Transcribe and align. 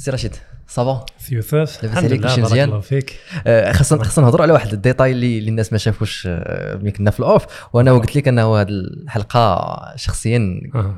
سي 0.00 0.10
رشيد 0.10 0.36
صافا 0.68 1.06
سي 1.18 1.34
يوسف 1.34 1.54
لاباس 1.54 1.84
عليك؟ 2.04 2.20
كلشي 2.20 2.40
بارك 2.40 2.50
مزيان؟ 2.52 2.68
الله 2.68 2.80
فيك. 2.80 3.16
آه، 3.46 3.72
خاصنا 3.72 4.04
خاصنا 4.04 4.24
نهضروا 4.24 4.42
على 4.42 4.52
واحد 4.52 4.72
ال 4.72 4.78
détail 4.78 5.12
اللي 5.12 5.38
اللي 5.38 5.50
الناس 5.50 5.72
ما 5.72 5.78
شافوش 5.78 6.26
آه، 6.30 6.76
ملي 6.76 6.90
كنا 6.90 7.10
في 7.10 7.20
ال 7.20 7.25
off. 7.25 7.46
وأنا 7.72 7.92
قلت 7.92 8.16
لك 8.16 8.28
أنه 8.28 8.60
هذه 8.60 8.68
الحلقة 8.68 9.74
شخصيا 9.96 10.60
آه. 10.74 10.94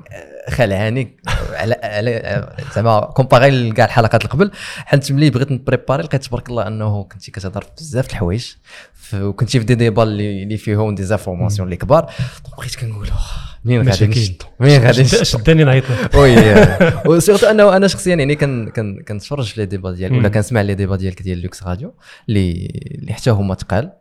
خلعاني. 0.50 1.16
على 1.52 1.74
على 1.82 2.48
زعما 2.74 3.00
comparé 3.00 3.70
لكاع 3.70 3.84
الحلقات 3.84 4.20
اللي 4.22 4.32
قبل 4.32 4.50
حيت 4.76 5.12
ملي 5.12 5.30
بغيت 5.30 5.52
ن 5.52 5.58
préparer 5.58 6.02
لقيت 6.02 6.24
تبارك 6.24 6.48
الله 6.48 6.66
أنه 6.66 7.04
كنتي 7.04 7.30
كتهضر 7.30 7.60
في 7.62 7.70
بزاف 7.78 8.06
د 8.06 8.10
الحوايج. 8.10 8.46
وكنتي 9.14 9.58
في 9.58 9.64
دي 9.64 9.74
ديبا 9.74 10.02
اللي 10.02 10.56
فيهم 10.56 10.94
des 10.94 11.02
informations 11.04 11.66
اللي 11.66 11.76
كبار 11.76 12.10
بقيت 12.58 12.76
كنقول 12.76 13.08
"واه، 13.08 13.51
منين 13.64 13.88
غادي. 13.88 14.06
نشد 14.06 14.42
منين 14.60 14.80
غادي 14.82 15.04
شد- 15.04 15.20
نشد 15.20 15.22
شدني 15.22 15.64
نعيط 15.64 15.84
وي 16.18 16.36
وسيرتو 17.06 17.46
أنه 17.46 17.76
أنا 17.76 17.86
شخصيا 17.86 18.14
يعني 18.14 18.36
كن 18.36 18.68
كن 18.76 19.02
كنتفرج 19.08 19.44
في 19.52 19.60
les 19.60 19.66
débats 19.66 19.90
ديالك 19.92 20.12
ولا. 20.18 20.28
كنسمع 20.28 20.60
les 20.60 20.74
débats 20.74 20.96
ديالك 20.96 21.22
ديال 21.22 21.42
لوكس 21.42 21.62
راديو 21.62 21.94
اللي 22.28 22.68
اللي 23.00 23.12
حتى 23.12 23.30
هما 23.30 23.54
تقال 23.54 23.92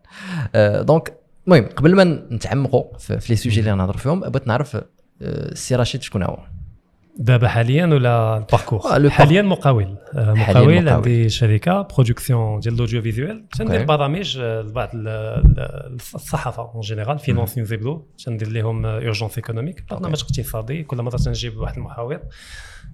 آه، 0.55 0.81
donc 0.81 1.13
المهم 1.47 1.65
قبل 1.75 1.95
ما 1.95 2.03
نتعمقوا 2.31 2.97
في 2.97 3.19
les 3.29 3.35
sujets 3.35 3.59
اللي 3.59 3.71
غنهضروا 3.71 3.97
فيهم 3.97 4.19
بغيت 4.19 4.47
نعرف 4.47 4.75
آه، 4.75 4.83
السي 5.21 5.75
رشيد 5.75 6.01
شكون 6.01 6.23
هو 6.23 6.37
دابا 7.17 7.47
حاليا 7.47 7.85
ولا 7.85 8.37
ال 8.37 8.41
parcours؟ 8.41 8.79
آه، 8.85 8.97
الو 8.97 9.09
حاليا 9.09 9.41
مقاول. 9.41 9.97
آه، 10.15 10.33
حالياً 10.35 10.53
مقاول 10.53 10.73
مقاول. 10.83 10.89
عندي 10.89 11.29
شركة 11.29 11.81
production 11.81 12.59
ديال 12.59 12.73
ال 12.73 13.01
audiovisuel 13.01 13.47
تندير. 13.49 13.85
برامج 13.85 14.37
آه، 14.41 14.61
لبعض 14.61 14.89
ال- 14.93 15.07
ال- 15.07 15.97
الصحافة 16.15 16.71
en 16.73 16.81
général 16.81 17.19
Finances 17.19 17.65
Hebdo 17.65 18.05
تندير 18.25 18.47
لهم 18.49 18.85
Urgence 18.85 19.37
économique 19.37 19.83
برنامج 19.89 20.21
اقتصادي. 20.23 20.83
كل 20.83 20.97
مرة 21.01 21.17
تنجيب 21.17 21.57
واحد 21.57 21.77
المحاور. 21.77 22.19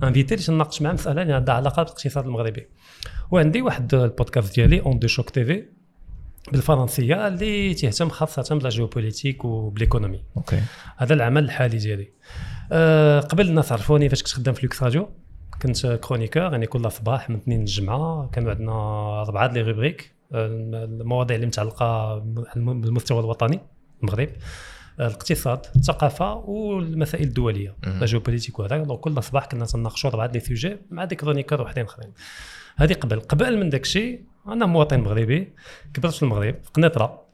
invité 0.03 0.33
اللي 0.35 0.45
تناقش 0.45 0.81
معاه 0.81 0.93
مسألة 0.93 1.21
اللي 1.21 1.33
عندها 1.33 1.55
علاقة 1.55 1.83
بالاقتصاد 1.83 2.25
المغربي. 2.25 2.67
وعندي 3.31 3.61
واحد 3.61 3.93
البودكاست 3.95 4.55
ديالي 4.55 4.81
Onde 4.81 4.99
de 4.99 5.07
choc 5.07 5.29
TV 5.29 5.63
بالفرنسية 6.51 7.27
اللي 7.27 7.73
تهتم 7.73 8.09
خاصة 8.09 8.55
ب 8.55 8.60
la 8.60 8.69
géopolitique 8.69 9.45
وب 9.45 9.58
l'économie 9.58 10.23
OK 10.37 10.61
هذا 10.97 11.13
العمل 11.13 11.43
الحالي 11.43 11.77
ديالي. 11.77 12.11
أه 12.71 13.19
قبل 13.19 13.49
الناس 13.49 13.71
عرفوني 13.71 14.09
فاش 14.09 14.23
كنت 14.23 14.31
خدام 14.33 14.53
في 14.53 14.63
لوكس 14.63 14.83
راديو 14.83 15.09
كنت 15.61 15.87
chroniqueur 15.87 16.43
يعني 16.43 16.65
كل 16.65 16.91
صباح 16.91 17.29
من 17.29 17.35
اثنين 17.35 17.59
للجمعة 17.59 18.29
كانوا 18.31 18.51
عندنا 18.51 18.71
اربعه 19.21 19.47
les 19.47 19.61
rubriques 19.61 20.15
آه، 20.33 20.47
المواضيع 20.47 21.35
اللي 21.35 21.47
متعلقة 21.47 22.17
بالمستوى 22.55 23.19
الوطني 23.19 23.59
المغرب 24.03 24.29
آه، 24.99 25.07
الاقتصاد 25.07 25.65
الثقافة 25.75 26.33
والمسائل 26.33 27.23
الدولية. 27.23 27.75
la 27.99 28.05
géopolitique 28.05 28.59
وهذا 28.59 28.77
donc 28.77 28.99
كل 28.99 29.23
صباح 29.23 29.45
كنا 29.45 29.65
تناقشوا 29.65 30.09
اربعه 30.09 30.27
les 30.27 30.39
sujets 30.39 30.77
مع 30.91 31.05
des 31.05 31.15
chroniqueurs 31.15 31.61
وحدين 31.61 31.83
آخرين 31.85 32.13
هذه 32.75 32.93
قبل 32.93 33.19
قبل 33.19 33.57
من 33.57 33.69
داك 33.69 33.81
الشيء 33.81 34.23
أنا 34.47 34.65
مواطن 34.65 34.99
مغربي 34.99 35.53
كبرت 35.93 36.13
في 36.13 36.23
المغرب 36.23 36.55
في 36.63 36.71
قنيطره 36.73 37.26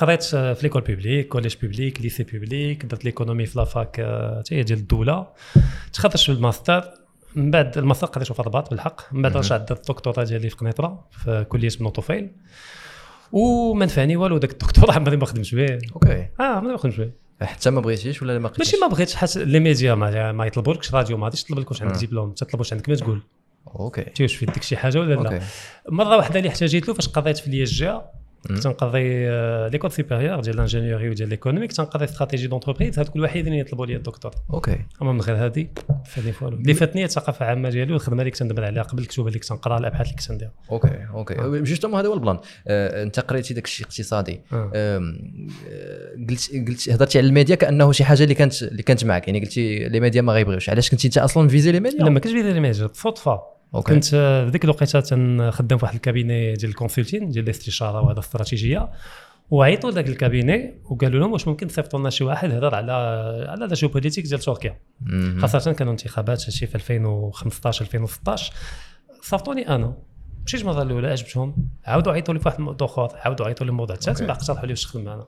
قريت 0.00 0.34
آه، 0.34 0.52
في 0.52 0.62
l'école 0.62 0.82
publique 0.82 1.28
collège 1.28 1.56
public 1.62 2.00
lycée 2.00 2.22
public 2.22 2.84
درت 2.84 3.04
l'économie 3.04 3.46
في 3.46 3.58
la 3.58 3.75
fac 3.75 4.00
آه، 4.00 4.38
حتى 4.40 4.54
هي 4.56 4.62
ديال 4.62 4.78
الدولة. 4.78 5.26
تخرجت 5.92 6.16
في 6.16 6.28
الماستر 6.32 6.84
من 7.34 7.50
بعد 7.50 7.78
الماستر 7.78 8.06
قريته 8.06 8.34
في 8.34 8.40
الرباط 8.40 8.70
بالحق 8.70 9.00
من 9.12 9.22
بعد. 9.22 9.36
رجعت 9.36 9.68
درت 9.68 9.90
الدكتوراه 9.90 10.24
ديالي 10.24 10.50
في 10.50 10.56
قنيطرة 10.56 11.04
في 11.10 11.46
كلية 11.48 11.68
بن 11.80 11.88
طفيل. 11.88 12.30
وما 13.32 13.84
نفعني 13.84 14.16
والو 14.16 14.38
داك 14.38 14.50
الدكتوراه 14.52 14.94
عمري 14.94 15.16
ما 15.22 15.26
خدمتش 15.26 15.54
به 15.54 15.78
OK. 15.94 16.28
آه 16.40 16.42
عمري 16.42 16.72
ما 16.72 16.78
خدمتش 16.78 16.96
به 17.00 17.10
حتى 17.42 17.70
ما 17.70 17.80
بغيتيش 17.80 18.22
ولا 18.22 18.32
ما 18.32 18.48
ماشي 18.48 18.54
قلتيش 18.54 18.74
ما 18.80 18.86
بغيتش 18.86 19.14
حاس 19.14 19.36
les 19.36 19.60
médias 19.60 19.94
ما, 19.94 20.32
ما 20.32 20.46
يطلبولكش 20.46 20.94
راديو 20.94 21.16
ما 21.16 21.24
غاديش 21.24 21.42
يطلب 21.42 21.58
لك 21.58 21.70
واش 21.70 21.82
عندك. 21.82 22.04
دبلوم 22.04 22.32
تطلب 22.32 22.60
واش 22.60 22.72
عندك 22.72 22.88
ما 22.88 22.94
تقول. 22.94 23.22
OK. 23.66 24.02
تي 24.02 24.22
واش 24.22 24.36
في 24.36 24.44
يدك 24.44 24.62
شي 24.62 24.76
حاجة 24.76 24.98
ولا 25.00 25.14
لا؟ 25.14 25.40
مرة 25.88 26.16
واحدة 26.16 26.38
اللي 26.38 26.48
احتاجيت 26.48 26.88
له 26.88 26.94
فاش 26.94 27.08
قريت 27.08 27.38
في 27.38 27.50
ليجا 27.50 28.02
مم. 28.50 28.56
كنت 28.56 28.66
نقري 28.66 29.28
آه، 29.28 29.68
l'école 29.68 29.92
supérieure 29.92 30.40
ديال 30.40 30.54
l'ingénierie 30.54 31.10
وديال 31.10 31.28
l'économique 31.28 31.72
تنقري 31.72 32.04
stratégie 32.04 32.46
d'entreprise 32.46 32.98
هاد 32.98 33.08
كل 33.08 33.20
واحد 33.20 33.46
يطلبوا 33.46 33.86
لي 33.86 33.96
الدكتور 33.96 34.32
OK 34.52 34.78
اما 35.02 35.12
من 35.12 35.20
غير 35.20 35.36
هادي 35.36 35.70
فهادي 36.06 36.32
فوالو 36.32 36.56
اللي 36.56 36.74
فاتني 36.74 37.04
الثقافه 37.04 37.44
العامه 37.44 37.70
ديالي 37.70 37.92
والخدمه 37.92 38.20
اللي 38.20 38.30
كنت 38.30 38.42
ندبر 38.42 38.64
عليها 38.64 38.82
قبل 38.82 39.02
الكتب 39.02 39.26
اللي 39.26 39.38
كنت 39.38 39.52
نقرا 39.52 39.78
الابحاث 39.78 40.06
اللي 40.06 40.16
كنت 40.18 40.32
ندير 40.32 40.50
OK 40.70 41.06
OK 41.14 41.34
justement 41.62 41.98
هذا 41.98 42.08
هو 42.08 42.14
ال 42.14 42.18
plan. 42.18 42.38
آه، 42.68 43.02
أنت 43.02 43.20
قريتي 43.20 43.54
داك 43.54 43.64
الشيء 43.64 43.86
اقتصادي. 43.86 44.40
آه. 44.52 44.70
آه، 44.74 44.98
قلت 46.28 46.50
قلت 46.68 46.88
هضرتي 46.88 47.18
على 47.18 47.26
الميديا 47.26 47.54
كأنه 47.54 47.92
شي 47.92 48.04
حاجة 48.04 48.22
اللي 48.22 48.34
كانت 48.34 48.62
اللي 48.62 48.82
كانت 48.82 49.04
معك 49.04 49.26
يعني 49.28 49.40
قلتي 49.40 49.88
les 49.88 50.00
médias 50.00 50.22
ما 50.22 50.32
غيبغيوش. 50.32 50.70
علاش 50.70 50.90
كنتي 50.90 51.06
أنت 51.08 51.18
أصلا 51.18 51.48
visé 51.48 51.72
les 51.72 51.80
médias؟ 51.80 51.98
لا 51.98 52.10
ما 52.10 52.20
كنتش 52.20 52.32
بيدير 52.32 52.52
les 52.52 52.60
médias 52.60 52.86
بالصدفه 52.86 53.40
OK. 53.74 53.94
كنت 53.94 54.14
آه، 54.14 54.44
في 54.44 54.50
ديك 54.50 54.64
الوقيتة 54.64 55.00
تنخدم 55.00 55.76
في 55.78 55.84
واحد 55.84 55.94
ال 55.94 56.01
cabinet 56.01 56.54
ديال 56.54 56.70
ال 56.70 56.75
consulting 56.75 57.28
ديال 57.28 57.44
الاستشارة 57.44 58.00
وهذا 58.00 58.18
استراتيجيه 58.18 58.90
وعيطوا 59.50 59.90
لذاك 59.90 60.08
ال 60.08 60.16
cabinet 60.16 60.74
وقالوا 60.84 61.20
لهم 61.20 61.32
واش 61.32 61.48
ممكن 61.48 61.66
تصيفطوا 61.68 61.98
لنا 62.00 62.10
شي 62.10 62.24
واحد 62.24 62.50
هضر 62.50 62.74
على 62.74 62.92
على 63.48 63.66
la 63.66 63.74
géopolitique 63.74 64.26
ديال 64.26 64.40
تركيا. 64.40 64.80
خاصة 65.38 65.72
كانوا 65.72 65.92
انتخابات 65.92 66.40
شي 66.40 66.66
في 66.66 66.74
2015 66.74 67.84
2016 67.84 68.52
صيفطوني 69.22 69.68
أنا. 69.68 69.94
مشيت 70.46 70.60
المره 70.60 70.82
الأولى 70.82 71.08
عجبتهم. 71.08 71.68
عاودوا 71.84 72.12
عيطوا 72.12 72.34
لي 72.34 72.40
في 72.40 72.48
واحد 72.48 72.58
الموضوع 72.58 72.88
آخر 72.88 73.16
عاودوا 73.16 73.46
عيطوا 73.46 73.66
لي 73.66 73.70
الموضوع 73.70 73.96
الثالث 73.96 74.08
OK. 74.08 74.22
من 74.22 74.28
بعد 74.28 74.36
اقترحوا 74.36 74.66
لي 74.66 74.72
واش 74.72 74.84
تخدم 74.84 75.04
معنا. 75.04 75.26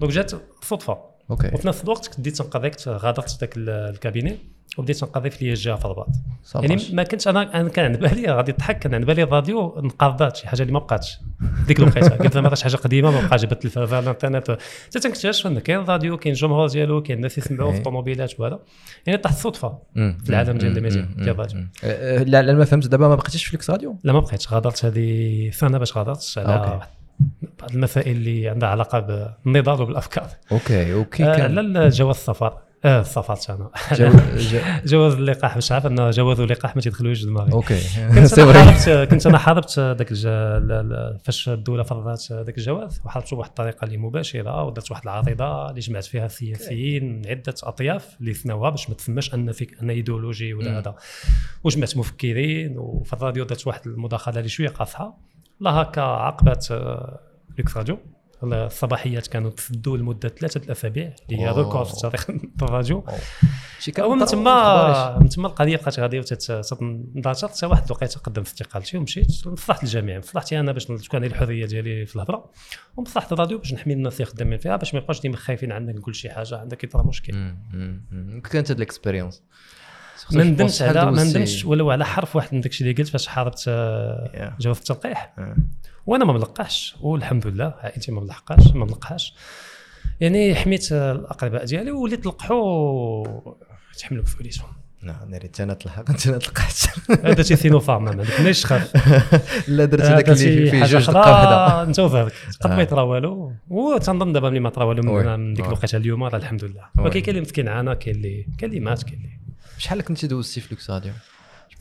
donc 0.00 0.12
جات 0.12 0.32
صدفة. 0.62 1.09
OK 1.30 1.50
وفي 1.54 1.68
نفس 1.68 1.84
الوقت 1.84 2.20
بديت 2.20 2.36
تنقري 2.36 2.70
كنت 2.70 2.88
غادرت 2.88 3.40
ذاك 3.40 3.56
ال- 3.56 3.68
ال 3.70 3.78
cabinet 3.78 4.36
وبديت 4.78 4.96
تنقري 4.96 5.30
في 5.30 5.44
ليجا 5.44 5.76
في 5.76 5.84
الرباط 5.84 6.08
يعني 6.54 6.82
ما 6.92 7.02
كنتش 7.02 7.28
أنا 7.28 7.60
أنا 7.60 7.68
كان 7.68 7.84
عند 7.84 7.96
بالي 8.00 8.26
غادي 8.32 8.52
تضحك 8.52 8.78
كان 8.78 8.94
عند 8.94 9.04
بالي 9.04 9.22
الراديو 9.22 9.78
انقرضات 9.78 10.36
شي 10.36 10.48
حاجة 10.48 10.62
اللي 10.62 10.72
ما 10.72 10.78
بقاتش 10.78 11.18
ديك 11.66 11.78
الوقيتة 11.78 12.08
قلت 12.16 12.34
زعما 12.34 12.54
شي 12.54 12.64
حاجة 12.64 12.76
قديمة 12.76 13.10
ما 13.10 13.26
بقاش 13.26 13.42
جبت 13.42 13.76
الإنترنت 13.76 14.50
حتى 14.86 15.00
تنكتشف 15.00 15.46
ان 15.46 15.58
كاين 15.58 15.80
الراديو 15.80 16.16
كاين 16.16 16.34
الجمهور 16.34 16.68
ديالو 16.68 17.02
كاين 17.02 17.16
الناس 17.18 17.38
يسمعوه 17.38 17.72
في. 17.72 17.78
الطوموبيلات 17.78 18.40
وهذا 18.40 18.58
يعني 19.06 19.18
طاحت 19.18 19.36
الصدفة 19.36 19.78
مم. 19.94 20.18
في 20.24 20.30
العالم 20.30 20.58
ديال. 20.58 20.78
الميديا،. 20.78 21.08
ديال 21.16 21.28
الراديو. 21.30 21.58
آه، 21.60 22.20
آه، 22.20 22.22
لا 22.22 22.42
لا 22.42 22.52
ما 22.54 22.64
فهمت 22.64 22.86
دابا 22.86 23.08
ما 23.08 23.14
بقيتيش 23.14 23.44
في 23.44 23.56
لوكس 23.56 23.70
راديو 23.70 23.96
لا 24.04 24.12
ما 24.12 24.20
بقيتش 24.20 24.52
غادرت 24.52 24.84
هذه 24.84 25.50
سنه 25.50 25.78
باش 25.78 25.96
غادرت 25.96 26.34
على. 26.38 26.74
واحد- 26.76 26.88
بعض 27.60 27.70
المسائل 27.74 28.16
اللي 28.16 28.48
عندها 28.48 28.68
علاقة 28.68 28.98
بالنضال 29.44 29.82
وبالافكار 29.82 30.26
okay 30.52 30.94
okay 30.94 31.24
آه، 31.24 31.36
كان 31.36 31.54
لا 31.72 31.88
جواز 31.88 32.16
السفر. 32.16 32.58
آه 32.84 33.00
السفر 33.00 33.54
أنا 33.54 33.70
جو- 33.92 34.10
جو- 34.36 34.58
جواز 34.84 35.14
اللقاح. 35.14 35.56
مش 35.56 35.72
عارف 35.72 35.86
ان 35.86 36.10
جواز 36.10 36.40
اللقاح 36.40 36.76
ما 36.76 36.82
تيدخلوش 36.82 37.24
دماغي. 37.24 37.52
okay. 37.52 37.80
كنت 38.14 38.38
أنا 38.38 38.52
حاربت 38.52 39.10
كنت 39.10 39.26
أنا 39.26 39.38
حاربت 39.38 39.78
ذاك 39.78 40.08
فاش 41.24 41.48
الدولة 41.48 41.82
فرضات 41.82 42.32
ذاك 42.32 42.58
الجواز 42.58 43.00
وحاربته 43.04 43.36
بواحد 43.36 43.48
الطريقة 43.50 43.84
اللي 43.84 43.96
مباشرة 43.96 44.62
ودرت 44.64 44.90
واحد 44.90 45.02
العريضة 45.02 45.70
اللي 45.70 45.80
جمعت 45.80 46.04
فيها 46.04 46.26
السياسيين 46.26 47.04
من 47.18 47.28
عدة 47.28 47.54
أطياف 47.62 48.16
اللي 48.20 48.34
ثناوها 48.34 48.70
باش 48.70 48.88
ما 48.88 48.94
تسماش 48.94 49.34
أن 49.34 49.52
فيك 49.52 49.76
une 49.82 49.90
idéologie. 49.90 50.54
ولا 50.54 50.78
هذا. 50.78 50.94
وجمعت 51.64 51.96
مفكرين 51.96 52.78
وفي 52.78 53.12
الراديو 53.12 53.44
درت 53.44 53.66
واحد 53.66 53.80
المداخلة 53.86 54.38
اللي 54.38 54.48
شوية 54.48 54.68
قاصحة. 54.68 55.29
لا 55.60 55.70
هكا 55.70 56.00
عقبت 56.00 56.68
آه، 56.70 57.20
لوكس 57.58 57.76
راديو. 57.76 57.98
الصباحيات 58.42 59.26
كانوا 59.26 59.50
تسدوا 59.50 59.96
لمدة 59.96 60.28
ثلاثة 60.28 60.60
الأسابيع 60.64 61.14
اللي 61.30 61.42
هي. 61.42 61.50
record 61.50 61.86
في 61.86 61.92
تاريخ 62.02 62.26
الراديو 62.62 63.04
ومن 64.04 64.24
تما. 64.26 65.18
من 65.18 65.28
تما 65.28 65.48
القضية 65.48 65.76
بقات 65.76 66.00
غاديه 66.00 66.20
وتنضاشر 66.20 67.48
حتى 67.48 67.66
واحد 67.66 67.84
الوقيته 67.84 68.20
قدمت 68.20 68.46
استقالتي 68.46 68.98
ومشيت. 68.98 69.46
لمصلحه 69.46 69.82
الجميع. 69.82 70.18
مصلحتي 70.18 70.60
أنا 70.60 70.72
باش 70.72 70.84
تكون 70.84 71.00
عندي 71.14 71.26
الحرية 71.26 71.66
ديالي 71.66 72.06
في 72.06 72.16
الهضرة. 72.16 72.50
ومصلحه 72.96 73.28
الراديو 73.32 73.58
باش 73.58 73.74
نحمي 73.74 73.92
الناس 73.92 74.14
اللي 74.14 74.24
خدامين 74.24 74.58
فيها 74.58 74.76
باش 74.76 74.94
ما 74.94 75.00
يبقاوش 75.00 75.20
ديما 75.20 75.36
خايفين 75.36 75.72
عندك 75.72 75.94
نقول 75.94 76.16
شي 76.16 76.30
حاجة 76.30 76.58
عندك 76.58 76.84
يطرا 76.84 77.02
مشكل. 77.02 77.32
كانت 78.50 78.70
هاد 78.70 78.76
ال 78.76 78.82
expérience 78.82 79.42
ما 80.32 80.44
ندمتش 80.44 80.82
على 80.82 81.10
ما 81.12 81.24
ندمتش 81.24 81.64
ولو 81.64 81.90
على 81.90 82.04
حرف 82.04 82.36
واحد 82.36 82.54
من 82.54 82.60
داكشي 82.60 82.84
اللي 82.84 82.94
قلت 82.94 83.08
فاش 83.08 83.26
حاربت 83.26 83.64
آه،. 83.68 84.56
جواز 84.60 84.76
التلقيح. 84.76 85.34
وأنا 86.06 86.24
ما 86.24 86.32
ملقاش 86.32 86.96
والحمد 87.00 87.46
لله 87.46 87.74
عائلتي 87.82 88.12
ما 88.12 88.20
ملحقاش 88.20 88.66
ما 88.74 88.84
ملقاش 88.84 89.34
يعني 90.20 90.54
حميت 90.54 90.92
آه، 90.92 91.12
الأقرباء 91.12 91.64
ديالي 91.64 91.90
واللي 91.90 92.24
تلقحوا 92.24 93.54
تحملوا 93.98 94.22
مسؤوليتهم 94.22 94.68
نعم 95.02 95.34
انت 95.34 95.60
أنا 95.60 95.74
تلقحت 95.74 96.10
أنت 96.10 96.26
أنا 96.26 96.38
تلقحت 96.38 96.88
هذا 97.24 97.42
شي 97.42 97.56
سينوفارم 97.56 98.04
ما 98.04 98.10
عندكش 98.10 98.62
تخاف 98.62 98.92
لا 99.68 99.84
درتي 99.84 100.08
داك 100.08 100.28
اللي 100.28 100.38
فيه- 100.38 100.70
فيه 100.70 100.84
جوج 100.84 101.06
دقة 101.06 101.30
واحدة 101.30 101.82
انت 101.82 101.98
وزارك 101.98 102.32
قد 102.60 102.70
آه. 102.70 102.76
ما 102.76 102.82
يطرا 102.82 103.02
والو. 103.02 103.52
وتنظن 103.68 104.32
دابا 104.32 104.50
ملي 104.50 104.60
ما 104.60 104.70
طرا 104.70 104.84
والو. 104.84 105.36
من, 105.36 105.54
ديك. 105.54 105.66
الوقيتة 105.66 105.96
اليوم 105.96 106.24
راه 106.24 106.36
الحمد 106.36 106.64
لله. 106.64 106.84
ولكن 106.98 107.20
كاين 107.20 107.28
اللي 107.28 107.40
مسكين 107.40 107.68
عانى 107.68 107.96
كاين 107.96 108.16
اللي 108.16 108.46
كاين 108.58 108.70
اللي 108.70 108.80
مات 108.84 109.02
كاين 109.02 109.18
اللي 109.18 109.40
شحال 109.80 110.02
كنتي 110.02 110.26
دوزتي 110.26 110.60
في 110.60 110.68
لوكس 110.74 110.90
راديو 110.90 111.12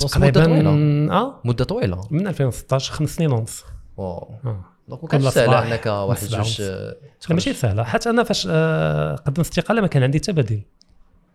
مده 0.02 0.08
تقريبا 0.08 0.46
طويلة. 0.46 1.14
آه. 1.14 1.42
مدة 1.46 1.64
طويلة. 1.66 2.08
من 2.12 2.28
2016 2.28 2.94
خمس 2.94 3.16
سنين 3.16 3.32
ونص. 3.32 3.64
wow. 3.98 4.36
آه. 4.46 4.66
donc 4.88 5.04
ما 5.04 5.10
كانش 5.10 5.24
لا 5.24 5.30
سهل 5.30 5.54
إنك 5.54 5.86
واحد 5.86 6.28
جوج 6.28 6.62
لا. 6.62 6.96
ماشي 7.30 7.54
سهله 7.54 7.84
حتى 7.84 8.10
أنا 8.10 8.24
فاش 8.24 8.48
آه 8.52 9.16
قدمت 9.16 9.40
استقالة 9.40 9.82
ما 9.82 9.88
كان 9.88 10.04
عندي 10.04 10.20
حتى 10.20 10.32
بديل. 10.32 10.62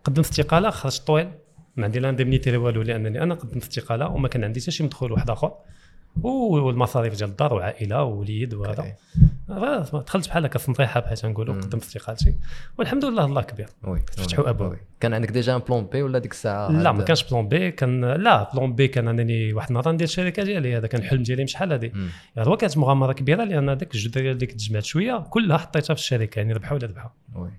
قدمت 0.03 0.25
استقالة 0.25 0.69
خرجت 0.69 1.07
طويل. 1.07 1.31
ما 1.75 1.83
عندي 1.85 1.99
لا 1.99 2.11
indemnité 2.17 2.47
لا 2.47 2.57
والو 2.57 2.81
لأنني 2.81 3.23
أنا 3.23 3.35
قدمت 3.35 3.63
استقالة 3.63 4.07
وما 4.07 4.27
كان 4.27 4.43
عندي 4.43 4.61
حتى 4.61 4.71
شي 4.71 4.83
مدخول 4.83 5.11
واحد 5.11 5.29
آخر. 5.29 5.51
والمصاريف 6.21 7.17
ديال 7.17 7.29
الدار 7.29 7.53
وعائله 7.53 8.03
ووليد 8.03 8.53
وهذا. 8.53 8.95
دخلت 9.93 10.27
بحال 10.27 10.45
هكا 10.45 10.59
سنطيحه 10.59 10.99
بحال 10.99 11.17
تنقولوا. 11.17 11.55
قدمت 11.55 11.83
استقالتي 11.83 12.35
والحمد 12.77 13.05
لله 13.05 13.25
الله 13.25 13.41
كبير 13.41 13.69
فتحوا. 14.17 14.67
oui. 14.67 14.77
كان 14.99 15.13
عندك 15.13 15.31
déjà 15.31 15.55
un 15.55 15.61
plan 15.69 15.85
B 15.85 16.01
ولا 16.01 16.19
ديك 16.19 16.31
الساعة 16.31 16.71
لا 16.71 16.91
ما 16.91 17.03
كانش 17.03 17.23
plan 17.23 17.47
B 17.47 17.71
كان 17.71 18.05
le 18.05 18.49
plan 18.53 18.75
B 18.75 18.87
كان 18.87 19.07
انني 19.07 19.53
واحد 19.53 19.67
النهار 19.67 19.91
ندير 19.91 20.07
الشركة 20.07 20.43
ديالي 20.43 20.77
هذا 20.77 20.87
كان 20.87 21.01
الحلم 21.01 21.23
ديالي 21.23 21.47
شحال 21.47 21.73
هذه. 21.73 21.91
يعني 22.35 22.49
هو 22.49 22.57
كانت 22.57 22.77
مغامرة 22.77 23.13
كبيرة 23.13 23.43
لأن 23.43 23.69
هذيك 23.69 23.95
الجوج 23.95 24.13
ديال 24.13 24.27
اللي 24.27 24.45
كنت 24.45 24.59
جمعت 24.59 24.83
شوية 24.83 25.17
كلها 25.29 25.57
حطيتها 25.57 25.93
في 25.93 25.99
الشركة 25.99 26.39
يعني 26.39 26.53
ربحوا 26.53 26.77
ولا 26.77 27.09
oui 27.35 27.49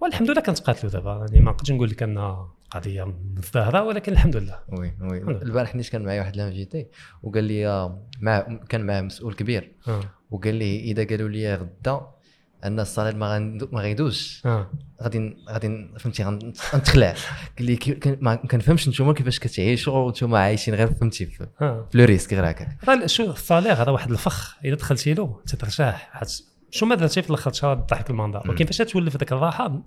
والحمد 0.00 0.30
لله 0.30 0.40
كنتقاتلوا 0.40 0.92
دابا 0.92 1.26
يعني 1.30 1.44
ما 1.44 1.50
نقدرش 1.50 1.72
نقول 1.72 1.90
لك 1.90 2.02
أن 2.02 2.36
قضية 2.70 3.14
مزدهره 3.36 3.82
ولكن 3.82 4.12
الحمد 4.12 4.36
لله. 4.36 4.58
oui 4.68 4.92
oui. 5.00 5.18
البارح 5.18 5.74
نيش 5.74 5.90
كان 5.90 6.02
معايا 6.04 6.20
واحد 6.20 6.36
l'invité 6.36 6.86
وقال 7.22 7.44
لي 7.44 7.66
آه، 7.68 8.06
مع 8.20 8.40
كان 8.68 8.86
معاه 8.86 9.00
مسؤول 9.00 9.34
كبير. 9.34 9.72
آه. 9.88 10.00
وقال 10.30 10.54
لي 10.54 10.80
إذا 10.80 11.04
قالوا 11.04 11.28
لي 11.28 11.54
غدا 11.54 12.00
أن 12.64 12.80
ال 12.80 12.84
salaire 12.84 13.16
ما 13.16 13.26
غندو- 13.38 13.68
ما 13.74 13.80
غيدوش. 13.80 14.42
آه. 14.46 14.70
غادي 15.02 15.36
غادي 15.48 15.88
فهمتي 15.98 16.24
غن- 16.24 16.52
غنتخلع. 16.74 17.14
قال 17.58 17.66
لي 17.66 17.78
ما 18.20 18.34
كنفهمش 18.34 18.88
نتوما 18.88 19.12
كيفاش 19.12 19.38
كتعيشوا 19.38 19.94
وانتوما 19.98 20.38
عايشين 20.38 20.74
غير 20.74 20.86
فهمتي 20.94 21.26
في 21.26 21.46
آه. 21.60 21.88
في 21.92 21.98
le 21.98 22.04
risque 22.04 22.34
غير 22.34 22.50
هكاك 22.50 22.78
راه 22.88 23.06
شو 23.06 23.22
ال 23.30 23.35
salaire 23.35 23.72
هذا 23.72 23.90
واحد 23.90 24.10
الفخ. 24.10 24.56
اذا 24.64 24.74
دخلتي 24.74 25.14
له 25.14 25.40
تترتاح 25.46 26.10
شو 26.70 26.86
ما 26.86 26.94
درتي 26.94 27.22
في 27.22 27.30
الآخر 27.30 27.74
ضحك 27.74 28.10
المنظر. 28.10 28.50
ولكن 28.50 28.66
فاش 28.66 28.76
تولف 28.76 29.16
ذاك 29.16 29.32
الراحة؟ 29.32 29.82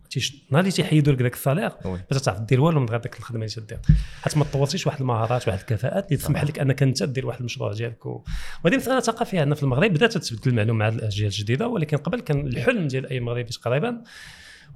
نهار 0.50 0.60
اللي 0.60 0.72
تيحيدوا 0.72 1.14
لك 1.14 1.22
ذاك 1.22 1.34
ال 1.34 1.39
salaire 1.39 1.72
ما 1.86 2.18
تعرف 2.24 2.40
دير 2.40 2.62
والو 2.62 2.80
من 2.80 2.90
غير 2.90 3.00
ديك 3.00 3.20
الخدمة 3.20 3.46
اللي 3.46 3.56
تدير 3.56 3.80
حتى 4.22 4.40
ما 4.40 4.46
تطورتيش 4.46 4.88
واحد 4.88 5.02
المهارات 5.02 5.48
واحد 5.48 5.60
الكفاءات 5.60 6.06
اللي 6.06 6.18
تسمح 6.18 6.44
لك 6.44 6.60
أنك 6.60 6.84
أنت 6.84 7.04
دير 7.04 7.28
واحد 7.28 7.40
المشروع 7.40 7.74
ديالك. 7.74 8.06
وهذه 8.06 8.76
مسألة 8.76 9.00
ثقافيه 9.00 9.40
عندنا 9.40 9.56
في 9.56 9.64
المغرب 9.64 9.94
بدأت 9.94 10.18
تتبدل 10.18 10.52
المعلومه 10.52 10.80
مع 10.80 10.88
الأجيال 10.88 11.28
الجديدة 11.28 11.68
ولكن 11.68 11.98
قبل 11.98 12.20
كان 12.20 12.48
الحلم 12.48 12.88
ديال 12.88 13.10
أي 13.10 13.20
مغربي 13.20 13.50
تقريبا 13.50 14.02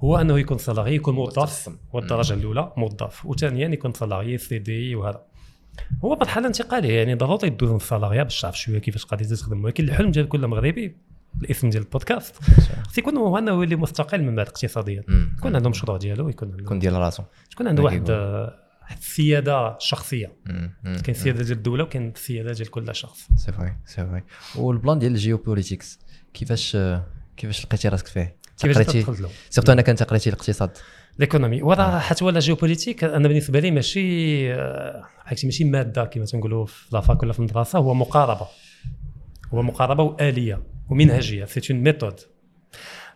هو 0.04 0.16
أنه 0.16 0.38
يكون 0.38 0.58
salarié 0.58 0.94
يكون 0.94 1.14
موظف. 1.14 1.70
والدرجة 1.92 2.34
الأولى 2.34 2.72
موظف 2.76 3.26
وثانيا 3.26 3.68
يكون 3.68 3.92
salarié 3.92 4.38
CDI 4.38 4.94
وهذا. 4.94 5.22
هو 6.04 6.16
مرحلة 6.16 6.46
انتقالية 6.46 6.98
يعني 6.98 7.14
ضروري 7.14 7.50
تدوز 7.50 7.70
من 7.70 7.76
ال 7.76 7.81
salariat 7.81 8.22
باش 8.22 8.40
تعرف 8.40 8.58
شوية 8.58 8.78
كيفاش 8.78 9.06
غادي 9.12 9.24
تخدم 9.24 9.64
ولكن 9.64 9.84
الحلم 9.84 10.10
ديال 10.10 10.28
كل 10.28 10.46
مغربي 10.46 10.96
الاسم 11.42 11.70
ديال 11.70 11.82
البودكاست. 11.82 12.36
خص 12.88 12.98
يكون 12.98 13.16
هو 13.16 13.38
أنه 13.38 13.50
يولي 13.50 13.76
مستقل 13.76 14.22
من 14.22 14.34
بعد 14.34 14.46
اقتصاديا. 14.46 15.04
يكون 15.38 15.56
عنده 15.56 15.70
مشروع 15.70 15.96
ديالو 15.96 16.28
يكون 16.28 16.50
عنده 16.50 16.64
يكون 16.64 16.78
ديال 16.78 16.94
راسو 16.94 17.22
تكون 17.50 17.68
عنده 17.68 17.82
واحد. 17.82 18.10
آه، 18.10 18.54
واحد 18.82 18.96
السيادة 18.98 19.76
شخصية. 19.78 20.32
مم. 20.46 20.74
مم. 20.84 20.94
كاين 20.94 21.16
السياده 21.16 21.44
ديال 21.44 21.56
الدولة 21.56 21.84
وكاين 21.84 22.08
السياده 22.08 22.52
ديال 22.52 22.70
كل 22.70 22.94
شخص. 22.94 23.28
c'est 23.36 23.52
vrai 23.52 23.76
c'est 23.84 24.06
vrai 24.06 24.22
وال 24.56 24.70
plan 24.70 24.98
ديال 24.98 25.12
ال 25.12 25.19
géopolitique 25.19 25.98
كيفاش 26.34 26.76
كيفاش 27.36 27.64
لقيتي 27.64 27.88
راسك 27.88 28.06
فيه؟ 28.06 28.36
كيفاش 28.58 28.86
تقريتي؟ 28.86 29.28
surtout 29.50 29.72
أنا 29.72 29.82
كنت 29.82 30.02
قريتي 30.02 30.30
الاقتصاد. 30.30 30.70
l'économie 31.18 31.62
وراه 31.62 31.98
حتى 31.98 32.24
و 32.24 32.29
la 32.29 32.40
géopolitique 32.40 33.04
أنا 33.04 33.28
بالنسبة 33.28 33.60
لي 33.60 33.70
ماشي 33.70 34.54
آه، 34.54 35.02
حياتي 35.24 35.46
ماشي 35.46 35.64
مادة 35.64 36.04
كما 36.04 36.24
تنقولوا 36.24 36.66
في 36.66 36.86
la 36.92 37.04
fac 37.04 37.22
ولا 37.22 37.32
في 37.32 37.38
المدرسة 37.38 37.78
هو 37.78 37.94
مقاربة. 37.94 38.46
هو 39.54 39.62
مقاربة 39.62 40.02
وآلية. 40.02 40.62
ومنهجية. 40.88 41.44
c'est 41.44 41.72
une 41.74 41.82
méthode 41.82 42.20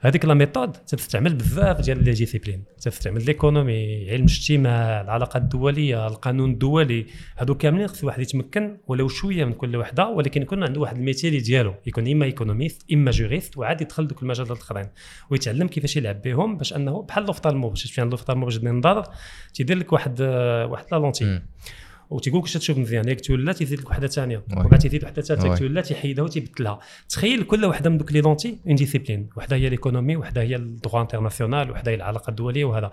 هذيك 0.03 0.25
la 0.25 0.35
méthode 0.35 0.73
تستعمل 0.73 1.35
بزاف 1.35 1.81
ديال 1.81 2.05
les 2.05 2.13
disciplines 2.13 2.65
تستعمل 2.81 3.25
l'économie 3.25 4.11
علم 4.11 4.25
الاجتماع 4.25 5.01
العلاقات 5.01 5.43
الدولية 5.43 6.07
القانون 6.07 6.51
الدولي. 6.51 7.07
هادو 7.39 7.55
كاملين 7.55 7.87
خص 7.87 8.01
الواحد 8.01 8.21
يتمكن 8.21 8.77
ولو 8.87 9.09
شوية 9.09 9.45
من 9.45 9.53
كل 9.53 9.77
وحدة 9.77 10.09
ولكن 10.09 10.43
يكون 10.43 10.65
عنده 10.65 10.81
واحد 10.81 10.97
ال 10.97 11.03
métier 11.03 11.39
ديالو. 11.39 11.75
يكون 11.87 12.09
إما 12.09 12.25
économiste 12.25 12.93
إما 12.93 13.11
juriste 13.11 13.59
وعاد 13.59 13.81
يدخل 13.81 14.07
دوك 14.07 14.23
المجالات 14.23 14.51
الأخرين. 14.51 14.87
ويتعلم 15.31 15.69
كيفاش 15.69 15.97
يلعب 15.97 16.23
بهم 16.23 16.57
باش 16.57 16.73
أنه 16.73 17.03
بحال 17.03 17.25
l'ophtalmo 17.25 17.69
باش 17.69 17.83
تمشي 17.83 18.01
عند 18.01 18.11
l'ophtalmo 18.11 18.45
باش 18.45 18.57
تدير 18.57 18.71
النظر 18.71 19.05
تيدير 19.55 19.77
لك 19.77 19.93
واحد 19.93 20.21
واحد 20.71 20.85
la 20.93 20.97
lentille. 20.97 21.41
وتيقول 22.11 22.41
لك 22.41 22.49
تشوف 22.49 22.79
مزيان 22.79 23.09
ياك 23.09 23.21
تولى 23.21 23.55
تيزيد 23.55 23.81
لك 23.81 23.89
واحدة 23.89 24.07
ثانية. 24.07 24.45
وبعد 24.57 24.79
تيزيد 24.79 25.05
واحدة 25.05 25.23
ثالثة 25.23 25.55
تولى 25.55 25.83
تيحيدها 25.83 26.25
وتيبدلها. 26.25 26.79
تخيل 27.09 27.43
كل 27.43 27.65
واحدة 27.65 27.91
من 27.91 27.99
دوك 27.99 28.13
les 28.13 28.21
lentilles 28.21 28.59
une 28.67 28.75
discipline 28.75 29.29
وحدة 29.37 29.57
هي 29.57 29.69
l'économie 29.69 30.17
وحدة 30.17 30.43
هي 30.43 30.57
ال 30.57 30.65
droit 30.65 31.03
international 31.03 31.71
وحدة 31.71 31.91
هي 31.91 31.95
العلاقة 31.95 32.31
الدولية 32.31 32.65
وهذا. 32.65 32.91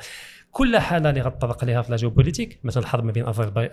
كل 0.52 0.78
حالة 0.78 1.10
اللي 1.10 1.22
غتطرق 1.22 1.66
لها 1.66 1.82
في 1.82 1.92
la 1.92 1.98
géopolitique 1.98 2.60
مثلا 2.64 2.84
الحرب 2.84 3.04
ما 3.04 3.12
بين 3.12 3.26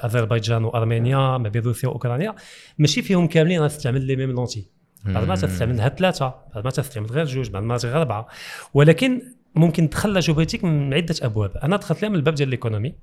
أذربيجان 0.05 0.64
وأرمينيا 0.64 1.38
ما 1.38 1.49
بين 1.49 1.62
روسيا 1.62 1.88
وأوكرانيا 1.88 2.35
ماشي 2.79 3.02
فيهم 3.02 3.26
كاملين 3.26 3.61
غتستعمل 3.61 4.02
les 4.02 4.16
mêmes 4.16 4.31
lentilles 4.31 4.66
بعد 5.05 5.29
ما 5.29 5.35
تستعملها 5.35 5.88
ثلاثة 5.88 6.35
بعد 6.55 6.64
ما 6.64 6.70
تستعمل 6.70 7.06
غير 7.06 7.25
جوج 7.25 7.50
بعد 7.50 7.62
ما 7.62 7.76
غير 7.76 7.97
أربعة. 7.97 8.29
ولكن 8.75 9.23
ممكن 9.55 9.90
تدخل 9.90 10.12
la 10.12 10.20
géopolitique 10.20 10.64
من 10.64 10.94
عدة 10.94 11.14
أبواب. 11.23 11.56
أنا 11.56 11.76
دخلت 11.76 12.02
لها 12.02 12.11
من 12.11 12.17
الباب 12.17 12.35
ديال 12.35 12.49
l'économie. 12.49 12.94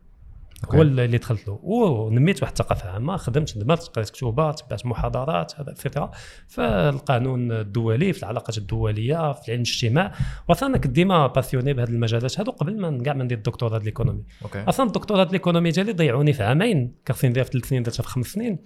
هو 0.69 0.81
اللي 0.81 1.17
دخلت 1.17 1.47
له 1.47 1.59
ونميت 1.63 2.41
واحد 2.41 2.51
الثقافة 2.51 2.89
عامة 2.89 3.17
خدمت 3.17 3.57
ندمت 3.57 3.79
قريت 3.79 4.09
كتوبات 4.09 4.59
تبعت 4.59 4.85
محاضرات 4.85 5.59
هذا 5.59 5.71
et 5.71 5.81
cetera 5.81 6.11
في 6.47 6.61
القانون 6.61 7.51
الدولي 7.51 8.13
في 8.13 8.23
العلاقات 8.23 8.57
الدولية 8.57 9.33
في 9.33 9.51
علم 9.51 9.61
الاجتماع. 9.61 10.11
واصلا 10.47 10.69
أنا 10.69 10.77
كنت 10.77 10.91
ديما 10.91 11.27
passionné 11.27 11.73
بهذه 11.73 11.89
المجالات 11.89 12.39
هذو 12.39 12.51
قبل 12.51 12.81
ما 12.81 13.03
كاع 13.03 13.13
ما 13.13 13.23
ندير 13.23 13.37
الدكتوراه 13.37 13.71
ديال 13.71 13.85
l'économie 13.85 14.23
okay. 14.43 14.63
أصلا 14.63 14.87
الدكتوراه 14.87 15.23
ديال 15.23 15.31
l'économie 15.31 15.71
ديالي 15.71 15.93
ضيعوني 15.93 16.33
في 16.33 16.43
عامين. 16.43 16.95
كان 17.05 17.15
خصني 17.15 17.29
نديرها 17.29 17.45
في 17.45 17.51
ثلاث 17.51 17.65
سنين 17.65 17.83
درتها 17.83 18.03
في 18.03 18.09
خمس 18.09 18.27
سنين. 18.27 18.59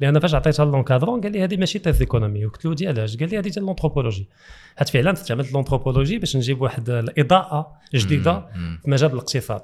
لأن 0.00 0.18
فاش 0.18 0.34
عطيتها 0.34 0.64
l'encadrant 0.64 1.20
قال 1.20 1.32
لي 1.32 1.44
هذه 1.44 1.56
ماشي 1.56 1.78
thèse 1.78 2.00
économie 2.00 2.44
قلت 2.44 2.64
له 2.64 2.74
ديال 2.74 2.98
علاش؟ 2.98 3.16
قال 3.16 3.30
لي 3.30 3.38
هذه 3.38 3.48
ديال 3.48 3.64
l'anthropologie 3.64 4.28
حيت 4.76 4.88
فعلا 4.88 5.12
استعملت 5.12 5.52
l'anthropologie 5.52 6.18
باش 6.18 6.36
نجيب 6.36 6.62
واحد 6.62 6.90
الإضاءة 6.90 7.72
جديدة. 7.94 8.46
في 8.82 8.90
مجال 8.90 9.12
الاقتصاد. 9.12 9.60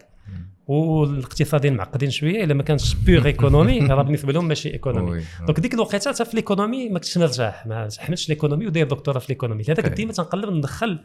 والاقتصاديين 0.66 1.74
معقدين 1.76 2.10
شوية 2.10 2.44
إلا 2.44 2.54
ما 2.54 2.62
كانش 2.62 2.94
pure 2.94 3.26
économie 3.26 3.78
راه 3.86 4.02
بالنسبة 4.02 4.32
لهم 4.32 4.48
ماشي 4.48 4.72
économie. 4.72 5.22
donc 5.46 5.60
ديك 5.60 5.74
الوقيتة 5.74 6.10
حتى 6.12 6.24
في 6.24 6.36
l'économie 6.36 6.88
ما 6.88 6.94
كنتش 6.98 7.18
مرتاح 7.18 7.66
ما 7.66 7.88
حملتش 7.98 8.28
l'économie 8.28 8.66
وداير 8.66 8.86
دكتوراه 8.86 9.18
في 9.18 9.34
كنت 9.34 9.68
okay. 9.68 9.88
ديما 9.88 10.12
تنقلب 10.12 10.52
ندخل 10.52 10.98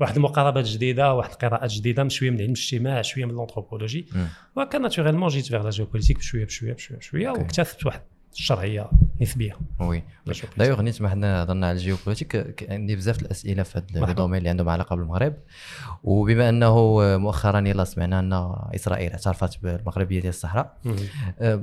واحد 0.00 0.16
المقاربات 0.16 0.64
جديدة 0.64 1.14
واحد 1.14 1.30
القراءات 1.30 1.70
جديدة 1.70 2.02
من 2.02 2.08
شوية 2.10 2.30
من 2.30 2.36
علم 2.40 2.46
الاجتماع 2.52 3.02
شوية 3.02 3.24
من 3.24 3.32
l'anthropologie 3.32 4.06
مم. 4.14 4.26
وهكا 4.56 4.78
naturellement 4.78 5.28
جيت 5.28 5.46
vers 5.46 5.62
la 5.62 5.70
géopolitique 5.70 6.16
بشوية 6.18 6.44
بشوية 6.44 6.72
بشوية 6.72 6.98
بشوية. 6.98 7.30
واكتسبت 7.30 7.86
واحد 7.86 8.00
الشرعية 8.32 8.90
نسبية 9.20 9.56
وي. 9.80 10.02
دايوغ 10.56 10.82
نيت 10.82 11.02
ما 11.02 11.08
حنا 11.08 11.42
هضرنا 11.42 11.66
على 11.68 11.76
ال 11.76 11.83
géopolitique 11.83 12.66
عندي 12.70 12.96
بزاف 12.96 13.22
الأسئلة 13.22 13.62
في 13.62 13.82
هذا. 13.94 14.10
ال 14.10 14.13
domaine 14.13 14.38
اللي 14.38 14.48
عندهم 14.48 14.68
علاقة 14.68 14.96
بالمغرب 14.96 15.34
وبما 16.04 16.48
أنه 16.48 16.98
مؤخرا 17.18 17.68
يلا 17.68 17.84
سمعنا 17.84 18.20
أن 18.20 18.32
إسرائيل 18.74 19.10
اعترفت 19.10 19.62
بالمغربية 19.62 20.20
ديال 20.20 20.28
الصحراء. 20.28 20.76
أه، 21.40 21.62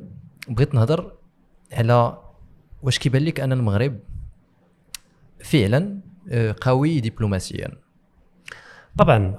بغيت 0.50 0.76
نهضر 0.76 1.12
على 1.74 2.18
واش 2.84 3.00
كيبان 3.00 3.26
لك 3.26 3.40
أن 3.40 3.52
المغرب 3.52 4.00
فعلا 5.40 6.00
أه، 6.30 6.56
قوي 6.62 7.00
دبلوماسيا 7.00 7.72
طبعا 8.98 9.38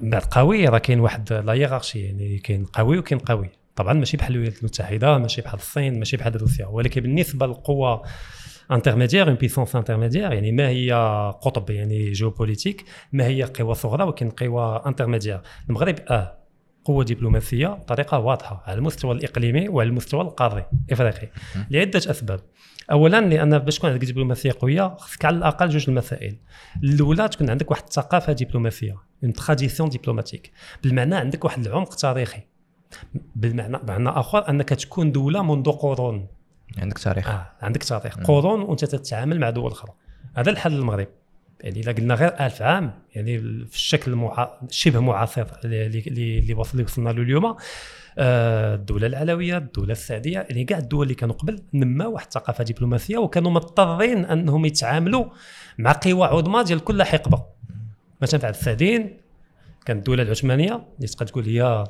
من 0.00 0.10
بعد 0.10 0.22
قوي 0.22 0.68
راه 0.68 0.78
كاين 0.78 1.00
واحد 1.00 1.32
لا 1.32 1.54
يعني 1.94 2.38
كاين 2.38 2.64
قوي 2.64 2.98
وكاين 2.98 3.18
قوي 3.18 3.50
طبعا 3.76 3.92
ماشي 3.92 4.16
بحال 4.16 4.34
الولايات 4.34 4.58
المتحدة 4.58 5.18
ماشي 5.18 5.42
بحال 5.42 5.58
الصين 5.60 5.98
ماشي 5.98 6.16
بحال 6.16 6.40
روسيا 6.40 6.66
ولكن 6.66 7.00
بالنسبة 7.00 7.46
للقوه 7.46 8.02
intermédiaire 8.70 9.28
une 9.28 9.34
puissance 9.34 9.76
intermédiaire 9.76 10.32
يعني 10.32 10.52
ما 10.52 10.68
هي 10.68 10.92
قطب 11.42 11.70
يعني 11.70 12.12
géopolitique 12.12 12.84
ما 13.12 13.26
هي 13.26 13.42
قوى 13.42 13.74
صغرى 13.74 14.04
ولكن 14.04 14.30
قوى 14.30 14.82
intermédiaire 14.86 15.40
المغرب 15.68 15.94
آه 16.10 16.46
قوة 16.86 17.04
دبلوماسية 17.04 17.68
بطريقه 17.68 18.18
واضحة 18.18 18.62
على 18.66 18.78
المستوى 18.78 19.14
الإقليمي 19.14 19.68
وعلى 19.68 19.88
المستوى 19.88 20.20
القاري 20.20 20.66
إفريقي. 20.92 21.28
لعدة 21.70 21.98
أسباب. 21.98 22.40
اولا 22.90 23.20
لأن 23.20 23.58
باش 23.58 23.78
تكون 23.78 23.90
عندك 23.90 24.04
دبلوماسية 24.04 24.52
قوية 24.60 24.96
خصك 24.98 25.24
على 25.24 25.36
الأقل 25.36 25.68
جوج 25.68 25.84
المسائل. 25.88 26.36
الأولى 26.84 27.28
تكون 27.28 27.50
عندك 27.50 27.70
واحد 27.70 27.82
الثقافة 27.82 28.32
دبلوماسية 28.32 28.96
une 29.24 29.32
tradition 29.32 29.88
diplomatique 29.88 30.52
بالمعنى 30.82 31.14
عندك 31.14 31.44
واحد 31.44 31.66
العمق 31.66 31.94
تاريخي. 31.94 32.40
بالمعنى 33.36 33.78
بمعنى 33.78 34.08
آخر 34.08 34.48
أنك 34.50 34.68
تكون 34.68 35.12
دولة 35.12 35.42
منذ 35.42 35.70
قرون. 35.70 36.26
عندك 36.78 36.98
تاريخ. 36.98 37.28
آه 37.28 37.46
عندك 37.62 37.82
تاريخ. 37.82 38.16
قرون 38.18 38.60
وأنت 38.60 38.84
تتعامل 38.84 39.40
مع 39.40 39.50
دول 39.50 39.70
أخرى. 39.70 39.92
هذا 40.36 40.50
الحال 40.50 40.72
للمغرب. 40.72 41.08
يعني 41.60 41.80
إلا 41.80 41.92
قلنا 41.92 42.14
غير 42.14 42.40
ألف 42.40 42.62
عام 42.62 42.92
يعني 43.14 43.38
في 43.66 43.74
الشكل 43.76 44.12
المعا... 44.12 44.48
شبه 44.70 45.00
معاصر 45.00 45.46
اللي 45.64 45.86
اللي 45.86 46.38
اللي 46.38 46.54
وصل- 46.54 46.72
اللي 46.72 46.84
وصلنا 46.84 47.10
له 47.10 47.22
اليوم. 47.22 47.56
آه، 48.18 48.74
الدولة 48.74 49.06
العلوية 49.06 49.56
الدولة 49.56 49.92
السعديه 49.92 50.46
يعني 50.50 50.64
كاع 50.64 50.78
الدول 50.78 51.02
اللي 51.02 51.14
كانوا 51.14 51.34
قبل 51.34 51.62
نما 51.74 52.06
واحد 52.06 52.26
الثقافه 52.26 52.64
دبلوماسية 52.64 53.18
وكانوا 53.18 53.50
مضطرين 53.50 54.24
أنهم 54.24 54.64
يتعاملوا 54.64 55.24
مع 55.78 55.92
قوى 56.02 56.26
عظمى 56.26 56.64
ديال 56.64 56.84
كل 56.84 57.02
حقبة. 57.02 57.44
مثلا 58.22 58.40
في 58.40 58.46
عهد 58.46 58.54
السعديين 58.54 59.20
كانت 59.86 59.98
الدولة 59.98 60.22
العثمانية 60.22 60.84
اللي 60.96 61.08
تقدر 61.08 61.26
تقول 61.26 61.44
هي 61.44 61.84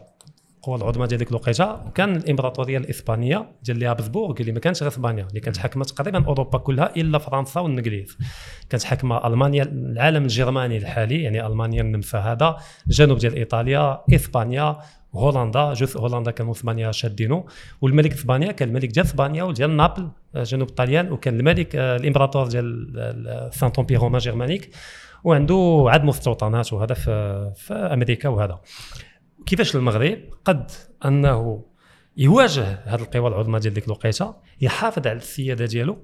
القوى 0.66 0.82
العظمى 0.82 1.06
ديال 1.06 1.18
ديك 1.18 1.30
الوقيتة. 1.30 1.72
وكان 1.86 2.16
الإمبراطورية 2.16 2.78
الإسبانية 2.78 3.46
ديال 3.62 3.84
هابسبورغ 3.84 4.34
اللي 4.40 4.52
ما 4.52 4.60
كانتش 4.60 4.82
غير 4.82 4.92
اسبانيا 4.92 5.26
اللي 5.28 5.40
كانت 5.40 5.56
حاكمة 5.56 5.84
تقريبا 5.84 6.26
أوروبا 6.26 6.58
كلها 6.58 6.96
إلا 6.96 7.18
فرنسا 7.18 7.60
والإنجليز. 7.60 8.18
كانت 8.70 8.82
حاكمة 8.84 9.26
ألمانيا 9.26 9.62
العالم 9.62 10.22
الجرماني 10.22 10.76
الحالي 10.76 11.22
يعني 11.22 11.46
ألمانيا 11.46 11.82
النمسا 11.82 12.18
هذا. 12.18 12.56
الجنوب 12.86 13.18
ديال 13.18 13.34
إيطاليا 13.34 14.00
إسبانيا 14.14 14.76
هولندا. 15.14 15.72
جزء 15.72 16.00
هولندا 16.00 16.30
كانوا 16.30 16.52
اسبانيا 16.52 16.92
شادينو 16.92 17.46
والملك 17.80 18.12
إسبانيا 18.12 18.52
كان 18.52 18.68
الملك 18.68 18.88
ديال 18.88 19.06
إسبانيا 19.06 19.42
وديال 19.44 19.76
نابل 19.76 20.08
آه، 20.34 20.42
جنوب 20.42 20.68
الطليان 20.68 21.12
وكان 21.12 21.40
الملك 21.40 21.76
آه، 21.76 21.96
الإمبراطور 21.96 22.46
ديال 22.46 23.50
Saint-Empire 23.52 24.00
romain 24.00 24.18
germanique 24.18 24.70
وعنده 25.24 25.84
عدد 25.88 26.04
مستوطنات 26.04 26.72
وهذا 26.72 26.94
في, 26.94 27.52
في 27.56 27.74
أمريكا 27.74 28.28
وهذا. 28.28 28.60
كيفاش 29.46 29.76
المغرب 29.76 30.18
قد 30.44 30.70
أنه 31.04 31.64
يواجه 32.16 32.62
هذه 32.84 33.00
القوى 33.00 33.28
العظمى 33.28 33.58
ديال 33.60 33.74
ديك 33.74 33.84
الوقيتة 33.84 34.34
يحافظ 34.60 35.06
على 35.06 35.16
السيادة 35.16 35.66
ديالو 35.66 35.98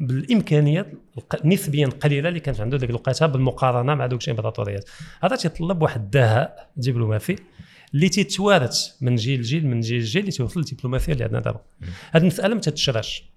بالإمكانيات 0.00 0.92
نسبيا 1.44 1.86
قليلة 1.86 2.28
اللي 2.28 2.40
كانت 2.40 2.60
عنده 2.60 2.78
ديك 2.78 2.90
الوقيتة 2.90 3.26
بالمقارنة 3.26 3.94
مع 3.94 4.06
دوك 4.06 4.24
الإمبراطوريات. 4.24 4.90
هذا 5.22 5.36
تيطلب 5.36 5.82
واحد 5.82 6.00
الدهاء 6.00 6.70
دبلوماسي 6.76 7.36
اللي 7.94 8.08
تيتوارث 8.08 8.88
من 9.00 9.16
جيل 9.16 9.40
لجيل 9.40 9.66
من 9.66 9.80
جيل 9.80 10.00
لجيل 10.00 10.20
اللي 10.20 10.32
توصل 10.32 10.60
للدبلوماسيه 10.60 11.12
اللي 11.12 11.24
عندنا 11.24 11.40
دابا. 11.40 11.60
هذه 12.12 12.22
المسألة 12.22 12.54
ما 12.54 12.60
تتشراش. 12.60 13.27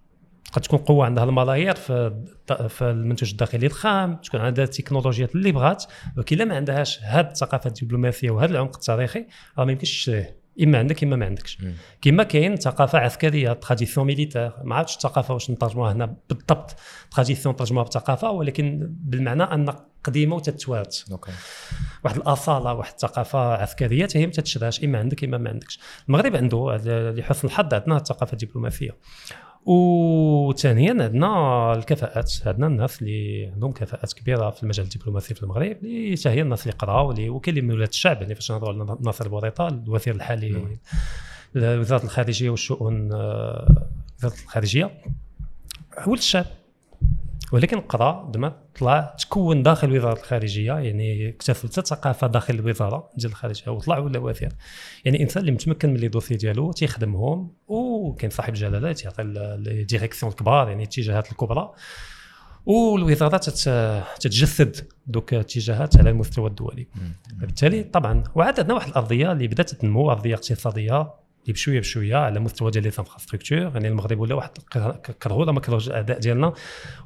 قد 0.51 0.61
تكون 0.61 0.79
قوة 0.79 1.05
عندها 1.05 1.23
الملايير 1.23 1.75
في 1.75 2.23
في 2.69 2.81
المنتوج 2.81 3.29
الداخلي 3.31 3.65
الخام 3.65 4.15
تكون 4.15 4.41
عندها 4.41 4.65
التكنولوجيات 4.65 5.35
اللي 5.35 5.51
بغات 5.51 5.83
ولكن 6.17 6.35
إلا 6.35 6.45
ما 6.45 6.55
عندهاش 6.55 6.99
هذه 7.03 7.27
الثقافه 7.27 7.67
الدبلوماسية 7.67 8.31
وهذا 8.31 8.51
العمق 8.51 8.75
التاريخي 8.75 9.25
راه 9.57 9.65
ما 9.65 9.71
يمكنش 9.71 9.91
تشريه 9.91 10.41
إما 10.63 10.77
عندك 10.77 11.03
إما 11.03 11.15
ما 11.15 11.25
عندكش. 11.25 11.57
كما 12.01 12.23
كاين 12.23 12.55
ثقافة 12.55 12.99
عسكرية 12.99 13.53
tradition 13.53 14.07
militaire 14.07 14.51
ما 14.63 14.75
عرفتش 14.75 14.95
الثقافة 14.95 15.33
واش 15.33 15.51
نترجموها 15.51 15.91
هنا 15.91 16.15
بالضبط. 16.29 16.75
tradition 17.11 17.55
نترجموها 17.55 17.85
بثقافة 17.85 18.31
ولكن 18.31 18.87
بالمعنى 18.91 19.43
أن 19.43 19.73
قديمة 20.03 20.35
وتتوارث. 20.35 21.11
واحد 22.03 22.15
الأصالة 22.17 22.73
واحد 22.73 22.91
الثقافة 22.91 23.53
عسكرية 23.53 24.07
هي 24.15 24.25
ما 24.25 24.31
تتشراش 24.31 24.83
إما 24.83 24.99
عندك 24.99 25.23
إما 25.23 25.37
ما 25.37 25.49
عندكش. 25.49 25.79
المغرب 26.07 26.35
عنده 26.35 26.77
لحسن 27.17 27.47
الحظ 27.47 27.73
عندنا 27.73 27.97
الثقافة 27.97 28.33
الدبلوماسية. 28.33 28.91
وثانيا 29.65 31.03
عندنا 31.03 31.73
الكفاءات 31.73 32.31
عندنا 32.45 32.67
الناس 32.67 33.01
اللي 33.01 33.51
عندهم 33.53 33.71
كفاءات 33.71 34.13
كبيرة 34.13 34.49
في 34.49 34.63
المجال 34.63 34.85
الدبلوماسي 34.85 35.33
في 35.33 35.43
المغرب 35.43 35.77
اللي 35.83 36.17
حتى 36.17 36.29
هي 36.29 36.41
الناس 36.41 36.61
اللي 36.67 36.77
قراو 36.77 37.11
اللي 37.11 37.29
وكاين 37.29 37.57
اللي 37.57 37.67
من 37.67 37.75
ولاد 37.75 37.87
الشعب 37.87 38.21
يعني 38.21 38.35
فاش 38.35 38.51
نهضروا 38.51 38.73
على 38.73 38.97
ناصر 39.01 39.27
بوريطه 39.27 39.67
الوزير 39.67 40.15
الحالي 40.15 40.77
وزارة 41.55 42.03
الخارجية 42.03 42.49
والشؤون 42.49 43.13
آه، 43.13 43.87
وزارة 44.19 44.33
الخارجية 44.43 44.91
ولد 46.07 46.17
الشعب. 46.17 46.45
ولكن 47.51 47.79
قرا 47.79 48.31
دما 48.33 48.60
طلع 48.79 49.15
تكون 49.19 49.63
داخل 49.63 49.97
وزارة 49.97 50.19
الخارجية 50.19 50.73
يعني 50.73 51.29
اكتسب 51.29 51.69
حتى 51.69 51.81
ثقافة 51.81 52.27
داخل 52.27 52.53
الوزارة 52.53 53.09
ديال 53.17 53.31
الخارجية 53.31 53.71
وطلع 53.71 53.97
ولا 53.97 54.19
وزير 54.19 54.51
يعني 55.05 55.23
إنسان 55.23 55.41
اللي 55.41 55.51
متمكن 55.51 55.89
من 55.89 55.97
les 55.97 56.07
dossiers 56.07 56.35
ديالو 56.35 56.71
تيخدمهم 56.71 57.51
وكاين 57.67 58.29
صاحب 58.29 58.53
جلاله 58.53 58.93
تيعطي 58.93 59.23
les 59.23 59.83
directions 59.83 60.31
الكبار 60.31 60.67
يعني 60.67 60.83
الاتجاهات 60.83 61.31
الكبرى. 61.31 61.71
والوزارة 62.65 63.37
تتجسد 64.19 64.87
دوك 65.07 65.33
الاتجاهات 65.33 65.97
على 65.97 66.09
المستوى 66.09 66.49
الدولي. 66.49 66.87
بالتالي 67.33 67.83
طبعا 67.83 68.23
وعاد 68.35 68.59
عندنا 68.59 68.73
واحد 68.73 68.87
الأرضية 68.89 69.31
اللي 69.31 69.47
بدأت 69.47 69.69
تنمو 69.69 70.11
أرضية 70.11 70.35
اقتصادية. 70.35 71.20
اللي 71.41 71.53
بشويه 71.53 71.79
بشويه 71.79 72.15
على 72.15 72.39
مستوى 72.39 72.71
ديال 72.71 72.83
les 72.83 72.87
infrastructures 72.87 73.57
يعني 73.57 73.87
المغرب 73.87 74.19
ولا 74.19 74.35
واحد 74.35 74.49
كرهوا 75.23 75.41
ولا 75.41 75.51
ما 75.51 75.59
كرهوش 75.59 75.87
الاعداء 75.87 76.19
ديالنا. 76.19 76.53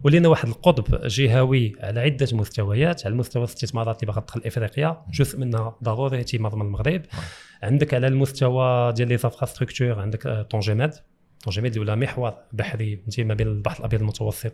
ولينا 0.04 0.28
واحد 0.28 0.48
القطب 0.48 1.08
جهوي 1.08 1.76
على 1.80 2.00
عدة 2.00 2.28
مستويات 2.34 3.06
على 3.06 3.16
مستوى 3.16 3.44
الاستثمارات 3.44 4.04
اللي 4.04 4.14
باغا 4.14 4.22
تدخل 4.26 4.42
إفريقيا 4.46 5.06
جزء 5.14 5.40
منها 5.40 5.76
ضروري 5.84 6.26
من 6.56 6.62
المغرب. 6.62 7.02
عندك 7.64 7.94
على 7.94 8.08
المستوى 8.08 8.94
ديال 8.94 9.08
les 9.08 9.14
infrastructures 9.14 10.00
عندك 10.00 10.48
Tanger 10.50 10.79
Med 10.79 10.94
جميل 11.52 11.80
ولا 11.80 11.96
محور 11.96 12.34
بحري 12.54 13.04
ما 13.18 13.34
بين 13.34 13.48
البحر 13.48 13.80
الأبيض 13.80 14.02
المتوسط 14.02 14.54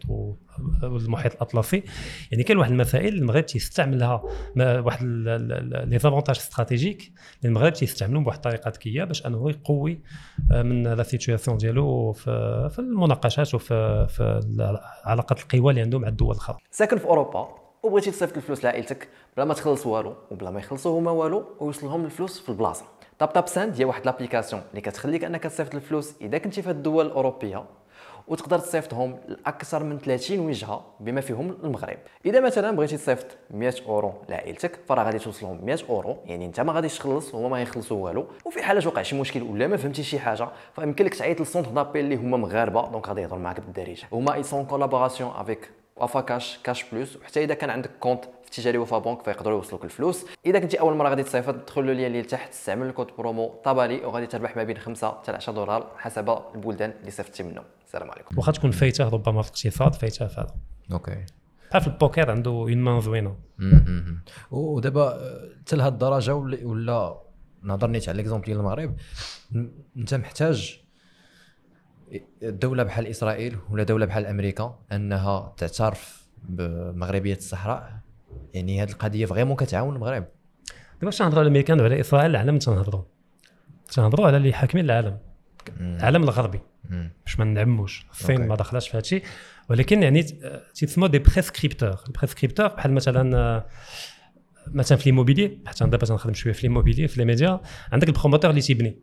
والمحيط 0.84 1.34
الأطلسي. 1.34 1.84
يعني 2.32 2.44
كاين 2.44 2.58
واحد 2.58 2.72
المسائل 2.72 3.14
المغرب 3.14 3.46
تيستعملها 3.46 4.24
واحد 4.58 5.06
les 5.88 6.00
avantages 6.00 6.38
stratégiques 6.38 7.12
المغرب 7.46 7.74
تيستعملهم 7.74 8.24
بواحد 8.24 8.38
الطريقة 8.38 8.70
ذكية 8.70 9.04
باش 9.04 9.26
أنه 9.26 9.50
يقوي 9.50 10.02
آه، 10.52 10.62
من 10.62 10.84
la 10.84 11.04
situation 11.04 11.58
ديالو 11.58 12.12
في, 12.12 12.76
المناقشات 12.80 13.56
وفي 13.56 14.08
في 14.10 14.42
علاقات 15.06 15.40
القوى 15.40 15.70
اللي 15.70 15.82
عنده 15.82 16.00
مع 16.00 16.08
الدول 16.08 16.32
الأخرى. 16.32 16.58
ساكن 16.72 16.98
في 16.98 17.06
أوروبا 17.06 17.48
وبغيتي 17.84 18.12
تصيفط 18.12 18.38
الفلوس 18.38 18.64
لعائلتك 18.64 19.10
بلا 19.38 19.46
ما 19.46 19.54
تخلص 19.54 19.86
والو 19.86 20.16
وبلا 20.32 20.52
ما 20.52 20.60
يخلصوا 20.60 21.00
هما 21.00 21.12
والو 21.12 21.46
ويوصلهم 21.60 22.06
الفلوس 22.06 22.40
في 22.40 22.50
البلاصة. 22.50 22.86
Taptap 23.22 23.48
Send 23.48 23.76
هي 23.78 23.86
واحد 23.86 24.06
l'application 24.06 24.62
اللي 24.72 24.82
كتخليك 24.82 25.24
أنك 25.24 25.44
تصيفط 25.44 25.76
الفلوس 25.76 26.14
إذا 26.22 26.38
كنتي 26.38 26.62
في 26.62 26.70
الدول 26.70 27.06
الأوروبية 27.06 27.64
وتقدر 28.28 28.60
تصيفطهم 28.60 29.18
لأكثر 29.28 29.84
من 29.84 30.00
30 30.00 30.40
وجهة 30.40 30.86
بما 31.00 31.22
فيهم 31.22 31.58
المغرب. 31.64 31.98
إذا 32.26 32.40
مثلا 32.40 32.76
بغيتي 32.76 32.98
تصيفط 32.98 33.26
100 33.52 33.74
أورو 33.88 34.14
لعائلتك 34.30 34.80
فراه 34.88 35.04
غادي 35.04 35.20
توصلهم 35.20 35.66
100 35.66 35.78
أورو 35.90 36.18
يعني 36.26 36.46
أنت 36.46 36.60
ما 36.60 36.74
غاديش 36.74 36.98
تخلص 36.98 37.36
هما 37.36 37.50
ما 37.50 37.62
يخلصوا 37.62 38.06
والو. 38.06 38.26
وفي 38.46 38.64
حالة 38.64 38.88
وقع 38.88 39.02
شي 39.02 39.20
مشكل 39.20 39.42
ولا 39.42 39.68
ما 39.68 39.78
فهمتي 39.78 40.04
شي 40.04 40.20
حاجة 40.20 40.48
فيمكن 40.76 41.06
لك 41.06 41.14
تعيط 41.14 41.40
لل 41.40 41.48
centre 41.48 41.72
d'appel 41.72 42.06
اللي 42.06 42.16
هما 42.16 42.38
مغاربة 42.38 42.92
donc 42.92 43.08
غادي 43.08 43.22
يهضروا 43.22 43.42
معاك 43.42 43.60
بالدارجة. 43.60 44.04
هما 44.12 44.34
ils 44.34 44.44
sont 44.44 44.66
en 44.66 44.75
collaboration 44.75 45.32
avec 45.36 45.70
Wafacash 45.96 46.60
Cash 46.64 46.86
Plus. 46.92 47.18
وحتى 47.18 47.44
إذا 47.44 47.54
كان 47.54 47.70
عندك 47.70 47.92
compte 48.00 48.26
التجاري 48.52 48.78
وفا 48.78 48.98
بنك 48.98 49.24
فيقدروا 49.24 49.58
يوصلوك 49.58 49.84
الفلوس. 49.84 50.26
إذا 50.46 50.60
كنتي 50.60 50.80
أول 50.80 50.96
مرة 50.96 51.10
غادي 51.10 51.24
تصيفط 51.24 51.56
دخل 51.68 51.86
له 51.86 51.92
اللي 51.92 52.22
لتحت 52.22 52.52
استعمل 52.52 52.88
ال 52.88 52.92
code 52.92 53.08
promo 53.18 53.62
طبالي 53.64 54.06
وغادي 54.06 54.28
تربح 54.28 54.58
ما 54.58 54.64
بين 54.64 54.78
5 54.78 55.12
حتى 55.12 55.32
10 55.32 55.54
دولار 55.54 55.92
حسب 55.98 56.38
البلدان 56.56 56.94
اللي 57.00 57.12
صيفطتي 57.12 57.44
منهم. 57.44 57.64
السلام 57.86 58.12
عليكم. 58.12 58.38
واخا 58.38 58.52
تكون 58.52 58.72
فايتة 58.72 59.10
ربما 59.10 59.42
في 59.42 59.50
الاقتصاد 59.50 59.96
فايتة 59.96 60.28
في 60.28 60.42
هذا 60.42 60.56
أوكي. 60.92 61.26
بحال 61.70 61.82
في 61.82 61.88
البوكر 61.88 62.32
عنده 62.32 62.52
une 62.52 62.78
main 62.78 63.02
زوينة. 63.02 63.38
ودابا 64.52 65.20
حتى 65.62 65.76
لهاد 65.76 65.94
الدرجة 65.94 66.36
ولا 66.36 67.22
نهضر 67.64 67.88
نيت 67.88 68.10
على 68.10 68.18
ليكزومبل 68.18 68.46
ديال 68.46 68.58
المغرب 68.58 68.96
أنت 69.98 70.14
محتاج 70.14 70.82
دوله 72.42 72.84
بحال 72.84 73.08
إسرائيل 73.08 73.58
ولا 73.70 73.84
دولة 73.84 74.06
بحال 74.06 74.26
أمريكا 74.26 74.80
أنها 74.92 75.54
تعترف 75.58 76.28
بمغربية 76.44 77.36
الصحراء؟ 77.36 77.94
يعني 78.54 78.84
هذه 78.84 78.92
القضية 78.92 79.26
vraiment 79.26 79.56
كتعاون 79.56 79.96
المغرب. 79.96 80.26
دابا 80.94 81.06
باش 81.06 81.22
نهضروا 81.22 81.40
على 81.40 81.48
الأمريكان 81.48 81.82
وعلى 81.82 82.00
إسرائيل 82.00 82.32
العالم 82.32 82.58
تنهضروا. 82.58 83.04
تنهضروا 83.92 84.28
على 84.28 84.38
اللي 84.38 84.54
حاكمين 84.54 84.86
العالم. 84.86 85.18
العالم 85.80 86.24
الغربي. 86.24 86.60
باش 87.26 87.40
ما 87.40 87.46
نعموش. 87.46 88.06
الصين 88.12 88.48
ما 88.48 88.56
دخلش 88.56 88.88
في 88.88 88.98
هذا 88.98 89.02
الشيء 89.02 89.24
ولكن 89.70 90.04
يعني 90.04 90.24
تيسموا 90.76 91.08
des 91.08 91.20
prescripteurs 91.20 91.96
ال 92.08 92.12
prescripteur 92.12 92.68
بحال 92.68 92.94
مثلا 92.94 93.66
مثلا 94.68 94.98
في 94.98 95.10
l'immobilier 95.10 95.58
حتى 95.66 95.86
دابا 95.86 96.06
تنخدم 96.06 96.34
شوية 96.34 96.54
في 96.54 96.68
l'immobilier 96.68 97.08
في 97.08 97.20
les 97.20 97.26
médias 97.26 97.62
عندك 97.92 98.08
ال 98.08 98.12
promoteur 98.12 98.50
اللي 98.50 98.62
تيبني. 98.62 99.00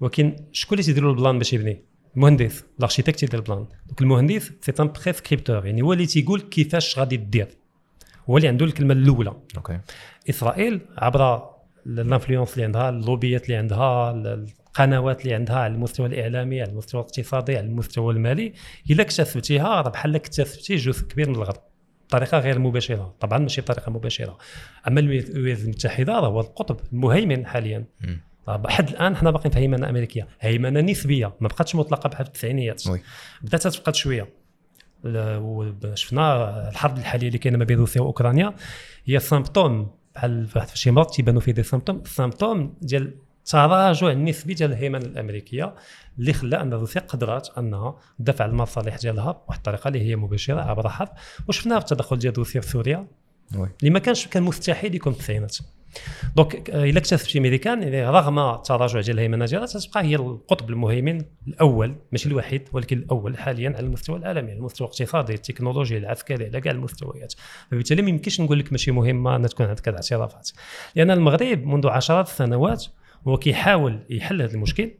ولكن 0.00 0.36
شكون 0.52 0.78
اللي 0.78 0.86
تيديروا 0.86 1.12
ال 1.12 1.17
plan 1.17 1.38
باش 1.38 1.52
يبني؟ 1.52 1.84
المهندس 2.16 2.64
ال 2.78 2.82
architecte 2.82 3.18
تيدير 3.18 3.40
ال 3.40 3.44
plan. 3.44 3.66
donc 3.86 4.00
المهندس 4.02 4.52
c'est 4.60 4.72
un 4.80 4.92
prescripteur 5.04 5.66
يعني 5.66 5.82
هو 5.82 5.92
اللي 5.92 6.06
تيقول 6.06 6.40
كيفاش 6.40 6.98
غادي 6.98 7.16
دير. 7.16 7.48
هو 8.30 8.36
اللي 8.36 8.48
عنده 8.48 8.64
الكلمة 8.64 8.94
الأولى. 8.94 9.34
أوكي 9.56 9.80
إسرائيل 10.30 10.80
عبر 10.98 11.50
ال 11.86 11.93
influence 11.93 12.54
اللي 12.54 12.64
عندها 12.64 12.88
اللوبيات 12.88 13.44
اللي 13.44 13.56
عندها 13.56 14.10
القنوات 14.10 15.22
اللي 15.22 15.34
عندها 15.34 15.56
على 15.56 15.74
المستوى 15.74 16.06
الإعلامي 16.06 16.60
على 16.60 16.70
المستوى 16.70 17.00
الاقتصادي 17.00 17.56
على 17.56 17.66
المستوى 17.66 18.14
المالي 18.14 18.52
إلا 18.90 19.02
اكتسبتيها 19.02 19.82
راه 19.82 19.90
بحال 19.90 20.14
اكتسبتي 20.14 20.76
جزء 20.76 21.06
كبير 21.06 21.28
من 21.28 21.34
الغرب 21.34 21.62
بطريقه 22.08 22.38
غير 22.38 22.58
مباشرة. 22.58 23.14
طبعا 23.20 23.38
ماشي 23.38 23.60
بطريقة 23.60 23.92
مباشرة. 23.92 24.38
أما 24.88 25.00
الولايات 25.00 25.60
المتحده 25.60 26.12
راه 26.12 26.26
هو 26.26 26.40
القطب 26.40 26.80
المهيمن 26.92 27.46
حاليا. 27.46 27.84
لحد 28.56 28.88
الآن 28.88 29.16
حنا 29.16 29.30
باقيين 29.30 29.52
في 29.52 29.58
هيمنة 29.58 29.88
أمريكية. 29.88 30.28
هيمنة 30.40 30.80
نسبية 30.80 31.32
ما 31.40 31.48
بقاتش 31.48 31.74
مطلقة 31.74 32.08
بحال 32.08 32.26
في 32.26 32.30
التسعينيات. 32.30 32.82
بدأت 33.42 33.66
تفقد 33.66 33.94
شوية. 33.94 34.28
شفنا 35.94 36.68
الحرب 36.68 36.98
الحالية 36.98 37.26
اللي 37.26 37.38
كاينة 37.38 37.58
ما 37.58 37.64
بين 37.64 37.78
روسيا 37.78 38.00
وأوكرانيا. 38.00 38.54
هي 39.04 39.18
سامبتوم 39.18 39.90
بحال 40.14 40.46
في 40.46 40.78
شي 40.78 40.90
مرات 40.90 41.14
تيبانوا 41.14 41.40
فيه 41.40 41.52
دي 41.52 41.62
سامبتوم 41.62 42.02
سامبتوم 42.04 42.74
ديال 42.82 43.14
التراجع 43.40 44.10
النسبي 44.10 44.54
ديال 44.54 44.72
الهيمنة 44.72 45.04
الأمريكية 45.04 45.74
اللي 46.18 46.32
خلى 46.32 46.62
أن 46.62 46.74
روسيا 46.74 47.00
قدرت 47.00 47.58
أنها 47.58 47.98
تدافع 48.18 48.44
على 48.44 48.50
المصالح 48.50 48.96
ديالها 48.96 49.32
بواحد 49.32 49.58
الطريقة 49.58 49.88
اللي 49.88 50.00
هي 50.00 50.16
مباشرة 50.16 50.60
عبر 50.60 50.88
حرب. 50.88 51.08
وشفناها 51.48 51.78
في 51.78 51.84
التدخل 51.84 52.18
ديال 52.18 52.38
روسيا 52.38 52.60
في 52.60 52.68
سوريا. 52.68 53.06
اللي 53.54 53.90
ما 53.90 53.98
كانش 53.98 54.26
كان 54.26 54.42
مستحيل 54.42 54.94
يكون 54.94 55.12
في 55.12 55.18
التسعينات. 55.18 55.58
donc 56.36 56.70
آه، 56.70 56.84
إلا 56.84 56.98
اكتسبتي 56.98 57.40
ميريكان 57.40 57.82
يعني 57.82 58.06
رغم 58.06 58.38
التراجع 58.38 59.00
ديال 59.00 59.16
الهيمنه 59.16 59.44
ديالها 59.44 59.66
تتبقى 59.66 60.04
هي 60.04 60.16
القطب 60.16 60.70
المهيمن 60.70 61.24
الأول 61.48 61.96
ماشي 62.12 62.28
الوحيد 62.28 62.68
ولكن 62.72 62.98
الأول 62.98 63.38
حاليا 63.38 63.68
على 63.76 63.86
المستوى 63.86 64.18
العالمي 64.18 64.50
على 64.50 64.58
المستوى 64.58 64.88
الاقتصادي 64.88 65.34
التكنولوجي 65.34 65.98
العسكري 65.98 66.46
على 66.46 66.60
كاع 66.60 66.72
المستويات. 66.72 67.34
فبالتالي 67.70 68.02
ما 68.02 68.08
يمكنش 68.08 68.40
نقول 68.40 68.58
لك 68.58 68.72
ماشي 68.72 68.90
مهمه 68.90 69.36
ان 69.36 69.48
تكون 69.48 69.66
عندك 69.66 69.88
الاعترافات. 69.88 70.50
لأن 70.94 71.10
المغرب 71.10 71.66
منذ 71.66 71.88
عشرات 71.88 72.28
السنوات 72.28 72.86
هو 73.28 73.36
كيحاول 73.36 73.98
يحل 74.10 74.42
هذا 74.42 74.54
المشكل 74.54 74.90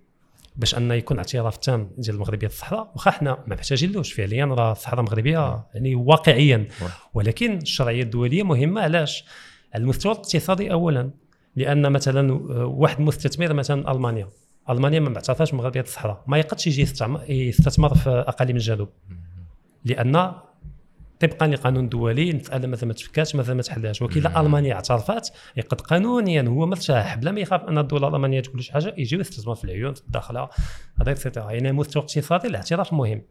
باش 0.57 0.75
أن 0.75 0.91
يكون 0.91 1.19
اعتراف 1.19 1.57
تام 1.57 1.91
ديال 1.99 2.15
المغربية 2.15 2.47
الصحراء 2.47 2.93
واخا 2.95 3.11
حنا 3.11 3.45
ما 3.47 3.55
محتاجينلوش 3.55 4.13
فعليا 4.13 4.45
راه 4.45 4.73
الصحراء 4.73 5.01
المغربية 5.01 5.65
يعني 5.75 5.95
واقعيا. 5.95 6.69
ولكن 7.15 7.57
الشرعية 7.57 8.03
الدولية 8.03 8.43
مهمة 8.43 8.81
علاش؟ 8.81 9.25
المستوى 9.75 10.13
الاقتصادي 10.13 10.73
اولا 10.73 11.11
لأن 11.57 11.93
مثلا 11.93 12.33
آه، 12.33 12.65
واحد 12.65 13.01
مستثمر 13.01 13.53
مثلا 13.53 13.93
ألمانيا. 13.93 14.29
ألمانيا 14.71 15.01
ما 15.01 15.09
معترفاش 15.09 15.53
بمغربيه 15.53 15.81
الصحراء. 15.81 16.25
ما 16.27 16.39
يقدش 16.39 16.67
يجي 16.67 16.83
يستثمر 17.29 17.95
في 17.95 18.11
اقاليم 18.11 18.57
الجنوب 18.57 18.89
لأن 19.85 20.33
طبقا 21.21 21.47
لقانون 21.47 21.89
دولي 21.89 22.31
المساله 22.31 22.67
مثلا 22.69 22.87
ما 22.87 22.95
تفكاش 22.95 23.37
مثلا 23.37 23.55
ما 23.55 23.63
تحلهاش. 23.63 24.03
ولكن 24.03 24.27
ألمانيا 24.27 24.75
اعترفت 24.75 25.33
يقد 25.57 25.81
قانونيا 25.81 26.43
هو 26.43 26.67
مرتاح 26.67 27.17
بلا 27.17 27.31
ما 27.31 27.41
يخاف 27.41 27.65
أن 27.65 27.79
الدولة 27.79 28.09
الألمانية 28.09 28.41
تقول 28.41 28.65
شي 28.65 28.73
حاجة 28.73 28.95
يجي 28.99 29.17
يستثمر 29.17 29.55
في 29.55 29.65
العيون 29.65 29.95
في 29.95 30.01
الداخله 30.01 30.49
هذا 31.01 31.11
اكسترا 31.11 31.51
يعني 31.51 31.73
مستوى 31.73 32.03
اقتصادي 32.03 32.49
الاعتراف 32.49 32.93
مهم. 32.93 33.23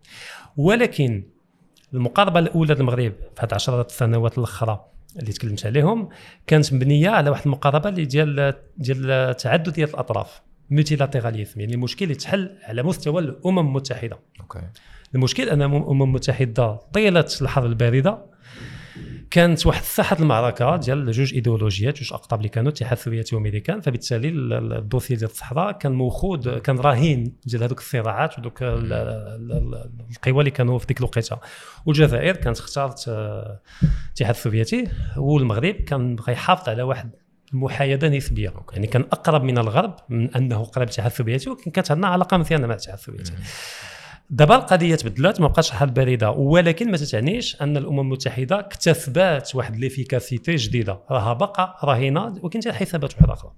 ولكن 0.57 1.23
المقاربة 1.93 2.39
الأولى 2.39 2.73
للمغرب 2.73 3.13
في 3.35 3.41
هذه 3.41 3.53
عشرات 3.53 3.89
السنوات 3.89 4.37
الأخرى 4.37 4.85
اللي 5.19 5.31
تكلمت 5.31 5.65
عليهم 5.65 6.09
كانت 6.47 6.73
مبنية 6.73 7.09
على 7.09 7.29
واحد 7.29 7.45
المقاربة 7.45 7.89
اللي 7.89 8.05
ديال 8.05 8.53
ديال 8.77 9.35
تعدديه 9.35 9.85
الأطراف 9.85 10.41
multilatéralisme 10.69 11.59
يعني 11.61 11.73
المشكل 11.73 12.11
يتحل 12.11 12.57
على 12.63 12.83
مستوى 12.83 13.21
الأمم 13.21 13.59
المتحدة. 13.59 14.19
أوكي. 14.41 14.61
المشكل 15.15 15.49
أن 15.49 15.61
الامم 15.61 16.03
المتحده 16.03 16.79
طيلة 16.93 17.25
الحرب 17.41 17.65
الباردة 17.65 18.25
كانت 19.31 19.65
واحد 19.65 19.83
ساحه 19.83 20.17
المعركة 20.19 20.75
ديال 20.75 21.11
جوج 21.11 21.33
إيديولوجيات 21.33 21.97
جوج 21.97 22.13
أقطاب 22.13 22.39
اللي 22.39 22.49
كانوا 22.49 22.69
الاتحاد 22.71 22.97
السوفيتي 22.97 23.35
وأمريكان. 23.35 23.81
فبالتالي 23.81 24.29
ال 24.29 24.40
dossier 24.40 25.15
ديال 25.15 25.29
الصحراء 25.29 25.71
كان 25.71 25.91
موخود 25.91 26.59
كان 26.59 26.79
رهين 26.79 27.35
ديال 27.45 27.63
هذوك 27.63 27.79
الصراعات 27.79 28.39
ودوك 28.39 28.59
القوى 28.63 30.39
اللي 30.39 30.51
كانوا 30.51 30.79
في 30.79 30.85
ديك 30.87 30.99
الوقيتة. 30.99 31.37
والجزائر 31.85 32.35
كانت 32.35 32.59
اختارت 32.59 33.05
آه، 33.07 33.59
الاتحاد 34.07 34.35
السوفيتي 34.35 34.87
والمغرب 35.17 35.75
كان 35.75 36.15
بغى 36.15 36.33
يحافظ 36.33 36.69
على 36.69 36.83
واحد 36.83 37.11
المحايدة 37.53 38.09
نسبية. 38.09 38.53
يعني 38.73 38.87
كان 38.87 39.01
أقرب 39.01 39.43
من 39.43 39.57
الغرب 39.57 39.95
من 40.09 40.35
أنه 40.35 40.63
قريب 40.63 40.87
الاتحاد 40.87 41.11
السوفيتي 41.11 41.49
ولكن 41.49 41.71
كانت 41.71 41.91
عندنا 41.91 42.07
علاقة 42.07 42.37
مزيانة 42.37 42.67
مع 42.67 42.73
الاتحاد 42.73 42.97
السوفيتي. 42.97 43.33
دابا 44.31 44.55
القضية 44.55 44.95
تبدلات 44.95 45.41
ما 45.41 45.47
بقاش 45.47 45.71
حرب 45.71 45.89
باردة 45.89 46.31
ولكن 46.31 46.91
ما 46.91 46.97
تتعنيش 46.97 47.61
أن 47.61 47.77
الأمم 47.77 47.99
المتحدة 47.99 48.59
اكتسبات 48.59 49.55
واحد 49.55 49.75
l'efficacité 49.75 50.55
جديدة. 50.55 50.99
راها 51.11 51.33
باقا 51.33 51.75
رهينة 51.83 52.39
ولكن 52.41 52.59
ديال 52.59 52.73
حسابات 52.73 53.15
واحدة 53.15 53.33
أخرى. 53.33 53.51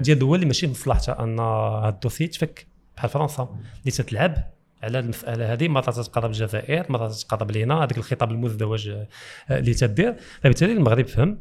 ديال 0.00 0.14
الدول 0.14 0.34
اللي 0.34 0.46
ماشي 0.46 0.66
مصلحتها 0.66 1.24
أن 1.24 1.40
هذا 1.40 1.88
ال 1.88 1.93
dossier 1.93 2.24
يتفك 2.24 2.66
بحال 2.96 3.10
فرنسا 3.10 3.48
اللي 3.80 3.90
تتلعب 3.90 4.34
على 4.82 4.98
المسألة 4.98 5.52
هذه 5.52 5.68
مرات 5.68 5.90
تتقرب 5.90 6.30
الجزائر 6.30 6.92
مرات 6.92 7.12
تتقرب 7.12 7.50
لينا 7.50 7.74
هذاك 7.74 7.98
الخطاب 7.98 8.30
المزدوج 8.30 8.88
آه، 8.88 9.06
اللي 9.50 9.74
تدير. 9.74 10.16
فبالتالي 10.40 10.72
المغرب 10.72 11.06
فهم 11.06 11.38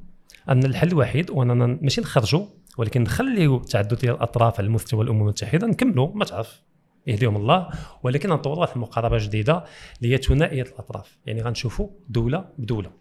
أن 0.50 0.66
الحل 0.66 0.88
الوحيد 0.88 1.32
هو 1.32 1.44
اننا 1.44 1.66
ماشي 1.82 2.02
نخرجوا 2.02 2.46
ولكن 2.78 3.04
نخليو 3.04 3.60
تعدد 3.60 4.04
الأطراف 4.04 4.60
على 4.60 4.70
مستوى 4.70 5.04
الأمم 5.04 5.22
المتحدة 5.22 5.68
نكملوا 5.68 6.12
ما 6.16 6.26
تعرف. 6.26 6.62
يهديهم 7.08 7.36
الله 7.36 7.70
ولكن 8.04 8.30
نطوروا 8.30 8.62
واحد 8.62 8.76
المقاربه 8.76 9.18
جديدة 9.18 9.64
اللي 10.02 10.14
هي 10.14 10.18
ثنائيه 10.18 10.62
الأطراف. 10.62 11.18
يعني 11.26 11.42
غنشوفوا 11.42 11.90
دولة 12.10 12.46
بدولة. 12.58 12.92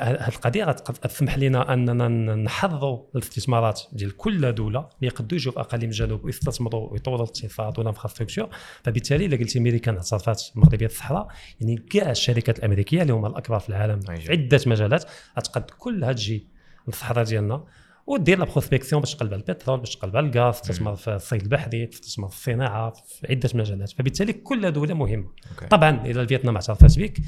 هذه 0.00 0.28
القضية 0.28 0.64
غتسمح 0.64 1.38
لنا 1.38 1.72
أننا 1.72 2.08
نحرروا 2.34 3.04
الاستثمارات 3.14 3.82
ديال 3.92 4.16
كل 4.16 4.52
دولة 4.52 4.78
اللي 4.78 5.06
يقدروا 5.06 5.32
يجوا 5.32 5.52
في 5.52 5.60
أقاليم 5.60 5.90
الجنوب 5.90 6.24
ويستثمروا 6.24 6.92
ويطوروا 6.92 7.24
الاقتصاد 7.24 7.78
وال 7.78 7.86
infrastructure. 7.86 8.48
فبالتالي 8.82 9.26
إلا 9.26 9.36
قلتي 9.36 9.58
امريكان 9.58 9.96
اعترفت 9.96 10.52
المغربيه 10.56 10.86
الصحراء 10.86 11.28
يعني 11.60 11.76
كاع 11.76 12.10
الشركات 12.10 12.58
الأمريكية 12.58 13.02
اللي 13.02 13.12
هما 13.12 13.28
الأكبر 13.28 13.58
في 13.58 13.68
العالم 13.68 14.00
في 14.00 14.32
عدة 14.32 14.60
مجالات 14.66 15.04
غتقد 15.38 15.70
كلها 15.70 16.12
تجي 16.12 16.46
للصحراء 16.86 17.24
ديالنا. 17.24 17.64
ودير 18.06 18.38
la 18.38 18.44
prospection 18.44 19.00
باش 19.00 19.14
تقلب 19.14 19.32
على 19.32 19.42
البترول 19.48 19.78
باش 19.78 19.96
تقلب 19.96 20.16
على 20.16 20.26
الغاز 20.26 20.60
تستثمر 20.60 20.96
في 20.96 21.14
الصيد 21.14 21.42
البحري 21.42 21.86
تستثمر 21.86 22.28
في 22.28 22.34
الصناعة 22.34 22.90
في 22.90 23.26
عدة 23.30 23.50
مجالات. 23.54 23.90
فبالتالي 23.90 24.32
كل 24.32 24.72
دوله 24.72 24.94
مهمة. 24.94 25.28
okay. 25.56 25.66
طبعا 25.66 26.06
إذا 26.06 26.26
فيتنام 26.26 26.54
اعترفت 26.54 26.98
بك 26.98 27.18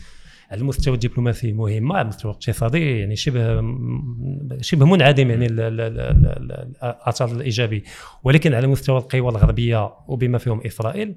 على 0.51 0.61
المستوى 0.61 0.95
الدبلوماسي 0.95 1.53
مهمه 1.53 1.95
على 1.95 2.03
المستوى 2.03 2.31
الاقتصادي 2.33 2.99
يعني 3.01 3.17
شبه 3.17 3.63
شبه 4.61 4.87
منعدم 4.87 5.31
يعني 5.31 5.47
الأثر 6.83 7.33
الإيجابي. 7.33 7.85
ولكن 8.25 8.55
على 8.55 8.67
مستوى 8.67 8.99
القوى 8.99 9.29
الغربية 9.29 9.93
وبما 10.09 10.39
فيهم 10.39 10.61
إسرائيل 10.67 11.15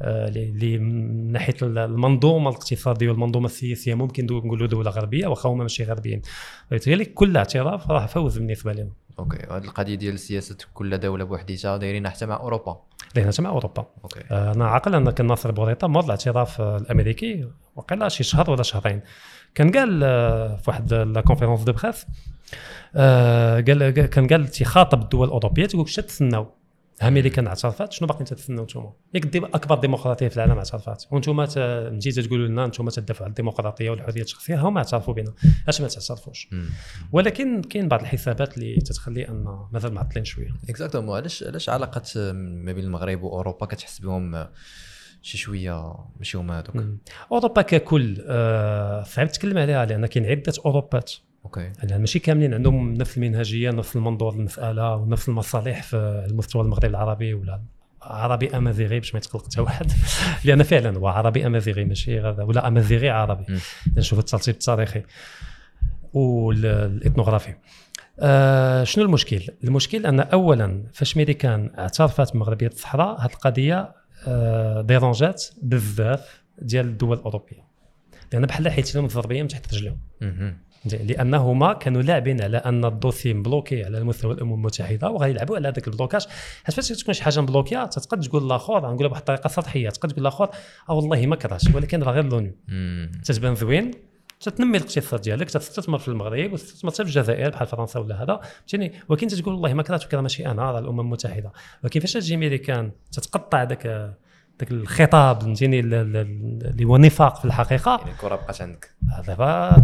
اللي 0.00 0.74
آه، 0.74 0.78
من 0.78 1.32
ناحية 1.32 1.54
المنظومة 1.62 2.50
الاقتصادية 2.50 3.08
والمنظومة 3.08 3.46
السياسية 3.46 3.94
ممكن 3.94 4.26
نقولوا 4.26 4.66
دولة 4.66 4.90
غربية 4.90 5.26
واخا 5.26 5.48
هما 5.48 5.62
ماشي 5.62 5.84
غربيين. 5.84 6.22
فبالتالي 6.66 7.04
كل 7.04 7.36
اعتراف 7.36 7.90
راه 7.90 8.06
فوز 8.06 8.38
بالنسبة 8.38 8.72
لنا. 8.72 8.90
okay 9.18 9.38
هذه 9.50 9.64
القضية 9.64 9.94
ديال 9.94 10.18
سياسة 10.18 10.56
كل 10.74 10.98
دولة 10.98 11.24
بوحديتها 11.24 11.76
دايرينها 11.76 12.10
حتى 12.10 12.26
مع 12.26 12.36
أوروبا. 12.36 12.80
دايرينها 13.14 13.32
حتى 13.32 13.42
مع 13.42 13.50
أوروبا. 13.50 13.86
okay. 14.04 14.20
آه، 14.30 14.52
أنا 14.52 14.66
عاقل 14.66 14.94
ان 14.94 15.10
كان 15.10 15.26
ناصر 15.26 15.50
بوريطة 15.50 15.86
مر 15.86 16.04
الاعتراف 16.04 16.60
الأمريكي 16.60 17.48
وقيلا 17.76 18.08
شي 18.08 18.24
شهر 18.24 18.50
ولا 18.50 18.62
شهرين. 18.62 19.00
كان 19.54 19.70
قال 19.70 20.00
آه، 20.04 20.56
في 20.56 20.70
واحد 20.70 20.94
la 20.94 21.20
conférence 21.20 21.60
de 21.60 21.72
presse 21.72 22.06
قال 23.66 23.90
كان 23.90 24.28
قال 24.28 24.48
تيخاطب 24.48 25.02
الدول 25.02 25.26
الأوروبية 25.26 25.66
تيقول 25.66 25.82
واش 25.82 25.96
تتسناو 25.96 26.46
أمريكا 27.02 27.46
اعترفت 27.46 27.92
شنو 27.92 28.08
باقي 28.08 28.24
تتسناو 28.24 28.64
نتوما؟ 28.64 28.92
ياك 29.14 29.36
أكبر 29.36 29.78
ديمقراطية 29.78 30.28
في 30.28 30.36
العالم 30.36 30.58
اعترفت 30.58 31.08
وأنتم 31.10 31.36
مجيتوا 31.36 32.22
تقولوا 32.22 32.48
لنا 32.48 32.64
أنتم 32.64 32.88
تدافعوا 32.88 33.24
على 33.24 33.30
الديمقراطية 33.30 33.90
والحرية 33.90 34.22
الشخصية 34.22 34.60
هم 34.60 34.76
اعترفوا 34.76 35.14
بنا 35.14 35.32
أش 35.68 35.80
ما 35.80 35.88
تعترفوش؟ 35.88 36.48
ولكن 37.12 37.62
كاين 37.62 37.88
بعض 37.88 38.00
الحسابات 38.00 38.58
اللي 38.58 38.76
تتخلي 38.76 39.28
أن 39.28 39.66
مازال 39.72 39.94
معطلين 39.94 40.24
شوية. 40.24 40.54
exactement 40.68 41.16
علاش 41.16 41.42
علاش 41.42 41.68
علاقة 41.68 42.32
ما 42.32 42.72
بين 42.72 42.84
المغرب 42.84 43.22
وأوروبا 43.22 43.66
كتحس 43.66 43.98
بهم 43.98 44.46
شي 45.24 45.38
شوية 45.38 45.94
ماشي 46.18 46.38
هما 46.38 46.58
هذوك 46.58 46.84
أوروبا 47.32 47.62
ككل 47.62 48.24
آه 48.28 49.02
صعيب 49.02 49.28
تتكلم 49.28 49.58
عليها 49.58 49.84
لأن 49.84 50.06
كاين 50.06 50.26
عدة 50.26 50.52
أوروبات. 50.66 51.12
okay. 51.44 51.72
يعني 51.82 51.98
ماشي 51.98 52.18
كاملين 52.18 52.54
عندهم 52.54 52.94
نفس 52.94 53.16
المنهجية 53.16 53.70
نفس 53.70 53.96
المنظور 53.96 54.34
للمساله 54.34 54.96
ونفس 54.96 55.28
المصالح 55.28 55.82
في 55.82 56.26
المستوى 56.30 56.62
المغرب 56.62 56.84
العربي 56.84 57.34
ولا 57.34 57.60
عربي 58.02 58.56
أمازيغي 58.56 59.00
باش 59.00 59.14
ما 59.14 59.18
يتقلق 59.18 59.44
حتى 59.44 59.60
واحد. 59.60 59.92
لأن 60.44 60.62
فعلا 60.62 60.98
هو 60.98 61.08
عربي 61.08 61.46
أمازيغي 61.46 61.84
ماشي 61.84 62.20
ولا 62.20 62.68
أمازيغي 62.68 63.10
عربي. 63.10 63.44
نشوف 63.96 64.18
الترتيب 64.18 64.54
التاريخي 64.54 65.02
والاثنوغرافي 66.12 67.54
آه 68.20 68.84
شنو 68.84 69.04
المشكل؟ 69.04 69.42
المشكل 69.64 70.06
أن 70.06 70.20
اولا 70.20 70.82
فاش 70.92 71.16
ميريكان 71.16 71.70
اعترفت 71.78 72.34
بمغربية 72.34 72.66
الصحراء 72.66 73.20
هذه 73.20 73.32
القضية 73.32 74.03
آه 74.26 74.80
dérange 74.80 75.36
ات 75.36 75.44
بزاف 75.62 76.42
ديال 76.58 76.86
الدول 76.86 77.18
الأوروبية. 77.18 77.64
لأن 78.32 78.46
بحال 78.46 78.68
حيت 78.68 78.94
لهم 78.94 79.04
الزربية 79.04 79.42
من 79.42 79.48
تحت 79.48 79.74
رجلهم 79.74 79.98
لأنهما 80.84 81.72
كانوا 81.72 82.02
لاعبين 82.02 82.42
على 82.42 82.56
أن 82.56 82.84
ال 82.84 82.90
dossier 82.90 83.34
م 83.34 83.41
bloqué 83.41 83.84
على 83.84 84.04
مستوى 84.04 84.34
الأمم 84.34 84.54
المتحدة 84.54 85.10
وغيلعبوا 85.10 85.56
على 85.56 85.68
هذاك 85.68 85.88
ال 85.88 85.92
blocage. 85.92 86.26
حيت 86.64 86.74
فاش 86.74 86.88
تكون 86.88 87.14
شي 87.14 87.22
حاجة 87.22 87.40
م 87.40 87.45
bloqué 87.45 87.74
ية 87.74 87.84
تقدر 87.84 88.22
تقول 88.22 88.48
لاخر 88.48 88.74
غنقولها 88.74 89.08
بواحد 89.08 89.20
الطريقة 89.20 89.48
سطحية 89.48 89.88
تقدر 89.88 90.12
تقول 90.12 90.24
لاخر 90.24 90.50
آه 90.88 90.92
والله 90.92 91.26
ما 91.26 91.36
كرهش 91.36 91.74
ولكن 91.74 92.02
راه 92.02 92.12
غير 92.12 92.24
l'ONU 92.24 92.52
تتبان 93.24 93.54
زوين 93.54 93.90
تتنمي 94.44 94.76
الاقتصاد 94.76 95.20
ديالك 95.20 95.50
تستثمر 95.50 95.98
في 95.98 96.08
المغرب 96.08 96.52
وتستثمر 96.52 96.90
في 96.90 97.00
الجزائر 97.00 97.50
بحال 97.50 97.66
فرنسا 97.66 98.00
ولا 98.00 98.22
هذا. 98.22 98.40
فهمتني 98.66 98.92
ولكن 99.08 99.26
تقول 99.26 99.54
والله 99.54 99.74
ما 99.74 99.82
كرهت 99.82 100.04
وكذا 100.04 100.20
ماشي 100.20 100.46
أنا 100.46 100.72
راه 100.72 100.78
الأمم 100.78 101.00
المتحدة. 101.00 101.52
ولكن 101.82 102.00
فاش 102.00 102.12
تجي 102.12 102.36
ميريكان 102.36 102.92
تتقطع 103.12 103.62
ذاك 103.62 104.14
ذاك 104.60 104.72
الخطاب 104.72 105.42
فهمتيني 105.42 105.80
اللي 105.80 106.84
هو 106.84 106.96
نفاق 106.96 107.36
في 107.36 107.44
الحقيقة 107.44 107.96
يعني 107.98 108.10
الكرة 108.10 108.36
بقات 108.36 108.62
عندك. 108.62 108.90
دابا 109.26 109.76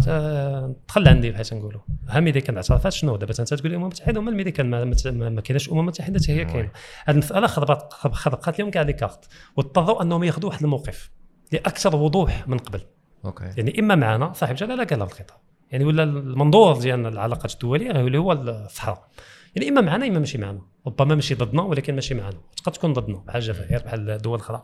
دخل 0.87 1.07
عندي 1.07 1.31
بحال 1.31 1.45
تنقولوا 1.45 1.81
ها 2.09 2.19
ميريكان 2.19 2.55
اعترفت 2.55 2.89
شنو؟ 2.89 3.15
دابا 3.15 3.33
أنت 3.39 3.53
تقول 3.53 3.71
الأمم 3.71 3.83
المتحدة 3.83 4.19
هما 4.19 4.29
الميريكان 4.31 4.69
ما, 4.69 5.41
كايناش 5.41 5.67
الامم 5.67 5.79
المتحده 5.79 6.19
حتى 6.19 6.31
هي 6.31 6.45
كاينة. 6.45 6.71
هذه 7.05 7.13
المسألة 7.13 7.47
خربت 7.47 7.93
خرقت 7.93 8.59
لهم 8.59 8.71
كاع 8.71 8.81
les 8.81 8.93
cartes. 8.93 9.27
واضطروا 9.57 10.01
أنهم 10.01 10.23
ياخذوا 10.23 10.49
واحد 10.49 10.63
الموقف 10.63 11.11
لأكثر 11.51 11.95
وضوح 11.95 12.47
من 12.47 12.57
قبل. 12.57 12.81
okay. 13.25 13.53
يعني 13.57 13.79
إما 13.79 13.95
معنا 13.95 14.33
صاحب 14.33 14.55
جلالة 14.55 14.83
قال 14.83 15.01
الخطاب. 15.01 15.37
يعني 15.71 15.85
ولا 15.85 16.03
المنظور 16.03 16.77
ديال 16.77 17.05
العلاقات 17.07 17.53
الدولية 17.53 17.91
غيولي 17.91 18.17
هو 18.17 18.31
الصحراء. 18.31 19.07
يعني 19.55 19.69
إما 19.69 19.81
معنا 19.81 20.07
إما 20.07 20.19
ماشي 20.19 20.37
معنا. 20.37 20.61
ربما 20.87 21.15
ماشي 21.15 21.35
ضدنا 21.35 21.61
ولكن 21.61 21.95
ماشي 21.95 22.13
معنا. 22.13 22.37
تقدر 22.57 22.71
تكون 22.71 22.93
ضدنا 22.93 23.17
بحال 23.17 23.41
الجزائر 23.41 23.83
بحال 23.83 24.17
دول 24.17 24.39
أخرى. 24.39 24.61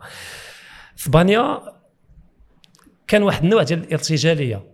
إسبانيا 0.98 1.60
كان 3.06 3.22
واحد 3.22 3.42
النوع 3.42 3.62
ديال 3.62 3.84
الارتجالية. 3.84 4.64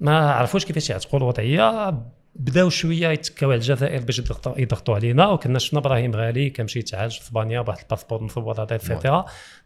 ما 0.00 0.30
عرفوش 0.30 0.64
كيفاش 0.64 0.90
يعتقوا 0.90 1.18
الوضعية. 1.18 2.02
بداو 2.34 2.68
شوية 2.68 3.08
يتكاو 3.08 3.50
على 3.50 3.58
الجزائر 3.58 4.02
باش 4.02 4.18
يضغطوا 4.56 4.94
علينا. 4.94 5.28
وكنا 5.28 5.58
شفنا 5.58 5.78
إبراهيم 5.78 6.14
غالي 6.14 6.50
كيمشي 6.50 6.78
يتعالج 6.78 7.12
في 7.12 7.22
إسبانيا 7.22 7.60
بواحد 7.60 7.80
الباسبور 7.82 8.22
مصور 8.22 8.62
هذا 8.62 8.78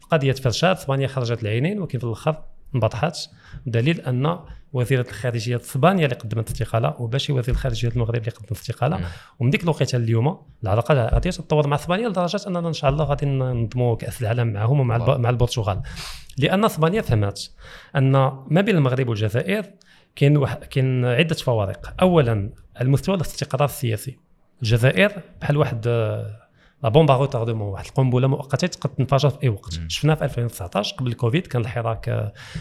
القضية 0.03 0.31
تفرشات. 0.31 0.77
إسبانيا 0.77 1.07
خرجت 1.07 1.43
العينين 1.43 1.79
ولكن 1.79 1.99
في 1.99 2.05
الأخر 2.05 2.43
انبطحت 2.75 3.29
دليل 3.65 4.01
أن 4.01 4.39
وزيرة 4.73 5.05
الخارجية 5.09 5.55
اسبانيا 5.55 6.05
اللي 6.05 6.15
قدمت 6.15 6.51
استقالة 6.51 6.95
وباشي 6.99 7.33
وزير 7.33 7.55
الخارجية 7.55 7.89
المغرب 7.89 8.15
اللي 8.15 8.31
قدم 8.31 8.47
استقالة 8.51 8.99
ومن 9.39 9.49
ديك 9.49 9.63
الوقيتة 9.63 9.95
اليوم 9.95 10.41
العلاقة 10.63 10.93
غادي 10.93 11.31
تتطور 11.31 11.67
مع 11.67 11.75
أسبانيا 11.75 12.09
لدرجة 12.09 12.39
أننا 12.47 12.67
إن 12.67 12.73
شاء 12.73 12.89
الله 12.89 13.05
غادي 13.05 13.25
ننظموا 13.25 13.95
كأس 13.95 14.21
العالم 14.21 14.53
معهم 14.53 14.79
ومع 14.79 15.17
مع 15.17 15.29
البرتغال. 15.29 15.81
لأن 16.37 16.65
أسبانيا 16.65 17.01
فهمت 17.01 17.51
أن 17.95 18.11
ما 18.47 18.61
بين 18.61 18.75
المغرب 18.75 19.09
والجزائر 19.09 19.65
كاين 20.15 20.37
وح... 20.37 20.53
كاين 20.53 21.05
عدة 21.05 21.35
فوارق. 21.35 21.93
اولا 22.01 22.49
المستوى 22.81 23.15
الاستقرار 23.15 23.65
السياسي. 23.65 24.17
الجزائر 24.61 25.11
بحال 25.41 25.57
واحد 25.57 25.87
لا 26.83 26.89
بومبا 26.89 27.15
روتاردمون 27.15 27.67
واحد 27.67 27.85
القنبلة 27.85 28.27
مؤقتة 28.27 28.67
تقد 28.67 28.89
تنفجر 28.89 29.29
في 29.29 29.43
أي 29.43 29.49
وقت. 29.49 29.79
شفنا 29.87 30.15
في 30.15 30.23
2019 30.23 30.95
قبل 30.95 31.11
الكوفيد 31.11 31.47
كان 31.47 31.61
الحراك 31.61 32.05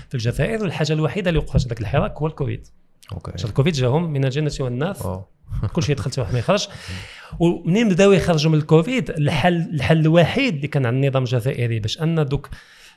في 0.08 0.14
الجزائر. 0.14 0.62
والحاجة 0.62 0.92
الوحيدة 0.92 1.28
اللي 1.28 1.38
وقفت 1.38 1.66
هذاك 1.66 1.80
الحراك 1.80 2.18
هو 2.18 2.26
الكوفيد. 2.26 2.66
okay. 3.12 3.44
الكوفيد 3.44 3.72
جاهم 3.72 4.12
من 4.12 4.24
الجنة 4.24 4.52
والناس. 4.60 5.08
كل 5.74 5.82
شيء 5.82 5.96
دخل 5.96 6.10
واحد 6.18 6.32
ما 6.32 6.38
يخرج 6.38 6.68
ومنين 7.38 7.88
بداو 7.88 8.12
يخرجوا 8.12 8.52
من 8.52 8.58
الكوفيد؟ 8.58 9.10
الحل 9.10 9.56
الحل 9.56 9.98
الوحيد 9.98 10.54
اللي 10.54 10.68
كان 10.68 10.86
على 10.86 10.96
النظام 10.96 11.22
الجزائري 11.22 11.80
باش 11.80 12.02
أن 12.02 12.26
دوك 12.26 12.50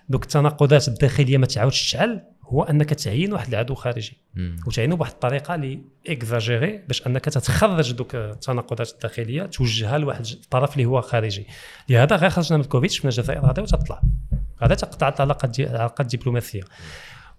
دوك 0.10 0.24
التناقضات 0.24 0.88
الداخلية 0.88 1.38
ما 1.38 1.46
تعاودش 1.46 1.84
تشعل 1.84 2.24
هو 2.54 2.64
أنك 2.64 2.94
تعين 2.94 3.34
واحد 3.34 3.48
العدو 3.48 3.76
خارجي. 3.76 4.18
وتعينه 4.68 4.96
بواحد 4.96 5.12
الطريقة 5.12 5.56
اللي 5.56 5.80
إكزاجيري 6.08 6.78
باش 6.78 7.08
أنك 7.08 7.26
تتخرج 7.26 7.92
دوك 7.92 8.16
التناقضات 8.16 8.92
الداخلية 8.92 9.44
توجهها 9.46 9.98
لواحد 9.98 10.26
الطرف 10.26 10.74
اللي 10.74 10.86
هو 10.86 11.02
خارجي. 11.02 11.48
لهذا 11.90 12.16
غير 12.16 12.30
خرجنا 12.30 12.58
من 12.58 12.64
الكوفيد 12.64 12.92
شفنا 12.92 13.10
الجزائر 13.10 13.42
غادا 13.42 13.62
وتطلع. 13.62 14.02
غادا 14.62 14.76
تقطع 14.76 15.14
العلاقات 15.16 15.50
دي 15.50 15.64
العلاقات 15.64 16.14
الدبلوماسية. 16.14 16.62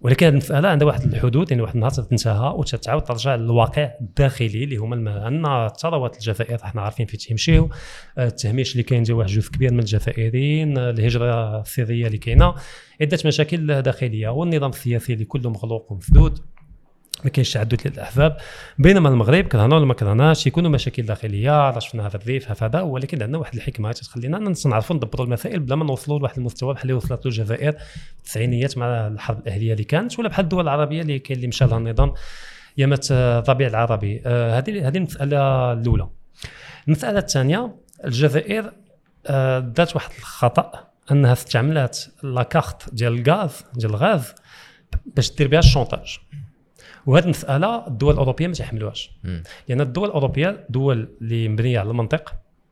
ولكن 0.01 0.25
هذه 0.25 0.31
المساله 0.31 0.69
عندها 0.69 0.87
واحد 0.87 1.01
الحدود 1.03 1.51
يعني 1.51 1.61
واحد 1.63 1.73
النهار 1.73 1.91
تنتهى 1.91 2.53
وتتعاود 2.57 3.03
ترجع 3.03 3.35
للواقع 3.35 3.91
الداخلي 4.01 4.63
اللي 4.63 4.77
هما 4.77 5.27
ان 5.27 5.45
الثروات 5.45 6.15
الجزائر 6.15 6.63
إحنا 6.63 6.81
عارفين 6.81 7.05
فين 7.05 7.19
تيمشيو. 7.19 7.69
آه، 8.17 8.27
التهميش 8.27 8.71
اللي 8.71 8.83
كاين 8.83 9.03
ديال 9.03 9.17
واحد 9.17 9.29
جزء 9.29 9.51
كبير 9.51 9.73
من 9.73 9.79
الجزائريين 9.79 10.77
آه، 10.77 10.89
الهجرة 10.89 11.61
السرية 11.61 12.07
اللي 12.07 12.17
كاينة. 12.17 12.55
عدة 13.01 13.19
مشاكل 13.25 13.81
داخلية 13.81 14.29
والنظام 14.29 14.69
السياسي 14.69 15.13
اللي 15.13 15.25
كله 15.25 15.49
مغلوق 15.49 15.91
ومسدود 15.91 16.39
ما 17.23 17.29
كاينش 17.29 17.53
تعدد 17.53 17.87
للاحزاب 17.87 18.37
بينما 18.79 19.09
المغرب 19.09 19.45
كرهنا 19.45 19.75
ولا 19.75 19.85
ما 19.85 19.93
كرهناش 19.93 20.47
يكونوا 20.47 20.69
مشاكل 20.69 21.03
داخلية 21.03 21.69
راه 21.69 21.79
شفنا 21.79 22.07
هذا 22.07 22.15
الريف 22.15 22.63
هذا 22.63 22.81
ولكن 22.81 23.21
عندنا 23.21 23.37
واحد 23.37 23.55
الحكمة 23.55 23.91
تخلينا 23.91 24.53
نعرفوا 24.65 24.95
ندبروا 24.95 25.25
المسائل 25.25 25.59
بلا 25.59 25.75
ما 25.75 25.85
نوصلوا 25.85 26.19
لواحد 26.19 26.37
المستوى 26.37 26.73
بحال 26.73 26.83
اللي 26.83 26.93
وصلت 26.93 27.25
الجزائر 27.25 27.75
التسعينيات 28.17 28.77
مع 28.77 29.07
الحرب 29.07 29.39
الأهلية 29.39 29.73
اللي 29.73 29.83
كانت 29.83 30.19
ولا 30.19 30.29
بحال 30.29 30.43
الدول 30.43 30.63
العربية 30.63 31.01
اللي 31.01 31.19
كاين 31.19 31.37
اللي 31.37 31.47
مشى 31.47 31.65
لها 31.65 31.77
النظام 31.77 32.13
يامت 32.77 33.07
آه، 33.11 33.39
الربيع 33.39 33.67
العربي. 33.67 34.21
آه، 34.25 34.57
هذه 34.57 34.87
هذه 34.87 34.97
المسألة 34.97 35.73
الأولى. 35.73 36.07
المسألة 36.87 37.19
الثانية 37.19 37.75
الجزائر 38.05 38.71
آه، 39.27 39.59
دات 39.59 39.95
واحد 39.95 40.11
الخطأ 40.19 40.87
أنها 41.11 41.33
استعملت 41.33 42.11
لاكارت 42.23 42.93
ديال 42.93 43.13
الغاز 43.13 43.65
ديال 43.73 43.91
الغاز 43.91 44.33
باش 45.05 45.35
دير 45.35 45.47
بها 45.47 45.59
الشونتاج. 45.59 46.19
وهذه 47.05 47.23
المسألة 47.23 47.87
الدول 47.87 48.13
الأوروبية 48.13 48.47
ما 48.47 48.53
تحملوهاش. 48.53 49.11
لأن 49.69 49.81
الدول 49.81 50.07
الأوروبية 50.07 50.65
دول 50.69 51.09
اللي 51.21 51.49
مبنية 51.49 51.79
على 51.79 51.89
المنطق 51.89 52.29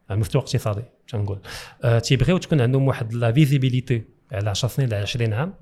على 0.09 0.15
المستوى 0.15 0.41
الاقتصادي 0.41 0.81
تنقول 1.07 1.39
آه 1.83 1.99
تيبغيو 1.99 2.37
تكون 2.37 2.61
عندهم 2.61 2.87
واحد 2.87 3.13
la 3.13 3.31
visibilité 3.31 4.03
على 4.31 4.49
10 4.49 4.69
سنين 4.69 4.93
على 4.93 5.01
20 5.01 5.33
عام. 5.33 5.53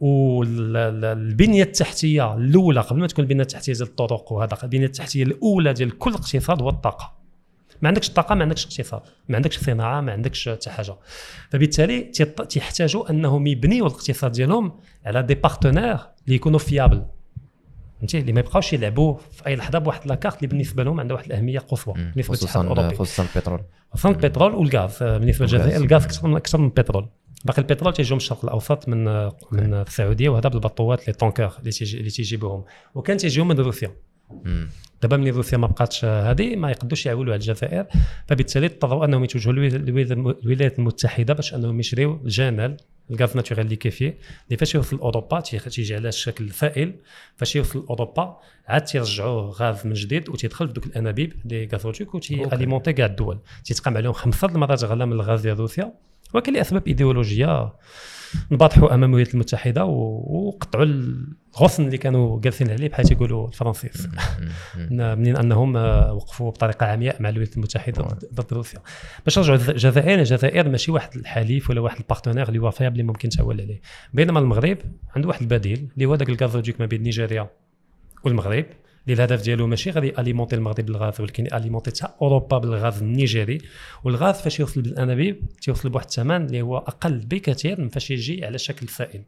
والبنيه 0.00 1.62
التحتية 1.62 2.34
الأولى 2.34 2.80
قبل 2.80 3.00
ما 3.00 3.06
تكون 3.06 3.24
البنية 3.24 3.42
التحتية 3.42 3.72
ديال 3.72 3.88
الطرق 3.88 4.32
وهذا 4.32 4.58
البنية 4.62 4.86
التحتية 4.86 5.22
الأولى 5.22 5.72
ديال 5.72 5.98
كل 5.98 6.12
اقتصاد 6.12 6.62
هو 6.62 6.68
الطاقة. 6.68 7.12
ما 7.82 7.88
عندكش 7.88 8.08
الطاقة 8.08 8.34
ما 8.34 8.42
عندكش 8.42 8.64
اقتصاد 8.64 9.00
ما 9.28 9.36
عندكش 9.36 9.58
صناعة 9.58 10.00
ما 10.00 10.12
عندكش 10.12 10.48
حتى 10.48 10.70
حاجة. 10.70 10.94
فبالتالي 11.50 12.00
تيحتاجوا 12.48 13.10
أنهم 13.10 13.46
يبنيوا 13.46 13.86
الاقتصاد 13.86 14.32
ديالهم 14.32 14.72
على 15.06 15.22
des 15.22 15.34
partenaires 15.34 15.98
اللي 16.24 16.36
يكونوا 16.36 16.58
fiables 16.58 17.02
فهمتي؟ 18.00 18.18
اللي 18.18 18.32
ما 18.32 18.40
يبقاوش 18.40 18.72
يلعبوا 18.72 19.16
في 19.32 19.46
أي 19.46 19.56
لحظة 19.56 19.78
بواحد 19.78 20.08
la 20.08 20.16
carte 20.16 20.36
اللي 20.36 20.46
بالنسبة 20.46 20.82
لهم 20.82 21.00
عندها 21.00 21.16
واحد 21.16 21.26
الأهمية 21.26 21.58
قصوى. 21.58 21.94
بالنسبة 21.94 22.34
للاتحاد 22.34 22.64
الأوروبي. 22.64 22.94
خصوصا 22.94 23.22
البترول. 23.22 23.60
خصوصا 23.92 24.08
البترول 24.08 24.54
والغاز. 24.54 25.02
آه، 25.02 25.18
بالنسبة. 25.18 25.44
للجزائر 25.46 25.84
الغاز 25.84 26.04
أكثر 26.04 26.28
من 26.28 26.36
أكثر 26.36 26.58
من 26.58 26.64
البترول. 26.64 27.08
باقي 27.44 27.62
البترول 27.62 27.92
تيجيو 27.92 28.16
من 28.16 28.20
الشرق 28.20 28.44
الأوسط 28.44 28.88
من 28.88 29.08
آه، 29.08 29.36
من 29.52 29.74
السعودية 29.74 30.28
وهذا 30.28 30.48
بالبطوات 30.48 31.06
les 31.08 31.12
tankers 31.12 31.52
اللي 31.58 31.70
تيجي 31.70 31.98
اللي 31.98 32.10
تيجيبوهم. 32.10 32.64
وكان 32.94 33.16
تيجيو 33.16 33.44
من 33.44 33.58
روسيا. 33.58 33.90
دابا 35.02 35.16
ملي 35.16 35.30
روسيا 35.30 35.58
ما 35.58 35.66
بقاتش 35.66 36.04
آه، 36.04 36.30
هذه 36.30 36.56
ما 36.56 36.70
يقدوش 36.70 37.06
يعولوا 37.06 37.32
على 37.32 37.40
الجزائر. 37.40 37.86
فبالتالي 38.26 38.66
اضطروا 38.66 39.04
أنهم 39.04 39.24
يتوجهوا 39.24 39.54
للولايات- 39.54 40.78
المتحدة 40.78 41.34
باش 41.34 41.54
أنهم 41.54 41.80
يشريو 41.80 42.20
ال 42.24 42.37
GNL 42.37 42.76
ال 43.10 43.16
gaz 43.16 43.36
naturel 43.36 43.66
liquéfié 43.68 44.14
اللي 44.46 44.56
فاش 44.58 44.74
يوصل 44.74 44.96
اوروبا 44.98 45.40
تي- 45.40 45.58
تيجي 45.58 45.94
على 45.94 46.12
شكل 46.12 46.50
سائل 46.50 46.94
فاش 47.36 47.56
يوصل 47.56 47.86
اوروبا 47.90 48.36
عاد 48.68 48.84
تيرجعوه 48.84 49.50
غاز 49.50 49.86
من 49.86 49.92
جديد 49.92 50.28
وتيدخل 50.28 50.66
في 50.66 50.72
دوك 50.72 50.86
الأنابيب 50.86 51.32
les 51.44 51.68
gazoducs 51.72 52.14
وتي 52.14 52.33
alimenter 52.33 52.92
كاع 52.92 53.06
الدول. 53.06 53.38
تيتقام 53.64 53.96
عليهم 53.96 54.12
خمسة 54.12 54.48
المرات 54.48 54.84
غلا 54.84 55.04
من 55.04 55.12
الغاز 55.12 55.40
ديال 55.40 55.60
روسيا. 55.60 55.92
ولكن 56.34 56.52
لاسباب 56.52 56.86
إيديولوجية 56.86 57.72
انبطحوا 58.52 58.94
أمام 58.94 59.10
الولايات 59.10 59.34
المتحدة 59.34 59.84
وقطعوا 59.84 60.84
الغصن 60.84 61.86
اللي 61.86 61.98
كانوا 61.98 62.40
جالسين 62.40 62.70
عليه 62.70 62.88
بحال 62.88 63.04
تيقولوا 63.08 63.48
الفرنسيس. 63.48 64.08
منين 64.90 65.36
أنهم 65.36 65.76
آه، 65.76 66.12
وقفوا 66.12 66.50
بطريقة 66.50 66.86
عمياء 66.86 67.22
مع 67.22 67.28
الولايات 67.28 67.56
المتحدة 67.56 68.02
ضد- 68.34 68.52
روسيا. 68.52 68.78
باش 69.24 69.38
نرجعوا 69.38 69.58
للجزائر 69.58 70.18
الجزائر 70.18 70.68
ماشي 70.68 70.92
واحد 70.92 71.16
الحليف 71.16 71.70
ولا 71.70 71.80
واحد 71.80 71.96
ال 71.98 72.02
partenaire 72.02 72.48
اللي 72.48 72.58
هو 72.58 72.70
fiable 72.70 72.92
اللي 72.92 73.02
ممكن 73.02 73.28
تعول 73.28 73.60
عليه. 73.60 73.80
بينما 74.14 74.40
المغرب 74.40 74.78
عنده 75.16 75.28
واحد 75.28 75.40
البديل 75.40 75.88
اللي 75.94 76.06
هو 76.06 76.14
ذاك 76.14 76.28
ال 76.28 76.34
gazoduc 76.34 76.80
ما 76.80 76.86
بين 76.86 77.02
نيجيريا 77.02 77.50
والمغرب. 78.24 78.64
اللي 79.12 79.24
الهدف 79.24 79.42
ديالو 79.42 79.66
ماشي 79.66 79.90
غادي 79.90 80.20
alimenter 80.20 80.56
المغرب 80.56 80.86
بالغاز 80.86 81.20
ولكن 81.20 81.46
alimenter 81.54 81.90
حتى 81.90 82.12
أوروبا 82.22 82.58
بالغاز 82.58 83.02
النيجيري. 83.02 83.58
والغاز 84.04 84.34
فاش 84.34 84.60
يوصل 84.60 84.82
بالانابيب 84.82 85.42
تيوصل 85.60 85.88
بواحد 85.88 86.06
الثمن 86.06 86.46
اللي 86.46 86.62
هو 86.62 86.78
أقل 86.78 87.18
بكثير 87.18 87.80
من 87.80 87.88
فاش 87.88 88.10
يجي 88.10 88.44
على 88.44 88.58
شكل 88.58 88.88
سائل. 88.88 89.22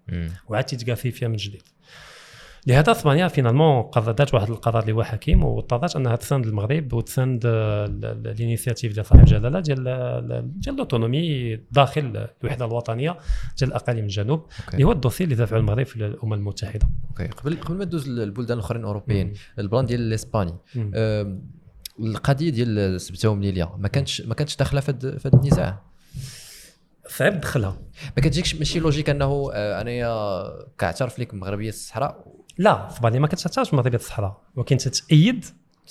وعاد 0.49 0.65
تيت 0.65 1.11
gazéifié 1.11 1.29
من 1.29 1.37
جديد. 1.37 1.63
لهذا 2.67 2.93
أسبانيا 2.93 3.29
finalement 3.29 3.83
قررت 3.83 4.35
واحد 4.35 4.51
القرار 4.51 4.83
اللي 4.83 4.93
هو 4.93 5.03
حكيم 5.03 5.45
واضطرت 5.45 5.97
أنها 5.97 6.17
تساند 6.17 6.47
المغرب 6.47 6.93
وتساند 6.93 7.43
آه، 7.47 7.85
ال- 7.87 8.05
ال- 8.05 8.27
ال 8.27 8.33
initiative 8.33 8.93
ديال 8.95 9.07
صاحب 9.07 9.25
جلاله 9.25 9.61
ديال 9.61 9.89
ال- 9.89 10.61
ديال 10.61 10.75
ال 10.75 10.83
autonomie 10.83 11.57
داخل 11.71 12.29
الوحدة 12.43 12.65
الوطنية 12.65 13.17
ديال 13.59 13.71
الأقاليم 13.71 14.05
الجنوب. 14.05 14.47
اللي 14.75 14.85
هو 14.85 14.93
ال 14.93 14.97
dossier 14.97 15.25
اللي 15.25 15.35
دفعه 15.35 15.59
المغرب 15.59 15.87
في 15.87 15.97
الأمم 15.97 16.33
المتحدة. 16.33 16.89
OK. 17.11 17.27
قبل 17.27 17.57
قبل 17.61 17.75
ما 17.79 17.85
ندوز 17.85 18.09
للبلدان 18.09 18.59
الأخرين 18.59 18.81
الأوروبيين. 18.81 19.33
البلان 19.59 19.85
ديال 19.87 20.01
الاسباني 20.01 20.55
القضية 22.01 22.51
ديال 22.51 23.01
سبتة 23.01 23.29
ومليليا 23.29 23.71
ما 23.79 23.89
كانتش 23.89 24.21
ما 24.21 24.35
كانتش 24.35 24.57
داخلة 24.57 24.81
في 24.81 24.91
هاد 25.25 25.35
النزاع؟ 25.35 25.83
صعيب 27.09 27.41
دخلها. 27.41 27.79
ما 28.17 28.23
كتجيكش 28.23 28.55
ماشي 28.55 28.79
logique 28.81 29.11
أنه 29.11 29.51
آه، 29.55 29.81
أنايا 29.81 30.43
كاعترف 30.79 31.19
لك 31.19 31.35
مغربية 31.35 31.69
الصحراء 31.69 32.25
لا 32.59 32.89
اسبانيا 32.89 33.19
ما 33.21 33.27
كتعترفش 33.27 33.75
مغربيه 33.75 33.99
الصحراء 33.99 34.41
ولكن 34.57 34.77
تتأيد 34.77 35.45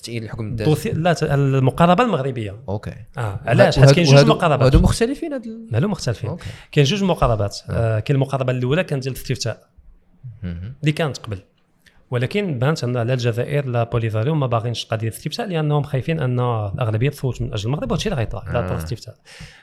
تأييد 0.04 0.24
الحكم 0.24 0.47
الذاتي 0.47 0.69
donc 0.70 0.79
c'est 0.79 0.92
la 0.92 1.36
المقاربة 1.36 2.04
المغربية. 2.04 2.56
OK. 2.70 2.96
آه 3.17 3.39
علاش؟ 3.45 3.80
حيت 3.80 3.91
كاين 3.91 4.06
جوج 4.06 4.26
مقاربات. 4.26 4.65
هادو 4.65 4.80
مختلفين 4.80 5.34
هاد 5.34 5.47
مالو 5.71 5.88
مختلفين. 5.88 6.38
كاين 6.71 6.86
جوج 6.86 7.04
مقاربات. 7.04 7.58
آه. 7.69 8.00
كاين 8.00 8.15
المقاربة 8.15 8.52
الأولى 8.52 8.84
كانت 8.84 9.04
ديال 9.04 9.15
الاستفتاء. 9.15 9.69
اللي 10.82 10.91
كانت 10.91 11.17
قبل. 11.17 11.39
ولكن 12.12 12.60
بانت 12.60 12.84
أن 12.84 12.93
لا 12.93 13.13
الجزائر 13.13 13.65
لا 13.65 13.84
بوليفاريو 13.84 14.36
ما 14.36 14.47
باغينش 14.47 14.86
قضية 14.86 15.08
الاستفتاء 15.08 15.47
لأنهم 15.47 15.84
خايفين 15.84 16.19
أن 16.19 16.39
الأغلبية 16.39 17.10
تصوت 17.10 17.41
من 17.41 17.54
أجل 17.54 17.65
المغرب 17.65 17.91
وهادشي 17.91 18.10
اللي 18.10 18.19
غيطرا 18.19 18.43
اذا 18.43 18.52
طرا 18.52 18.69
آه. 18.69 18.71
الاستفتاء. 18.71 19.15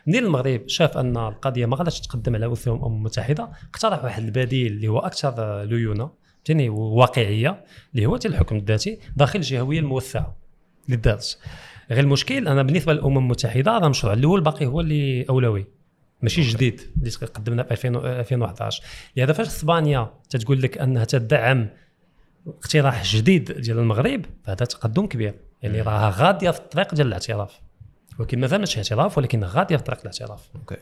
منين 0.06 0.24
المغرب 0.24 0.62
شاف 0.66 0.98
أن 0.98 1.16
القضية 1.16 1.66
ما 1.66 1.76
غاديش 1.76 2.00
تقدم 2.00 2.34
على 2.34 2.48
مستوى 2.48 2.76
الامم 2.76 2.96
المتحده 2.96 3.48
اقترح 3.74 4.04
واحد 4.04 4.22
البديل 4.22 4.72
اللي 4.72 4.88
هو 4.88 4.98
أكثر 4.98 5.62
ليونة. 5.62 6.10
فهمتني 6.44 6.68
وواقعيه 6.68 7.64
اللي 7.94 8.06
هو 8.06 8.16
حتى 8.16 8.28
الحكم 8.28 8.56
الذاتي 8.56 8.98
داخل 9.16 9.38
الجهويه 9.38 9.80
الموسعه 9.80 10.36
اللي 10.86 10.96
دارت 10.96 11.38
غير 11.90 12.04
المشكل 12.04 12.48
أنا 12.48 12.62
بالنسبة 12.62 12.92
للأمم 12.92 13.18
المتحدة 13.18 13.76
هذا 13.76 13.84
المشروع 13.84 14.12
الأول 14.12 14.40
باقي 14.40 14.66
هو 14.66 14.80
اللي 14.80 15.26
أولوي 15.30 15.66
ماشي 16.22 16.42
جديد 16.42 16.80
اللي 16.96 17.10
قدمنا 17.10 17.62
في 17.62 17.70
2011 17.70 18.82
لهذا 19.16 19.32
فاش 19.32 19.46
إسبانيا 19.46 20.10
تتقول 20.30 20.62
لك 20.62 20.78
أنها 20.78 21.04
تدعم 21.04 21.68
اقتراح 22.46 23.04
جديد 23.04 23.52
ديال 23.52 23.78
المغرب 23.78 24.24
فهذا 24.44 24.64
تقدم 24.64 25.06
كبير. 25.06 25.34
يعني 25.62 25.80
راها 25.80 26.10
غادية 26.16 26.50
في 26.50 26.58
الطريق 26.58 26.94
ديال 26.94 27.06
الاعتراف. 27.06 27.60
ولكن 28.18 28.40
مازال 28.40 28.58
ماشي 28.60 28.78
اعتراف 28.78 29.18
ولكن 29.18 29.44
غادية 29.44 29.76
في 29.76 29.82
طريق 29.82 30.00
الاعتراف. 30.00 30.50
OK. 30.56 30.76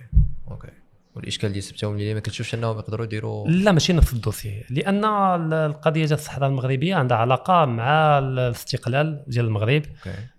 OK. 0.51 0.69
والإشكال 1.17 1.51
اللي 1.51 1.61
سبتة 1.61 1.95
ومليلية 1.95 2.15
ما 2.15 2.21
كتشوفش 2.21 2.55
أنهم 2.55 2.79
يقدروا 2.79 3.05
يديروا 3.07 3.49
لا 3.49 3.73
ماشي 3.73 3.93
نفس 3.93 4.13
ال 4.13 4.18
dossier. 4.18 4.65
لأن 4.71 5.05
القضية 5.53 6.05
ديال 6.05 6.19
الصحراء 6.19 6.49
المغربية 6.49 6.95
عندها 6.95 7.17
علاقة 7.17 7.65
مع 7.65 8.19
الاستقلال 8.19 9.25
ديال 9.27 9.45
المغرب. 9.45 9.83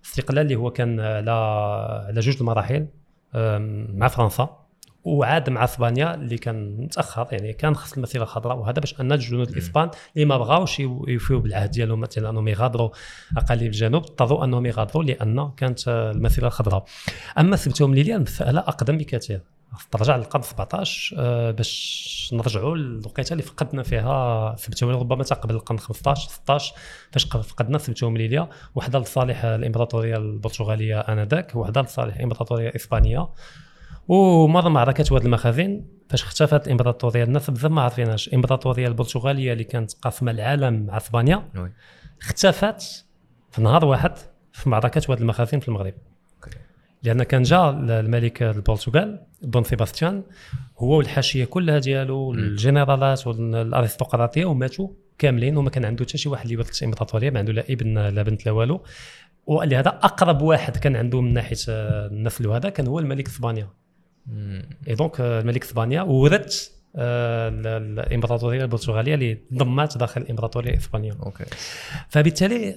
الاستقلال 0.02 0.38
اللي 0.38 0.56
هو 0.56 0.70
كان 0.70 1.00
على 1.00 1.30
على 2.08 2.20
جوج 2.20 2.36
المراحل 2.40 2.86
مع 3.94 4.08
فرنسا 4.08 4.58
وعاد 5.04 5.50
مع 5.50 5.64
أسبانيا 5.64 6.14
اللي 6.14 6.38
كان 6.38 6.76
متأخر 6.80 7.26
يعني 7.32 7.52
كان 7.52 7.74
خص 7.74 7.92
المسيرة 7.92 8.22
الخضراء 8.22 8.56
وهذا 8.56 8.80
باش 8.80 9.00
أن 9.00 9.12
الجنود 9.12 9.48
الإسبان 9.48 9.90
اللي 10.14 10.24
ما 10.26 10.38
بغاوش 10.38 10.80
يوفيو 10.80 11.40
بالعهد 11.40 11.70
ديالهم 11.70 12.00
مثلا 12.00 12.30
أنهم 12.30 12.48
يغادروا 12.48 12.90
أقاليم 13.36 13.66
الجنوب 13.66 14.02
اضطروا 14.02 14.44
أنهم 14.44 14.66
يغادروا 14.66 15.04
لأن 15.04 15.50
كانت 15.56 15.88
المسيرة 15.88 16.46
الخضراء. 16.46 16.84
أما 17.38 17.56
سبتهم 17.56 17.94
ليليا 17.94 18.16
المساله 18.16 18.60
أقدم 18.60 18.98
بكثير. 18.98 19.40
ترجع 19.90 20.16
للقرن 20.16 20.42
17 20.42 21.16
آه، 21.18 21.50
باش 21.50 22.30
نرجعوا 22.32 22.76
للوقيته 22.76 23.32
اللي 23.32 23.42
فقدنا 23.42 23.82
فيها 23.82 24.56
سبتهم 24.56 24.90
ربما 24.90 25.24
قبل 25.24 25.54
القرن 25.54 25.78
15 25.78 26.28
16 26.28 26.74
فاش 27.12 27.24
فقدنا 27.24 27.78
سبتهم 27.78 28.16
ليليا 28.16 28.48
وحده 28.74 28.98
لصالح 28.98 29.44
الامبراطوريه 29.44 30.16
البرتغاليه 30.16 31.00
آنذاك 31.00 31.56
وحده 31.56 31.80
لصالح 31.80 32.16
الامبراطوريه 32.16 32.68
الاسبانيه 32.68 33.28
ومر 34.08 34.68
معركه 34.68 35.04
واد 35.14 35.24
المخازن 35.24 35.84
فاش 36.08 36.22
اختفت 36.22 36.66
الامبراطوريه 36.66 37.24
الناس 37.24 37.50
بزاف 37.50 37.70
ما 37.70 37.82
عارفينهاش 37.82 38.28
الامبراطوريه 38.28 38.88
البرتغالية 38.88 39.52
اللي 39.52 39.64
كانت 39.64 39.92
قاسمة 39.92 40.30
العالم 40.30 40.86
مع 40.86 40.96
إسبانيا 40.96 41.48
اختفت 42.22 43.04
في 43.50 43.62
نهار 43.62 43.84
واحد 43.84 44.12
في 44.52 44.68
معركه 44.68 45.02
واد 45.08 45.20
المخازن 45.20 45.60
في 45.60 45.68
المغرب. 45.68 45.94
لأن 47.02 47.22
كان 47.22 47.42
جا 47.42 47.70
الملك 47.70 48.42
البرتغال 48.42 49.20
دون 49.42 49.64
سيباستيان 49.64 50.22
هو 50.78 50.96
والحاشية 50.96 51.44
كلها 51.44 51.78
ديالو 51.78 52.32
الجنرالات 52.32 53.26
والأرستقراطية 53.26 54.44
وماتوا 54.44 54.88
كاملين 55.18 55.56
وما 55.56 55.70
كان 55.70 55.84
عنده 55.84 56.04
حتى 56.04 56.18
شي 56.18 56.28
واحد 56.28 56.42
اللي 56.42 56.54
يورث 56.54 56.78
الامبراطوريه 56.82 57.30
ما 57.30 57.38
عنده 57.38 57.52
لا 57.52 57.64
ابن 57.70 57.98
لا 57.98 58.22
بنت 58.22 58.46
لا 58.46 58.52
والو. 58.52 58.82
ولهذا 59.46 59.88
أقرب 59.88 60.42
واحد 60.42 60.76
كان 60.76 60.96
عنده 60.96 61.20
من 61.20 61.34
ناحية 61.34 61.56
النسل 61.68 62.46
وهذا 62.46 62.68
كان 62.68 62.86
هو 62.86 62.98
الملك 62.98 63.28
اسبانيا 63.28 63.68
et 64.88 64.94
donc 64.94 65.20
الملك 65.20 65.64
اسبانيا 65.64 66.02
ورث 66.02 66.77
الامبراطورية 66.94 68.62
البرتغالية 68.62 69.14
اللي 69.14 69.38
ضمات 69.54 69.98
داخل 69.98 70.20
الامبراطورية 70.20 70.70
الاسبانيه 70.70 71.12
OK. 71.22 71.44
فبالتالي 72.08 72.74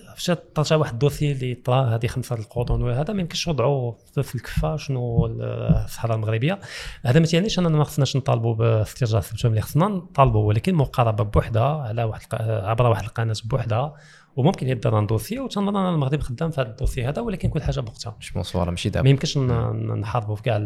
فاش 0.56 0.71
واحد 0.71 0.93
ال 0.93 0.98
dossier 0.98 1.32
اللي 1.32 1.56
طرا 1.56 1.95
هذه 1.95 2.08
خمسة 2.08 2.36
القرون 2.36 2.82
وهذا 2.82 3.13
ما 3.13 3.21
يمكنش 3.21 3.47
نوضعوا 3.47 3.93
في 4.21 4.36
الكفة 4.36 4.78
شنو 4.78 5.26
الصحراء 5.26 6.15
المغربية. 6.15 6.60
هذا 7.06 7.19
ما 7.19 7.26
تيعنيش 7.26 7.60
أننا 7.60 7.69
ما 7.69 7.84
خصناش 7.84 8.17
نطالبوا 8.17 8.56
باسترجاع 8.56 9.19
سبتة 9.19 9.51
ومليلية 9.51 9.62
خصنا 9.62 9.88
نطالبوا 9.88 10.47
ولكن 10.47 10.76
مقاربة 10.76 11.24
بوحدها 11.24 11.82
على 11.82 12.04
واحد 12.04 12.21
عبر 12.41 12.89
واحد 12.89 13.04
القناة 13.04 13.36
بوحدها 13.45 13.95
وممكن 14.36 14.67
يدير 14.67 15.00
ان 15.00 15.08
دوسي 15.08 15.39
وتنظن 15.39 15.76
ان 15.76 15.93
المغرب 15.93 16.21
خدام 16.21 16.52
في 16.52 16.62
هذا 16.62 16.69
الدوسي 16.69 17.06
هذا 17.06 17.21
ولكن 17.21 17.50
كل 17.50 17.62
حاجة 17.62 17.80
بوقتها. 17.80 18.15
مش 18.19 18.38
مصوره 18.38 18.69
ماشي 18.69 18.89
دابا. 18.89 19.04
ما 19.04 19.10
يمكنش 19.10 19.38
نحاربوا 19.38 20.36
في 20.36 20.41
كاع 20.41 20.58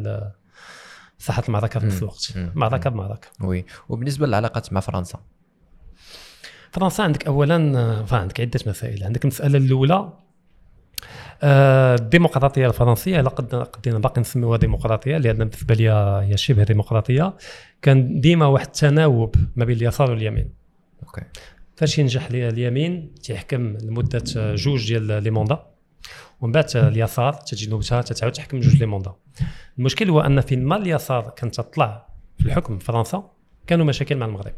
ساحه 1.18 1.44
المعركه 1.48 1.80
في 1.80 1.86
نفس 1.86 2.00
الوقت 2.00 2.34
معركه 2.56 2.90
بمعركه 2.90 3.28
وي. 3.42 3.66
وبالنسبة 3.90 4.28
للعلاقات 4.28 4.74
مع 4.74 4.80
فرنسا؟ 4.82 5.20
فرنسا 6.72 7.02
عندك 7.02 7.28
اولا 7.28 7.56
عندك 8.12 8.42
عدة 8.42 8.60
مسائل. 8.68 9.04
عندك 9.04 9.22
المسألة 9.22 9.58
الأولى 9.58 10.14
آه، 11.44 11.96
الديمقراطية 11.96 12.68
الفرنسية. 12.68 13.20
الا 13.20 13.30
قدينا 13.30 14.00
باقي 14.00 14.22
نسميوها 14.22 14.58
ديمقراطية 14.58 15.18
لأن 15.18 15.38
بالنسبة 15.38 15.76
لي 15.76 15.90
هي 16.30 16.38
شبه 16.38 16.64
ديمقراطية. 16.64 17.34
كان 17.82 18.20
ديما 18.20 18.46
واحد 18.46 18.66
التناوب 18.66 19.36
ما 19.56 19.66
بين 19.66 19.78
اليسار 19.78 20.12
واليمين. 20.12 20.50
OK. 21.04 21.22
فاش 21.76 22.00
ينجح 22.00 22.28
اليمين؟ 22.32 23.14
تيحكم 23.24 23.78
لمدة 23.78 24.24
جوج 24.56 24.88
ديال 24.88 25.24
les 25.24 25.32
mandats. 25.32 25.75
ومن 26.42 26.52
بعد 26.52 26.76
اليسار 26.76 27.34
تجي 27.34 27.70
نوبتها 27.70 28.02
تتعاود 28.02 28.34
تحكم 28.34 28.60
جوج 28.60 28.76
les 28.76 28.86
mandats. 28.86 29.14
المشكل 29.80 30.10
هو 30.10 30.22
أن 30.22 30.42
فين 30.42 30.64
ما 30.64 30.76
اليسار 30.78 31.30
كان 31.30 31.52
تطلع 31.52 32.08
في 32.38 32.46
الحكم 32.46 32.78
في 32.78 32.86
فرنسا 32.86 33.30
كانوا 33.68 33.86
مشاكل 33.86 34.16
مع 34.16 34.26
المغرب. 34.26 34.54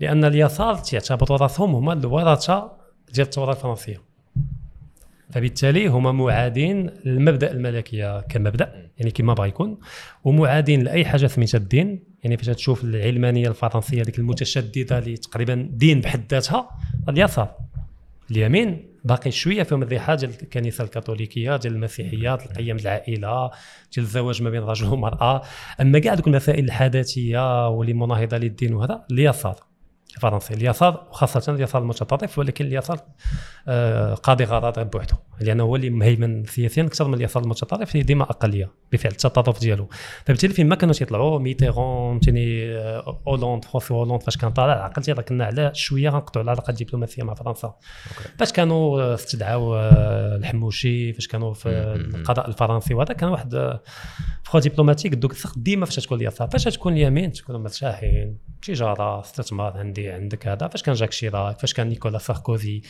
لأن 0.00 0.24
اليسار 0.24 0.74
تعتبروا 0.74 1.38
راسهم 1.38 1.74
هما 1.74 1.92
الورثه 1.92 2.72
ديال 3.12 3.26
الثورة 3.26 3.52
الفرنسية. 3.52 4.02
فبالتالي 5.30 5.86
هما 5.86 6.12
معادين 6.12 6.90
للمبدأ 7.04 7.50
الملكيه 7.52 8.20
كمبدأ 8.20 8.90
يعني 8.98 9.10
كما 9.10 9.34
بغى 9.34 9.48
يكون 9.48 9.78
ومعادين 10.24 10.82
لأي 10.82 11.04
حاجة 11.04 11.26
سميتها 11.26 11.58
الدين. 11.58 12.02
يعني 12.24 12.36
فاش 12.36 12.46
تشوف 12.46 12.84
العلمانية 12.84 13.48
الفرنسية 13.48 14.02
ديك 14.02 14.18
المتشددة 14.18 14.98
اللي 14.98 15.16
تقريبا 15.16 15.68
دين 15.72 16.00
بحد 16.00 16.24
ذاتها 16.30 16.70
اليسار. 17.08 17.54
اليمين 18.30 18.89
باقي 19.04 19.30
شوية 19.30 19.62
فيهم 19.62 19.82
الريحه 19.82 20.14
ديال 20.14 20.30
الكنيسة 20.42 20.84
الكاثوليكية 20.84 21.56
ديال 21.56 21.74
المسيحيه 21.74 22.18
ديال 22.18 22.50
القيم 22.50 22.76
العائلة 22.76 23.50
ديال 23.92 24.06
الزواج 24.06 24.42
ما 24.42 24.50
بين 24.50 24.62
رجل 24.62 24.86
ومرأة. 24.86 25.42
أما 25.80 25.98
كاع 25.98 26.14
دوك 26.14 26.26
المسائل 26.26 26.64
الحداثية 26.64 27.68
واللي 27.68 27.92
مناهضه 27.92 28.36
للدين 28.36 28.74
وهذا 28.74 29.04
اليسار 29.10 29.56
الفرنسي 30.16 30.54
اليسار 30.54 31.06
وخاصة 31.10 31.52
اليسار 31.52 31.82
المتطرف 31.82 32.38
ولكن 32.38 32.66
اليسار 32.66 33.00
آه 33.68 34.14
قاضي 34.14 34.44
غرض 34.44 34.90
بوحده. 34.90 35.29
لأنه 35.40 35.62
هو 35.62 35.76
اللي 35.76 35.90
مهيمن 35.90 36.44
سياسيا 36.44 36.82
أكثر 36.82 37.08
من 37.08 37.14
اليسار 37.14 37.42
المتطرف 37.42 37.92
اللي 37.92 38.02
ديما 38.02 38.22
أقلية 38.22 38.72
بفعل 38.92 39.12
التطرف 39.12 39.60
ديالو. 39.60 39.88
فبالتالي 40.24 40.54
فين 40.54 40.68
ما 40.68 40.74
كانوا 40.74 40.94
تيطلعوا 40.94 41.38
ميتيرون 41.38 42.10
فهمتيني 42.10 42.74
هولاند 43.28 43.64
فرانسوا 43.64 43.94
هولاند 43.94 44.22
فاش 44.22 44.36
كان 44.36 44.50
طالع 44.50 44.72
عقلتي 44.72 45.12
راه 45.12 45.22
كنا 45.22 45.44
على 45.44 45.70
شوية 45.74 46.08
غنقطعوا 46.08 46.44
العلاقه 46.44 46.70
الدبلوماسية 46.70 47.22
مع 47.22 47.34
فرنسا. 47.34 47.74
فاش 48.38 48.52
كانوا 48.52 49.14
استدعوا 49.14 49.76
آه، 49.76 50.36
الحموشي 50.36 51.12
فاش 51.12 51.28
كانوا 51.28 51.54
في 51.54 51.68
القضاء 52.14 52.48
الفرنسي 52.48 52.94
وهذا 52.94 53.14
كان 53.14 53.28
واحد 53.28 53.78
froid 54.44 54.58
diplomatique 54.58 55.14
donc 55.14 55.34
ديما 55.56 55.86
فاش 55.86 55.96
تكون 55.96 56.20
اليسار 56.20 56.50
فاش 56.50 56.64
تكون 56.64 56.92
اليمين 56.92 57.32
تكونوا 57.32 57.60
مرتاحين 57.60 58.38
تجارة 58.62 59.20
استثمار 59.20 59.78
عندي 59.78 60.10
عندك 60.10 60.48
هذا. 60.48 60.68
فاش 60.68 60.82
كان 60.82 60.94
جاك 60.94 61.12
شيراك 61.12 61.58
فاش 61.58 61.74
كان 61.74 61.88
نيكولا 61.88 62.18
ساركوزي. 62.18 62.82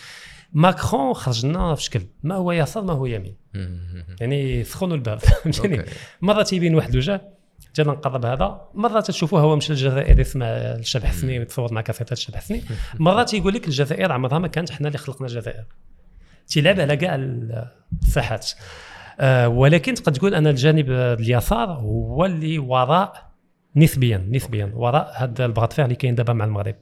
ماكرون 0.53 1.15
خرج 1.15 1.47
لنا 1.47 1.75
في 1.75 1.83
شكل 1.83 2.03
ما 2.23 2.35
هو 2.35 2.53
يسار 2.53 2.83
ما 2.83 2.93
هو 2.93 3.07
يمين 3.07 3.37
يعني 4.21 4.65
سخونوا 4.65 4.97
الباب 4.97 5.19
فهمتني 5.19 5.85
مره 6.23 6.43
تيبين 6.43 6.75
واحد 6.75 6.91
الوجه 6.91 7.21
جانا 7.77 7.93
نقرب 7.93 8.27
هذا 8.27 8.69
مرات 8.75 9.07
تشوفوه 9.07 9.41
هو 9.41 9.57
مشى 9.57 9.73
للجزائر 9.73 10.21
يسمع 10.21 10.47
الشاب 10.47 11.05
حسني 11.05 11.39
ويتصور 11.39 11.73
مع 11.73 11.81
كاسيتات 11.81 12.13
الشاب 12.13 12.37
حسني 12.37 12.63
مرات 12.99 13.35
يقول 13.35 13.55
لك 13.55 13.67
الجزائر 13.67 14.13
عمرها 14.13 14.39
ما 14.39 14.49
كانت 14.49 14.71
حنا 14.71 14.89
اللي 14.89 14.99
خلقنا 14.99 15.27
الجزائر 15.27 15.65
تيلعب 16.47 16.81
على 16.81 16.97
كاع 16.97 17.15
الساحات 17.15 18.51
آه 19.21 19.49
ولكن 19.49 19.95
تقدر 19.95 20.13
تقول 20.13 20.35
ان 20.35 20.47
الجانب 20.47 20.91
اليسار 20.91 21.69
هو 21.69 22.25
اللي 22.25 22.59
وراء 22.59 23.31
نسبيا 23.77 24.29
نسبيا 24.31 24.73
وراء 24.75 25.13
هذا 25.17 25.45
البغاط 25.45 25.73
فير 25.73 25.85
اللي 25.85 25.97
كاين 25.97 26.15
دابا 26.15 26.33
مع 26.33 26.45
المغرب 26.45 26.75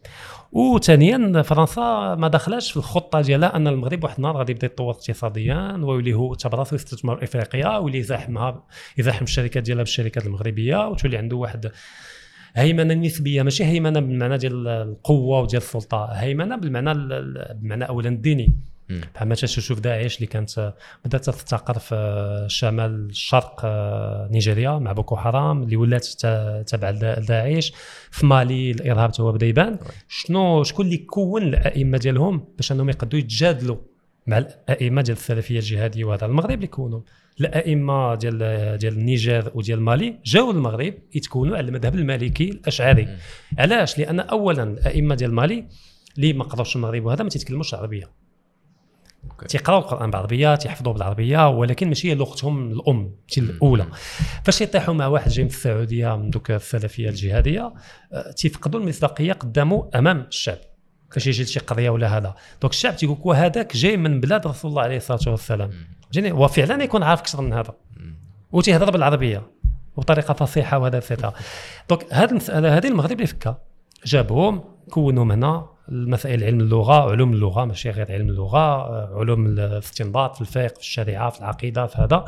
وثانيا 0.52 1.42
فرنسا 1.42 2.14
ما 2.18 2.28
دخلاش 2.28 2.70
في 2.70 2.76
الخطة 2.76 3.20
ديالها 3.20 3.56
أن 3.56 3.68
المغرب 3.68 4.04
واحد 4.04 4.16
النهار 4.16 4.36
غادي 4.36 4.52
يبدأ 4.52 4.66
يتطور 4.66 4.90
اقتصاديا 4.90 5.72
ويولي 5.82 6.14
هو 6.14 6.34
تبراسو 6.34 6.76
استثمار 6.76 7.24
افريقيا 7.24 7.78
ويولي 7.78 7.98
يزاحمها 7.98 8.66
يزاحم 8.98 9.24
الشركات 9.24 9.62
ديالها 9.62 9.82
بالشركات 9.82 10.26
المغربية 10.26 10.88
وتولي 10.88 11.16
عنده 11.16 11.36
واحد 11.36 11.70
هيمنة 12.54 12.94
نسبية 12.94 13.42
ماشي 13.42 13.64
هيمنة 13.64 14.00
بالمعنى 14.00 14.38
ديال 14.38 14.68
القوة 14.68 15.40
وديال 15.40 15.62
السلطة 15.62 16.04
هيمنة 16.04 16.56
بالمعنى 16.56 16.94
بالمعنى 17.54 17.88
اولا 17.88 18.08
الديني. 18.08 18.56
بحال 19.14 19.28
مثلا 19.28 19.46
تشوف 19.46 19.80
داعش 19.80 20.16
اللي 20.16 20.26
كانت 20.26 20.74
بدات 21.04 21.24
تستقر 21.24 21.78
في 21.78 22.44
شمال 22.48 23.08
الشرق 23.10 23.60
آه، 23.64 24.28
نيجيريا 24.30 24.78
مع 24.78 24.92
بوكو 24.92 25.16
حرام 25.16 25.62
اللي 25.62 25.76
ولات 25.76 26.06
تابعه 26.66 26.90
لداعش 26.90 27.72
في 28.10 28.26
مالي 28.26 28.70
الإرهاب 28.70 29.12
تو 29.12 29.32
بدأ 29.32 29.46
يبان. 29.46 29.78
شنو 30.08 30.62
شكون 30.62 30.86
اللي 30.86 30.96
كون 30.96 31.42
الأئمة 31.42 31.98
ديالهم 31.98 32.44
باش 32.56 32.72
أنهم 32.72 32.88
يقدروا 32.88 33.20
يتجادلوا 33.20 33.76
مع 34.26 34.38
الأئمة 34.38 35.02
ديال 35.02 35.16
السلفية 35.16 35.58
الجهادية 35.58 36.04
وهذا؟ 36.04 36.26
المغرب 36.26 36.54
اللي 36.54 36.66
كونوا. 36.66 37.00
الأئمة 37.40 38.14
ديال 38.14 38.38
ديال 38.78 38.92
النيجر 38.92 39.50
وديال 39.54 39.80
مالي 39.80 40.18
جاوا 40.24 40.52
للمغرب 40.52 40.94
يتكونوا 41.14 41.56
على 41.56 41.68
المذهب 41.68 41.94
المالكي 41.94 42.48
الأشعري. 42.50 43.08
علاش؟ 43.58 43.98
لأن 43.98 44.20
اولا 44.20 44.62
الأئمة 44.62 45.14
ديال 45.14 45.34
مالي 45.34 45.64
اللي 46.16 46.32
ما 46.32 46.44
قراوش 46.44 46.76
المغرب 46.76 47.04
وهذا 47.04 47.22
ما 47.22 47.30
تيتكلموش 47.30 47.74
العربيه 47.74 48.10
OK. 49.38 49.48
تيقراو 49.48 49.78
القرآن 49.78 50.10
بالعربية 50.10 50.54
تيحفظوا 50.54 50.92
بالعربية 50.92 51.48
ولكن 51.48 51.88
ماشي 51.88 52.10
هي 52.10 52.14
لغتهم 52.14 52.72
الأم 52.72 53.14
ماشي 53.28 53.40
الأولى. 53.40 53.86
فاش 54.44 54.60
يطيحوا 54.60 54.94
مع 54.94 55.06
واحد 55.06 55.30
جاي 55.30 55.44
من 55.44 55.50
السعودية 55.50 56.16
من 56.16 56.30
دوك 56.30 56.50
السلفية 56.50 57.08
الجهادية 57.08 57.74
آه، 58.12 58.30
تيفقدوا 58.30 58.80
المصداقية 58.80 59.32
قدامه 59.32 59.90
أمام 59.94 60.26
الشعب. 60.28 60.58
فاش 61.10 61.26
يجي 61.26 61.42
لشي 61.42 61.60
قضية 61.60 61.90
ولا 61.90 62.16
هذا. 62.16 62.34
donc 62.62 62.72
الشعب 62.72 62.96
تيقول 62.96 63.16
لك 63.16 63.26
وهذاك 63.26 63.76
جاي 63.76 63.96
من 63.96 64.20
بلاد 64.20 64.46
رسول 64.46 64.70
الله 64.70 64.82
عليه 64.82 64.96
الصلاة 64.96 65.20
والسلام. 65.26 65.70
جيني 66.12 66.32
وفعلا 66.32 66.84
يكون 66.84 67.02
عارف 67.02 67.20
أكثر 67.20 67.42
من 67.42 67.52
هذا. 67.52 67.74
وتيهضر 68.52 68.90
بالعربية 68.90 69.42
وبطريقه 69.96 70.34
فصيحة 70.34 70.78
وهذا 70.78 71.00
c'est-à-dire 71.00 71.32
donc 71.88 72.12
هذه 72.12 72.30
المساله 72.30 72.76
هذه 72.76 72.88
المغرب 72.88 73.12
اللي 73.12 73.26
فكها 73.26 73.58
جابهم 74.06 74.64
كونهم 74.90 75.32
هنا. 75.32 75.77
المسائل 75.88 76.44
علم 76.44 76.60
اللغة 76.60 77.10
علوم 77.10 77.32
اللغة 77.32 77.64
ماشي 77.64 77.90
غير 77.90 78.12
علم 78.12 78.28
اللغة 78.28 78.58
آه، 78.58 79.10
علوم 79.14 79.46
الاستنباط 79.46 80.34
في 80.34 80.40
الفقه 80.40 80.68
في 80.68 80.80
الشريعة 80.80 81.30
في 81.30 81.40
العقيدة 81.40 81.86
في 81.86 82.02
هذا. 82.02 82.24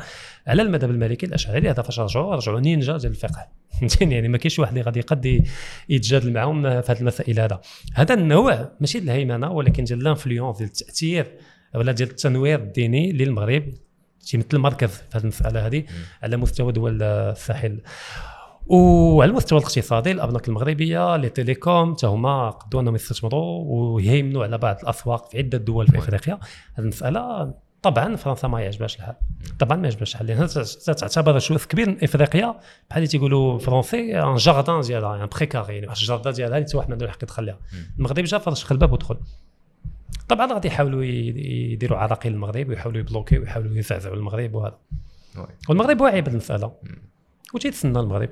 على 0.47 0.61
المذهب 0.61 0.89
المالكي 0.89 1.25
الأشعري 1.25 1.69
هذا 1.69 1.81
فاش 1.81 1.99
رجعوا؟ 1.99 2.35
رجعوا 2.35 2.59
نينجا 2.59 2.97
ديال 2.97 3.11
الفقه. 3.11 3.47
فهمتيني؟ 3.79 4.15
يعني 4.15 4.27
ما 4.27 4.37
كاينش 4.37 4.59
واحد 4.59 4.71
اللي 4.71 4.81
غادي 4.81 4.99
يقد 4.99 5.45
يتجادل 5.89 6.33
معهم 6.33 6.81
في 6.81 6.91
هذه 6.91 6.99
المسائل 6.99 7.39
هذا. 7.39 7.61
هذا 7.93 8.13
النوع 8.13 8.71
ماشي 8.79 8.99
ديال 8.99 9.09
الهيمنة 9.09 9.51
ولكن 9.51 9.83
ديال 9.83 10.01
ال 10.01 10.07
influence 10.07 10.57
ديال 10.57 10.69
التأثير 10.69 11.37
ولا 11.75 11.91
ديال 11.91 12.09
التنوير 12.09 12.59
الديني 12.59 13.11
للمغرب 13.11 13.63
تيمثل 14.29 14.57
مركز 14.57 14.89
في 14.89 15.03
هذه 15.17 15.21
المسألة 15.21 15.67
هذه 15.67 15.83
على 16.23 16.37
مستوى 16.37 16.71
دول 16.71 17.03
الساحل. 17.03 17.79
وعلى 18.67 19.31
المستوى 19.31 19.59
الاقتصادي 19.59 20.11
الأبناك 20.11 20.47
المغربية 20.47 21.15
les 21.15 21.29
télécoms 21.29 21.93
حتى 21.93 22.07
هما 22.07 22.49
قدوا 22.49 22.81
أنهم 22.81 22.95
يستثمروا 22.95 23.63
ويهيمنوا 23.65 24.43
على 24.43 24.57
بعض 24.57 24.77
الأسواق 24.81 25.29
في 25.31 25.37
عدة 25.37 25.57
دول 25.57 25.87
في 25.87 25.97
إفريقيا. 25.97 26.39
هذه 26.73 26.83
المسألة 26.83 27.53
طبعا 27.81 28.15
فرنسا 28.15 28.47
ما 28.47 28.61
يعجبهاش 28.61 28.95
الحال. 28.95 29.15
طبعا 29.59 29.77
ما 29.77 29.83
يعجبهاش 29.83 30.11
الحال 30.11 30.27
لأن 30.27 30.47
تعتبر 30.97 31.37
جزء 31.37 31.67
كبير 31.67 31.89
من 31.89 32.03
إفريقيا. 32.03 32.59
بحال 32.89 32.97
اللي 32.97 33.07
تيقولوا 33.07 33.59
français 33.59 34.19
un 34.19 34.35
jardin 34.35 34.81
ديالها 34.81 35.15
يعني 35.15 35.29
pré 35.35 35.49
carré 35.49 35.73
يعني 35.73 35.87
واحد 35.87 35.97
ال 35.97 36.02
jardin 36.02 36.33
ديالها 36.33 36.57
اللي 36.57 36.67
حتى 36.67 36.77
واحد 36.77 36.87
ما 36.89 36.93
عنده 36.93 37.05
الحق 37.05 37.23
يدخل 37.23 37.45
لها 37.45 37.57
المغرب 37.97 38.23
جا 38.23 38.37
فرش 38.37 38.71
الباب 38.71 38.93
ودخل 38.93 39.17
طبعا 40.29 40.53
غادي 40.53 40.67
يحاولوا 40.67 41.03
يديروا 41.03 41.97
عراقيل 41.97 42.33
المغرب 42.33 42.69
ويحاولوا 42.69 42.99
يbloquer 42.99 43.39
ويحاولوا 43.39 43.77
يزعزعوا 43.77 44.15
المغرب 44.15 44.55
وهذا. 44.55 44.77
والمغرب 45.69 46.01
واعي 46.01 46.21
بهذه 46.21 46.31
المساله 46.31 46.71
وتيتسنى 47.53 47.99
المغرب. 47.99 48.29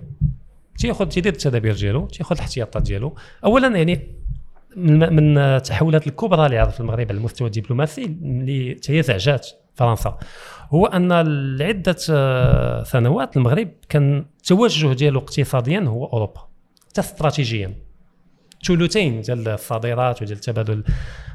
تياخذ 0.77 1.05
تيدير 1.05 1.34
التدابير 1.34 1.75
ديالو 1.75 2.08
تياخذ 2.08 2.36
الاحتياطات 2.36 2.84
ديالو. 2.84 3.15
اولا 3.45 3.77
يعني 3.77 4.08
من 4.77 5.38
التحولات 5.38 6.08
الكبرى 6.08 6.45
اللي 6.45 6.58
عرف 6.58 6.82
المغرب 6.82 7.08
على 7.10 7.17
المستوى 7.17 7.47
الدبلوماسي 7.47 8.05
اللي 8.05 8.79
هي 8.89 9.03
زعجات 9.03 9.47
فرنسا. 9.75 10.17
هو 10.69 10.86
أن 10.86 11.13
لعدة 11.58 11.95
آه، 12.10 12.84
سنوات 12.84 13.38
المغرب 13.38 13.69
كان 13.89 14.25
التوجه 14.38 14.93
ديالو 14.93 15.19
اقتصاديا 15.19 15.79
هو 15.79 16.05
أوروبا 16.05 16.47
حتى 16.89 17.01
استراتيجيا. 17.01 17.73
ثلثين 18.65 19.21
ديال 19.21 19.47
الصادرات 19.47 20.21
وديال 20.21 20.38
التبادل 20.38 20.84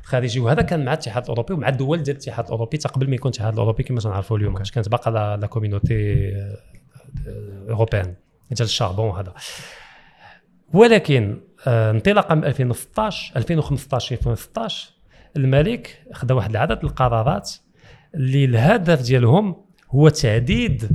الخارجي 0.02 0.40
وهذا 0.40 0.62
كان 0.62 0.84
مع 0.84 0.92
الاتحاد 0.92 1.22
الأوروبي 1.22 1.54
ومع 1.54 1.68
الدول 1.68 2.02
ديال 2.02 2.16
الاتحاد 2.16 2.44
الأوروبي 2.44 2.78
حتى 2.78 2.88
قبل 2.88 3.08
ما 3.08 3.14
يكون 3.14 3.30
الاتحاد 3.30 3.52
الأوروبي 3.52 3.82
كما 3.82 4.00
تنعرفوا 4.00 4.38
اليوم 4.38 4.58
كانت 4.58 4.88
باقا 4.88 5.10
la 5.10 5.46
communauté 5.46 6.32
européenne 7.70 8.14
ديال 8.50 8.68
ال 8.68 8.74
charbon 8.74 9.18
هذا. 9.18 9.34
ولكن 10.72 11.40
آه، 11.66 11.90
انطلاقا 11.90 12.34
من 12.34 12.44
2016 12.44 13.36
2015 13.36 14.16
2016 14.16 14.90
الملك 15.36 16.02
خدا 16.12 16.34
واحد 16.34 16.50
العدد 16.50 16.84
القرارات 16.84 17.52
اللي 18.14 18.44
الهدف 18.44 19.02
ديالهم 19.02 19.56
هو 19.90 20.08
تعديد 20.08 20.88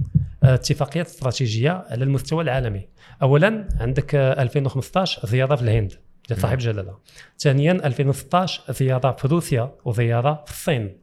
آه، 0.44 0.54
اتفاقيات 0.54 1.06
استراتيجية 1.06 1.86
على 1.90 2.04
المستوى 2.04 2.44
العالمي. 2.44 2.88
اولا 3.22 3.68
عندك 3.80 4.16
آه، 4.16 4.42
2015 4.42 5.28
زيارة 5.28 5.56
في 5.56 5.62
الهند 5.62 5.94
ديال 6.30 6.40
صاحب 6.42 6.58
جلالة. 6.58 6.98
ثانيا 7.40 7.72
2016 7.72 8.74
زيارة 8.74 9.12
في 9.12 9.28
روسيا 9.28 9.72
وزيارة 9.86 10.44
في 10.46 10.52
الصين. 10.52 10.98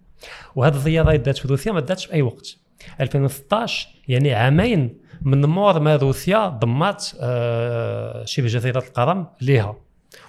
وهذه 0.54 0.74
الزيارة 0.74 1.08
اللي 1.08 1.18
دات 1.18 1.38
في 1.38 1.48
روسيا 1.48 1.72
ما 1.72 1.80
داتش 1.80 2.06
في 2.06 2.12
أي 2.12 2.22
وقت. 2.22 2.56
2016 3.00 3.88
يعني 4.08 4.34
عامين 4.34 5.05
من 5.26 5.46
مور 5.46 5.80
ما 5.80 5.96
روسيا 5.96 6.48
ضمات 6.48 7.06
آه، 7.20 8.24
شبه 8.24 8.46
جزيره 8.46 8.78
القرم 8.78 9.26
ليها. 9.40 9.76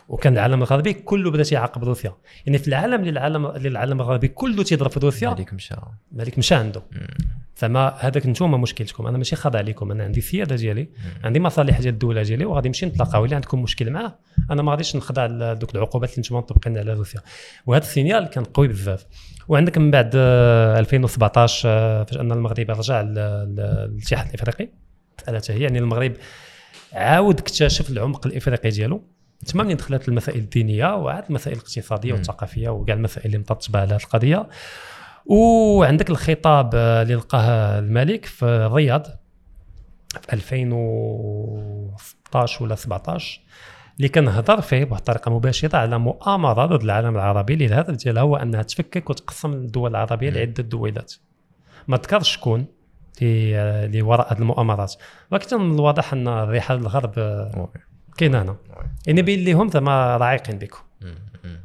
وكان 0.10 0.34
العالم 0.34 0.62
الغربي 0.62 0.94
كله 0.94 1.32
بدأ 1.32 1.44
تيعاقب 1.44 1.84
روسيا 1.84 2.14
يعني 2.46 2.58
في 2.58 2.68
العالم 2.68 3.00
اللي 3.00 3.10
العالم 3.10 3.46
اللي 3.46 3.68
العالم 3.68 4.02
الغربي 4.02 4.28
كله 4.28 4.64
تيضرب 4.64 4.92
في 4.92 5.00
روسيا 5.00 5.30
هذيك 5.30 5.54
مشى. 5.54 5.76
مالك 6.12 6.38
مشى 6.38 6.56
عنده. 6.56 6.82
فما 7.56 7.94
هذاك 8.00 8.26
نتوما 8.26 8.58
مشكلتكم. 8.58 9.08
أنا 9.08 9.18
ماشي 9.18 9.36
خاضع 9.36 9.60
عليكم 9.60 9.92
أنا 9.92 10.04
عندي 10.04 10.20
السياده 10.20 10.56
ديالي 10.56 10.90
عندي 11.24 11.40
مصالح 11.40 11.80
ديال 11.80 11.94
الدولة 11.94 12.24
ديالي 12.24 12.46
وغادي 12.46 12.68
نمشي 12.68 12.86
نتلاقاو. 12.86 13.26
اللي 13.26 13.36
عندكم 13.36 13.62
مشكل 13.62 13.90
معاه 13.90 14.16
أنا 14.52 14.62
ما 14.62 14.72
غاديش 14.72 14.96
نخضع 14.96 15.26
لدوك 15.26 15.76
العقوبات 15.76 16.10
اللي 16.10 16.20
نتوما 16.20 16.42
مطبقين 16.42 16.78
على 16.78 16.94
روسيا 16.94 17.22
وهذا 17.66 17.84
السينيال 17.84 18.26
كان 18.26 18.44
قوي 18.44 18.68
بزاف. 18.68 19.06
وعندك 19.48 19.78
من 19.78 19.92
بعد 19.92 20.12
آه، 20.16 20.80
2017 20.80 21.70
آه، 21.70 22.04
فاش 22.04 22.18
أن 22.18 22.32
المغرب 22.32 22.72
رجع 22.72 23.02
للاتحاد 23.02 24.28
الإفريقي 24.28 24.87
مساله 25.22 25.42
هي 25.50 25.62
يعني 25.64 25.80
المغرب 25.80 26.14
عاود 26.94 27.40
اكتشف 27.40 27.90
العمق 27.90 28.28
الإفريقي 28.28 28.70
ديالو. 28.70 29.04
تما 29.46 29.64
منين 29.64 29.78
دخلت 29.78 30.10
المسائل 30.10 30.40
الدينية 30.40 30.96
وعاد 30.96 31.24
المسائل 31.30 31.58
الاقتصادية 31.58 32.14
والثقافية 32.14 32.70
وكاع 32.70 32.96
المسائل 32.96 33.26
اللي 33.26 33.38
مترتبه 33.38 33.80
على 33.80 33.94
هذه 33.94 34.00
القضية. 34.04 34.48
وعندك 35.26 36.10
الخطاب 36.10 36.76
اللي 36.76 37.16
لقاه 37.16 37.80
الملك 37.80 38.26
في 38.26 38.46
الرياض 38.46 39.08
في 40.22 40.34
2016 40.34 42.64
ولا 42.64 42.76
17 42.76 43.42
اللي 43.98 44.10
كان 44.10 44.28
هضر 44.28 44.62
فيه 44.62 44.84
بواحد 44.84 45.02
الطريقة 45.02 45.32
مباشرة 45.32 45.78
على 45.78 46.00
مؤامرة 46.00 46.66
ضد 46.66 46.84
العالم 46.84 47.16
العربي 47.16 47.54
اللي 47.54 47.66
الهدف 47.66 47.96
ديالها 47.96 48.24
هو 48.24 48.36
أنها 48.36 48.62
تفكك 48.62 49.10
وتقسم 49.10 49.54
الدول 49.54 49.92
العربية 49.92 50.30
لعدة 50.30 50.64
دويلات 50.64 51.14
ما 51.88 51.98
ذكرش 51.98 52.32
شكون 52.32 52.66
اللي 53.22 54.02
وراء 54.02 54.34
هذه 54.34 54.40
المؤامرات. 54.40 54.96
ولكن 55.32 55.62
من 55.62 55.76
الواضح 55.76 56.14
أن 56.14 56.28
الرحال 56.28 56.78
الغرب 56.78 57.14
كاينة 58.18 58.42
هنا. 58.42 58.56
يعني 59.08 59.22
بين 59.22 59.46
لهم 59.46 59.70
زعما 59.70 60.18
راعيقين 60.18 60.58
بكم. 60.58 60.80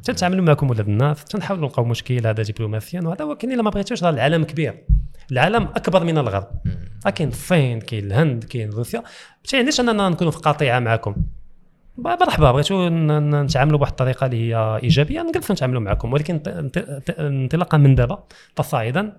تنتعاملوا 0.05 0.45
معكم 0.45 0.71
ولاد 0.71 0.89
الناس 0.89 1.25
تنحاولوا 1.25 1.65
نلقاو 1.65 1.85
مشكل 1.85 2.27
هذا 2.27 2.43
دبلوماسيا. 2.43 3.01
وهذا 3.05 3.25
ولكن 3.25 3.53
إلا 3.53 3.63
ما 3.63 3.71
بغيتوش 3.71 4.05
راه 4.05 4.11
العالم 4.11 4.45
كبير. 4.45 4.85
العالم 5.33 5.63
أكبر 5.63 6.05
من 6.05 6.19
الغرب. 6.19 6.49
راه 7.07 7.11
كاين 7.11 7.29
الصين 7.29 7.81
كاين 7.81 8.05
الهند 8.05 8.45
كاين 8.45 8.71
روسيا. 8.71 9.01
ما 9.01 9.07
تعنيش 9.49 9.81
أننا 9.81 10.09
نكونوا 10.09 10.33
في 10.33 10.39
قطيعة 10.39 10.79
معكم؟ 10.79 11.15
مرحبا 11.99 12.63
ن- 12.89 13.43
نتعاملوا 13.43 13.79
بواحد 13.79 13.91
الطريقة 13.93 14.27
اللي 14.27 14.55
هي 14.55 14.81
إيجابية؟ 14.83 15.21
نجلسوا 15.23 15.55
نتعاملوا 15.55 15.81
معكم. 15.81 16.13
ولكن 16.13 16.41
انطلاقا 17.19 17.79
من 17.79 17.95
دابا 17.95 18.25
تصاعدا. 18.57 19.17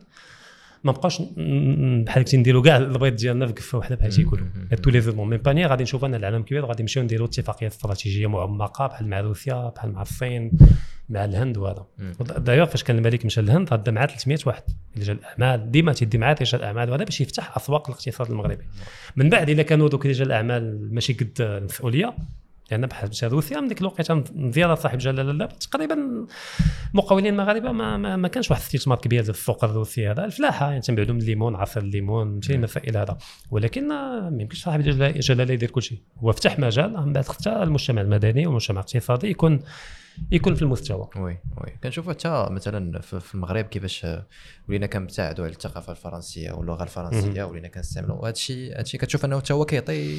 ما 0.83 0.93
ن- 1.37 2.03
بحال 2.03 2.23
كنتي 2.23 2.37
نديروا 2.37 2.63
كاع 2.63 2.77
البيض 2.77 3.15
ديالنا 3.15 3.47
في 3.47 3.53
كفه 3.53 3.77
وحده 3.77 3.95
بحال 3.95 4.11
تيقولوا 4.11 4.45
tous 4.83 4.89
les 4.89 5.01
œufs 5.01 5.17
dans 5.17 5.29
le 5.29 5.33
même 5.33 5.39
panier 5.39 5.65
غادي 5.65 5.83
نشوفوا 5.83 6.07
ان 6.07 6.15
العالم 6.15 6.41
كبير 6.41 6.65
وغادي 6.65 6.83
نمشيو 6.83 7.03
نديروا 7.03 7.27
اتفاقيات 7.27 7.71
استراتيجية 7.71 8.27
معمقه 8.27 8.87
بحال 8.87 9.07
مع 9.07 9.19
روسيا 9.19 9.69
بحال 9.75 9.91
مع 9.91 10.01
الصين 10.01 10.51
مع 11.09 11.25
الهند 11.25 11.57
وهذا. 11.57 11.85
دايوغ 12.37 12.65
فاش 12.67 12.83
كان 12.83 12.97
الملك 12.97 13.25
مشى 13.25 13.41
للهند 13.41 13.73
هدا 13.73 13.91
معاه 13.91 14.05
300 14.05 14.37
واحد. 14.45 14.63
رجال 14.93 15.13
الأعمال. 15.13 15.71
ديما 15.71 15.93
تيدي 15.93 16.17
معاه 16.17 16.35
رجال 16.41 16.61
الأعمال 16.61 16.89
وهذا 16.89 17.03
باش 17.03 17.21
يفتح 17.21 17.57
أسواق 17.57 17.89
الاقتصاد 17.89 18.31
المغربي. 18.31 18.63
من 19.15 19.29
بعد 19.29 19.49
اذا 19.49 19.61
كانوا 19.63 19.89
دوك 19.89 20.05
رجال 20.05 20.27
الأعمال 20.27 20.93
ماشي 20.93 21.13
قد 21.13 21.31
المسؤولية 21.39 22.13
لأن 22.71 22.86
بحال 22.86 23.10
روسيا 23.23 23.60
من 23.60 23.67
ديك 23.67 23.82
الوقيتة 23.82 24.23
زياره 24.36 24.76
صاحب 24.76 24.97
جلاله 24.97 25.32
لا 25.32 25.45
تقريبا 25.45 26.26
مقاولين 26.93 27.34
المغاربه 27.34 27.71
ما, 27.71 27.97
ما, 27.97 28.15
ما 28.15 28.28
كانش 28.28 28.52
واحد 28.52 28.62
الاستثمار 28.62 28.97
كبير 28.97 29.21
ديال 29.21 29.36
السوق 29.36 29.63
الروسي 29.63 30.08
هذا 30.08 30.26
الفلاحة 30.26 30.69
يعني 30.69 30.82
تنبعدوا 30.82 31.14
من 31.14 31.22
الليمون 31.22 31.55
عصير 31.55 31.84
الليمون 31.84 32.28
ماشي 32.28 32.55
المسائل 32.55 32.97
هذا. 32.97 33.18
ولكن 33.51 33.88
ما 33.88 34.38
يمكنش 34.39 34.64
صاحب 34.64 34.82
جلاله 34.82 35.20
جلالة 35.20 35.53
يدير 35.53 35.72
كل 35.72 35.82
شيء 35.82 35.97
هو 36.18 36.32
فتح 36.32 36.59
مجال 36.59 37.05
من 37.05 37.14
بعد 37.14 37.28
حتى 37.28 37.49
المجتمع 37.49 38.01
المدني 38.01 38.47
والمجتمع 38.47 38.80
الاقتصادي 38.80 39.30
يكون 39.30 39.59
يكون 40.32 40.55
في 40.55 40.61
المستوى. 40.61 41.09
oui 41.15 41.38
oui. 41.57 41.78
كنشوفوا 41.84 42.14
حتى 42.14 42.47
مثلا 42.51 42.99
في 43.01 43.36
المغرب 43.36 43.66
كيفاش 43.66 44.07
ولينا 44.70 44.86
كنبتعدوا 44.88 45.45
على 45.45 45.53
الثقافة 45.53 45.91
الفرنسية 45.91 46.51
واللغة 46.51 46.84
الفرنسية 46.84 47.43
ولينا 47.43 47.68
كنستعملوا 47.68 48.16
وهذا 48.16 48.34
الشيء 48.34 48.74
هذا 48.74 48.82
الشيء 48.82 48.99
كتشوف 48.99 49.26
أنه 49.26 49.39
حتى 49.39 49.53
هو 49.53 49.66
كيعطي 49.66 50.18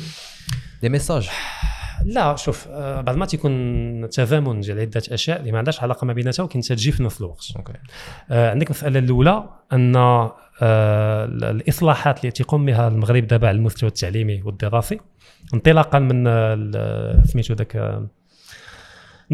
des 0.82 0.88
messages 0.88 1.30
لا 2.04 2.36
شوف 2.36 2.68
آه، 2.68 3.00
بعض 3.00 3.16
ما 3.16 3.26
تيكون 3.26 4.08
تزامن 4.10 4.60
ديال 4.60 4.80
عدة 4.80 5.02
أشياء 5.10 5.40
اللي 5.40 5.52
ما 5.52 5.58
عندهاش 5.58 5.82
علاقة 5.82 6.04
ما 6.04 6.12
بيناتها 6.12 6.42
ولكن 6.42 6.60
تجي 6.60 6.92
في 6.92 7.02
نفس 7.02 7.20
الوقت. 7.20 7.44
OK. 7.56 7.72
آه، 8.30 8.50
عندك 8.50 8.66
المساله 8.66 8.98
الأولى 8.98 9.48
أن 9.72 9.96
آه، 9.96 10.36
ال- 11.24 11.44
الإصلاحات 11.44 12.20
اللي 12.20 12.30
تيقوم 12.30 12.66
بها 12.66 12.88
المغرب 12.88 13.26
دابا 13.26 13.48
على 13.48 13.56
المستوى 13.56 13.88
التعليمي 13.88 14.42
والدراسي 14.42 15.00
انطلاقا 15.54 15.98
من 15.98 16.24
آه، 16.26 17.22
سميتو 17.24 17.54
ذاك 17.54 18.00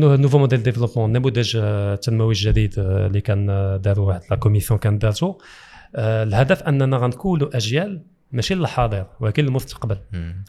nouveau 0.01 0.39
modèle 0.39 0.62
développement 0.62 1.12
نموذج 1.13 1.57
آه، 1.63 1.95
تنموي 1.95 2.35
جديد 2.35 2.75
آه، 2.79 3.07
اللي 3.07 3.21
كان 3.21 3.51
آه، 3.51 3.77
داروا 3.77 4.07
واحد 4.07 4.21
la 4.31 4.37
commission 4.37 4.81
كان 4.81 4.99
دارتو 4.99 5.35
الهدف 5.97 6.63
أننا 6.63 6.97
غنكونوا 6.97 7.57
أجيال 7.57 8.03
ماشي 8.33 8.55
للحاضر 8.55 9.07
ولكن 9.21 9.45
للمستقبل. 9.45 9.99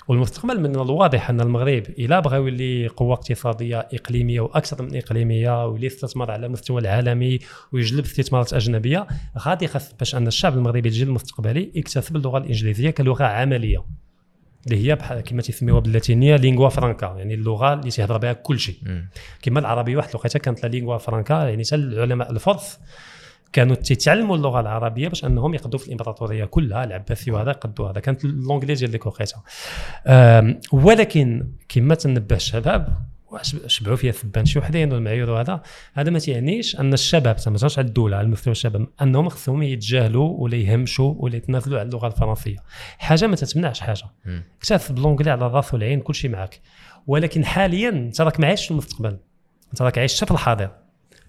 والمستقبل 0.07 0.59
من 0.59 0.75
الواضح 0.75 1.29
أن 1.29 1.41
المغرب 1.41 1.83
إلا 1.99 2.19
بغى 2.19 2.37
يولي 2.37 2.87
قوة 2.87 3.13
اقتصادية 3.13 3.79
إقليمية 3.79 4.41
وأكثر 4.41 4.83
من 4.83 4.97
إقليمية 4.97 5.65
ويولي 5.65 5.85
يستثمر 5.85 6.31
على 6.31 6.45
المستوى 6.45 6.81
العالمي 6.81 7.39
ويجلب 7.71 8.05
استثمارات 8.05 8.53
أجنبية 8.53 9.07
غادي 9.39 9.67
خاص 9.67 9.93
باش 9.93 10.15
أن 10.15 10.27
الشعب 10.27 10.53
المغربي 10.57 10.89
الجيل 10.89 11.07
المستقبلي 11.07 11.71
يكتسب 11.75 12.15
اللغة 12.15 12.37
الإنجليزية 12.37 12.89
كلغة 12.89 13.23
عملية. 13.23 13.83
اللي 14.67 14.87
هي 14.87 14.95
بحال 14.95 15.21
كما 15.21 15.41
تيسميوها 15.41 15.79
باللاتينية 15.79 16.35
لينغوا 16.35 16.69
فرانكا 16.69 17.05
يعني 17.17 17.33
اللغة 17.33 17.73
اللي 17.73 17.91
تيهضر 17.91 18.17
بها 18.17 18.33
كل 18.33 18.59
شيء 18.59 18.77
مم. 18.81 19.09
كما 19.41 19.59
العربيه 19.59 19.97
واحد 19.97 20.09
الوقيتة 20.09 20.39
كانت 20.39 20.63
لا 20.63 20.69
لينغوا 20.69 20.97
فرانكا 20.97 21.33
يعني 21.33 21.63
حتى 21.63 21.75
العلماء 21.75 22.31
الفرس 22.31 22.79
كانوا 23.53 23.75
تيتعلموا 23.75 24.35
اللغة 24.35 24.59
العربية 24.59 25.07
باش 25.07 25.25
أنهم 25.25 25.53
يقضوا 25.53 25.79
في 25.79 25.85
الإمبراطورية 25.85 26.45
كلها 26.45 26.83
العباسي 26.83 27.31
وهذا 27.31 27.51
يقضوا 27.51 27.89
هذا. 27.89 27.99
كانت 27.99 28.25
اللونجلي 28.25 28.73
ديال 28.73 28.91
ديك 28.91 29.01
الوقيته 29.01 29.37
ولكن 30.71 31.47
كما 31.69 31.95
تنبه 31.95 32.35
الشباب 32.35 32.97
شبعوا 33.67 33.95
فيها 33.95 34.11
ثبان 34.11 34.45
شي 34.45 34.59
وحدين 34.59 34.93
والمعايير 34.93 35.29
وهذا. 35.29 35.61
هذا 35.93 36.09
ما 36.09 36.19
تيعنيش 36.19 36.79
أن 36.79 36.93
الشباب 36.93 37.35
ما 37.47 37.57
تهضرش 37.57 37.79
على 37.79 37.87
الدولة 37.87 38.17
على 38.17 38.27
مستوى 38.27 38.51
الشباب 38.51 38.87
أنهم 39.01 39.29
خصهم 39.29 39.63
يتجاهلوا 39.63 40.35
ولا 40.37 40.55
يهمشوا 40.55 41.13
ولا 41.17 41.35
يتنازلوا 41.35 41.79
على 41.79 41.87
اللغة 41.87 42.07
الفرنسية. 42.07 42.57
حاجة 42.97 43.27
ما 43.27 43.35
تتمنعش 43.35 43.79
حاجة. 43.79 44.03
اكتسب 44.57 44.95
بالونجلي 44.95 45.31
على 45.31 45.45
الراس 45.45 45.73
والعين 45.73 45.99
كل 45.99 46.15
شيء 46.15 46.31
معك 46.31 46.61
ولكن 47.07 47.45
حاليا 47.45 47.89
أنت 47.89 48.21
راك 48.21 48.39
ما 48.39 48.47
عايش 48.47 48.65
في 48.65 48.71
المستقبل. 48.71 49.17
أنت 49.71 49.81
راك 49.81 49.97
عايش 49.97 50.23
في 50.23 50.31
الحاضر. 50.31 50.69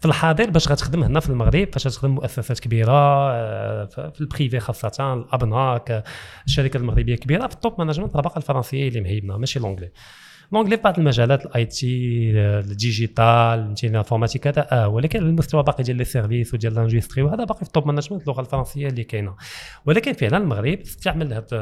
في 0.00 0.08
الحاضر 0.08 0.50
باش 0.50 0.68
غتخدم 0.68 1.02
هنا 1.02 1.20
في 1.20 1.30
المغرب 1.30 1.70
باش 1.70 1.86
غتخدم 1.86 2.10
مؤسسات 2.10 2.60
كبيرة 2.60 2.92
آه، 3.32 3.84
في 3.84 4.20
ال 4.20 4.27
privé 4.27 4.60
خاصة 4.60 5.14
الأبناك 5.14 6.04
الشركات 6.46 6.80
المغربية 6.80 7.14
الكبيره 7.14 7.46
في 7.46 7.54
ال 7.54 7.59
top 7.59 7.74
management 7.78 8.16
راه 8.16 8.22
باقا 8.22 8.36
الفرنسية 8.36 8.88
اللي 8.88 9.00
مهيمنة 9.00 9.36
ماشي 9.36 9.58
l'anglais. 9.58 9.90
l'anglais 10.52 10.76
في 10.76 10.82
بعض 10.82 10.98
المجالات 10.98 11.46
ال 11.46 11.64
IT 11.64 12.30
ال 12.38 12.55
digital 12.55 13.72
فهمتي 13.72 13.86
ال 13.86 13.91
informatique 13.91 14.46
هذا 14.46 14.66
آه 14.72 14.88
ولكن 14.88 15.18
على 15.18 15.28
المستوى 15.28 15.62
باقي 15.62 15.82
ديال 15.84 15.96
les 15.96 16.04
services 16.04 16.54
وديال 16.54 16.74
l'industrie 16.74 17.22
وهذا 17.22 17.44
باقي 17.44 17.56
في 17.56 17.62
ال 17.62 17.68
top 17.68 17.86
management 17.86 18.22
اللغة 18.22 18.40
الفرنسية 18.40 18.88
اللي 18.88 19.04
كاينة 19.04 19.36
ولكن 19.86 20.12
فعلا 20.12 20.36
المغرب 20.36 20.80
استعمل 20.80 21.32
هذا 21.32 21.58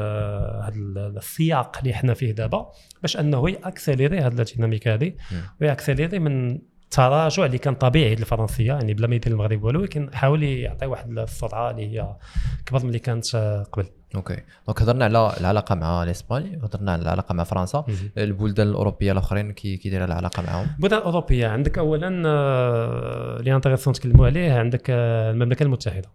هذا 0.63 1.07
السياق 1.17 1.77
اللي 1.77 1.93
حنا 1.93 2.13
فيه 2.13 2.31
دابا 2.31 2.71
باش 3.01 3.17
أنه 3.17 3.49
ي 3.49 3.56
accélérer 3.56 4.19
هذه 4.19 4.41
ال 4.41 4.46
dynamique 4.46 4.87
هذه. 4.87 5.13
وي 5.61 5.72
accélérer 5.72 6.19
من 6.19 6.59
التراجع 6.91 7.45
اللي 7.45 7.57
كان 7.57 7.75
طبيعي 7.75 8.15
للفرنسيه 8.15 8.67
يعني 8.67 8.93
بلا 8.93 9.07
ما 9.07 9.15
يدير 9.15 9.33
المغرب 9.33 9.63
والو 9.63 9.79
ولكن 9.79 10.09
حاول 10.13 10.43
يعطي 10.43 10.85
واحد 10.85 11.17
السرعه 11.17 11.71
اللي 11.71 11.87
هي 11.87 12.15
اكبر 12.61 12.79
من 12.79 12.87
اللي 12.87 12.99
كانت 12.99 13.35
قبل. 13.71 13.85
OK. 14.15 14.37
donc 14.67 14.81
هضرنا 14.81 15.05
على 15.05 15.33
العلاقة 15.39 15.75
مع 15.75 16.03
الإسباني 16.03 16.59
هضرنا 16.63 16.91
على 16.91 17.01
العلاقة 17.01 17.33
مع 17.33 17.43
فرنسا. 17.43 17.85
البلدان 18.17 18.67
الأوروبية 18.67 19.11
الأخرين 19.11 19.51
كي 19.51 19.77
كي 19.77 19.89
دايره 19.89 20.05
العلاقة 20.05 20.43
معهم 20.43 20.67
البلدان 20.75 20.99
الاوروبيه 20.99 21.47
عندك 21.47 21.77
اولا 21.77 22.23
آه، 22.25 23.39
اللي 23.39 23.55
intéressant 23.55 23.91
نتكلموا 23.91 24.25
عليه 24.25 24.53
عندك 24.53 24.87
آه، 24.89 25.31
المملكة 25.31 25.63
المتحدة. 25.63 26.09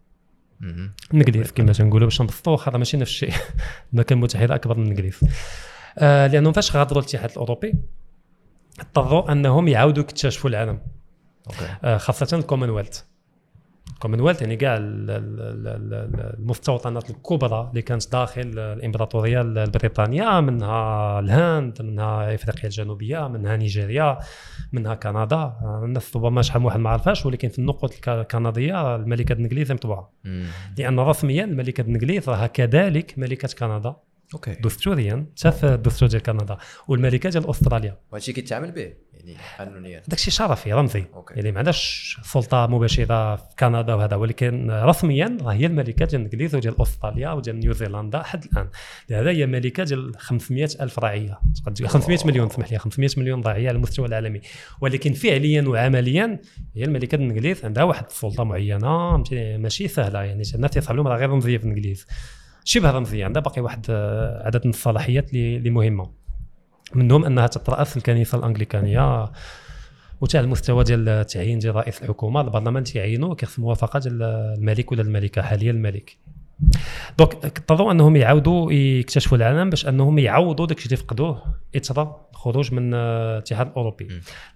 الإنجليز 1.15 1.53
كما 1.53 1.73
تنقولوا 1.73 2.07
باش 2.07 2.23
نبسطوا 2.23 2.53
واخا 2.53 2.71
راه 2.71 2.79
ماشي 2.79 2.97
نفس 2.97 3.11
الشيء. 3.11 3.33
المملكة 3.93 4.13
المتحدة 4.13 4.55
أكبر 4.55 4.79
من 4.79 4.85
الإنجليز. 4.85 5.21
آه 5.99 6.27
لأنهم 6.27 6.53
فاش 6.53 6.77
غادروا 6.77 7.03
الاتحاد 7.03 7.31
الأوروبي 7.31 7.75
اضطروا 8.81 9.33
أنهم 9.33 9.69
يعاودوا 9.69 10.03
يكتشفوا 10.03 10.51
العالم. 10.51 10.81
OK. 11.47 11.69
آه، 11.85 11.97
خاصة 11.97 12.37
الكومنولث 12.37 13.03
الكومنولث 13.95 14.43
يعني 14.43 14.57
كاع 14.57 14.77
ال- 14.77 15.11
ال- 15.11 15.41
ال- 15.41 15.95
ال- 15.95 16.37
المستوطنات 16.39 17.11
الكبرى 17.11 17.67
اللي 17.71 17.83
كانت 17.83 18.13
داخل 18.13 18.59
الإمبراطورية 18.59 19.41
البريطانية 19.41 20.41
منها 20.41 21.21
الهند 21.21 21.83
منها 21.83 22.35
إفريقيا 22.35 22.65
الجنوبية 22.65 23.29
منها 23.29 23.57
نيجيريا 23.57 24.19
منها 24.73 24.95
كندا. 24.95 25.37
آه، 25.37 25.81
الناس 25.85 26.17
ربما 26.17 26.43
شحال 26.43 26.61
من 26.61 26.67
واحد 26.67 26.81
ما 26.81 26.91
عرفاش 26.91 27.27
ولكن 27.27 27.49
في 27.49 27.59
النقود 27.59 27.93
الك- 27.95 28.09
الكندية 28.09 28.97
الملكة 28.97 29.33
الانجليز 29.33 29.73
مطبوعة. 29.73 30.13
لأن 30.79 31.01
رسميا 31.01 31.45
الملكة 31.45 31.81
الانجليز 31.81 32.29
راها 32.29 32.47
كذلك 32.47 33.15
ملكة 33.19 33.49
كندا. 33.59 33.97
OK. 34.35 34.55
دستوريا 34.55 35.27
في 35.37 35.65
الدستور 35.65 36.09
ديال 36.09 36.23
كندا 36.23 36.57
والملكة 36.89 37.31
ديال 37.31 37.51
أستراليا. 37.51 37.99
وهادشي 38.13 38.33
كيتعامل 38.33 38.73
به 38.73 38.93
يعني 39.13 39.37
قانونيا. 39.59 40.03
داكشي 40.09 40.31
شرفي 40.31 40.73
رمزي. 40.73 41.05
OK. 41.15 41.35
يعني 41.35 41.53
ما 41.53 41.59
عندهاش 41.59 42.17
سلطة 42.23 42.67
مباشرة 42.67 43.37
في 43.37 43.43
كندا 43.59 43.95
وهذا 43.95 44.17
ولكن 44.17 44.71
رسميا 44.71 45.39
راه 45.43 45.53
هي 45.53 45.67
الملكة 45.67 46.05
ديال 46.05 46.21
الانجليز 46.21 46.55
وديال 46.55 46.83
أستراليا 46.83 47.33
وديال 47.33 47.61
نيوزيلندا 47.61 48.23
حد 48.23 48.45
الآن. 48.45 48.69
لهذا 49.11 49.31
هي 49.31 49.47
ملكة 49.47 49.85
ديال 49.85 50.13
500 50.19 50.69
ألف 50.81 51.01
تقول 51.75 51.89
500 51.89 52.19
مليون 52.25 52.49
سمح 52.49 52.73
لي 52.73 52.79
500 52.79 53.11
مليون 53.17 53.43
رعية 53.43 53.69
على 53.69 53.77
المستوى 53.77 54.07
العالمي. 54.07 54.41
ولكن 54.81 55.13
فعليا 55.13 55.69
وعمليا 55.69 56.41
هي 56.75 56.85
الملكة 56.85 57.17
ديال 57.17 57.31
الإنجليز 57.31 57.65
عندها 57.65 57.85
واحد 57.85 58.05
السلطة 58.07 58.45
معينة 58.45 59.25
ماشي 59.59 59.89
سهلة 59.89 60.23
يعني 60.23 60.43
الناس 60.55 60.77
يصحاب 60.77 60.97
لهم 60.97 61.09
راه 61.09 61.17
غير 61.17 61.31
رمزية 61.31 61.59
في 61.59 61.65
الإنجليز. 61.65 62.07
شبه 62.69 62.91
رمزية 62.91 63.25
عندها 63.25 63.43
باقي 63.43 63.63
واحد 63.63 63.87
آه، 63.91 64.47
عدد 64.47 64.65
من 64.65 64.71
الصلاحيات 64.71 65.35
اللي 65.35 65.71
مهمه 65.71 66.11
منهم 66.95 67.25
أنها 67.25 67.47
تترأس 67.47 67.97
الكنيسة 67.97 68.39
الأنجليكانية 68.39 69.31
وتا 70.21 70.39
على 70.39 70.45
المستوى 70.45 70.85
ديال 70.85 71.09
التعيين 71.09 71.59
ديال 71.59 71.77
رئيس 71.77 72.03
الحكومة. 72.03 72.41
البرلمان 72.41 72.85
تيعينوا 72.85 73.35
كيخص 73.35 73.59
موافقة 73.59 73.99
ديال 73.99 74.23
الملك 74.23 74.93
ولا 74.93 75.03
الملكة 75.03 75.43
حاليا 75.43 75.71
الملك. 75.71 76.17
donc 77.19 77.35
اضطروا 77.45 77.93
أنهم 77.93 78.17
يعاودوا 78.17 78.73
يكتشفوا 78.73 79.37
العالم 79.39 79.71
باش 79.71 79.87
أنهم 79.89 80.19
يعوضوا 80.19 80.67
داكشي 80.67 80.85
اللي 80.87 80.97
فقدوه 80.97 81.43
اثر 81.77 82.17
الخروج 82.31 82.75
من 82.75 82.95
آه، 82.95 83.33
الاتحاد 83.35 83.67
الأوروبي. 83.67 84.09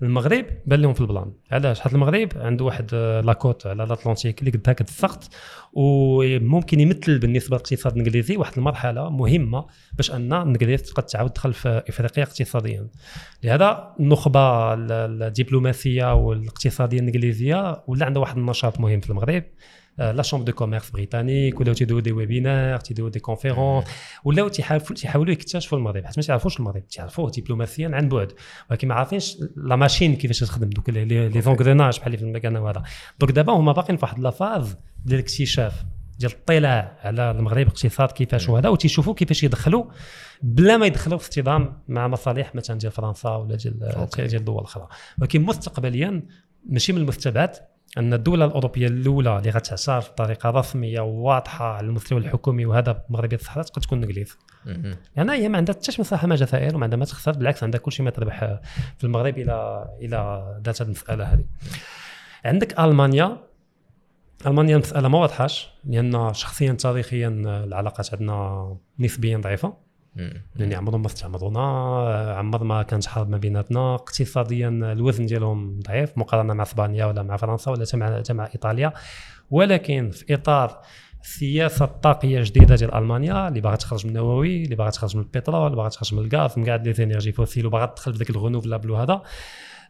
المغرب 0.03 0.45
بان 0.67 0.81
لهم 0.81 0.95
في 0.95 1.01
ال 1.01 1.06
plan. 1.06 1.33
علاش؟ 1.51 1.81
حيت 1.81 1.93
المغرب 1.93 2.29
عنده 2.37 2.65
واحد 2.65 2.91
آه، 2.95 3.21
la 3.21 3.36
côte 3.36 3.67
على 3.67 3.85
الاطلنطيك 3.85 4.41
اللي 4.41 4.51
قدها 4.51 4.75
كتسقط 4.75 5.29
وممكن 5.73 6.81
يمثل 6.81 7.19
بالنسبة 7.19 7.57
للاقتصاد 7.57 7.93
الإنجليزي 7.93 8.37
واحد 8.37 8.53
المرحلة 8.59 9.11
مهمة 9.11 9.67
باش 9.93 10.11
أن 10.11 10.33
الإنجليز 10.33 10.83
تقدر 10.83 11.03
تعاود 11.09 11.31
تدخل 11.31 11.53
في 11.53 11.83
إفريقيا 11.89 12.23
اقتصاديا. 12.25 12.87
لهذا 13.45 13.95
النخبة 14.01 14.75
ال- 14.75 15.23
الدبلوماسية 15.23 16.15
والإقتصادية 16.15 16.99
الإنجليزية 16.99 17.83
ولا 17.87 18.07
عندها 18.07 18.21
واحد 18.21 18.37
النشاط 18.39 18.81
مهم 18.81 19.01
في 19.01 19.11
المغرب؟ 19.11 19.43
la 20.01 20.23
chambre 20.23 20.45
de 20.47 20.53
commerce 20.53 20.91
britannique 20.91 21.61
ولاو 21.61 21.75
تيديروا 21.75 22.01
des 22.01 22.13
webinaires 22.13 22.79
تيديروا 22.81 23.11
des 23.11 23.21
conférences 23.21 23.85
ولاو 24.25 24.49
تيحاولوا 24.49 25.33
يكتشفوا 25.33 25.79
المغرب 25.79 26.05
حيت 26.07 26.19
ما 26.19 26.23
تعرفوش 26.25 26.59
المغرب 26.61 26.87
تعرفوه 26.87 27.31
دبلوماسيا 27.31 27.91
عن 27.95 28.09
بعد 28.09 28.33
ولكن 28.71 28.89
ما 28.89 28.95
عارفينش 28.95 29.37
la 29.57 29.77
machine 29.77 30.17
كيفاش 30.17 30.41
تخدم 30.41 30.71
دوك 30.71 30.91
les- 30.91 31.41
engrenages 31.43 31.99
بحال 31.99 32.07
اللي 32.07 32.17
في 32.19 32.25
المكان 32.25 32.57
وهذا 32.57 32.83
donc 33.21 33.33
دابا 33.33 33.53
هما 33.53 33.73
باقيين 33.73 33.97
في 33.97 34.05
واحد 34.05 34.19
la 34.19 34.36
phase 34.36 34.77
ديال 35.05 35.19
الاكتشاف 35.21 35.85
ديال 36.19 36.33
الاطلاع 36.33 36.99
على 37.03 37.31
المغرب 37.31 37.67
اقتصاد 37.67 38.13
كيفاش 38.13 38.49
وهذا 38.49 38.69
وتيشوفوا 38.69 39.15
كيفاش 39.15 39.43
يدخلوا 39.45 39.85
بلا 40.43 40.77
ما 40.77 40.87
يدخلوا 40.87 41.19
في 41.19 41.25
اصطدام 41.31 41.83
مع 41.89 42.09
مصالح 42.09 42.55
مثلا 42.55 42.79
ديال 42.79 42.93
فرنسا 42.93 43.29
ولا 43.37 43.57
ديال. 43.57 44.09
ديال 44.29 44.45
دول 44.45 44.63
أخرى 44.63 44.89
ولكن 45.19 45.43
مستقبليا 45.43 46.23
ماشي 46.67 46.93
من 46.93 46.99
المستبعد 47.01 47.51
أن 47.99 48.15
الدولة 48.15 48.45
الأوروبية 48.45 48.87
الأولى 48.87 49.39
اللي 49.39 49.51
غتعترف 49.51 50.11
بطريقة 50.11 50.51
رسمية 50.51 51.01
وواضحة 51.01 51.65
على 51.65 51.87
المستوى 51.87 52.19
الحكومي 52.19 52.67
وهذا 52.67 53.05
بمغربية 53.09 53.37
الصحراء 53.37 53.65
تقد 53.65 53.83
تكون 53.83 53.99
الانجليز 53.99 54.39
مم. 54.67 54.97
يعني 55.17 55.33
هي 55.33 55.49
ما 55.49 55.57
عندها 55.59 55.75
حتى 55.75 55.93
شي 55.93 56.03
مساحه 56.03 56.27
ما 56.27 56.37
جزائر 56.37 56.77
وما 56.77 56.85
عندها 56.85 56.99
ما 56.99 57.05
تخسر 57.05 57.33
بالعكس 57.33 57.63
عندها 57.65 57.81
كل 57.81 57.93
شيء 57.93 58.05
ما 58.05 58.11
تربح 58.11 58.39
في 58.99 59.05
المغرب 59.05 59.39
إلى 59.39 59.89
إلى 60.03 60.61
ذات 60.65 60.81
المسألة 60.81 61.25
هذه. 61.25 61.45
عندك 62.45 62.81
ألمانيا. 62.81 63.37
ألمانيا 64.47 64.77
المسألة 64.77 65.09
ما 65.09 65.19
واضحاش 65.19 65.71
لأن 65.85 66.35
شخصيا 66.35 66.73
تاريخيا 66.73 67.29
العلاقات 67.65 68.15
عندنا 68.15 68.77
نسبيا 68.99 69.39
ضعيفة. 69.39 69.90
يعني 70.57 70.75
عمرهم 70.75 71.01
ما 71.01 71.07
استعمرونا 71.07 71.61
عمر 72.39 72.65
ما 72.65 72.83
كانت 72.83 73.07
حرب 73.07 73.31
ما 73.31 73.37
بيناتنا. 73.37 73.95
اقتصاديا 73.95 74.69
الوزن 74.69 75.27
ديالهم 75.27 75.81
ضعيف 75.81 76.19
مقارنة 76.19 76.55
مع 76.55 76.63
أسبانيا 76.63 77.05
ولا 77.05 77.23
مع 77.23 77.37
فرنسا 77.37 77.71
ولا 77.71 77.85
مع 77.95 78.23
مع 78.31 78.47
إيطاليا. 78.47 78.93
ولكن 79.51 80.11
في 80.11 80.35
إطار 80.35 80.81
سياسة 81.23 81.87
طاقية 81.87 82.43
جديده 82.43 82.75
ديال 82.75 82.95
ألمانيا 82.95 83.49
اللي 83.49 83.61
باغا 83.61 83.77
تخرج 83.77 84.07
من 84.07 84.11
النووي 84.11 84.65
اللي 84.65 84.77
باغا 84.77 84.91
تخرج 84.91 85.17
من 85.17 85.23
البترول 85.23 85.67
اللي 85.67 85.77
باغا 85.77 85.89
تخرج 85.89 86.15
من 86.15 86.25
الغاز 86.25 86.59
من 86.59 86.65
كاع 86.65 86.77
les 86.77 86.93
énergies 86.93 87.33
fossiles 87.33 87.67
وباغا 87.67 87.87
تدخل 87.87 88.13
في 88.13 88.19
ذاك 88.19 88.31
ال 88.31 88.36
renouvelable 88.36 88.91
وهذا 88.91 89.13
آه 89.13 89.23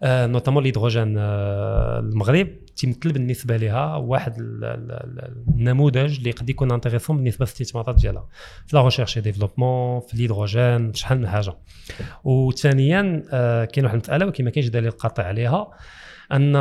notamment 0.05 0.63
الهيدروجين 0.63 1.15
آه 1.19 1.99
المغرب. 1.99 2.49
تيمثل 2.77 3.13
بالنسبة 3.13 3.57
لها 3.57 3.97
واحد 3.97 4.39
ال- 4.39 4.65
ال- 4.65 4.93
ال- 4.93 5.45
النموذج 5.49 6.19
اللي 6.19 6.31
قد 6.31 6.51
يكون 6.51 6.73
intéressant 6.73 7.17
بالنسبة 7.17 7.45
للاستثمارات 7.45 8.01
ديالها 8.01 8.29
في 8.67 8.77
la 8.77 8.85
recherche 8.85 9.19
développement 9.19 10.01
في 10.01 10.15
الهيدروجين 10.15 10.95
شحال 10.95 11.19
من 11.19 11.29
حاجة. 11.29 11.53
وثانيا 12.25 13.23
آه 13.33 13.65
كاين 13.65 13.85
واحد 13.85 13.95
المسألة 13.97 14.27
ولكن 14.27 14.49
كاينش 14.49 14.69
دليل 14.69 14.91
قاطع 14.91 15.23
عليها 15.23 15.71
أن 16.33 16.53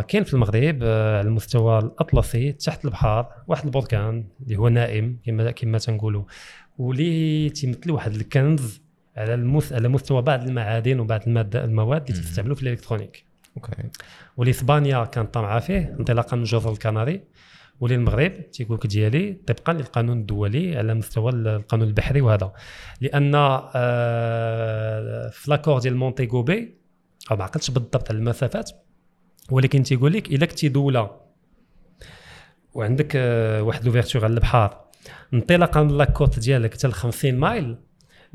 كاين 0.00 0.24
في 0.24 0.34
المغرب 0.34 0.78
آه، 0.82 1.18
على 1.18 1.28
المستوى 1.28 1.78
الأطلسي 1.78 2.52
تحت 2.52 2.84
البحر 2.84 3.26
واحد 3.48 3.64
البركان 3.64 4.24
اللي 4.42 4.56
هو 4.56 4.68
نائم 4.68 5.18
كما 5.26 5.50
كما 5.50 5.78
تنقولوا. 5.78 6.24
واللي 6.78 7.50
تيمثل 7.50 7.90
واحد 7.90 8.14
الكنز 8.14 8.82
على 9.16 9.34
المس... 9.34 9.72
على 9.72 9.88
مستوى 9.88 10.22
بعض 10.22 10.42
المعادن 10.42 11.00
وبعض 11.00 11.20
الماده 11.26 11.64
المواد 11.64 12.10
اللي. 12.10 12.22
تستعملوا 12.22 12.56
في 12.56 12.62
ال 12.62 12.66
électronique. 12.66 13.24
OK. 13.56 13.82
واللي 14.36 14.50
إسبانيا 14.50 15.04
كانت 15.04 15.34
طامعه 15.34 15.60
فيه 15.60 15.96
انطلاقا 16.00 16.36
من 16.36 16.42
الجزر 16.42 16.72
الكناري. 16.72 17.20
واللي 17.80 17.96
المغرب 17.96 18.50
تيقول 18.50 18.76
لك 18.76 18.86
ديالي 18.86 19.32
طبقا 19.46 19.72
للقانون 19.72 20.18
الدولي 20.18 20.76
على 20.76 20.94
مستوى 20.94 21.32
القانون 21.32 21.88
البحري 21.88 22.20
وهذا. 22.20 22.52
لأن 23.00 23.32
آه، 23.34 25.28
في 25.28 25.50
l'accord 25.50 25.78
ديال 25.78 25.96
Montego 25.96 26.42
Bay 26.42 26.74
أو 27.30 27.36
ما 27.36 27.44
عقلتش 27.44 27.70
بالضبط 27.70 28.10
على 28.10 28.18
المسافات 28.18 28.70
ولكن 29.50 29.82
تيقول 29.82 30.12
لك 30.12 30.28
إلا 30.28 30.46
كنتي 30.46 30.68
دولة 30.68 31.10
وعندك 32.74 33.12
آه، 33.16 33.62
واحد 33.62 33.84
l'ouverture 33.84 34.24
على 34.24 34.34
البحر 34.34 34.80
انطلاقا 35.34 35.82
من 35.82 35.98
la 35.98 36.11
côte 36.11 36.38
ديالك 36.38 36.74
حتى 36.74 36.88
ل 36.88 36.92
50 36.92 37.34
mile 37.34 37.76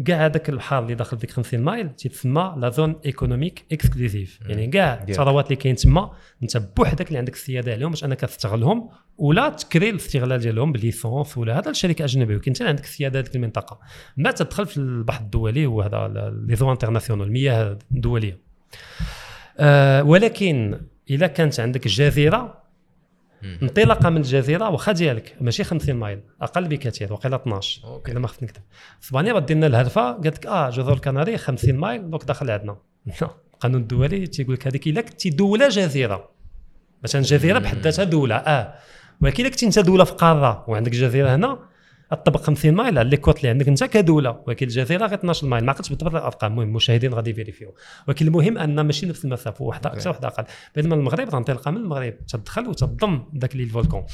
كاع 0.06 0.26
هذاك 0.26 0.50
البحر 0.50 0.84
اللي 0.84 0.96
داخل 0.96 1.20
فيك 1.20 1.32
50 1.32 1.60
mile 1.60 1.90
تيتسمى 1.90 2.56
la 2.58 2.70
zone 2.70 2.96
économique 3.06 3.66
exclusive 3.72 4.40
يعني 4.48 4.68
كاع. 4.68 5.06
الثروات 5.10 5.46
اللي 5.46 5.56
كاين 5.56 5.76
تما 5.76 6.12
أنت 6.44 6.58
بوحدك 6.58 7.08
اللي 7.08 7.18
عندك 7.18 7.34
السيادة 7.34 7.72
عليهم 7.72 7.90
باش 7.90 8.04
أنك 8.04 8.20
تستغلهم 8.20 8.90
ولا 9.18 9.50
تكري 9.50 9.90
الاستغلال 9.90 10.40
ديالهم 10.40 10.72
بال 10.72 10.87
licence 10.87 11.38
ولا 11.38 11.60
هذا 11.60 11.72
الشركة 11.72 12.06
أجنبية 12.06 12.36
ولكن 12.36 12.52
انت 12.52 12.62
عندك 12.62 12.84
السيادة 12.84 13.20
هذيك 13.20 13.36
المنطقة 13.36 13.80
ما 14.18 14.32
تدخل 14.32 14.66
في 14.66 14.78
البحر 14.78 15.22
الدولي 15.22 15.66
وهذا 15.66 16.32
les 16.48 16.56
zones 16.56 16.72
internationales 16.72 17.28
المياه 17.28 17.78
الدولية 17.92 18.38
آه 19.60 20.04
ولكن 20.04 20.82
اذا 21.10 21.28
كانت 21.28 21.60
عندك 21.60 21.88
جزيرة. 21.88 22.69
انطلاقا 23.44 24.10
من 24.10 24.18
الجزيرة 24.18 24.70
واخا 24.70 24.92
ديالك 24.92 25.36
ماشي 25.42 25.64
50 25.64 25.96
مايل 25.96 26.20
أقل 26.42 26.68
بكثير 26.68 27.14
وقيله 27.14 27.36
12 27.36 27.84
OK. 27.84 28.12
إلا 28.12 28.20
ما 28.20 28.28
خفت 28.28 28.44
نكذب. 28.44 28.62
اسبانيا 29.04 29.34
غدير 29.34 29.58
لنا 29.58 29.68
الهضرة 29.68 30.12
قالت 30.12 30.38
لك 30.38 30.48
آه 30.48 30.70
جزر 30.70 30.94
الكناري 30.94 31.38
50 31.38 31.76
مايل 31.76 32.10
donc 32.10 32.24
داخل 32.24 32.52
عندنا. 32.52 32.78
القانون 33.54 33.82
الدولي 33.82 34.28
تيقول 34.28 34.54
لك 34.54 34.68
هذيك 34.68 34.88
إلا 34.88 35.02
كنتي 35.02 35.30
دولة 35.30 35.68
جزيرة. 35.70 36.30
مثلا 37.04 37.22
جزيرة 37.22 37.60
بحد 37.60 37.78
ذاتها 37.78 38.04
دولة 38.04 38.36
آه. 38.36 38.74
ولكن 39.22 39.44
إلا 39.44 39.52
كنتي 39.52 39.66
أنت 39.66 39.80
دولة 39.80 40.04
في 40.04 40.14
قارة 40.14 40.66
وعندك 40.68 40.92
جزيرة 40.92 41.36
هنا 41.36 41.60
تطبق 42.16 42.42
50 42.42 42.74
مايل 42.74 42.98
على 42.98 43.10
les 43.10 43.18
côtes 43.18 43.38
اللي 43.38 43.50
عندك 43.50 43.68
انت 43.68 43.84
كدولة. 43.84 44.44
ولكن 44.48 44.66
الجزيرة 44.66 45.06
غير 45.06 45.20
12 45.20 45.48
مايل 45.48 45.66
ما 45.66 45.72
عقلتش 45.72 45.90
بالضبط 45.90 46.16
الأرقام. 46.16 46.52
المهم 46.52 46.68
المشاهدين 46.68 47.14
غادي 47.14 47.30
يفيريفيو. 47.30 47.76
ولكن 48.08 48.28
المهم 48.28 48.58
أن 48.58 48.82
ماشي 48.82 49.06
نفس 49.06 49.26
المسافة 49.26 49.66
واحدة 49.66 49.94
أكثر 49.94 50.10
واحدة 50.10 50.28
أقل. 50.28 50.44
بينما 50.76 50.96
المغرب 50.96 51.30
غنطلقها 51.30 51.72
من 51.72 51.78
المغرب 51.78 52.26
تدخل 52.26 52.68
وتضم 52.68 53.24
ذاك 53.38 53.56
l'île 53.56 53.70
volcan. 53.70 54.06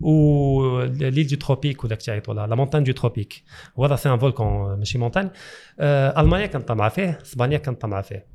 و 0.00 0.80
l'île 0.82 1.26
de 1.26 1.36
Tropic 1.36 1.84
ولا 1.84 1.94
كتعيط 1.94 2.28
ولا 2.28 2.46
la 2.46 2.54
montagne 2.54 2.84
de 2.84 2.92
Tropic. 2.92 3.42
هو 3.78 3.86
راه 3.86 3.96
c'est 3.96 4.12
un 4.12 4.18
volcan 4.18 4.78
ماشي 4.78 4.98
montagne. 4.98 5.30
آه 5.80 6.20
ألمانيا 6.20 6.46
كانت 6.46 6.68
طامعه 6.68 6.88
فيه 6.88 7.18
إسبانيا 7.22 7.58
كانت 7.58 7.80
طامعه 7.80 8.02
فيه. 8.02 8.26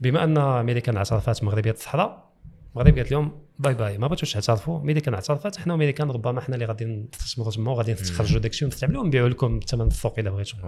بما 0.00 0.24
أن 0.24 0.38
أمريكا 0.38 0.96
اعترفت 0.96 1.44
مغربية 1.44 1.70
الصحراء 1.70 2.30
المغرب 2.74 2.96
قالت 2.96 3.12
لهم 3.12 3.42
باي 3.60 3.74
باي. 3.74 3.98
ما 3.98 4.06
بغيتوش 4.06 4.32
تعترفوا. 4.32 4.80
أمريكا 4.80 5.14
اعترفت 5.14 5.56
حنا 5.56 5.74
امريكان 5.74 6.10
ربما 6.10 6.40
حنا 6.40 6.54
اللي 6.54 6.66
غادي 6.66 6.84
نستثمروا 6.84 7.52
تما 7.52 7.70
وغادي 7.70 7.92
نستخرجوا 7.92 8.40
داكشي 8.40 8.64
ونستعملوه 8.64 9.02
ونبيعوا 9.02 9.28
لكم 9.28 9.58
بثمن 9.58 9.86
السوق 9.86 10.18
الا 10.18 10.30
بغيتوا. 10.30 10.58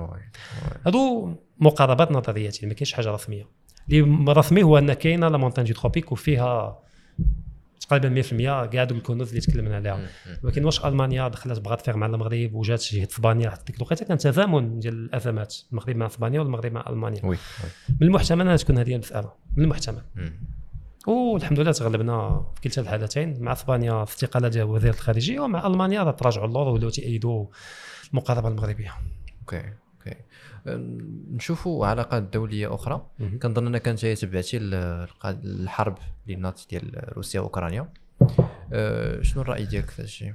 هادو 0.86 1.34
مقاربات 1.59 2.12
نظريات 2.12 2.64
ما 2.64 2.74
كاينش 2.74 2.93
حاجة 2.93 3.11
رسمية. 3.11 3.49
اللي 3.90 4.32
رسمي 4.32 4.62
هو 4.62 4.78
أن 4.78 4.93
كاينة 4.93 5.28
la 5.28 5.39
montagne 5.39 5.64
de 5.64 5.72
Tropic 5.74 6.12
وفيها 6.12 6.78
تقريبا 7.80 8.09
100% 8.09 8.66
كاع 8.66 8.84
دوك 8.84 8.99
الكنوز 8.99 9.28
اللي 9.28 9.40
تكلمنا 9.40 9.76
عليها. 9.76 10.09
ولكن 10.43 10.64
واش 10.64 10.84
ألمانيا 10.84 11.28
دخلت 11.28 11.61
بغات 11.61 11.80
تفير 11.80 11.97
مع 11.97 12.07
المغرب 12.07 12.55
وجات 12.55 12.82
جهه 12.82 13.09
أسبانيا 13.12 13.51
حتى 13.51 13.64
ديك 13.66 13.76
الوقيته 13.76 14.07
كان 14.07 14.18
تزامن 14.18 14.78
ديال 14.78 14.95
الأزمات. 14.95 15.57
المغرب 15.72 15.97
مع 15.97 16.07
أسبانيا 16.07 16.40
والمغرب 16.40 16.72
مع 16.72 16.84
ألمانيا. 16.88 17.20
oui 17.24 17.28
oui. 17.30 17.37
من 18.01 18.07
المحتمل 18.07 18.40
أنها 18.40 18.57
تكون 18.57 18.78
هذه 18.78 18.93
المساله 18.93 19.32
من 19.57 19.64
المحتمل. 19.64 20.03
والحمد 21.07 21.61
لله 21.61 21.72
تغلبنا 21.72 22.44
في 22.55 22.61
كلتا 22.61 22.80
الحالتين 22.80 23.42
مع 23.42 23.53
اسبانيا 23.53 24.03
استقاله 24.03 24.48
ديال 24.48 24.64
وزير 24.64 24.90
الخارجية 24.90 25.40
ومع 25.40 25.66
ألمانيا 25.66 26.03
راه 26.03 26.11
تراجعوا 26.11 26.46
اللور 26.46 26.68
ولاو 26.68 26.90
تأيدوا 26.90 27.46
المقاربة 28.11 28.48
المغربية. 28.48 28.94
OK 29.41 29.62
OK. 29.99 30.16
نشوفوا 31.36 31.86
علاقات 31.86 32.22
دولية 32.22 32.74
أخرى. 32.74 33.07
كنظن 33.42 33.66
انك 33.66 33.88
انت 33.88 34.07
تبعتي 34.07 34.59
الحرب 35.24 35.98
اللي 36.26 36.36
ناضت 36.37 36.61
ديال 36.70 37.12
روسيا 37.16 37.40
وأوكرانيا. 37.40 37.92
أه، 38.72 39.22
شنو 39.22 39.42
الرأي 39.42 39.64
ديالك 39.64 39.90
في 39.90 39.94
هذا 40.03 40.05
الشيء؟ 40.05 40.34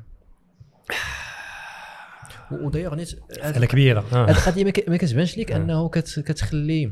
ودايوغ 2.52 2.96
نيت 2.96 3.20
مساله 3.32 3.66
كبيرة. 3.66 4.00
هذه 4.00 4.16
آه. 4.16 4.32
القضية 4.32 4.64
ما 4.88 4.98
كتبانش 4.98 5.38
لك 5.38 5.52
آه. 5.52 5.58
أنه 5.58 5.90
كت- 5.90 6.20
كتخلي 6.20 6.92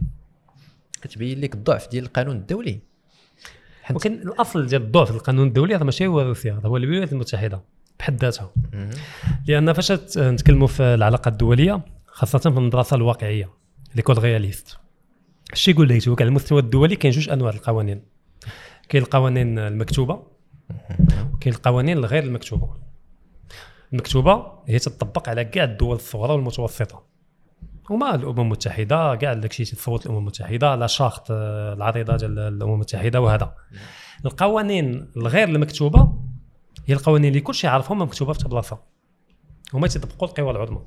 كتبين 1.02 1.42
لك 1.42 1.54
الضعف 1.56 1.88
ديال 1.88 2.04
القانون 2.04 2.36
الدولي. 2.36 2.80
ولكن 3.92 4.14
الأصل 4.14 4.66
ديال 4.66 4.82
الضعف 4.82 5.12
القانون 5.12 5.48
الدولي 5.48 5.76
هذا 5.76 5.84
ماشي 5.84 6.08
هو 6.08 6.22
روسيا 6.22 6.54
هذا 6.54 6.68
هو 6.68 6.78
الولايات 6.78 7.14
المتحدة 7.14 7.62
بحد 8.00 8.22
ذاتها. 8.22 8.52
لأن 9.48 9.74
فاش 9.74 9.92
نتكلموا 10.18 10.68
في 10.68 10.84
العلاقات 10.84 11.28
الدولية 11.28 11.86
خاصة 12.08 12.40
في 12.40 12.60
الدراسه 12.60 12.96
الواقعية 12.96 13.50
ليكول 13.96 14.24
رياليست 14.24 14.78
الشيء 15.54 15.74
يقول 15.74 15.90
لك 15.90 16.22
على 16.22 16.28
المستوى 16.28 16.62
الدولي 16.62 16.96
كاين 16.96 17.14
جوج 17.14 17.30
أنواع 17.30 17.54
القوانين. 17.54 18.02
كاين 18.90 19.04
القوانين 19.04 19.60
المكتوبة 19.60 20.24
وكاين 21.34 21.56
القوانين 21.56 21.98
الغير 21.98 22.24
المكتوبة. 22.24 22.70
المكتوبة 23.94 24.52
هي 24.68 24.80
تطبق 24.80 25.30
على 25.30 25.46
كاع 25.46 25.64
الدول 25.64 25.96
الصغرى 25.96 26.34
والمتوسطة. 26.34 27.04
وما 27.90 28.16
الأمم 28.16 28.42
المتحدة 28.42 29.16
كاع 29.16 29.34
داكشي 29.34 29.66
تصوت 29.66 30.06
الأمم 30.06 30.18
المتحدة 30.18 30.76
la 30.76 30.88
charte 30.88 31.32
آه، 31.32 31.74
العريضة 31.74 32.16
ديال 32.16 32.40
الأمم 32.40 32.74
المتحدة 32.74 33.22
وهذا. 33.22 33.56
القوانين 34.26 35.12
الغير 35.18 35.50
المكتوبة 35.50 36.14
هي 36.86 36.94
القوانين 36.94 37.30
اللي 37.30 37.42
كلشي 37.42 37.68
عارفهم 37.68 38.02
مكتوبة 38.02 38.34
في 38.34 38.48
بلاصة. 38.48 38.80
هما 39.74 39.88
تيطبقوا 39.88 40.28
القوى 40.28 40.52
العظمى. 40.52 40.82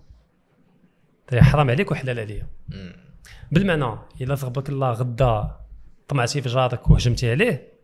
حرام 1.35 1.71
عليك 1.71 1.91
وحلال 1.91 2.21
عليا. 2.21 2.47
بالمعنى 3.53 3.99
إلا 4.21 4.35
ضربك 4.35 4.69
الله 4.69 4.93
غدا 4.93 5.57
طمعتي 6.09 6.43
في 6.43 6.49
جارك 6.49 6.91
وهجمتي 6.91 7.31
عليه 7.31 7.79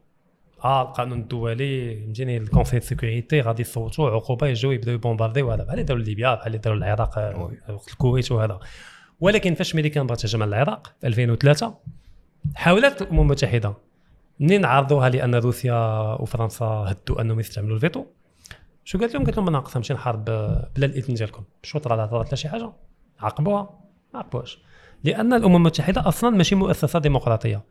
آه 0.65 0.83
القانون 0.83 1.21
الدولي 1.21 1.97
فهمتيني 1.97 2.37
ال 2.37 2.42
conseil 2.42 2.81
sécurité 2.81 3.41
غادي 3.41 3.63
يصوتوا 3.63 4.11
عقوبة 4.11 4.47
يجيو 4.47 4.73
يبداو 4.73 4.95
يبومبارديو 4.95 5.51
هذا 5.51 5.65
بحال 5.65 5.73
اللي 5.73 5.83
داروا 5.83 6.03
ليبيا 6.03 6.35
بحال 6.35 6.47
اللي 6.47 6.59
داروا 6.59 6.79
العراق 6.79 7.19
آه،. 7.19 7.53
وقت 7.69 7.89
الكويت 7.89 8.33
وهذا. 8.33 8.61
ولكن 9.21 9.55
فاش 9.55 9.75
امريكان 9.75 10.07
بغات 10.07 10.21
تهجم 10.21 10.43
على 10.43 10.49
العراق 10.49 10.93
في 11.01 11.07
2003 11.07 11.75
حاولت 12.55 13.03
الأمم 13.03 13.21
المتحدة 13.21 13.75
منين 14.41 14.65
عرضوها 14.65 15.09
لأن 15.09 15.35
روسيا 15.35 15.75
وفرنسا 16.21 16.65
هدوا 16.65 17.21
أنهم 17.21 17.41
يستعملوا 17.41 17.77
الفيتو؟ 17.77 18.05
شو 18.85 18.99
قالت 18.99 19.15
لهم؟ 19.15 19.25
قالت 19.25 19.37
لهم 19.37 19.49
أنا 19.49 19.59
ناقصه 19.59 19.79
نمشي 19.79 19.95
نحارب 19.95 20.25
بلا 20.25 20.87
الإذن 20.87 21.15
ديالكم. 21.15 21.43
شو 21.63 21.79
طرا 21.79 22.07
طرات 22.07 22.31
لا 22.31 22.37
شي 22.37 22.49
حاجة. 22.49 22.73
عاقبوها. 23.21 23.63
ما 24.15 24.21
عاقبوهاش 24.21 24.59
لأن 25.05 25.33
الأمم 25.33 25.57
المتحدة 25.57 26.09
أصلا 26.09 26.31
ماشي 26.31 26.55
مؤسسة 26.55 26.99
ديمقراطية. 26.99 27.63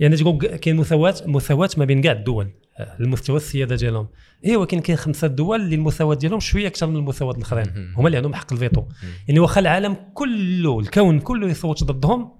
يعني 0.00 0.16
تقول 0.16 0.46
كاين 0.46 0.76
مساواه 0.76 1.14
مساواه 1.26 1.70
ما 1.76 1.84
بين 1.84 2.00
كاع 2.00 2.12
الدول 2.12 2.50
آه، 2.78 2.96
المستوى 3.00 3.36
السيادة 3.36 3.76
ديالهم. 3.76 4.08
اي 4.46 4.56
ولكن 4.56 4.80
كاين 4.80 4.98
خمسة 4.98 5.26
دول 5.26 5.60
اللي 5.60 5.74
المساواه 5.74 6.14
ديالهم 6.14 6.40
شوية 6.40 6.66
أكثر 6.66 6.86
من 6.86 6.96
المساواه 6.96 7.34
الأخرين. 7.34 7.92
هما 7.96 8.06
اللي 8.06 8.16
عندهم 8.16 8.34
حق 8.34 8.52
الفيتو. 8.52 8.84
يعني 9.28 9.40
واخا 9.40 9.60
العالم 9.60 9.96
كله 10.14 10.80
الكون 10.80 11.20
كله 11.20 11.48
يصوت 11.48 11.84
ضدهم 11.84 12.32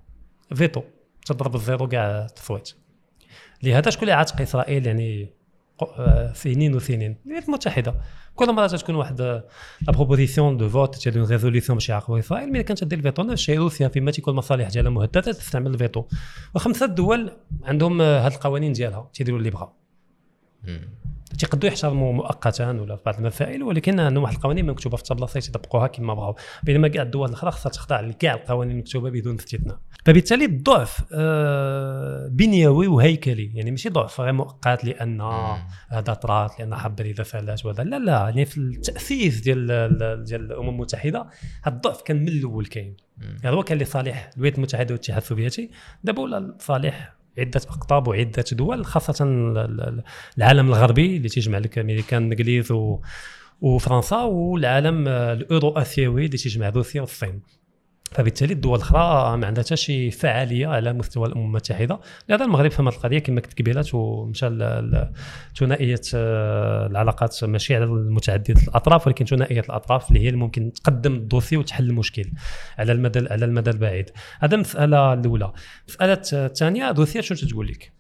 فيتو. 0.55 0.83
تضرب 1.27 1.55
ال 1.55 1.62
zéro 1.62 1.89
كاع 1.89 2.25
التصويت 2.25 2.73
لهذا 3.63 3.91
شكون 3.91 4.03
اللي 4.03 4.13
عاتق 4.13 4.41
اسرائيل 4.41 4.87
يعني 4.87 5.31
سنين 6.35 6.75
وسنين. 6.75 7.17
الولايات 7.25 7.49
المتحده 7.49 7.95
كل 8.35 8.53
مرة 8.53 8.67
تكون 8.67 8.95
واحد 8.95 9.21
la 9.21 9.45
proposition 9.89 10.57
de 10.57 10.69
vote 10.69 11.05
ديال 11.05 11.19
une 11.19 11.27
résolution 11.27 11.77
باش 11.77 11.89
يعاقبوا 11.89 12.19
اسرائيل 12.19 12.53
ملي 12.53 12.63
كانت 12.63 12.85
دير 12.85 12.99
الفيتو. 12.99 13.23
نفس 13.23 13.33
الشيء 13.33 13.59
روسيا 13.59 13.89
فيما 13.89 14.11
تيكون 14.11 14.33
المصالح 14.33 14.69
ديالها 14.69 14.91
مهددة 14.91 15.21
تستعمل 15.21 15.75
الفيتو. 15.75 16.05
وخمسة 16.55 16.87
دول 16.87 17.31
عندهم 17.65 18.01
آه، 18.01 18.27
هاد 18.27 18.33
القوانين 18.33 18.73
ديالها 18.73 19.11
تيديروا 19.15 19.39
اللي 19.39 19.51
بغاو. 19.51 19.73
تيقدروا 21.41 21.73
يحترموا 21.73 22.13
مؤقتا 22.13 22.71
ولا 22.71 22.97
في 22.97 23.03
بعض 23.07 23.17
المسائل 23.19 23.63
ولكن 23.63 24.01
عندهم 24.01 24.23
واحد 24.23 24.35
القوانين 24.35 24.67
مكتوبة 24.67 24.97
في 24.97 25.03
الطبله 25.03 25.29
يطبقوها 25.37 25.87
كما 25.87 26.15
بغاو. 26.15 26.37
بينما 26.63 26.89
كاع 26.89 27.03
الدول 27.03 27.29
الأخرى 27.29 27.51
خاصها 27.51 27.71
تخضع 27.71 28.01
لكاع 28.01 28.35
القوانين 28.35 28.77
المكتوبة 28.77 29.11
بدون 29.11 29.35
استثناء. 29.35 29.79
فبالتالي 30.05 30.45
الضعف 30.45 31.05
آه، 31.13 32.29
بنيوي 32.29 32.87
وهيكلي. 32.87 33.51
يعني 33.55 33.71
ماشي 33.71 33.89
ضعف 33.89 34.21
غير 34.21 34.33
مؤقت 34.33 34.85
لأن 34.85 35.21
هذا 35.89 36.15
طرات 36.15 36.59
لأن 36.59 36.75
حب 36.75 37.01
إذا 37.01 37.23
فعلت 37.23 37.67
وهذا 37.67 37.85
لا 37.85 37.99
لا. 37.99 38.13
يعني 38.13 38.45
في 38.45 38.59
التأثيث 38.59 39.41
ديال 39.41 39.67
ديال 40.25 40.41
الأمم 40.41 40.69
المتحدة 40.69 41.27
هذا 41.63 41.77
الضعف 41.77 42.03
كان 42.03 42.17
من 42.23 42.29
الأول 42.29 42.67
كاين. 42.67 42.97
هذا 43.45 43.55
هو 43.55 43.63
كان 43.63 43.79
لصالح 43.79 44.31
الولايات 44.35 44.57
المتحدة 44.57 44.95
والاتحاد 44.95 45.23
السوفيتي. 45.23 45.71
دابا 46.05 46.23
ولا 46.23 46.41
لصالح 46.41 47.20
عدة 47.39 47.61
أقطاب 47.69 48.09
وعدة 48.09 48.45
دول 48.53 48.85
خاصة 48.87 49.25
العالم 50.39 50.69
الغربي 50.69 51.17
اللي 51.17 51.29
تيجمع 51.29 51.59
لك 51.59 51.79
امريكان 51.79 52.33
الانجليز 52.33 52.73
وفرنسا 53.61 54.17
والعالم 54.23 55.09
الاورو 55.09 55.71
اسيوي 55.71 56.27
اللي 56.27 56.37
تيجمع 56.37 56.69
روسيا 56.69 57.01
والصين. 57.01 57.41
فبالتالي 58.13 58.53
الدول 58.53 58.77
الأخرى 58.77 59.37
ما 59.37 59.47
عندها 59.47 59.65
حتى 59.65 59.77
شي 59.77 60.11
فعالية 60.11 60.67
على 60.67 60.93
مستوى 60.93 61.27
الأمم 61.29 61.45
المتحدة. 61.45 62.01
لهذا 62.29 62.45
المغرب 62.45 62.71
فهم 62.71 62.89
القضية 62.89 63.19
كما 63.19 63.41
قلت 63.41 63.61
قبيلات 63.61 63.95
ومشى 63.95 64.49
ثنائيه 65.59 66.01
آه، 66.15 66.87
العلاقات 66.87 67.45
ماشي 67.45 67.77
على 67.77 67.87
متعدده 67.87 68.63
الأطراف 68.63 69.07
ولكن 69.07 69.25
ثنائيه 69.25 69.61
الأطراف 69.61 70.09
اللي 70.09 70.21
هي 70.21 70.29
اللي 70.29 70.39
ممكن 70.39 70.73
تقدم 70.73 71.15
الدوسي 71.15 71.57
وتحل 71.57 71.91
المشكل 71.91 72.25
على 72.79 72.93
المدى 72.93 73.29
على 73.31 73.45
المدى 73.45 73.71
البعيد. 73.71 74.11
هذا 74.41 74.55
المساله 74.55 75.13
الأولى. 75.13 75.53
المساله 75.89 76.47
الثانية 76.47 76.91
روسيا 76.91 77.21
شنو 77.21 77.51
تقول 77.51 77.69
لك؟ 77.69 78.00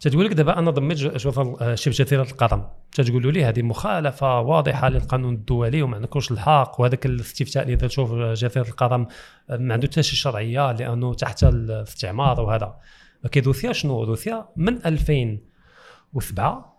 تتقول 0.00 0.24
لك 0.24 0.32
دابا 0.32 0.58
أنا 0.58 0.70
ضميت 0.70 0.98
شبه 1.16 1.56
جزيرة 1.76 2.22
القرم 2.22 2.68
تتقولوا 2.92 3.32
لي 3.32 3.44
هذه 3.44 3.62
مخالفة 3.62 4.40
واضحة 4.40 4.88
للقانون 4.88 5.34
الدولي 5.34 5.82
وما 5.82 5.96
عندكوش 5.96 6.32
الحق 6.32 6.80
وهذاك 6.80 7.06
الاستفتاء 7.06 7.62
اللي 7.62 7.76
في 7.78 7.86
جزيرة 7.86 8.68
القرم 8.68 9.06
ما 9.50 9.74
عنده 9.74 9.86
حتى 9.86 10.02
شي 10.02 10.16
شرعية 10.16 10.72
لأنه 10.72 11.14
تحت 11.14 11.44
الاستعمار 11.44 12.40
وهذا. 12.40 12.76
ولكن 13.24 13.42
روسيا 13.42 13.72
شنو؟ 13.72 14.04
روسيا 14.04 14.48
من 14.56 14.86
2007 14.86 16.78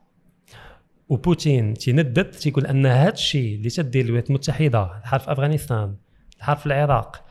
وبوتين 1.09 1.73
تيندد 1.73 2.31
تيقول 2.31 2.65
أن 2.65 2.85
هذا 2.85 3.13
الشيء 3.13 3.55
اللي 3.55 3.69
تدير 3.69 4.05
الولايات 4.05 4.29
المتحدة 4.29 4.97
الحرب 4.97 5.21
في 5.21 5.31
أفغانستان 5.31 5.95
الحرب 6.37 6.57
في 6.57 6.65
العراق 6.65 7.25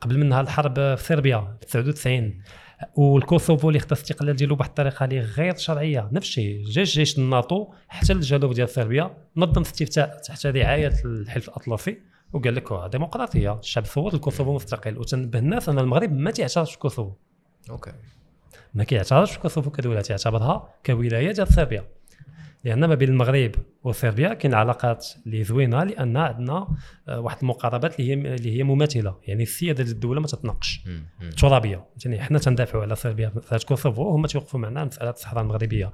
قبل 0.00 0.18
منها 0.18 0.40
الحرب 0.40 0.74
في 0.74 1.04
صربيا 1.04 1.56
في 1.66 1.82
99 1.82 2.40
والكوسوفو 2.96 3.68
اللي 3.68 3.78
خد 3.78 3.86
الاستقلال 3.86 4.36
ديالو 4.36 4.56
بواحد 4.56 4.68
الطريقة 4.68 5.04
اللي 5.04 5.20
غير 5.20 5.56
شرعية. 5.56 6.08
نفس 6.12 6.28
الشيء 6.28 6.64
جا 6.64 6.82
جيش 6.82 7.18
الناتو 7.18 7.66
حتى 7.88 8.12
الجنوب 8.12 8.52
ديال 8.52 8.68
صربيا 8.68 9.16
نظم 9.36 9.60
استفتاء 9.60 10.20
تحت 10.24 10.46
رعايه 10.46 10.92
الحلف 11.04 11.48
الأطلسي 11.48 11.98
وقال 12.32 12.54
لك 12.54 12.68
ديمقراطية 12.92 13.58
الشعب 13.58 13.84
صوت 13.84 14.14
الكوسوفو 14.14 14.54
مستقل. 14.54 14.98
وتنبه 14.98 15.38
الناس 15.38 15.68
أن 15.68 15.78
المغرب 15.78 16.12
ما 16.12 16.30
تعترفش 16.30 16.74
الكوسوفو 16.74 17.12
OK. 17.70 17.92
ما 18.74 18.84
كيعترفش 18.84 19.36
الكوسوفو 19.36 19.70
كدولة 19.70 20.00
تعتبرها 20.00 20.74
كولاية 20.86 21.32
ديال 21.32 21.48
صربيا. 21.48 21.84
لأن 22.64 22.84
ما 22.84 22.94
بين 22.94 23.08
المغرب 23.08 23.54
وصربيا 23.84 24.34
كاين 24.34 24.54
علاقات 24.54 25.06
اللي 25.26 25.44
زوينة 25.44 25.84
لأن 25.84 26.16
عندنا 26.16 26.68
آه، 27.08 27.20
واحد 27.20 27.38
المقاربات 27.42 28.00
اللي 28.00 28.10
هي 28.10 28.34
اللي 28.34 28.58
هي 28.58 28.62
مماثلة 28.62 29.16
يعني 29.26 29.42
السيادة 29.42 29.84
ديال 29.84 29.94
الدولة 29.94 30.20
ما 30.20 30.26
تتناقش. 30.26 30.84
ترابية. 31.36 31.84
يعني 32.04 32.22
حنا 32.22 32.38
تندافعوا 32.38 32.82
على 32.82 32.96
صربيا 32.96 33.28
في 33.28 33.66
كوسوفو 33.66 34.10
هما 34.10 34.28
تيوقفوا 34.28 34.60
معنا 34.60 34.84
مسألة 34.84 35.10
الصحراء 35.10 35.42
المغربية. 35.42 35.92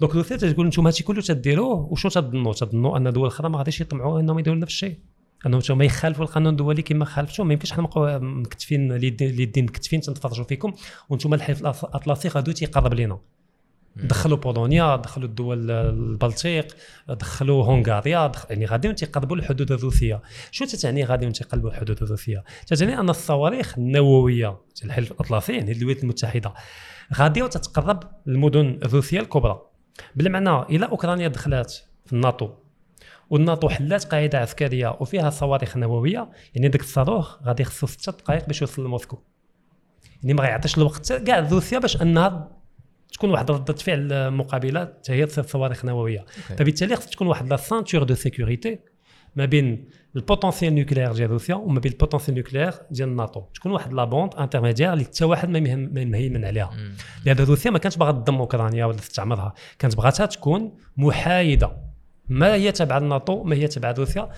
donc 0.00 0.14
روسيا 0.14 0.36
تقول 0.36 0.66
أنتم 0.66 0.86
هادشي 0.86 1.04
كله 1.04 1.20
تديروه 1.20 1.92
وشنو 1.92 2.10
تظنوا؟ 2.10 2.52
تظنوا 2.52 2.96
أن 2.96 3.12
دول 3.12 3.26
أخرى 3.26 3.48
ما 3.48 3.58
غاديش 3.58 3.80
يطمعوا 3.80 4.20
أنهم 4.20 4.38
يديروا 4.38 4.58
نفس 4.58 4.72
الشيء؟ 4.72 4.98
أنهم 5.46 5.62
ما 5.70 5.84
يخالفوا 5.84 6.24
القانون 6.24 6.52
الدولي 6.52 6.82
كما 6.82 7.04
خالفتوا 7.04 7.44
ما 7.44 7.52
يمكنش 7.52 7.72
حنا 7.72 7.82
نبقاو 7.82 8.20
مكتفين 8.20 8.92
اليدين 8.92 9.64
مكتفين 9.64 10.00
تنتفرجوا 10.00 10.44
فيكم 10.44 10.72
وأنتم 11.08 11.34
الحلف 11.34 11.60
الأطلسي 11.60 12.28
غادي 12.28 12.52
تيقرب 12.52 12.94
لينا. 12.94 13.18
دخلوا 13.96 14.38
بولونيا 14.38 14.96
دخلوا 14.96 15.28
الدول 15.28 15.70
البلطيق 15.70 16.76
دخلوا 17.08 17.64
هنغاريا 17.64 18.26
دخل 18.26 18.46
يعني 18.50 18.66
غاديين 18.66 18.94
تيقربوا 18.94 19.36
الحدود 19.36 19.72
الروسية. 19.72 20.22
شو 20.50 20.64
تتعني 20.64 21.04
غاديين 21.04 21.32
تيقربوا 21.32 21.70
الحدود 21.70 22.02
الروسية؟ 22.02 22.44
تتعني 22.66 23.00
أن 23.00 23.10
الصواريخ 23.10 23.78
النووية 23.78 24.48
ديال 24.48 24.84
الحلف 24.84 25.12
الاطلسي 25.12 25.52
يعني 25.52 25.72
الولايات 25.72 26.02
المتحدة 26.02 26.54
غادية 27.14 27.46
تتقرب 27.46 28.02
المدن 28.28 28.78
الروسية 28.82 29.20
الكبرى. 29.20 29.62
بالمعنى 30.16 30.62
إلى 30.62 30.86
أوكرانيا 30.86 31.28
دخلات 31.28 31.74
في 32.06 32.12
الناتو 32.12 32.50
والناتو 33.30 33.68
حلات 33.68 34.04
قاعدة 34.04 34.38
عسكرية 34.38 34.96
وفيها 35.00 35.30
صواريخ 35.30 35.76
نووية 35.76 36.30
يعني 36.54 36.68
ديك 36.68 36.80
الصاروخ 36.80 37.42
غادي 37.42 37.62
يخصو 37.62 37.86
ستة 37.86 38.12
دقائق 38.12 38.46
باش 38.46 38.60
يوصل 38.60 38.84
لموسكو. 38.84 39.18
يعني 40.22 40.34
ما 40.34 40.42
غيعطيش 40.42 40.78
الوقت 40.78 41.12
كاع 41.12 41.38
روسيا 41.38 41.78
باش 41.78 42.02
أنها 42.02 42.61
تكون 43.12 43.30
واحد 43.30 43.50
ردة 43.50 43.74
فعل 43.74 44.30
مقابلة 44.30 44.80
حتى 44.80 45.12
هي 45.12 45.26
تصير 45.26 45.44
صواريخ 45.44 45.84
نووية. 45.84 46.24
فبالتالي 46.58 46.96
خص 46.96 47.06
تكون 47.06 47.26
واحد 47.26 47.50
la 47.50 47.56
ceinture 47.56 48.02
de 48.02 48.14
sécurité 48.14 48.78
ما 49.36 49.44
بين 49.44 49.88
ال 50.16 50.22
potentiel 50.22 50.74
nucléaire 50.74 51.12
ديال 51.12 51.30
روسيا 51.30 51.54
وما 51.54 51.80
بين 51.80 51.92
ال 51.92 51.96
potentiel 51.96 52.36
nucléaire 52.36 52.72
ديال 52.90 53.08
الناتو. 53.08 53.40
تكون 53.54 53.72
واحد 53.72 53.92
la 53.92 54.04
bande 54.04 54.34
intermédiaire 54.34 54.92
اللي 54.92 55.04
حتى 55.04 55.24
واحد 55.24 55.48
ما 55.48 55.76
مهيمن 56.04 56.44
عليها. 56.44 56.70
لأن 57.24 57.36
روسيا 57.36 57.70
ما 57.70 57.78
كانتش 57.78 57.96
باغا 57.96 58.12
تضم 58.12 58.36
أوكرانيا 58.36 58.84
ولا 58.84 58.96
تستعمرها. 58.96 59.54
كانت 59.78 59.96
بغاتها 59.96 60.26
تكون 60.26 60.78
محايدة. 60.96 61.76
ما 62.28 62.54
هي 62.54 62.72
تبع 62.72 62.98
الناتو 62.98 63.42
ما 63.42 63.56
هي 63.56 63.68
تبع 63.68 63.90
روسيا. 63.90 64.30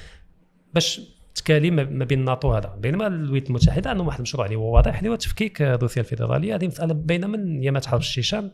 باش 0.75 1.01
تكالي 1.35 1.71
ما 1.71 2.05
بين 2.05 2.21
الناتو 2.21 2.53
هذا. 2.53 2.75
بينما 2.79 3.07
الولايات 3.07 3.47
المتحدة 3.49 3.91
عندهم 3.91 4.07
واحد 4.07 4.19
المشروع 4.19 4.47
اللي 4.47 4.57
هو 4.57 4.75
واضح 4.75 4.99
اللي 4.99 5.11
هو 5.11 5.15
تفكيك 5.15 5.61
روسيا 5.61 6.03
الفيدرالية. 6.03 6.55
هذه 6.55 6.67
مسألة 6.67 6.95
بين 6.95 7.31
من 7.31 7.61
ايامات 7.61 7.87
حرب 7.87 8.01
الشيشان 8.01 8.51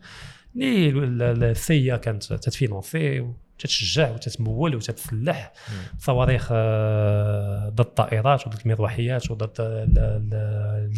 اللي 0.55 1.51
السي 1.51 1.97
كانت 1.97 2.23
تتفينونسي 2.23 3.19
وتتشجع 3.19 4.11
وتتمول 4.11 4.75
وتتسلح. 4.75 5.53
صواريخ 5.99 6.49
آه، 6.51 7.69
ضد 7.69 7.79
الطائرات 7.79 8.47
وضد 8.47 8.59
المروحيات 8.65 9.31
وضد 9.31 9.51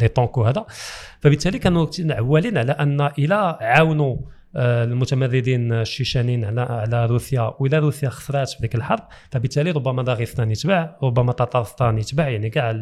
لي 0.00 0.08
طونك 0.08 0.36
وهذا 0.36 0.66
فبالتالي 1.20 1.58
كانوا 1.58 1.86
عوالين 2.00 2.58
على 2.58 2.72
أن 2.72 3.00
إلى 3.00 3.58
عاونوا 3.60 4.16
المتمردين 4.56 5.72
الشيشانيين 5.72 6.44
على 6.44 6.60
على 6.60 7.06
روسيا. 7.06 7.54
والى 7.58 7.78
روسيا 7.78 8.08
خسرات 8.08 8.50
في 8.50 8.56
ذيك 8.62 8.74
الحرب 8.74 9.08
فبالتالي 9.30 9.70
ربما 9.70 10.02
داغستان 10.02 10.50
يتبع 10.50 10.96
ربما 11.02 11.32
تطارستان 11.32 11.98
يتبع 11.98 12.28
يعني 12.28 12.50
كاع 12.50 12.72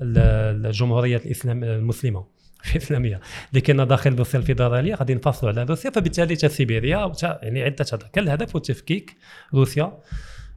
الجمهوريات 0.00 1.26
الاسلام 1.26 1.64
المسلمة 1.64 2.24
الإسلامية 2.70 3.20
اللي 3.50 3.60
كاينة 3.60 3.84
داخل 3.84 4.14
روسيا 4.14 4.38
الفيدرالية 4.40 4.94
غادي 4.94 5.14
نفصلوا 5.14 5.52
على 5.52 5.62
روسيا. 5.62 5.90
فبالتالي 5.90 6.36
تا 6.36 6.48
سيبيريا 6.48 7.12
يعني 7.22 7.62
عدة 7.62 7.86
هذا 7.92 8.08
كان 8.12 8.24
الهدف 8.24 8.56
هو 8.56 8.60
تفكيك 8.60 9.16
روسيا 9.54 9.98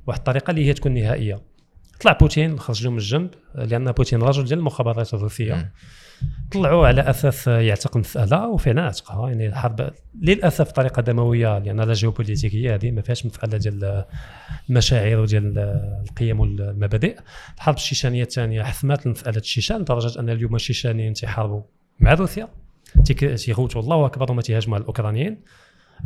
واحد 0.08 0.20
الطريقة 0.20 0.52
اللي 0.52 0.66
هي 0.66 0.74
تكون 0.74 0.94
نهائية. 0.94 1.42
طلع 2.02 2.12
بوتين 2.12 2.60
خرج 2.60 2.88
من 2.88 2.98
الجنب 2.98 3.30
لأن 3.56 3.92
بوتين 3.92 4.22
رجل 4.22 4.44
ديال 4.44 4.60
المخابرات 4.60 5.14
الروسية. 5.14 5.72
طلعوا 6.52 6.88
على 6.88 7.02
أساس 7.02 7.48
يعتق 7.48 7.98
المساله 7.98 8.48
وفعلا 8.48 8.82
اعتقها 8.82 9.30
يعني 9.30 9.48
الحرب 9.48 9.92
للاسف 10.22 10.72
طريقة 10.72 11.02
دموية 11.02 11.58
لأن 11.58 11.82
لا 11.82 11.94
جيوبوليتيكية 11.94 12.76
هذه 12.76 12.92
ما 12.92 13.02
فيهاش 13.02 13.26
مساله 13.26 13.58
ديال 13.58 14.06
المشاعر 14.70 15.20
وديال 15.20 15.60
القيم 16.10 16.40
والمبادئ. 16.40 17.20
الحرب 17.56 17.76
الشيشانية 17.76 18.24
الثانية 18.24 18.64
حسمات 18.64 19.08
مساله 19.08 19.38
الشيشان 19.38 19.82
لدرجة 19.82 20.20
أن 20.20 20.30
اليوم 20.30 20.56
الشيشانيين 20.56 21.14
تيحاربوا 21.14 21.62
مع 22.00 22.14
روسيا. 22.14 22.48
تيغوتوا 23.36 23.82
الله 23.82 24.06
أكبر 24.06 24.32
وما 24.32 24.42
تيهاجموا 24.42 24.76
على 24.76 24.82
الأوكرانيين. 24.82 25.38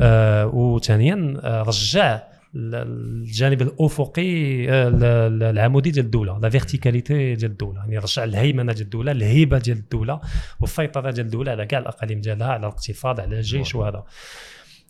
آه 0.01 0.47
وثانيا 0.47 1.37
آه، 1.43 1.61
رجع 1.61 2.23
الجانب 2.55 3.61
الأفقي 3.61 4.69
آه، 4.69 4.87
العمودي 5.27 5.91
ديال 5.91 6.05
الدولة 6.05 6.39
لا 6.39 6.49
فيرتيكاليتي 6.49 7.35
ديال 7.35 7.51
الدولة. 7.51 7.79
يعني 7.79 7.97
رجع 7.97 8.23
الهيمنة 8.23 8.73
ديال 8.73 8.85
الدولة 8.85 9.11
الهيبة 9.11 9.57
ديال 9.57 9.77
الدولة 9.77 10.19
والسيطرة 10.59 11.11
ديال 11.11 11.25
الدولة 11.25 11.51
على 11.51 11.65
كاع 11.65 11.79
الأقاليم 11.79 12.21
ديالها 12.21 12.47
على 12.47 12.59
الإقتصاد 12.59 13.19
على 13.19 13.37
الجيش 13.37 13.75
وهذا. 13.75 14.03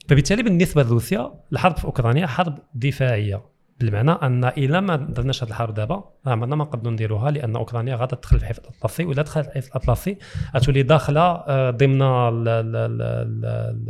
فبالتالي 0.08 0.44
بالنسبة 0.44 0.84
لروسيا 0.84 1.34
الحرب 1.54 1.78
في 1.78 1.86
أوكرانيا 1.86 2.28
حرب 2.28 2.60
دفاعية. 2.76 3.54
بالمعنى 3.80 4.12
أن 4.12 4.46
إلا 4.46 4.80
ما 4.80 4.96
درناش 4.96 5.44
هذه 5.44 5.50
الحرب 5.50 5.74
دابا 5.74 6.04
عمرنا 6.26 6.56
ما 6.56 6.64
نقدروا 6.64 6.94
نديروها 6.94 7.32
لأن 7.32 7.56
أوكرانيا 7.56 7.96
غادا 7.96 8.16
تدخل 8.16 8.40
في 8.40 8.44
الحلف 8.44 8.60
الأطلسي 8.60 9.06
ولا 9.06 9.22
دخلت 9.22 9.48
الحلف 9.48 9.68
الأطلسي 9.68 10.18
غتولي 10.56 10.84
داخلة 10.84 11.22
آه، 11.22 11.70
ضمن 11.70 12.02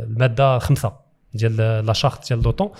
المادة 0.00 0.58
خمسة 0.58 0.92
ديال 1.34 1.56
لا 1.86 1.92
شارت 1.92 2.28
ديال 2.28 2.42
لوطون. 2.42 2.70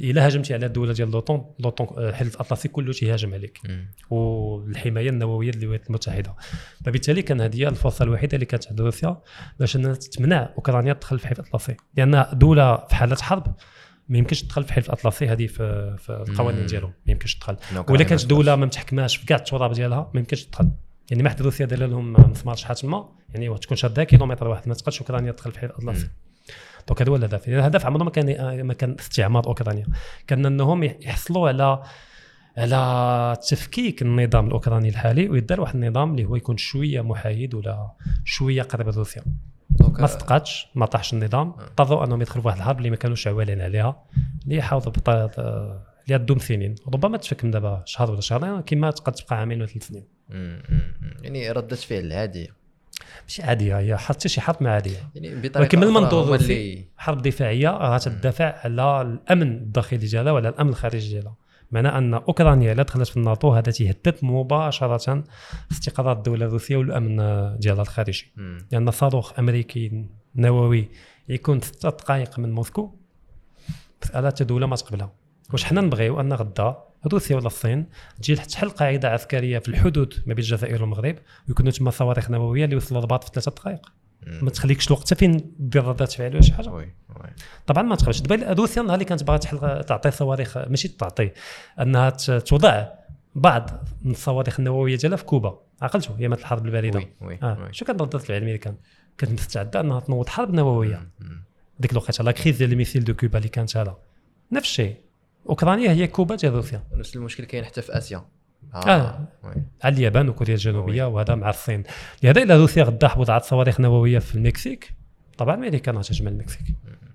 إلا 0.00 0.26
هاجمتي 0.26 0.54
على 0.54 0.66
الدولة 0.66 0.92
ديال 0.92 1.10
لوطون. 1.10 1.54
لوطون 1.58 2.04
الحلف 2.08 2.34
الاطلسي 2.34 2.68
كله 2.68 2.92
تيهاجم 2.92 3.34
عليك. 3.34 3.60
والحماية 4.10 5.10
النووية 5.10 5.50
للولايات 5.50 5.86
المتحدة. 5.86 6.34
فبالتالي 6.84 7.22
كان 7.22 7.40
هذه 7.40 7.56
هي 7.56 7.68
الفرصة 7.68 8.02
الوحيدة 8.02 8.34
اللي 8.34 8.46
كانت 8.46 8.68
عند 8.68 8.80
روسيا 8.80 9.20
باش 9.58 9.76
إنها 9.76 9.94
تمنع 9.94 10.52
أوكرانيا 10.56 10.92
تدخل 10.92 11.18
في 11.18 11.24
الحلف 11.24 11.40
الاطلسي 11.40 11.76
لأن 11.96 12.26
دولة 12.32 12.76
في 12.76 12.94
حالة 12.94 13.16
حرب 13.16 13.54
ما 14.08 14.18
يمكنش 14.18 14.42
تدخل 14.42 14.62
في 14.62 14.68
الحلف 14.68 14.86
الاطلسي 14.86 15.28
هذه 15.28 15.46
في, 15.46 15.96
في 15.98 16.24
القوانين 16.28 16.66
ديالهم 16.66 16.92
ما 17.06 17.12
يمكنش 17.12 17.34
تدخل. 17.34 17.56
ولا 17.88 18.04
كانت 18.04 18.26
دولة 18.26 18.56
ما 18.56 18.66
متحكماش 18.66 19.16
في 19.16 19.26
كاع 19.26 19.36
التراب 19.36 19.72
ديالها 19.72 20.10
ما 20.14 20.20
يمكنش 20.20 20.44
تدخل. 20.44 20.70
يعني 21.10 21.28
حد 21.28 21.42
روسيا 21.42 21.66
دار 21.66 21.78
لهم 21.78 22.12
مسمار 22.12 22.56
شحال 22.56 22.76
تما 22.76 23.08
يعني 23.34 23.58
تكون 23.58 23.76
شادة 23.76 24.04
كيلومتر 24.04 24.48
واحد. 24.48 24.68
ما 24.68 24.74
تقدرش 24.74 25.00
أوكرانيا 25.00 25.32
تدخل 25.32 25.52
في 25.52 25.56
الحلف 25.56 25.70
الاطلسي 25.70 26.10
دونك 26.88 27.02
هذا 27.02 27.10
هو 27.10 27.16
الهدف. 27.16 27.48
الهدف 27.48 27.86
عمره 27.86 28.04
ما 28.04 28.10
كان 28.10 28.62
ما 28.62 28.74
كان 28.74 28.96
استعمار 29.00 29.46
أوكرانيا. 29.46 29.86
كان 30.26 30.46
إنهم 30.46 30.82
يحصلوا 30.84 31.48
على 31.48 31.82
على 32.56 33.36
تفكيك 33.50 34.02
النظام 34.02 34.46
الأوكراني 34.46 34.88
الحالي 34.88 35.28
ويدار 35.28 35.60
واحد 35.60 35.74
النظام 35.74 36.10
اللي 36.10 36.24
هو 36.24 36.36
يكون 36.36 36.56
شوية 36.56 37.00
محايد 37.00 37.54
ولا 37.54 37.90
شوية 38.24 38.62
قريب 38.62 38.88
لروسيا 38.88 39.22
ما 39.80 40.06
صدقاتش 40.06 40.66
ما 40.74 40.86
طاحش 40.86 41.12
النظام. 41.12 41.54
اضطروا 41.58 42.04
أنهم 42.04 42.20
يدخلوا 42.22 42.42
في 42.42 42.46
واحد 42.48 42.58
الحرب 42.58 42.78
اللي 42.78 42.90
ما 42.90 42.96
كانوش 42.96 43.28
عوالين 43.28 43.60
عليها 43.60 44.02
اللي 44.44 44.56
يحاولوا 44.56 44.92
بطا- 44.92 45.30
اللي 46.06 46.18
دوم 46.18 46.38
سنين. 46.38 46.74
ربما 46.94 47.16
تفك 47.16 47.44
من 47.44 47.50
دابا 47.50 47.82
شهر 47.86 48.10
ولا 48.10 48.20
شهرين 48.20 48.60
كما 48.60 48.90
تقد 48.90 49.12
تبقى 49.12 49.36
عامين 49.36 49.58
ولا 49.58 49.66
ثلاث 49.66 49.86
سنين. 49.86 50.04
يعني 51.22 51.50
ردة 51.52 51.76
فعل 51.76 52.12
عادية. 52.12 52.59
ماشي 53.22 53.42
عادية 53.42 53.78
هي 53.78 53.96
حتى 53.96 54.28
شي 54.28 54.40
حرب 54.40 54.62
ما 54.62 54.70
عادية. 54.70 55.10
يعني 55.14 55.50
ولكن 55.56 55.78
من 55.78 55.84
المنظور 55.84 56.38
حرب 56.96 57.22
دفاعية 57.22 57.68
راه 57.68 57.98
تدافع 57.98 58.54
على 58.64 59.02
الأمن 59.02 59.52
الداخلي 59.52 59.98
ديالها 59.98 60.32
وعلى 60.32 60.48
الأمن 60.48 60.70
الخارجي 60.70 61.08
ديالها. 61.08 61.36
معنى 61.70 61.88
أن 61.88 62.14
أوكرانيا 62.14 62.72
الا 62.72 62.82
دخلت 62.82 63.08
في 63.08 63.16
الناتو 63.16 63.52
هذا 63.52 63.72
تيهدد 63.72 64.14
مباشرة 64.22 65.24
استقرار 65.72 66.16
الدولة 66.16 66.46
الروسية 66.46 66.76
والأمن 66.76 67.16
ديالها 67.58 67.82
الخارجي. 67.82 68.32
لأن 68.72 68.90
صاروخ 68.90 69.38
أمريكي 69.38 70.04
نووي 70.36 70.88
يكون 71.28 71.60
ستة 71.60 71.90
دقائق 71.90 72.38
من 72.38 72.52
موسكو 72.52 72.94
مسألة 74.02 74.34
دوله 74.40 74.66
ما 74.66 74.76
تقبلها. 74.76 75.12
واش 75.52 75.64
حنا 75.64 75.80
نبغيو؟ 75.80 76.20
أن 76.20 76.32
غدا 76.32 76.89
روسيا 77.06 77.36
ولا 77.36 77.46
الصين 77.46 77.86
تجي 78.18 78.34
تحل 78.36 78.70
قاعدة 78.70 79.08
عسكرية 79.08 79.58
في 79.58 79.68
الحدود 79.68 80.14
ما 80.26 80.34
بين 80.34 80.44
الجزائر 80.44 80.82
والمغرب 80.82 81.16
ويكونوا 81.48 81.72
تما 81.72 81.90
صواريخ 81.90 82.30
نووية 82.30 82.64
اللي 82.64 82.74
يوصلوا 82.74 82.98
الرباط 82.98 83.24
في 83.24 83.30
ثلاثة 83.34 83.50
دقائق. 83.50 83.92
ما 84.26 84.50
تخليكش 84.50 84.86
الوقت 84.86 85.06
حتى 85.06 85.14
فين 85.14 85.54
دير 85.58 85.84
ردة 85.84 86.06
فعل 86.06 86.32
ولا 86.32 86.42
شي 86.42 86.52
حاجة. 86.52 86.68
oui 86.68 86.94
oui. 87.08 87.30
طبعا 87.66 87.82
ما 87.82 87.96
تقبلش 87.96 88.20
دابا 88.20 88.52
روسيا 88.52 88.82
النهار 88.82 88.94
اللي 88.94 89.04
كانت 89.04 89.24
باغا 89.24 89.36
تحل 89.36 89.84
تعطي 89.84 90.10
صواريخ 90.10 90.58
ماشي 90.58 90.88
تعطي 90.88 91.30
أنها 91.80 92.10
توضع 92.10 92.86
بعض 93.34 93.70
من 94.02 94.10
الصواريخ 94.10 94.60
النووية 94.60 94.96
ديالها 94.96 95.16
في 95.16 95.24
كوبا. 95.24 95.60
عقلتوا 95.82 96.16
ايامات 96.18 96.38
الحرب 96.40 96.66
البارده 96.66 96.98
oui 96.98 97.08
oui 97.20 97.38
آه. 97.42 97.58
oui. 97.62 97.72
شو 97.72 97.84
كانت 97.84 98.02
ردة 98.02 98.18
الفعل 98.18 98.36
الأمريكان؟ 98.36 98.74
كانت 99.18 99.32
مستعدة 99.32 99.80
أنها 99.80 100.00
تنوض 100.00 100.28
حرب 100.28 100.54
نووية. 100.54 101.08
ديك 101.78 101.92
الوقت 101.92 102.20
la 102.20 102.32
crise 102.32 102.56
ديال 102.56 102.72
ال 102.72 102.76
missiles 102.76 103.04
de 103.04 103.14
Cuba 103.14 103.38
اللي 103.38 103.48
كانت 103.48 103.76
هذا. 103.76 103.98
نفس 104.52 104.66
الشيء. 104.66 104.96
أوكرانيا 105.48 105.90
هي 105.90 106.06
كوبا 106.06 106.34
ديال 106.34 106.54
روسيا 106.54 106.82
نفس 106.92 107.16
المشكل 107.16 107.44
كاين 107.44 107.64
حتى 107.64 107.82
في 107.82 107.98
آسيا. 107.98 108.24
آه. 108.74 109.20
oui. 109.44 109.54
على 109.84 109.94
اليابان 109.94 110.28
وكوريا 110.28 110.54
الجنوبية 110.54 111.04
وهذا 111.04 111.34
مع 111.34 111.50
الصين. 111.50 111.82
لهذا 112.22 112.42
الا 112.42 112.56
روسيا 112.56 112.84
غدا 112.84 113.18
وضعت 113.18 113.44
صواريخ 113.44 113.80
نووية 113.80 114.18
في 114.18 114.34
المكسيك. 114.34 114.94
طبعا 115.38 115.54
أمريكا 115.54 115.92
غتهجم 115.92 116.28
المكسيك. 116.28 116.74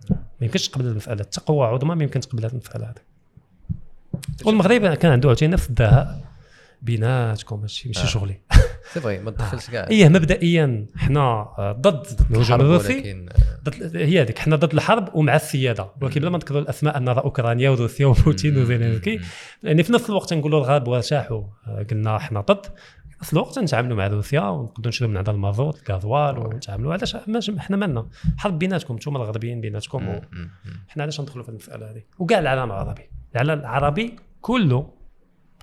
ما 0.10 0.18
يمكنش 0.42 0.70
تقبل 0.70 0.86
المسألة. 0.86 1.26
قوه 1.46 1.68
عظمى 1.68 1.96
ما 1.96 2.04
يمكن 2.04 2.20
تقبل 2.20 2.46
هذه 2.46 2.52
المسألة 2.52 2.86
هذه. 2.86 3.02
والمغرب 4.46 4.94
كان 4.94 5.12
عنده 5.12 5.30
عاوتاني 5.30 5.54
نفس 5.54 5.70
الدهاء. 5.70 6.22
بيناتكم 6.82 7.62
ماشي 7.62 7.88
ماشي 7.88 8.04
آه. 8.04 8.06
شغلي. 8.06 8.40
c'est 8.94 9.00
vrai 9.00 9.20
ما 9.20 9.32
تدخلش 9.32 9.70
كاع. 9.70 9.88
إيه 9.88 10.10
مبدئيا 10.10 10.86
حنا 10.96 11.22
آه، 11.22 11.78
ضد 11.82 12.06
الهجوم 12.22 12.42
الحرب 12.42 12.62
الروسي. 12.62 13.26
ضد 13.64 13.96
هي 13.96 14.22
هذيك 14.22 14.40
حنا 14.40 14.56
ضد 14.56 14.74
الحرب 14.74 15.16
ومع 15.16 15.36
السيادة. 15.36 15.88
ولكن 16.02 16.22
بلا 16.22 16.30
ما 16.30 16.38
نذكروا 16.38 16.62
الأسماء 16.62 16.98
أن 16.98 17.10
راه 17.10 17.22
أوكرانيا 17.22 17.70
وروسيا 17.70 18.06
وبوتين 18.06 18.58
وزيلينسكي. 18.58 19.20
يعني 19.64 19.84
في 19.84 19.94
نفس 19.94 20.10
الوقت 20.10 20.34
نقولوا 20.34 20.60
الغرب 20.60 20.88
وارتاحوا. 20.88 21.44
آه، 21.68 21.86
قلنا 21.92 22.18
حنا 22.18 22.42
ضد. 22.42 22.66
في 22.66 23.22
نفس 23.22 23.34
الوقت 23.34 23.60
نتعاملوا 23.60 23.98
مع 23.98 24.08
روسيا 24.08 24.42
ونقدروا 24.42 24.88
نشريو 24.88 25.10
من 25.10 25.18
عندها 25.18 25.34
المازوت 25.34 25.90
الݣازوال 25.90 26.38
ونتعاملوا 26.38 26.94
علاش 26.94 27.16
حنا 27.58 27.78
مالنا. 27.78 28.08
حرب 28.38 28.60
بيناتكم 28.60 28.94
أنتم 28.94 29.16
الغربيين 29.16 29.62
بيناتكم. 29.62 30.22
حنا 30.88 31.04
علاش 31.04 31.22
ندخلوا 31.22 31.44
في 31.44 31.50
المسألة 31.50 31.92
هذه؟ 31.92 32.02
وكاع 32.20 32.40
العالم 32.40 32.72
العربي 32.72 33.10
العالم 33.36 33.60
العربي 33.60 34.16
كله 34.42 34.94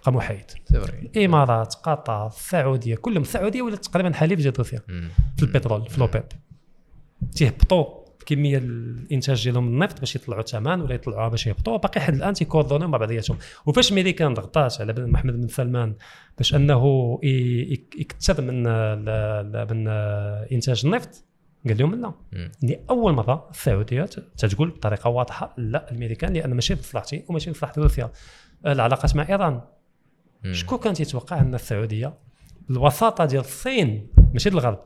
بقى 0.02 0.12
محايد 0.12 0.44
الامارات 1.16 1.74
قطر 1.74 2.26
السعودية 2.26 2.94
كلهم. 2.94 3.22
السعودية 3.22 3.62
ولات 3.62 3.84
تقريبا 3.86 4.12
حليف 4.12 4.60
مم. 4.88 5.08
في 5.36 5.42
البترول 5.42 5.86
في 5.90 6.00
l'OPEP 6.00 6.24
تيهبطوا 7.32 8.02
كميه 8.26 8.58
الإنتاج 8.58 9.44
ديالهم 9.44 9.68
النفط 9.68 10.00
باش 10.00 10.16
يطلعوا 10.16 10.40
الثمن 10.40 10.80
ولا 10.80 10.94
يطلعوها 10.94 11.28
باش 11.28 11.46
يهبطوا 11.46 11.76
باقي 11.76 12.00
حد 12.00 12.14
الان 12.14 12.34
تي 12.34 12.42
coordonner 12.42 12.80
يو 12.80 12.88
مع 12.88 12.98
بعضياتهم 12.98 13.38
وفاش 13.66 13.92
ميريكان 13.92 14.34
ضغطات 14.34 14.80
على 14.80 14.92
بن 14.92 15.10
محمد 15.10 15.40
بن 15.40 15.48
سلمان 15.48 15.94
باش 16.38 16.54
أنه 16.54 17.18
يكثر 17.98 18.42
من 18.42 18.62
من 19.70 19.88
إنتاج 20.52 20.82
النفط 20.86 21.24
قال 21.68 21.78
لهم 21.78 21.94
لا. 21.94 22.12
مم. 22.32 22.52
اللي 22.62 22.80
أول 22.90 23.12
مرة 23.12 23.48
السعودية 23.50 24.04
تتقول 24.38 24.70
بطريقة 24.70 25.10
واضحة 25.10 25.54
لا 25.58 25.90
الامريكان 25.90 26.32
لأن 26.32 26.54
ماشي 26.54 26.76
في 26.76 26.80
مصلحتي 26.82 27.24
وماشي 27.28 27.44
في 27.44 27.50
مصلحه 27.50 27.72
روسيا. 27.82 28.10
العلاقات 28.66 29.16
مع 29.16 29.28
إيران. 29.28 29.60
شكون 30.50 30.78
كان 30.78 30.94
تيتوقع 30.94 31.40
أن 31.40 31.54
السعودية 31.54 32.14
الوساطة 32.70 33.24
ديال 33.24 33.40
الصين 33.40 34.06
ماشي 34.32 34.48
الغرب 34.48 34.78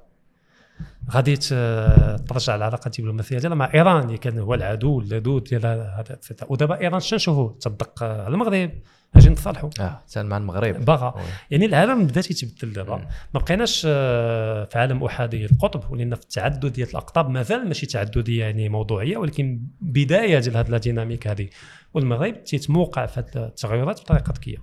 غادي 1.11 1.37
ترجع 1.37 2.55
العلاقه 2.55 2.87
الدبلوماسيه 2.87 3.39
ديالها 3.39 3.57
مع 3.57 3.71
إيران 3.75 4.07
اللي 4.07 4.19
كان 4.19 4.39
هو 4.39 4.55
العدو 4.55 5.01
اللدود 5.01 5.45
ديال 5.45 5.67
هذا. 5.67 6.19
ودابا 6.49 6.81
إيران 6.81 7.01
شنو 7.01 7.17
نشوفوا 7.17 7.51
تدق 7.61 8.03
على 8.03 8.29
المغرب 8.29 8.71
أجي 9.17 9.29
نتصالحوا 9.29 9.71
آه 9.81 10.03
مع 10.17 10.37
المغرب. 10.37 10.85
باغا. 10.85 11.15
يعني 11.51 11.67
العالم 11.67 12.07
بدا 12.07 12.21
تيتبدل 12.21 12.73
دابا. 12.73 12.97
ما 13.35 13.41
بقيناش 13.41 13.83
آه، 13.89 14.65
في 14.65 14.79
عالم 14.79 15.05
أحادي 15.05 15.45
القطب 15.45 15.93
ولينا 15.93 16.17
في 16.17 16.23
التعدد 16.23 16.73
ديال 16.73 16.89
الأقطاب 16.89 17.31
مازال 17.31 17.69
ماشي 17.69 17.87
تعددية 17.87 18.45
يعني 18.45 18.69
موضوعية 18.69 19.17
ولكن 19.17 19.61
بداية 19.81 20.39
ديال 20.39 20.57
هذه 20.57 20.75
الديناميك 20.75 21.27
هذه 21.27 21.49
والمغرب 21.97 22.45
تيتموقع 22.45 23.07
في 23.07 23.21
هذه 23.21 23.47
التغيرات 23.47 24.01
بطريقة 24.01 24.33
ذكية. 24.33 24.59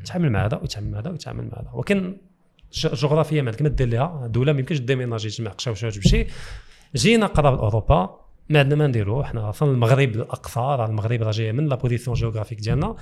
يتعامل 0.00 0.32
مع 0.32 0.46
هذا 0.46 0.56
ويتعامل 0.56 0.90
مع 0.90 0.98
هذا 0.98 1.10
ويتعامل 1.10 1.44
مع 1.44 1.60
هذا. 1.60 1.70
ولكن 1.72 2.16
جغرافيا 2.72 3.42
ما 3.42 3.50
عندك 3.50 3.62
ما 3.62 3.68
دير 3.68 3.88
لها 3.88 4.26
دوله 4.26 4.52
ما 4.52 4.58
يمكنش 4.58 4.78
déménager 4.78 5.28
تجمع 5.28 5.50
قشاوشه 5.50 5.86
وتمشي 5.86 6.26
جينا 6.96 7.26
قرب 7.26 7.58
أوروبا. 7.58 8.20
ما 8.48 8.58
عندنا 8.58 8.74
ما 8.74 8.86
نديرو 8.86 9.24
حنا 9.24 9.50
أصلا 9.50 9.70
المغرب 9.70 10.08
الأقصى. 10.08 10.60
راه 10.60 10.86
المغرب 10.86 11.22
راه 11.22 11.30
جاية 11.30 11.52
من 11.52 11.66
la 11.66 11.76
position 11.76 12.16
géographique 12.16 12.60
ديالنا. 12.60 12.96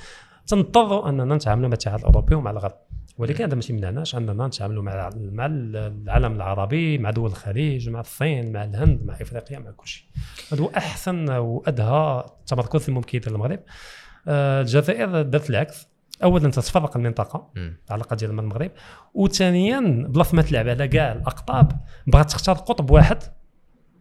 تنضطروا 0.46 1.08
أننا 1.08 1.34
نتعاملوا 1.34 1.68
مع 1.68 1.72
الاتحاد 1.72 1.98
الأوروبي 1.98 2.34
ومع 2.34 2.50
الغرب. 2.50 2.74
ولكن 3.18 3.44
هذا 3.44 3.54
ماشي 3.54 3.72
منعناش 3.72 4.14
اننا 4.16 4.46
نتعاملوا 4.46 4.82
مع 4.82 5.10
مع 5.14 5.46
العالم 5.46 6.32
العربي 6.32 6.98
مع 6.98 7.10
دول 7.10 7.30
الخليج 7.30 7.88
مع 7.88 8.00
الصين 8.00 8.52
مع 8.52 8.64
الهند 8.64 9.04
مع 9.04 9.14
إفريقيا 9.14 9.58
مع 9.58 9.70
كل 9.70 9.88
شيء 9.88 10.04
هذا 10.52 10.62
هو 10.62 10.70
احسن 10.76 11.28
وادهى 11.30 12.24
تمركز 12.46 12.88
الممكن 12.88 13.18
يدير 13.18 13.32
المغرب. 13.32 13.60
آه، 14.28 14.60
الجزائر 14.60 15.22
دارت 15.22 15.50
العكس. 15.50 15.88
اولا 16.22 16.50
تتفرق 16.50 16.96
المنطقة. 16.96 17.52
العلاقة 17.88 18.16
ديال 18.16 18.32
مع 18.32 18.42
المغرب. 18.42 18.70
وثانيا 19.14 19.80
بلاص 20.08 20.34
ما 20.34 20.42
تلعب 20.42 20.68
على 20.68 20.88
كاع 20.88 21.12
الأقطاب 21.12 21.72
بغات 22.06 22.30
تختار 22.30 22.56
قطب 22.56 22.90
واحد. 22.90 23.18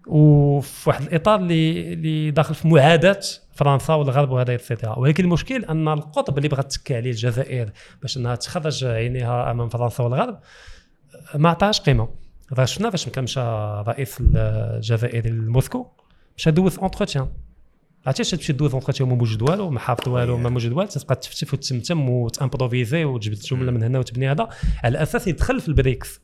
وفي 0.08 0.90
واحد 0.90 1.02
الإطار 1.02 1.40
اللي 1.40 1.94
اللي 1.94 2.32
داخل 2.32 2.56
في 2.56 2.68
معاداة 2.68 3.20
فرنسا 3.56 3.94
والغرب 3.94 4.32
وهذا 4.32 4.56
et 4.56 4.67
cetera 4.67 5.00
ولكن 5.00 5.24
المشكل 5.24 5.66
أن 5.66 5.88
القطب 5.88 6.38
اللي 6.38 6.50
بغات 6.50 6.74
تكي 6.74 6.96
عليه 6.96 7.12
الجزائر 7.12 7.72
باش 8.02 8.18
أنها 8.18 8.36
تخرج 8.36 8.86
عينيها 8.86 9.52
أمام 9.52 9.70
فرنسا 9.70 10.04
والغرب 10.04 10.40
ما 11.36 11.50
عطاهاش 11.50 11.82
قيمة. 11.82 12.10
راه 12.54 12.66
شفنا 12.66 12.90
فاش 12.90 13.10
كان 13.10 13.24
مشى 13.24 13.42
رئيس 13.88 14.18
الجزائر 14.22 15.28
لموسكو 15.28 15.88
مشى 16.38 16.52
دوز 16.52 16.80
entretien 16.80 17.28
عرفتي 18.06 18.22
اش 18.22 18.32
تمشي 18.32 18.54
دوز 18.54 18.74
entretien 18.74 19.10
وما 19.10 19.18
موجود 19.18 19.42
والو 19.42 19.70
ما 19.70 19.80
حافظ 19.80 20.10
والو 20.10 20.38
ما 20.38 20.50
موجود 20.50 20.72
والو 20.72 20.90
تبقى 20.90 21.16
تفتف 21.16 21.54
وتمتم 21.54 22.10
وت 22.10 22.26
improviser 22.26 23.06
وتجبد 23.06 23.40
جمله 23.40 23.72
من 23.72 23.84
هنا 23.84 24.00
وتبني 24.00 24.32
هذا. 24.32 24.50
على 24.84 25.04
أساس 25.04 25.28
يدخل 25.28 25.60
في 25.62 25.68
البريكس. 25.68 26.22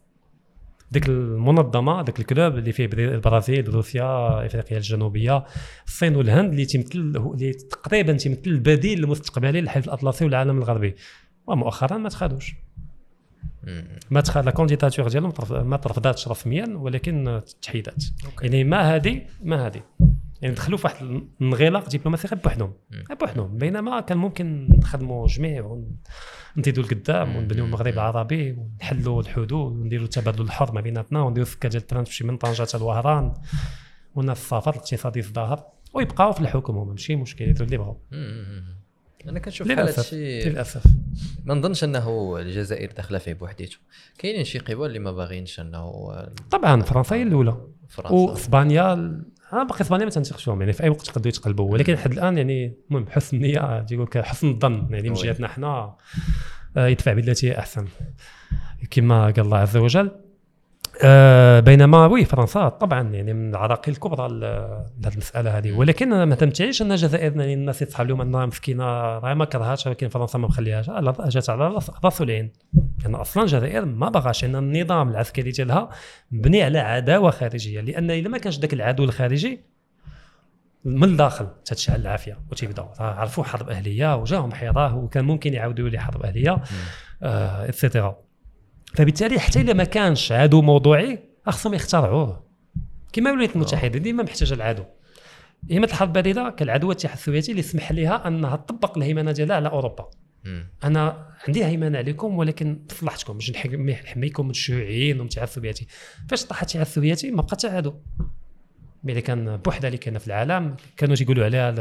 ديك 0.92 1.10
المنظمة 1.10 2.02
ديك 2.02 2.20
ال 2.20 2.27
club 2.27 2.58
اللي 2.58 2.72
فيه 2.72 2.86
البرازيل 2.94 3.74
روسيا 3.74 4.46
إفريقيا 4.46 4.78
الجنوبية 4.78 5.46
الصين 5.88 6.16
والهند 6.16 6.50
اللي 6.50 6.66
تمثل 6.66 7.00
اللي 7.00 7.54
تقريبا 7.54 8.14
تمثل 8.14 8.42
البديل 8.48 9.04
المستقبلي 9.04 9.62
للحلف 9.62 9.86
الأطلسي 9.86 10.26
والعالم 10.26 10.58
الغربي 10.58 10.96
ومؤخرا 11.48 11.98
ما 11.98 12.10
تخادوش. 12.10 12.56
ما 14.10 14.22
تخ... 14.22 14.38
la 14.38 14.52
candidature 14.52 15.08
ديالهم 15.08 15.34
ما 15.52 15.78
ترفضاتش 15.78 16.28
رسميا 16.28 16.68
ولكن 16.76 17.42
تحيدات. 17.62 18.04
يعني 18.42 18.64
ما 18.64 18.96
هذه 18.96 19.22
ما 19.44 19.68
هذه 19.68 19.82
يعني 20.42 20.56
دخلوا 20.56 20.78
في 20.78 20.88
واحد 20.88 21.06
الانغلاق 21.06 21.90
دبلوماسي 21.90 22.28
غير 22.28 22.40
بوحدهم. 22.40 22.74
غير 23.10 23.18
بوحدهم. 23.18 23.58
بينما 23.58 24.00
كان 24.00 24.18
ممكن 24.18 24.68
نخدموا 24.78 25.28
جميع 25.28 25.78
ونزيدوا 26.56 26.84
لقدام. 26.84 27.36
ونبنيو 27.36 27.66
المغرب 27.66 27.94
العربي 27.94 28.52
ونحلوا 28.52 29.22
الحدود 29.22 29.52
ونديروا 29.52 30.06
التبادل 30.06 30.42
الحر 30.42 30.72
ما 30.72 30.82
بيناتنا 30.82 31.22
ونديروا 31.22 31.48
السكه 31.48 31.70
ديال 31.70 31.82
ال 31.82 31.86
train 31.86 32.04
تمشي 32.04 32.24
من 32.24 32.38
طنجه 32.38 32.62
حتى 32.62 32.78
لوهران 32.78 33.34
والناس 34.16 34.38
السفر 34.38 34.72
الاقتصادي 34.72 35.20
ازدهر 35.20 35.64
ويبقاو 35.94 36.32
في 36.32 36.42
الحكم 36.42 36.78
هما. 36.78 36.92
ماشي 36.92 37.16
مشكل 37.16 37.46
يديروا 37.46 37.66
اللي 37.66 37.78
بغاو. 37.78 38.02
أنا 39.28 39.40
كنشوف 39.40 39.68
بحال 39.68 39.80
للاسف 39.80 40.00
هادشي 40.00 40.50
للأسف. 40.50 40.84
ما 41.46 41.54
نظنش 41.54 41.84
أنه 41.84 42.38
الجزائر 42.40 42.92
داخلة 42.92 43.18
فيه 43.18 43.34
بوحديته 43.34 43.78
كاينين 44.18 44.44
شي 44.44 44.60
قوى 44.60 44.88
اللي 44.88 45.00
ما 45.00 45.12
باغينش 45.12 45.60
أنه 45.60 46.12
طبعا 46.52 46.82
فرنسا 46.82 47.16
هي 47.16 47.24
الأولى. 47.24 47.58
فرنسا. 47.92 48.14
وإسبانيا 48.14 48.94
أنا 49.54 49.64
باقي 49.64 49.82
إسبانيا 49.82 50.06
ما 50.06 50.12
تنثقش 50.12 50.44
فيهم 50.44 50.62
يعني 50.62 50.74
في 50.74 50.84
أي 50.84 50.90
وقت 50.90 51.08
يقدروا 51.08 51.28
يتقلبوا. 51.28 51.72
ولكن 51.72 51.94
لحد 51.94 52.12
الآن 52.12 52.38
يعني 52.38 52.74
المهم 52.90 53.06
حسن 53.10 53.38
النية 53.38 53.82
تيقول 53.84 54.06
لك 54.06 54.18
حسن 54.18 54.50
الظن 54.50 54.88
يعني 54.92 55.10
من. 55.10 55.16
جهتنا 55.16 55.48
حنا 55.48 55.96
آه، 56.78 56.88
يدفع 56.88 57.14
بالتي 57.14 57.60
أحسن. 57.60 57.86
كما 58.92 59.24
قال 59.26 59.40
الله 59.40 59.58
عز 59.58 59.78
وجل 59.78 60.12
آه، 61.04 61.60
بينما 61.60 62.06
وي 62.06 62.26
فرنسا 62.26 62.70
طبعا 62.70 63.02
يعني 63.02 63.34
من 63.34 63.50
العراقيل 63.50 63.94
الكبرى 63.94 64.28
لهذه 64.28 65.14
المسألة 65.14 65.58
هذه. 65.58 65.72
ولكن 65.72 66.24
ما 66.24 66.36
تمتعيش 66.36 66.82
أن 66.82 66.92
الجزائر 66.92 67.40
يعني 67.40 67.54
الناس 67.54 67.82
يتصحاب 67.82 68.08
لهم 68.08 68.22
أنها 68.22 68.46
مسكينة 68.46 68.84
راه 69.18 69.34
ما 69.34 69.46
كرهاتش 69.46 69.88
ولكن 69.88 70.08
فرنسا 70.08 70.38
ما 70.38 70.48
مخليهاش. 70.48 70.90
جات 71.28 71.50
على 71.50 71.80
راس 72.04 72.22
العين. 72.22 72.52
لأن 73.04 73.16
أصلا 73.16 73.44
الجزائر 73.44 73.86
ما 73.86 74.10
باغاش 74.10 74.46
ان 74.46 74.56
النظام 74.56 75.10
العسكري 75.10 75.52
ديالها 75.52 75.90
مبني 76.32 76.64
على 76.64 76.80
عداوة 76.80 77.32
خارجية. 77.32 77.82
لأن 77.82 78.12
اذا 78.12 78.30
ما 78.30 78.38
كانش 78.38 78.60
ذاك 78.60 78.74
العدو 78.74 79.04
الخارجي 79.04 79.72
من 80.86 81.04
الداخل 81.04 81.48
تتشعل 81.66 82.02
العافية 82.02 82.40
وتيبداو 82.52 82.90
عرفوا 83.00 83.44
حرب 83.44 83.70
أهلية 83.70 84.16
وجاهم 84.16 84.54
حراه 84.54 84.98
وكان 84.98 85.26
ممكن 85.26 85.54
يعاودوا 85.54 85.90
لي 85.90 86.00
حرب 86.00 86.24
أهلية 86.24 86.64
آه 87.24 87.70
et 87.70 87.82
cetera 87.82 88.18
فبالتالي 88.96 89.40
حتى 89.40 89.62
اذا 89.62 89.74
ما 89.74 89.84
كانش 89.84 90.32
عدو 90.32 90.62
موضوعي 90.62 91.20
خصهم 91.48 91.74
يخترعوه. 91.74 92.44
كما 93.14 93.30
الولايات 93.30 93.56
المتحدة 93.56 94.00
ديما 94.00 94.24
محتاجة 94.24 94.54
العدو. 94.54 94.84
ايامه 95.72 95.86
الحرب 95.88 96.18
البارده 96.18 96.50
كان 96.50 96.68
العدو 96.68 96.92
الاتحاد 96.92 97.18
السوفيتي 97.18 97.52
اللي 97.52 97.62
سمح 97.62 97.92
لها 97.92 98.28
أنها 98.28 98.56
تطبق 98.56 98.98
الهيمنة 98.98 99.32
ديالها 99.32 99.56
على 99.56 99.70
أوروبا. 99.70 100.10
مم. 100.44 100.68
أنا 100.84 101.28
عندي 101.48 101.66
هيمنة 101.66 101.98
عليكم 101.98 102.38
ولكن 102.38 102.80
بصلحتكم 102.90 103.34
باش 103.34 103.52
نحمي- 103.52 103.94
نحميكم 104.04 104.46
من 104.46 104.52
الشيوعيين 104.52 105.22
السوفيتي. 105.22 105.88
فاش 106.30 106.46
طاح 106.46 106.58
الاتحاد 106.62 106.82
السوفيتي 106.82 107.32
ما 107.32 107.42
بقى 107.42 107.52
حتى 107.52 107.68
عدو. 107.68 107.94
ملي 109.04 109.22
كان 109.22 109.58
بوحدة 109.58 109.88
اللي 109.88 109.98
كاينة 109.98 110.20
في 110.20 110.28
العالم 110.28 110.76
كانوا 110.98 111.16
تيقولوا 111.16 111.46
عليها 111.46 111.72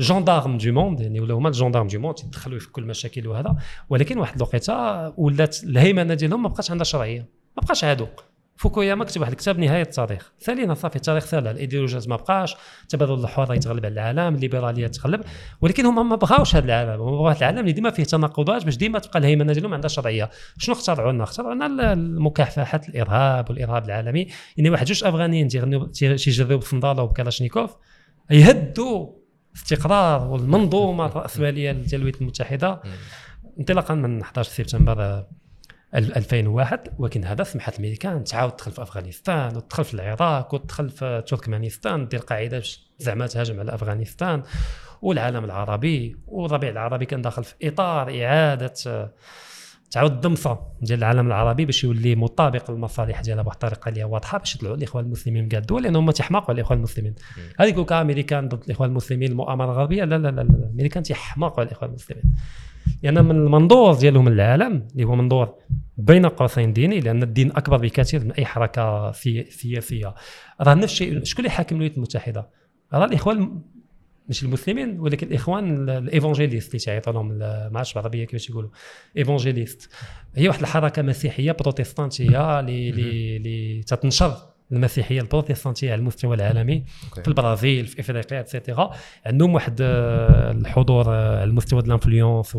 ال 0.00 0.06
gendarme 0.06 0.58
du 0.58 0.72
monde 0.72 1.00
يعني 1.00 1.20
ولا 1.20 1.34
هما 1.34 1.48
ال 1.48 1.52
gendarme 1.52 1.86
du 1.86 1.98
monde 2.00 2.18
يدخلوا 2.26 2.56
يفكوا 2.56 2.82
المشاكل 2.82 3.26
وهذا. 3.28 3.56
ولكن 3.90 4.18
واحد 4.18 4.36
الوقيته 4.36 4.74
ولات 5.20 5.64
الهيمنة 5.64 6.14
ديالهم 6.14 6.42
ما 6.42 6.48
بقاش 6.48 6.70
عندها 6.70 6.84
شرعية. 6.84 7.20
ما 7.56 7.62
بقاش 7.62 7.84
عدو 7.84 8.06
فوكوياما 8.56 9.04
كتب 9.04 9.20
واحد 9.20 9.32
الكتاب 9.32 9.58
نهاية 9.58 9.82
التاريخ. 9.82 10.32
سالينا 10.38 10.74
صافي 10.74 10.96
التاريخ 10.96 11.24
سالا 11.24 11.50
الايديولوجيات 11.50 12.08
ما 12.08 12.16
بقاش. 12.16 12.56
التبادل 12.82 13.14
الحر 13.14 13.54
يتغلب 13.54 13.86
على 13.86 14.10
العالم 14.10 14.34
الليبرالية 14.34 14.86
تغلب 14.86 15.20
ولكن 15.60 15.86
هما 15.86 16.02
ما 16.02 16.16
بغاوش 16.16 16.56
هذا 16.56 16.64
العالم. 16.64 17.02
هما 17.02 17.10
بغاو 17.10 17.30
العالم 17.30 17.58
اللي 17.58 17.72
ديما 17.72 17.90
فيه 17.90 18.04
تناقضات 18.04 18.64
باش 18.64 18.76
ديما 18.76 18.98
تبقى 18.98 19.18
الهيمنة 19.18 19.52
ديالهم 19.52 19.74
عندها 19.74 19.88
شرعية. 19.88 20.30
شنو 20.58 20.74
اخترعوا 20.74 21.12
لنا 21.12 21.24
اخترعوا 21.24 21.54
لنا 21.54 21.92
المكافحة 21.92 22.80
الإرهاب 22.88 23.50
والإرهاب 23.50 23.84
العالمي. 23.84 24.26
يعني 24.56 24.70
واحد 24.70 24.86
جوج 24.86 25.04
أفغانيين 25.04 25.48
تيغنيو 25.48 25.84
تي- 25.86 26.16
تيجريو 26.16 26.58
بصنداله 26.58 27.02
وبكلاشنيكوف 27.02 27.76
يهدوا 28.30 29.19
الاستقرار 29.54 30.26
والمنظومة 30.26 31.06
الرأسمالية 31.10 31.72
ديال 31.72 31.94
الولايات 31.94 32.20
المتحده 32.20 32.80
انطلاقا 33.58 33.94
من 33.94 34.20
11 34.20 34.50
سبتمبر 34.50 35.02
آه، 35.02 35.28
2001 35.94 36.88
ولكن 36.98 37.24
هذا 37.24 37.44
سمحت 37.44 37.72
الامريكان 37.72 38.24
تعاود 38.24 38.52
تدخل 38.52 38.72
في 38.72 38.82
أفغانستان 38.82 39.56
وتدخل 39.56 39.84
في 39.84 39.94
العراق 39.94 40.54
وتدخل 40.54 40.90
في 40.90 41.22
تركمانستان 41.26 42.08
دير 42.08 42.20
قاعدة 42.20 42.58
باش 42.58 42.90
زعما 42.98 43.26
تهاجم 43.26 43.60
على 43.60 43.74
أفغانستان. 43.74 44.42
والعالم 45.02 45.44
العربي 45.44 46.16
والربيع 46.26 46.70
العربي 46.70 47.06
كان 47.06 47.22
داخل 47.22 47.44
في 47.44 47.54
إطار 47.62 48.24
إعادة 48.24 49.12
تعاود 49.90 50.10
الضمصه 50.12 50.58
ديال 50.82 50.98
العالم 50.98 51.26
العربي 51.26 51.64
باش 51.64 51.84
يولي 51.84 52.14
مطابق 52.14 52.70
للمصالح 52.70 53.20
ديالها 53.20 53.42
بواحد 53.42 53.56
الطريقة 53.64 53.88
اللي 53.88 54.04
واضحة 54.04 54.38
باش 54.38 54.54
يطلعوا 54.56 54.76
الإخوان 54.76 55.04
المسلمين 55.04 55.42
من 55.42 55.48
كاع 55.48 55.60
الدول 55.60 55.82
لأن 55.82 55.96
هما 55.96 56.12
تيحماقوا 56.12 56.46
على 56.50 56.54
الإخوان 56.58 56.78
المسلمين. 56.78 57.14
هذه 57.58 57.68
يقول 57.68 57.92
أمريكان 57.92 58.48
ضد 58.48 58.64
الإخوان 58.64 58.90
المسلمين 58.90 59.30
المؤامرة 59.30 59.64
الغربية 59.64 60.04
لا 60.04 60.18
لا 60.18 60.28
لا, 60.28 60.40
لا. 60.40 60.42
الأمريكان 60.42 61.02
تيحماقوا 61.02 61.60
على 61.60 61.66
الإخوان 61.68 61.90
المسلمين. 61.90 62.24
لأن 63.02 63.24
من 63.24 63.30
المنظور 63.30 63.94
ديالهم 63.94 64.28
للعالم 64.28 64.86
اللي 64.92 65.04
هو 65.04 65.14
منظور 65.14 65.54
بين 65.98 66.26
قوسين 66.26 66.72
ديني 66.72 67.00
لأن 67.00 67.22
الدين 67.22 67.50
أكبر 67.50 67.76
بكثير 67.76 68.24
من 68.24 68.32
أي 68.32 68.44
حركة 68.44 69.12
سي- 69.12 69.50
سياسية. 69.50 70.14
راه 70.60 70.74
نفس 70.74 70.92
الشيء 70.92 71.24
شكون 71.24 71.44
اللي 71.44 71.50
حاكم 71.56 71.76
الولايات 71.76 71.96
المتحدة؟ 71.96 72.48
راه 72.92 73.04
الإخوان 73.04 73.62
مش 74.30 74.42
المسلمين 74.42 75.00
ولكن 75.00 75.26
الإخوان 75.26 75.74
ال- 75.74 75.90
ال 75.90 75.96
évangélistes 75.96 76.68
اللي 76.68 76.78
تيعيطوا 76.78 77.12
لهم 77.12 77.28
ما 77.38 77.70
عرفتش 77.74 77.94
بالعربيه 77.94 78.24
كيفاش 78.24 78.50
يقولوا. 78.50 78.70
évangélistes. 79.16 79.90
هي 80.34 80.48
واحد 80.48 80.60
الحركة 80.60 81.02
مسيحية 81.02 81.52
بروتستانتية 81.52 82.60
اللي 82.60 82.90
اللي 83.36 83.82
تتنشر 83.82 84.36
المسيحية 84.72 85.20
البروتستانتية 85.20 85.92
على 85.92 85.98
المستوى 85.98 86.36
العالمي 86.36 86.84
okay. 87.08 87.22
في 87.22 87.28
البرازيل 87.28 87.86
في 87.86 88.00
إفريقيا 88.00 88.40
et 88.40 88.53
cetera 88.53 88.90
عندهم 89.26 89.54
واحد 89.54 89.78
آه، 89.80 90.50
الحضور 90.50 91.04
آه، 91.08 91.34
على 91.40 91.44
المستوى 91.44 91.82
ديال 91.82 91.88
ال 91.94 92.00
influence 92.00 92.56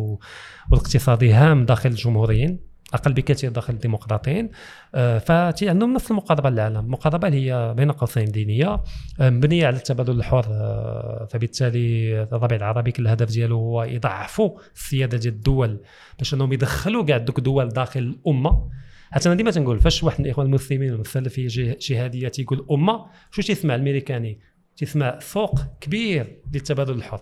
والاقتصادي 0.72 1.34
هام 1.34 1.66
داخل 1.66 1.90
الجمهوريين. 1.90 2.71
أقل 2.94 3.14
بكثير 3.14 3.52
داخل 3.52 3.74
الديمقراطيين. 3.74 4.50
آه، 4.96 5.18
فهمتي 5.18 5.70
عندهم 5.70 5.94
نفس 5.94 6.12
المقاربة 6.12 6.50
للعالم. 6.50 6.78
المقاربة 6.80 7.28
اللي 7.28 7.52
هي 7.52 7.74
بين 7.78 7.92
قوسين 7.92 8.26
دينية 8.26 8.84
آه، 9.20 9.30
مبنية 9.30 9.68
على 9.68 9.76
التبادل 9.76 10.18
الحر 10.18 10.46
آه، 10.50 11.28
فبالتالي 11.32 12.22
الربيع 12.24 12.58
العربي 12.58 12.92
كل 12.92 13.04
الهدف 13.04 13.28
ديالو 13.28 13.56
هو 13.58 13.84
يضعفوا 13.84 14.60
السيادة 14.76 15.18
ديال 15.18 15.34
الدول 15.34 15.80
باش 16.18 16.34
أنهم 16.34 16.54
يدخلوا 16.54 17.06
كاع 17.06 17.18
دوك 17.18 17.38
الدول 17.38 17.70
داخل 17.70 18.00
الأمة. 18.00 18.70
حتى 19.12 19.28
أنا 19.30 19.36
ديما 19.38 19.52
تنقول 19.52 19.80
فاش 19.80 20.04
واحد 20.04 20.20
من 20.20 20.26
الاخوان 20.26 20.48
المسلمين 20.48 20.94
والسلفيه 20.94 21.48
جه- 21.48 21.78
جهادية 21.82 22.28
تيقول 22.28 22.66
أمة 22.72 23.06
شو 23.32 23.42
تيسمع؟ 23.42 23.76
الأمريكاني 23.76 24.40
تيسمع 24.78 25.20
سوق 25.20 25.60
كبير 25.82 26.40
للتبادل 26.54 26.94
الحر. 26.94 27.22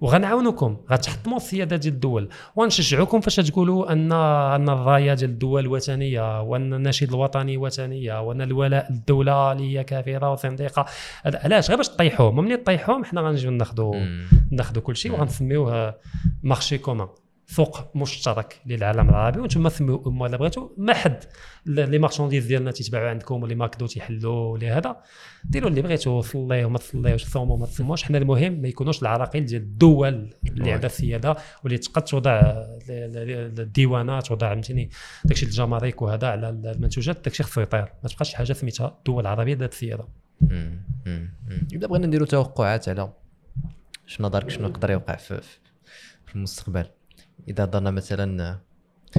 وغنعاونكم 0.00 0.76
غتحطموا 0.92 1.36
السياده 1.36 1.76
ديال 1.76 1.94
الدول. 1.94 2.28
ونشجعوكم 2.56 3.20
فاش 3.20 3.36
تقولوا 3.36 3.92
ان 3.92 4.12
أن 4.12 4.68
الراية 4.68 5.14
ديال 5.14 5.30
الدول 5.30 5.66
وثنية 5.66 6.42
وأن 6.42 6.74
النشيد 6.74 7.08
الوطني 7.08 7.56
وثنية 7.56 8.20
وأن 8.20 8.40
الولاء 8.42 8.92
للدوله 8.92 9.52
اللي 9.52 9.78
هي 9.78 9.84
كافرة 9.84 10.32
وزنديقه 10.32 10.84
هذا- 11.24 11.40
علاش؟ 11.44 11.68
غير 11.68 11.76
باش 11.76 11.88
طيحوهم 11.88 12.44
ملي 12.44 12.56
طيحوهم 12.56 13.04
حنا 13.04 13.20
غنجيو 13.20 13.50
ناخذوا. 13.50 13.94
ناخذوا 14.50 14.82
كل 14.82 14.96
شيء 14.96 15.12
وغنسميوه 15.12 15.94
marché 16.42 16.78
commun 16.78 17.08
سوق 17.50 17.96
مشترك 17.96 18.60
للعالم 18.66 19.08
العربي 19.08 19.40
وأنتم 19.40 19.68
سميو 19.68 20.02
أمه 20.06 20.26
إلا 20.26 20.36
بغيتوا 20.36 20.68
ما 20.76 20.94
حد 20.94 21.24
les 21.66 21.98
marchandises 21.98 22.46
ديالنا 22.46 22.70
تيتباعوا 22.70 23.08
عندكم 23.08 23.42
و 23.42 23.45
les 23.45 23.54
McDo 23.54 23.86
تيحلوا 23.86 24.52
ولا 24.52 24.78
هذا. 24.78 24.96
ديروا 25.44 25.70
اللي 25.70 25.82
بغيتوا 25.82 26.22
صليوا 26.22 26.70
ما 26.70 26.78
تصليوش 26.78 27.24
صوموا 27.24 27.56
ما 27.56 27.66
تصوموش 27.66 28.02
حنا 28.02 28.18
المهم 28.18 28.52
ما 28.52 28.68
يكونوش 28.68 29.02
العراقيل 29.02 29.46
ديال 29.46 29.62
الدول 29.62 30.34
اللي. 30.48 30.72
عندها 30.72 30.86
السيادة 30.86 31.36
واللي 31.64 31.78
تقد 31.78 32.04
توضع 32.04 32.40
الديوانات 32.88 34.26
توضع 34.26 34.48
فهمتيني 34.48 34.90
داكشي 35.24 35.46
الجمارك 35.46 36.02
وهذا 36.02 36.28
على 36.28 36.48
المنتوجات. 36.48 37.24
داكشي 37.24 37.42
خصو 37.42 37.60
يطير 37.60 37.92
ما 38.02 38.08
تبقاش 38.08 38.30
شي 38.30 38.36
حاجة 38.36 38.52
سميتها 38.52 38.96
الدول 38.98 39.20
العربيه 39.20 39.54
ذات 39.54 39.72
السيادة. 39.72 40.08
إذا 41.72 41.86
بغينا 41.86 42.06
نديروا 42.06 42.26
توقعات 42.26 42.88
على 42.88 43.12
شنو 44.06 44.26
نظرك 44.28 44.50
شنو 44.50 44.68
يقدر 44.68 44.90
يوقع 44.90 45.16
في 45.16 45.40
المستقبل. 46.34 46.84
إذا 47.48 47.64
هضرنا 47.64 47.90
مثلا 47.90 48.58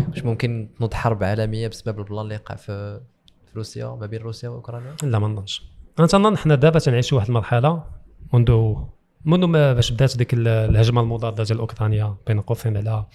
واش 0.10 0.24
ممكن 0.24 0.70
تنوض 0.78 0.94
حرب 0.94 1.24
عالميه 1.24 1.68
بسبب 1.68 2.00
البلان 2.00 2.22
اللي 2.22 2.36
وقع 2.36 2.56
في 2.56 3.02
في 3.46 3.56
روسيا 3.56 3.88
ما 4.00 4.06
بين 4.06 4.22
روسيا 4.22 4.50
وأوكرانيا؟ 4.50 4.96
لا 5.04 5.20
ما 5.20 5.28
نظنش. 5.28 5.64
أنا 6.00 6.08
تنظن 6.08 6.38
حنا 6.38 6.56
دابا 6.56 6.80
تنعيشوا 6.80 7.18
واحد 7.18 7.28
المرحلة 7.28 7.84
منذ 8.34 8.74
منذ 9.26 9.46
ما 9.46 9.74
باش 9.74 9.92
بدات 9.92 10.18
ديك 10.18 10.34
ال- 10.34 10.48
الهجمة 10.48 11.02
المضادة 11.02 11.44
ديال 11.44 11.60
أوكرانيا 11.60 12.16
بين 12.28 12.42
قوسين 12.42 12.78
على 12.78 13.06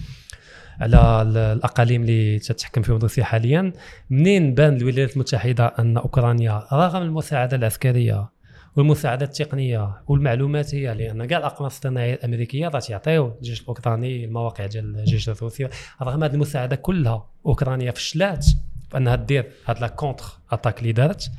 على 0.81 1.23
ال- 1.23 1.37
الأقاليم 1.37 2.03
اللي 2.03 2.39
تتحكم 2.39 2.83
فيهم 2.83 2.97
روسيا 2.97 3.25
حاليا. 3.25 3.73
منين 4.11 4.55
بان 4.55 4.77
الولايات 4.77 5.13
المتحدة 5.15 5.67
أن 5.67 5.97
أوكرانيا 5.97 6.67
رغم 6.73 7.03
المساعدة 7.03 7.57
العسكرية 7.57 8.29
والمساعده 8.77 9.27
التقنية 9.27 10.03
والمعلوماتيه 10.07 10.93
لأن 10.93 11.25
كاع 11.25 11.39
الاقمار 11.39 11.67
الصناعيه 11.67 12.15
الامريكيه 12.15 12.69
راه 12.69 12.81
تيعطيو 12.81 13.35
الجيش 13.39 13.61
الأوكراني 13.63 14.25
المواقع 14.25 14.67
ديال 14.67 14.99
الجيش 14.99 15.29
الروسي 15.29 15.69
رغم 16.03 16.25
هذه 16.25 16.33
المساعدة 16.35 16.77
كلها 16.77 17.29
اوكرانيا 17.47 17.91
فشلات 17.91 18.47
في 18.91 18.97
انها 18.97 19.15
دير 19.17 19.53
هاد 19.67 19.81
la 19.81 19.87
contre-attaque 19.89 20.79
اللي 20.81 20.93
دارت 20.93 21.31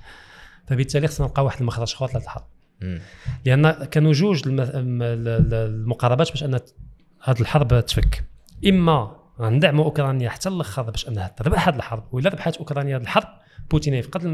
فبالتالي 0.67 1.07
خصنا 1.07 1.27
نلقى 1.27 1.45
واحد 1.45 1.59
المخرج 1.59 1.95
اخر 2.01 2.43
مم. 2.81 2.99
لأن 3.45 3.71
كانوا 3.71 4.13
جوج 4.13 4.47
الم- 4.47 4.59
الم- 4.61 5.01
ال- 5.01 5.27
ال- 5.27 5.53
المقاربات 5.53 6.29
باش 6.31 6.43
أن 6.43 6.59
هذه 7.23 7.41
الحرب 7.41 7.85
تفك. 7.85 8.23
إما 8.67 9.15
غندعموا 9.41 9.85
أوكرانيا 9.85 10.29
حتى 10.29 10.49
الأخر 10.49 10.81
باش 10.81 11.07
أنها 11.07 11.27
تربح 11.27 11.67
هذه 11.67 11.75
الحرب 11.75 12.03
وإلا 12.11 12.29
ربحت 12.29 12.57
أوكرانيا 12.57 12.97
هذه 12.97 13.01
الحرب 13.01 13.27
بوتين 13.71 13.93
يفقد 13.93 14.25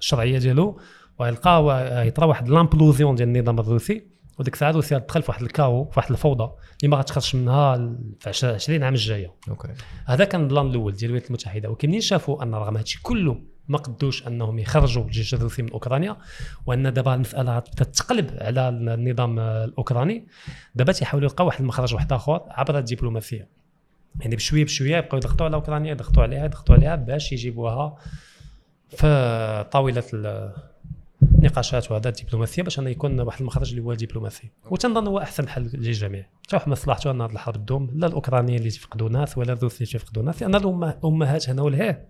الشرعية 0.00 0.38
ديالو 0.38 0.80
ويلقى 1.18 2.06
يطرى 2.08 2.26
واحد 2.26 2.48
l'implosion 2.48 3.14
ديال 3.14 3.28
النظام 3.28 3.58
الروسي 3.58 4.18
وديك 4.38 4.54
الساعة 4.54 4.70
روسيا 4.70 4.98
دخل 4.98 5.22
في 5.22 5.30
واحد 5.30 5.42
الكاو 5.42 5.84
في 5.84 5.92
واحد 5.96 6.10
الفوضى 6.10 6.52
اللي 6.82 6.88
ما 6.88 6.96
غتخرجش 6.96 7.34
منها 7.34 7.92
في 8.20 8.46
20 8.46 8.82
عام 8.82 8.94
الجاية. 8.94 9.32
okay. 9.48 9.68
هذا 10.06 10.24
كان 10.24 10.40
ال 10.40 10.45
plan 10.45 10.66
الأول 10.66 10.92
ديال 10.92 11.04
الولايات 11.04 11.28
المتحدة. 11.28 11.68
ولكن 11.68 11.88
منين 11.88 12.00
شافوا 12.00 12.42
أن 12.42 12.54
رغم 12.54 12.76
هادشي 12.76 13.02
كله 13.02 13.40
ما 13.68 13.78
قدوش 13.78 14.26
أنهم 14.26 14.58
يخرجوا 14.58 15.04
الجيش 15.04 15.34
الروسي 15.34 15.62
من 15.62 15.70
أوكرانيا 15.70 16.16
وأن 16.66 16.92
دابا 16.92 17.14
المسألة 17.14 17.58
تتقلب 17.58 18.30
على 18.40 18.68
النظام 18.68 19.38
الأوكراني 19.38 20.26
دابا 20.74 20.92
تيحاولوا 20.92 21.28
يلقاو 21.28 21.46
واحد 21.46 21.60
المخرج 21.60 21.94
واحد 21.94 22.12
آخر 22.12 22.42
عبر 22.48 22.78
الدبلوماسية. 22.78 23.48
يعني 24.20 24.36
بشوية 24.36 24.64
بشوية 24.64 24.96
يبقاو 24.96 25.18
يضغطوا 25.18 25.46
على 25.46 25.56
أوكرانيا 25.56 25.90
يضغطوا 25.90 26.22
عليها 26.22 26.44
يضغطوا 26.44 26.74
عليها 26.74 26.96
باش 26.96 27.32
يجيبوها 27.32 27.96
في 28.88 29.66
طاولة 29.70 30.04
النقاشات 31.38 31.90
وهذا 31.90 32.08
الدبلوماسية 32.08 32.62
باش 32.62 32.78
انه 32.78 32.90
يكون 32.90 33.20
واحد 33.20 33.40
المخرج 33.40 33.70
اللي 33.70 33.82
هو 33.82 33.94
دبلوماسي 33.94 34.50
وتنظن 34.70 35.06
هو 35.06 35.18
أحسن 35.18 35.48
حل 35.48 35.70
للجميع. 35.74 36.26
حتى 36.46 36.56
واحد 36.56 36.68
مصلحته 36.68 37.10
ان 37.10 37.20
هذه 37.20 37.32
الحرب 37.32 37.56
تدوم 37.56 37.90
لا 37.94 38.06
الأوكرانيين 38.06 38.58
اللي 38.58 38.70
تفقدوا 38.70 39.08
ناس 39.08 39.38
ولا 39.38 39.52
الروس 39.52 39.74
اللي 39.74 39.86
تفقدوا 39.86 40.22
ناس 40.22 40.42
لأن 40.42 40.54
الأمهات 40.54 41.48
هنا 41.48 41.62
والهيه 41.62 42.08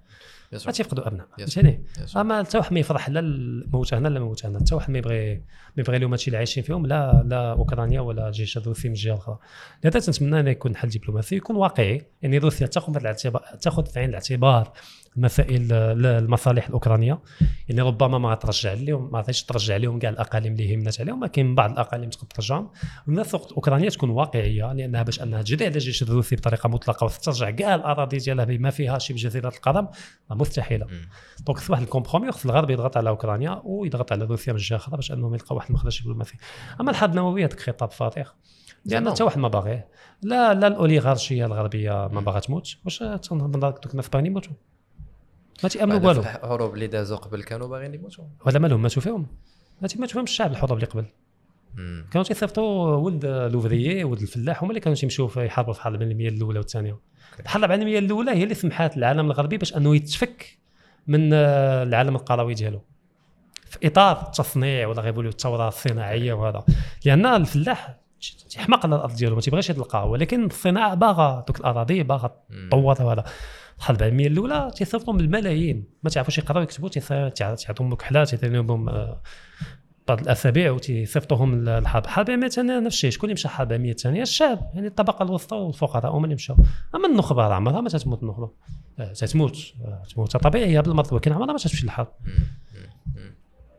ما 0.52 0.72
تيفقدوا 0.72 1.06
أبناء 1.08 1.26
فهمتني؟ 1.38 1.84
أما 2.16 2.42
حتى 2.42 2.58
واحد 2.58 2.72
ما 2.72 2.80
يفرح 2.80 3.08
لا 3.08 3.20
الموت 3.20 3.94
هنا 3.94 4.08
لا 4.08 4.18
الموت 4.18 4.46
هنا. 4.46 4.58
حتى 4.58 4.74
واحد 4.74 4.90
ما 4.90 4.98
يبغي 4.98 5.34
ما 5.34 5.42
يبغي 5.78 5.98
لهم 5.98 6.10
هادشي 6.10 6.26
اللي 6.26 6.36
عايشين 6.36 6.62
فيهم 6.62 6.86
لا 6.86 7.22
لا 7.26 7.52
أوكرانيا 7.52 8.00
ولا 8.00 8.26
الجيش 8.26 8.56
الروسي 8.56 8.88
من 8.88 8.94
الجهة 8.94 9.12
الأخرى. 9.12 9.38
لهذا 9.84 10.00
تنتمنى 10.00 10.40
أن 10.40 10.48
يكون 10.48 10.76
حل 10.76 10.88
دبلوماسي 10.88 11.36
يكون 11.36 11.56
واقعي 11.56 12.06
يعني 12.22 12.38
روسيا 12.38 12.66
تاخذ 12.66 13.14
تاخذ 13.60 13.86
في 13.86 14.00
عين 14.00 14.08
الاعتبار 14.08 14.72
مسائل 15.20 15.72
المصالح 15.72 16.66
الأوكرانية. 16.66 17.20
يعني 17.68 17.80
ربما 17.80 18.18
ما 18.18 18.34
ترجع 18.34 18.72
لهم 18.72 19.12
ما 19.12 19.18
غاديش 19.18 19.42
ترجع 19.42 19.76
لهم 19.76 19.98
كاع 19.98 20.10
الأقاليم 20.10 20.52
اللي 20.52 20.74
همنات 20.74 21.00
عليهم 21.00 21.22
ولكن 21.22 21.54
بعض 21.54 21.70
الأقاليم 21.70 22.10
تقدر 22.10 22.26
ترجعهم 22.26 22.70
ونفس 23.08 23.34
الوقت 23.34 23.52
أوكرانيا 23.52 23.90
تكون 23.90 24.10
واقعية 24.10 24.72
لأنها 24.72 25.02
باش 25.02 25.22
أنها 25.22 25.42
تجري 25.42 25.66
على 25.66 25.74
الجيش 25.74 26.02
الروسي 26.02 26.36
بطريقة 26.36 26.68
مطلقة 26.68 27.04
وترجع 27.04 27.50
كاع 27.50 27.74
الأراضي 27.74 28.18
ديالها 28.18 28.44
بما 28.44 28.70
فيها 28.70 28.98
شبه 28.98 29.16
جزيره 29.16 29.48
القرم 29.48 29.88
مستحيلة. 30.30 30.86
donc 31.46 31.58
خص 31.58 31.70
واحد 31.70 31.82
ال 31.82 31.87
compromis 31.87 32.32
خص 32.32 32.44
الغرب 32.44 32.70
يضغط 32.70 32.96
على 32.96 33.08
أوكرانيا 33.10 33.62
ويضغط 33.64 34.12
على 34.12 34.24
روسيا 34.24 34.52
من 34.52 34.58
الجهه 34.58 34.76
الاخرى 34.76 34.96
باش 34.96 35.12
أنهم 35.12 35.34
يلقاو 35.34 35.56
واحد 35.56 35.68
المخرج 35.68 36.02
دبلوماسي 36.02 36.34
أما 36.80 36.90
الحرب 36.90 37.10
النووية 37.10 37.46
هذاك 37.46 37.60
خطاب 37.60 37.90
فارغ. 37.90 38.28
لأن 38.84 39.10
حتى 39.10 39.22
واحد 39.22 39.38
ما 39.38 39.48
باغيه. 39.48 39.88
لا 40.22 40.54
لا 40.54 40.66
الأوليغارشية 40.66 41.46
الغربية 41.46 42.08
ما 42.12 42.20
باغا 42.20 42.40
تموت. 42.40 42.76
واش 42.84 42.98
تنظن 42.98 43.50
دوك 43.60 43.90
الناس 43.90 44.08
باغيين 44.08 44.26
يموتوا؟ 44.26 44.52
ما 45.62 45.68
تيامنوا 45.68 46.08
والو؟ 46.08 46.20
الحروب 46.20 46.74
اللي 46.74 46.86
دازوا 46.86 47.16
قبل 47.16 47.42
كانوا 47.42 47.68
باغيين 47.68 47.94
يموتوا. 47.94 48.24
ولا 48.46 48.58
مالهم؟ 48.58 48.82
ماتوا 48.82 49.02
فيهم 49.02 49.26
ما 49.80 50.06
فيهم 50.06 50.22
الشعب 50.22 50.50
الحروب 50.50 50.72
اللي 50.72 50.86
قبل. 50.86 51.04
كانوا 52.10 52.24
تيصيفطوا 52.24 52.96
ولد 52.96 53.26
لوفريي 53.26 54.04
ولد 54.04 54.20
الفلاح 54.20 54.62
هما 54.62 54.70
اللي 54.70 54.80
كانوا 54.80 54.96
تيمشيو 54.96 55.30
يحاربوا 55.36 55.72
في 55.72 55.78
الحرب 55.78 55.94
العالميه 55.94 56.28
الأولى 56.28 56.58
والثانية. 56.58 56.98
الحرب 57.40 57.64
العالميه 57.64 57.98
الأولى 57.98 58.30
هي 58.30 58.42
اللي 58.42 58.54
سمحات 58.54 58.96
للعالم 58.96 59.26
الغربي 59.26 59.56
باش 59.56 59.76
أنه 59.76 59.96
يتفك 59.96 60.58
من 61.06 61.32
العالم 61.32 62.16
القروي 62.16 62.54
ديالو. 62.54 62.82
في 63.64 63.86
إطار 63.86 64.22
التصنيع 64.26 64.88
ولا 64.88 65.02
غيقولوا 65.02 65.30
الثورة 65.30 65.68
الصناعية 65.68 66.32
وهذا. 66.32 66.64
لأن 67.04 67.26
الفلاح 67.26 67.96
تيحماق 68.50 68.86
على 68.86 68.96
الأرض 68.96 69.14
ديالو 69.14 69.34
ما 69.34 69.40
تيبغيش 69.40 69.70
يلقاه 69.70 70.04
ولكن 70.04 70.46
الصناعة 70.46 70.94
باغا 70.94 71.44
دوك 71.48 71.60
الأراضي 71.60 72.02
باغا 72.02 72.30
تطور 72.70 73.02
وهذا. 73.02 73.24
الحرب 73.78 73.96
العالميه 73.96 74.26
الأولى 74.26 74.70
تيصيفطوا 74.76 75.14
بالملايين 75.14 75.84
ما 76.02 76.10
تعرفوش 76.10 76.38
يقراو 76.38 76.62
يكتبوا 76.62 76.88
تيعطيهم 77.28 77.92
مكحلات 77.92 78.34
تيعطيهم 78.34 78.66
لهم 78.66 78.84
بعض 80.08 80.20
الأسابيع 80.20 80.70
وتيصيفطوهم 80.70 81.54
للحرب 81.54 82.04
العالميه 82.04 82.46
الثانية 82.46 82.80
نفس 82.80 82.96
الشيء. 82.96 83.10
شكون 83.10 83.24
اللي 83.24 83.34
مشى 83.34 83.44
الحرب 83.44 83.68
العالميه 83.68 83.90
الثانية 83.90 84.22
الشعب 84.22 84.70
يعني 84.74 84.86
الطبقة 84.86 85.22
الوسطى 85.22 85.56
والفقراء 85.56 86.12
هما 86.12 86.24
اللي 86.24 86.34
مشاو 86.34 86.56
أما 86.94 87.08
النخبة 87.08 87.48
راه 87.48 87.54
عمرها 87.54 87.80
ما 87.80 87.88
تتموت 87.88 88.22
النخبة. 88.22 88.50
آه، 88.98 89.12
تتموت 89.12 89.56
آه، 89.84 90.02
تموت. 90.14 90.36
طبيعيه 90.36 90.80
بالمرض 90.80 91.12
ولكن 91.12 91.32
عمرها 91.32 91.52
ما 91.52 91.58
تمشي 91.58 91.84
للحرب. 91.84 92.08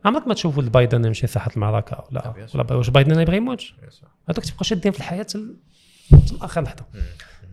عمرك 0.04 0.28
ما 0.28 0.34
تشوفوا 0.34 0.62
بايدن 0.62 1.04
يمشي 1.04 1.26
ساحه 1.26 1.50
المعركه 1.56 2.04
ولا 2.10 2.34
ولا 2.54 2.74
واش 2.74 2.90
بايدن 2.90 3.20
يبغي 3.20 3.36
يموت 3.36 3.64
هذوك 4.28 4.44
تبقى 4.44 4.64
شادين 4.64 4.92
في 4.92 4.98
الحياة 4.98 5.26
اخر 6.42 6.62
لحظة. 6.62 6.84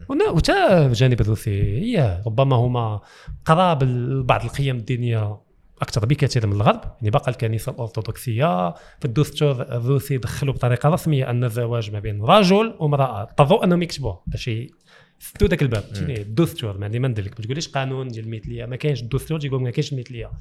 وتا 0.10 0.86
الجانب 0.86 1.22
الروسي. 1.22 1.62
هي 1.62 2.22
ربما 2.26 2.56
هما 2.56 3.02
قراب 3.46 3.84
لبعض 3.84 4.44
القيم 4.44 4.76
الدينية 4.76 5.38
أكثر 5.82 6.06
بكثير 6.06 6.48
من 6.48 6.54
الغرب. 6.54 6.82
يعني 6.84 7.10
باقى 7.10 7.32
الكنيسة 7.32 7.72
الأرثوذكسية. 7.72 8.72
في 8.72 9.06
الدستور 9.06 9.62
الروسي 9.62 10.18
دخلوا 10.18 10.54
بطريقة 10.54 10.90
رسمية 10.90 11.30
أن 11.30 11.44
الزواج 11.44 11.92
ما 11.92 12.00
بين 12.00 12.22
رجل 12.22 12.76
وامرأة. 12.80 13.22
اضطروا 13.22 13.64
انهم 13.64 13.82
يكتبوه 13.82 14.22
باش 14.28 14.48
يسدوا 14.48 15.48
ذاك 15.48 15.62
الباب. 15.62 15.84
يعني 15.96 16.22
الدستور 16.22 16.78
ما 16.78 16.88
ما 16.88 17.08
ندير 17.08 17.26
لك 17.26 17.40
ما 17.40 17.46
تقوليش 17.46 17.68
قانون 17.68 18.08
ديال 18.08 18.26
المثليه 18.26 18.66
ما 18.66 18.76
كاينش 18.76 19.02
الدستور 19.02 19.40
تيقول 19.40 19.62
ما 19.62 19.70
كاينش 19.70 19.94
المثليه 19.94 20.32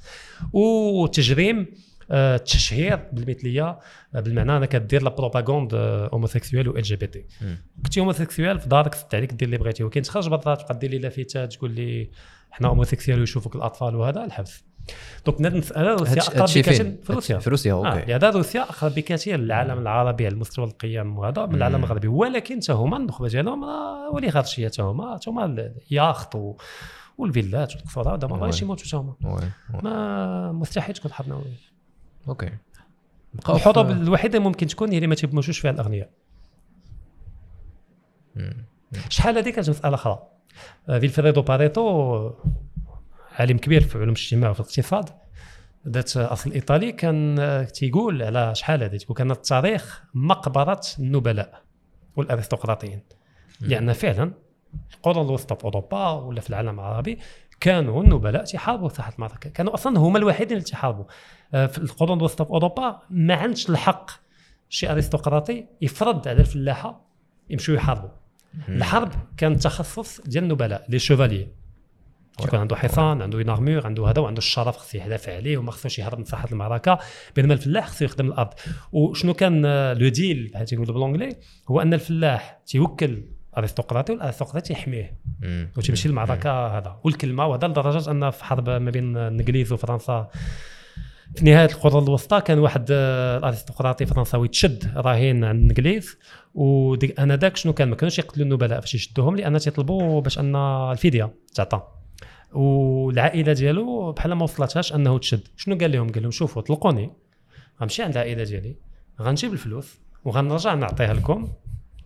وتجريم 0.53 1.67
التشهير 2.11 2.95
آه، 2.95 3.09
بالمثلية 3.13 3.79
آه، 4.15 4.21
بالمعنى 4.21 4.57
انك 4.57 4.77
دير 4.77 5.03
la 5.03 5.11
propagande 5.11 5.75
homosexuelle 6.13 6.69
و 6.69 6.77
LGBT 6.77 7.25
كنتي 7.85 8.01
homosexuel 8.01 8.61
في 8.61 8.69
دارك 8.69 8.95
سد 8.95 9.15
عليك 9.15 9.33
دير 9.33 9.47
اللي 9.47 9.59
بغيتي. 9.59 9.85
ولكن 9.85 10.03
تخرج 10.03 10.29
برا 10.29 10.55
تبقى 10.55 10.79
دير 10.79 10.91
لي 10.91 10.99
لافتات 10.99 11.53
تقول 11.53 11.71
لي 11.71 12.11
حنا 12.51 12.69
homosexuels 12.69 13.21
ويشوفوك 13.21 13.57
الأطفال 13.57 13.97
وهذا 13.97 14.25
الحبس. 14.25 14.65
donc 15.27 15.41
هذه 15.41 15.53
المساله 15.53 15.95
روسيا 15.95 16.23
أقرب 16.23 16.49
بكثير 16.57 16.97
في 17.05 17.13
روسيا. 17.13 17.39
في 17.39 17.51
روسيا 17.51 17.73
OK. 17.73 18.15
آه. 18.15 18.17
هذا 18.17 18.31
روسيا 18.31 18.63
أقرب 18.63 18.95
بكثير 18.95 19.39
للعالم 19.39 19.79
العربي 19.79 20.27
على 20.27 20.35
المستوى 20.35 20.65
القيم 20.65 21.19
وهذا 21.19 21.47
من 21.47 21.55
العالم 21.55 21.85
الغربي. 21.85 22.09
ولكن 22.09 22.57
حتى 22.63 22.73
هما 22.73 22.97
النخبة 22.97 23.29
ديالهم 23.29 23.63
أوليغارشية 24.15 24.69
حتى 24.69 24.83
هما 24.83 25.15
حتى 25.15 25.31
هما 25.31 25.45
الياخت 25.91 26.37
والفيلات 27.19 27.77
والقصوره 27.77 28.15
هذا 28.15 28.29
ما 28.29 28.37
بغاش 28.37 28.63
يموتوا 28.63 28.87
حتى 28.87 28.97
هما. 28.97 29.15
ما 29.83 30.53
مستحيل 30.53 30.95
تكون 30.95 31.13
حرب 31.13 31.29
نووية. 31.29 31.76
OK. 32.29 32.51
الحروب 33.49 33.91
الوحيدة 33.91 34.39
ممكن 34.39 34.67
تكون 34.67 34.91
هي 34.91 34.97
اللي 34.97 35.07
ما 35.07 35.15
تيموتوش 35.15 35.59
فيها 35.59 35.71
الأغنياء. 35.71 36.11
شحال 39.09 39.39
هذه 39.39 39.51
كانت 39.51 39.71
مسألة 39.71 39.95
أخرى؟ 39.95 40.23
فيلفريدو 40.87 41.43
باريتو 41.43 42.31
عالم 43.33 43.59
كبير 43.59 43.81
في 43.81 43.99
علوم 43.99 44.09
الاجتماع 44.09 44.51
وفي 44.51 44.61
الاقتصاد. 44.61 45.09
ذات 45.89 46.17
أصل 46.17 46.53
إيطالي 46.53 46.93
كان 46.93 47.67
تيقول 47.75 48.23
على 48.23 48.55
شحال 48.55 48.83
هذه؟ 48.83 48.97
تقول 48.97 49.17
كان 49.17 49.31
التاريخ 49.31 50.05
مقبرة 50.15 50.81
النبلاء 50.99 51.63
والأرستقراطيين. 52.17 53.01
لأن 53.61 53.93
فعلا 53.93 54.33
القرون 54.95 55.27
الوسطى 55.27 55.57
في 55.57 55.65
أوروبا 55.65 56.11
ولا 56.11 56.41
في 56.41 56.51
العالم 56.51 56.81
العربي 56.81 57.19
كانوا 57.61 58.03
النبلاء 58.03 58.45
تيحاربوا 58.45 58.89
ساحه 58.89 59.13
المعركه 59.15 59.51
كانوا 59.51 59.75
أصلا 59.75 59.99
هما 59.99 60.19
الوحيدين 60.19 60.57
اللي 60.57 60.69
تيحاربوا. 60.69 61.05
آه، 61.55 61.67
في 61.67 61.79
القرون 61.79 62.19
الوسطى 62.19 62.45
في 62.45 62.51
أوروبا 62.51 62.99
ما 63.11 63.35
عندش 63.35 63.71
الحق 63.71 64.11
شي 64.69 64.93
أرستقراطي 64.93 65.67
يفرض 65.83 66.29
على 66.29 66.41
الفلاحة 66.41 67.07
يمشوا 67.51 67.75
يحاربوا. 67.75 68.11
الحرب 68.69 69.13
كان 69.37 69.57
تخصص 69.57 70.21
ديال 70.21 70.45
النبلاء 70.45 70.87
لي 70.89 70.99
شوفاليي 70.99 71.49
يكون 72.45 72.59
عنده 72.59 72.77
حصان 72.77 73.23
عنده 73.23 73.39
نارمور 73.39 73.87
عنده 73.87 74.11
هذا 74.11 74.21
وعنده 74.21 74.39
الشرف 74.39 74.77
خصو 74.77 74.99
يدافع 74.99 75.37
عليه 75.37 75.57
وما 75.57 75.71
خصوش 75.71 75.99
يهرب 75.99 76.19
من 76.19 76.25
ساحه 76.25 76.49
المعركة. 76.53 76.99
بينما 77.37 77.55
الفلاح 77.55 77.89
خصو 77.89 78.05
يخدم 78.05 78.27
الأرض. 78.27 78.53
وشنو 78.93 79.35
كان 79.35 79.63
le 79.93 80.09
deal 80.09 80.51
بحال 80.55 80.67
تيقولوا 80.67 80.95
بال 80.95 81.04
anglais 81.04 81.37
هو 81.69 81.81
أن 81.81 81.95
الفلاح 81.95 82.61
تيوكل 82.67 83.23
ارستقراطي 83.59 84.13
والارستقراطي 84.13 84.73
يحميه. 84.73 85.19
وتمشي 85.77 86.09
المعركه 86.09 86.79
هذا. 86.79 87.01
والكلمة 87.05 87.47
وهذا 87.47 87.69
لدرجة 87.69 88.11
أن 88.11 88.31
في 88.31 88.45
حرب 88.45 88.71
ما 88.71 88.91
بين 88.91 89.17
الانجليز 89.17 89.73
وفرنسا 89.73 90.29
في 91.35 91.45
نهاية 91.45 91.71
القرون 91.71 92.03
الوسطى 92.03 92.41
كان 92.41 92.59
واحد 92.59 92.87
آه، 92.91 93.39
الارستقراطي 93.39 94.07
فرنساوي 94.07 94.49
تشد 94.49 94.93
رهين 94.97 95.45
عند 95.45 95.61
الانجليز 95.61 96.19
وديك 96.55 97.21
أنا 97.21 97.37
داك 97.37 97.57
شنو 97.57 97.73
كان؟ 97.73 97.89
ما 97.89 97.97
كانوش 97.97 98.19
يقتلوا 98.19 98.47
النبلاء 98.47 98.81
فاش 98.81 98.95
يشدوهم 98.95 99.37
لأن 99.37 99.59
تيطلبوا 99.59 100.21
باش 100.21 100.39
أن 100.39 100.57
الفديه 100.57 101.35
تعطى. 101.55 101.83
والعائلة 102.53 103.53
ديالو 103.53 104.13
بحال 104.13 104.33
ما 104.33 104.43
وصلتهاش 104.43 104.93
أنه 104.93 105.19
تشد. 105.19 105.49
شنو 105.57 105.79
قال 105.79 105.93
لهم؟ 105.93 106.13
قال 106.13 106.23
لهم 106.23 106.31
شوفوا 106.31 106.63
طلقوني. 106.63 107.13
غنمشي 107.81 108.03
عند 108.03 108.17
العائلة 108.17 108.45
ديالي 108.45 108.77
غنجيب 109.21 109.53
الفلوس 109.53 110.01
وغنرجع 110.25 110.75
نعطيها 110.75 111.15
لكم. 111.15 111.53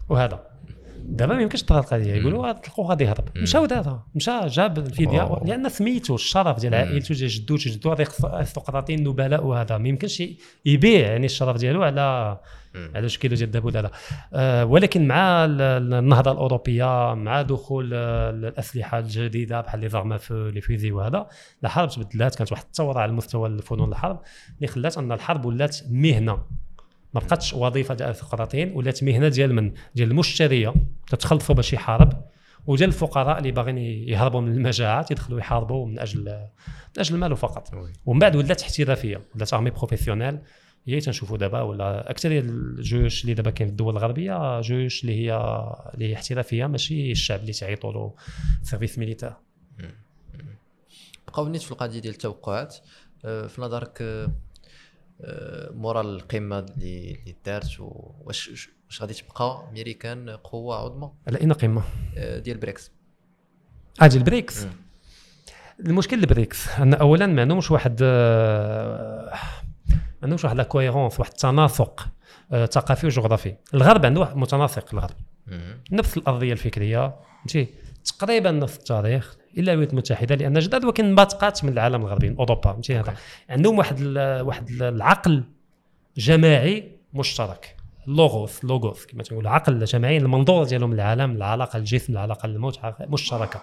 وهذا. 0.08 0.49
دابا 1.04 1.34
ما 1.34 1.42
يمكنش 1.42 1.62
تطرى 1.62 1.78
القضية 1.78 2.14
يقولوا 2.14 2.52
تلقوا 2.52 2.88
غادي 2.88 3.04
يهرب 3.04 3.24
مشاو 3.36 3.66
دابا. 3.66 4.02
مشى 4.14 4.46
جاب 4.46 4.78
الفديه 4.78 5.40
لأن 5.44 5.68
سميتو 5.68 6.14
الشرف 6.14 6.60
ديال 6.60 6.74
عائلته 6.74 7.14
ديال 7.14 7.28
جدو 7.28 7.56
جدو 7.56 7.92
ارستقراطيين 8.24 8.98
النبلاء 8.98 9.46
وهذا. 9.46 9.78
ما 9.78 9.88
يمكنش 9.88 10.22
يبيع 10.64 11.00
يعني 11.10 11.26
الشرف 11.26 11.56
ديالو 11.56 11.82
على 11.82 12.38
على 12.94 13.08
شكل 13.08 13.28
ديال 13.28 13.48
الذهب 13.48 13.64
ولا 13.64 13.90
آه 14.34 14.64
ولكن 14.64 15.08
مع 15.08 15.44
النهضة 15.44 16.32
الأوروبية 16.32 17.14
مع 17.14 17.42
دخول 17.42 17.94
الأسلحة 17.94 18.98
الجديدة 18.98 19.60
بحال 19.60 19.80
لي 19.80 19.88
زارما 19.88 20.16
في 20.16 20.50
لي 20.54 20.60
فيزي 20.60 20.92
وهذا 20.92 21.26
الحرب 21.64 21.88
تبدلات. 21.88 22.34
كانت 22.34 22.52
واحد 22.52 22.64
الثوره 22.64 23.00
على 23.00 23.12
مستوى 23.12 23.48
الفنون 23.48 23.88
الحرب 23.88 24.20
اللي 24.56 24.66
خلات 24.66 24.98
أن 24.98 25.12
الحرب 25.12 25.44
ولات 25.44 25.76
مهنة. 25.90 26.59
ما 27.14 27.20
بقاتش 27.20 27.52
وظيفة 27.52 27.94
ديال 27.94 28.08
الارستقراطيين 28.08 28.72
ولات 28.76 29.04
مهنة 29.04 29.28
ديال 29.28 29.54
من؟ 29.54 29.72
ديال 29.94 30.10
المشترية. 30.10 30.74
تتخلصوا 31.08 31.54
باش 31.54 31.72
يحارب. 31.72 32.24
وجا 32.66 32.86
الفقراء 32.86 33.38
اللي 33.38 33.50
باغيين 33.50 33.78
يهربوا 34.08 34.40
من 34.40 34.52
المجاعات 34.52 35.10
يدخلوا 35.10 35.38
يحاربوا 35.38 35.86
من 35.86 35.98
أجل 35.98 36.24
من 36.24 36.98
أجل 36.98 37.14
المال 37.14 37.36
فقط. 37.36 37.70
ومن 38.06 38.18
بعد 38.18 38.36
ولات 38.36 38.62
احترافية. 38.62 39.20
ولات 39.34 39.54
armée 39.54 39.70
professionnelle 39.70 40.38
هي 40.86 41.00
تنشوفوا 41.00 41.38
دابا 41.38 41.60
ولا 41.60 42.10
أكثر 42.10 42.30
الجيوش 42.30 43.22
اللي 43.22 43.34
دابا 43.34 43.50
كاين 43.50 43.68
في 43.68 43.72
الدول 43.72 43.96
الغربية 43.96 44.60
جيوش 44.60 45.02
اللي 45.02 45.14
هي 45.14 45.34
اللي 45.94 46.08
هي 46.08 46.14
احترافية 46.14 46.66
ماشي 46.66 47.12
الشعب 47.12 47.40
اللي 47.40 47.52
تعيطوا 47.52 47.92
له 47.92 48.14
service 48.62 48.98
militaire 48.98 49.32
بقاو 51.28 51.48
نيت 51.48 51.62
في 51.62 51.72
القضية 51.72 51.98
ديال 51.98 52.14
التوقعات. 52.14 52.76
آه، 53.24 53.46
في 53.46 53.62
نظرك 53.62 53.98
آه، 54.02 54.32
مورا 55.70 56.00
القمة 56.00 56.58
اللي 56.58 57.10
اللي 57.10 57.36
دارت 57.46 57.80
واش 57.80 58.48
واش 58.86 59.00
غادي 59.02 59.14
تبقى 59.14 59.68
أمريكان 59.70 60.30
قوة 60.30 60.76
عظمى؟ 60.76 61.12
على 61.28 61.40
أين 61.40 61.52
قمة؟ 61.52 61.82
ديال 62.16 62.58
بريكس. 62.58 62.92
أجي 64.00 64.18
البريكس 64.18 64.66
المشكل 65.80 66.18
البريكس 66.18 66.68
أن 66.78 66.94
اولا 66.94 67.26
ما 67.26 67.40
عندهمش 67.40 67.70
واحد 67.70 68.02
ما 68.02 69.38
عندهمش 70.22 70.44
واحد 70.44 70.56
la 70.56 70.62
cohérence 70.62 71.20
واحد 71.20 71.30
التناسق 71.32 72.08
ثقافي 72.50 73.06
وجغرافي. 73.06 73.56
الغرب 73.74 74.06
عنده 74.06 74.20
واحد 74.20 74.36
متناسق 74.36 74.94
الغرب. 74.94 75.16
نفس 75.92 76.16
الأرضية 76.16 76.52
الفكرية 76.52 77.14
فهمتي 77.38 77.68
تقريبا 78.04 78.50
نفس 78.50 78.76
التاريخ 78.76 79.36
إلا 79.58 79.72
الولايات 79.72 79.92
المتحدة 79.92 80.34
لأن 80.34 80.58
جداد 80.58 80.84
ولكن 80.84 81.14
ما 81.14 81.24
تقات 81.24 81.64
من 81.64 81.72
العالم 81.72 82.02
الغربي 82.02 82.30
من 82.30 82.36
اوروبا 82.36 82.60
فهمتي 82.60 82.96
هذا 82.96 83.14
عندهم 83.50 83.78
واحد 83.78 84.00
واحد 84.42 84.70
العقل 84.70 85.44
جماعي 86.16 86.92
مشترك. 87.14 87.76
لوغوس 88.06 88.64
لوغوس 88.64 89.06
كما 89.06 89.22
تقول 89.22 89.46
عقل 89.46 89.84
جماعي 89.84 90.16
المنظور 90.16 90.64
ديالهم 90.64 90.94
للعالم 90.94 91.30
العلاقة 91.30 91.76
الجسم 91.76 92.12
العلاقة 92.12 92.46
الموت 92.46 92.80
مشتركة. 93.00 93.62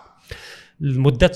لمده 0.80 1.32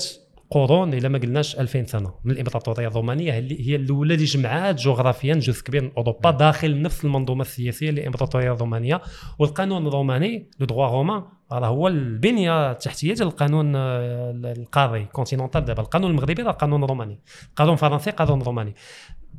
قرون 0.52 0.94
إلا 0.94 1.08
ما 1.08 1.18
قلناش 1.18 1.60
2000 1.60 1.84
سنة 1.86 2.14
من 2.24 2.30
الامبراطوريه 2.30 2.88
الرومانية 2.88 3.32
هي 3.32 3.76
الأولى 3.76 4.14
اللي 4.14 4.24
جمعات 4.24 4.74
جغرافيا 4.74 5.34
جزء 5.34 5.62
كبير 5.62 5.82
من 5.82 5.90
أوروبا 5.96 6.30
داخل 6.30 6.82
نفس 6.82 7.04
المنظومة 7.04 7.42
السياسية 7.42 7.90
للامبراطوريه 7.90 8.52
الرومانية. 8.52 9.00
والقانون 9.38 9.86
الروماني 9.86 10.50
le 10.60 10.66
droit 10.66 10.86
romain 10.86 11.22
راه 11.52 11.66
هو 11.66 11.88
البنية 11.88 12.70
التحتية 12.70 13.14
ديال 13.14 13.28
القانون 13.28 13.76
آه، 13.76 14.30
القاري 14.56 15.04
continental 15.04 15.64
دابا. 15.64 15.82
القانون 15.82 16.10
المغربي 16.10 16.42
راه 16.42 16.52
قانون 16.52 16.84
روماني. 16.84 17.18
قانون 17.56 17.76
فرنسي 17.76 18.10
قانون 18.10 18.42
روماني. 18.42 18.74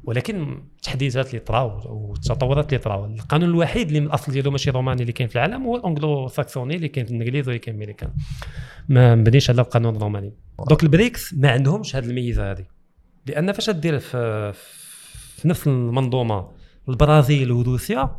ولكن 0.04 0.64
التحديثات 0.76 1.28
اللي 1.28 1.40
طراو 1.40 1.82
والتطورات 1.86 2.74
اللي 2.74 2.84
طراو. 2.84 3.06
القانون 3.06 3.50
الوحيد 3.50 3.88
اللي 3.88 4.00
من 4.00 4.08
الأصل 4.08 4.32
ديالو 4.32 4.52
ماشي 4.52 4.70
روماني 4.70 5.02
اللي 5.02 5.14
كاين 5.14 5.30
في 5.30 5.36
العالم 5.36 5.64
هو 5.64 5.76
الانجلو 5.76 6.28
ساكسوني 6.28 6.76
اللي 6.76 6.88
كاين 6.88 7.06
في 7.06 7.12
الإنجليز 7.12 7.48
واللي 7.48 7.60
كاين 7.60 7.78
في 7.78 7.84
الأمريكان. 7.84 8.10
ما 8.90 9.16
مبنيش 9.16 9.50
على 9.50 9.62
القانون 9.62 9.96
الروماني. 9.96 10.34
donc 10.70 10.84
البريكس 10.84 11.34
ما 11.34 11.52
عندهمش 11.52 11.96
هذه 11.96 12.06
الميزة 12.06 12.52
هذه 12.52 12.66
لأن 13.26 13.52
فاش 13.52 13.70
دير 13.70 14.00
في, 14.00 14.54
في 15.38 15.48
نفس 15.48 15.68
المنظومة 15.68 16.48
البرازيل 16.90 17.52
وروسيا 17.52 18.16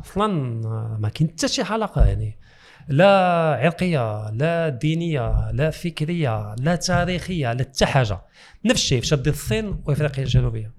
أصلا 0.00 0.26
ما 0.98 1.08
كاين 1.14 1.30
حتى 1.30 1.48
شي 1.48 1.62
علاقه 1.62 2.04
يعني. 2.04 2.38
لا 2.88 3.08
عرقية 3.62 4.30
لا 4.30 4.68
دينية 4.68 5.50
لا 5.50 5.70
فكرية 5.70 6.54
لا 6.54 6.76
تاريخية 6.76 7.52
لا 7.52 7.62
حتى 7.64 7.86
حاجة. 7.86 8.20
نفس 8.64 8.82
الشيء 8.82 9.00
في 9.00 9.06
شد 9.06 9.28
الصين 9.28 9.82
وإفريقيا 9.86 10.24
الجنوبية. 10.24 10.72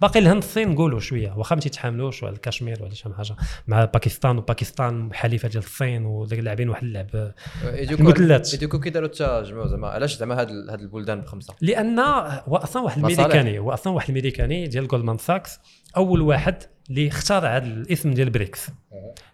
باقي 0.00 0.20
الهند 0.20 0.42
الصين 0.42 0.68
نقولوا 0.68 1.00
شوية. 1.00 1.32
واخا 1.36 1.54
ما 1.54 1.60
تيتحاملوش 1.60 2.22
ولا 2.22 2.32
الكشمير 2.32 2.82
ولا 2.82 2.94
شي 2.94 3.08
حاجة. 3.16 3.36
مع 3.66 3.84
باكستان 3.84 4.38
وباكستان 4.38 5.14
حليفة 5.14 5.48
ديال 5.48 5.62
الصين 5.62 6.04
وداك 6.04 6.38
اللاعبين 6.38 6.68
واحد 6.68 6.82
اللعب. 6.82 7.32
المثلثات 7.64 8.54
ايدوكو 8.54 8.80
كي 8.80 8.90
داروا 8.90 9.08
التجمع 9.08 9.66
زعما 9.66 9.88
علاش 9.88 10.16
زعما 10.16 10.40
هاد 10.40 10.50
هاد 10.70 10.80
البلدان 10.80 11.20
بخمسة؟ 11.20 11.54
لأن 11.60 11.98
هو 11.98 12.56
أصلا 12.56 12.82
واحد 12.82 12.98
الميريكاني 12.98 13.58
هو 13.58 13.72
أصلا 13.72 13.92
واحد 13.92 14.08
الميريكاني 14.08 14.66
ديال 14.66 14.88
جولدمان 14.88 15.18
ساكس 15.18 15.58
أول 15.96 16.20
واحد 16.20 16.56
اللي 16.90 17.08
اختار 17.08 17.46
هذا 17.46 17.66
الاسم 17.66 18.14
ديال 18.14 18.30
بريكس. 18.30 18.70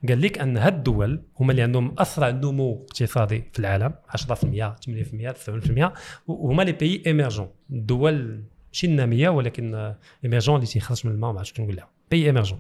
قال 0.09 0.21
لك 0.21 0.39
أن 0.39 0.57
هاد 0.57 0.75
الدول 0.75 1.23
هما 1.41 1.51
اللي 1.51 1.63
عندهم 1.63 1.95
أسرع 1.99 2.31
نمو 2.31 2.87
اقتصادي 2.89 3.45
في 3.53 3.59
العالم 3.59 3.95
10% 4.09 4.17
8% 4.17 5.33
9% 5.33 5.93
وهما 6.27 6.63
les 6.63 6.73
pays 6.73 7.03
émergents 7.07 7.49
الدول 7.71 8.45
ماشي 8.73 8.87
النامية 8.87 9.29
ولكن 9.29 9.95
émergents 10.25 10.57
اللي 10.57 10.67
تيخرج 10.67 11.07
من 11.07 11.13
الماء 11.13 11.33
ما 11.33 11.39
عرفتش 11.39 11.61
نقول 11.61 11.77
لها 11.77 11.89
pays 12.11 12.27
émergents 12.27 12.59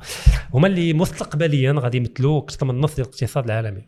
هما 0.54 0.66
اللي 0.66 0.92
مستقبليا 0.92 1.72
غادي 1.78 1.98
يمثلوا 1.98 2.38
أكثر 2.38 2.66
من 2.66 2.80
نص 2.80 2.94
ديال 2.94 3.06
الاقتصاد 3.06 3.44
العالمي. 3.44 3.82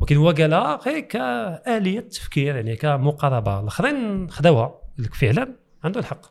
ولكن 0.00 0.16
هو 0.16 0.30
قالها 0.30 0.76
غير 0.76 1.00
كآلية 1.00 2.00
تفكير 2.00 2.56
يعني 2.56 2.76
كمقاربة. 2.76 3.60
الأخرين 3.60 4.30
خداوها. 4.30 4.63
قال 4.63 4.74
لك 4.98 5.14
فعلا 5.14 5.54
عنده 5.84 6.00
الحق. 6.00 6.26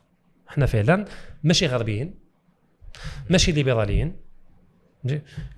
إحنا 0.49 0.65
فعلا 0.65 1.05
ماشي 1.43 1.67
غربيين 1.67 2.15
ماشي 3.29 3.51
ليبراليين. 3.51 4.15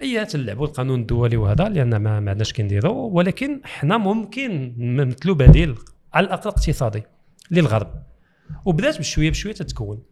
اي 0.02 0.26
تلعبوا 0.26 0.68
القانون 0.68 1.02
الدولي 1.02 1.38
وهذا 1.38 1.70
لأن 1.70 1.96
ما, 1.96 2.20
ما 2.20 2.32
عندناش 2.32 2.54
كنديروا 2.54 3.10
ولكن 3.12 3.62
حنا 3.64 3.98
ممكن 3.98 4.76
نمثلوا 4.78 5.36
بديل 5.36 5.76
على 6.14 6.26
الأقل 6.28 6.50
اقتصادي 6.50 7.04
للغرب. 7.52 8.04
وبدات 8.66 9.00
بشويه 9.00 9.30
بشويه 9.30 9.54
تتكون. 9.54 10.04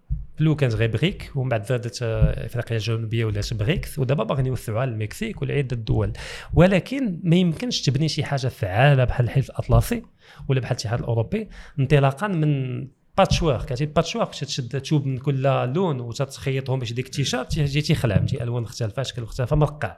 الأول 0.42 0.56
كانت 0.56 0.74
غير 0.74 0.92
بريك 0.92 1.32
ومن 1.36 1.50
بعد 1.50 1.66
زادت 1.66 2.00
آه، 2.04 2.46
افريقيا 2.46 2.78
الجنوبية 2.78 3.26
ولات 3.26 3.54
بريكس 3.54 4.00
ودابا 4.00 4.24
باغيين 4.24 4.46
يوسعوها 4.46 4.86
للمكسيك 4.86 5.42
ولعده 5.42 5.68
الدول 5.76 6.14
ولكن 6.54 7.20
ما 7.24 7.36
يمكنش 7.36 7.82
تبني 7.82 8.08
شي 8.08 8.24
حاجة 8.24 8.48
فعالة 8.48 9.04
بحال 9.04 9.26
الحلف 9.26 9.50
الأطلسي 9.50 10.04
ولا 10.48 10.60
بحال 10.60 10.72
الاتحاد 10.72 11.00
الأوروبي. 11.00 11.50
انطلاقا 11.80 12.28
من 12.28 12.88
patchwork 13.18 13.66
كتجي 13.66 13.86
patchwork 13.86 14.30
تشد 14.30 14.82
توب 14.82 15.06
من 15.06 15.18
كل 15.18 15.42
لون 15.74 16.00
وتتخيطهم 16.00 16.80
باش 16.80 16.94
ديك 16.94 17.06
التيشيرت 17.06 17.52
تيجي 17.52 17.82
تيخلع 17.82 18.16
فهمتي 18.16 18.44
ألوان 18.44 18.64
مختلفة 18.64 19.02
اشكال 19.02 19.24
مختلفه 19.24 19.56
مرقع. 19.56 19.98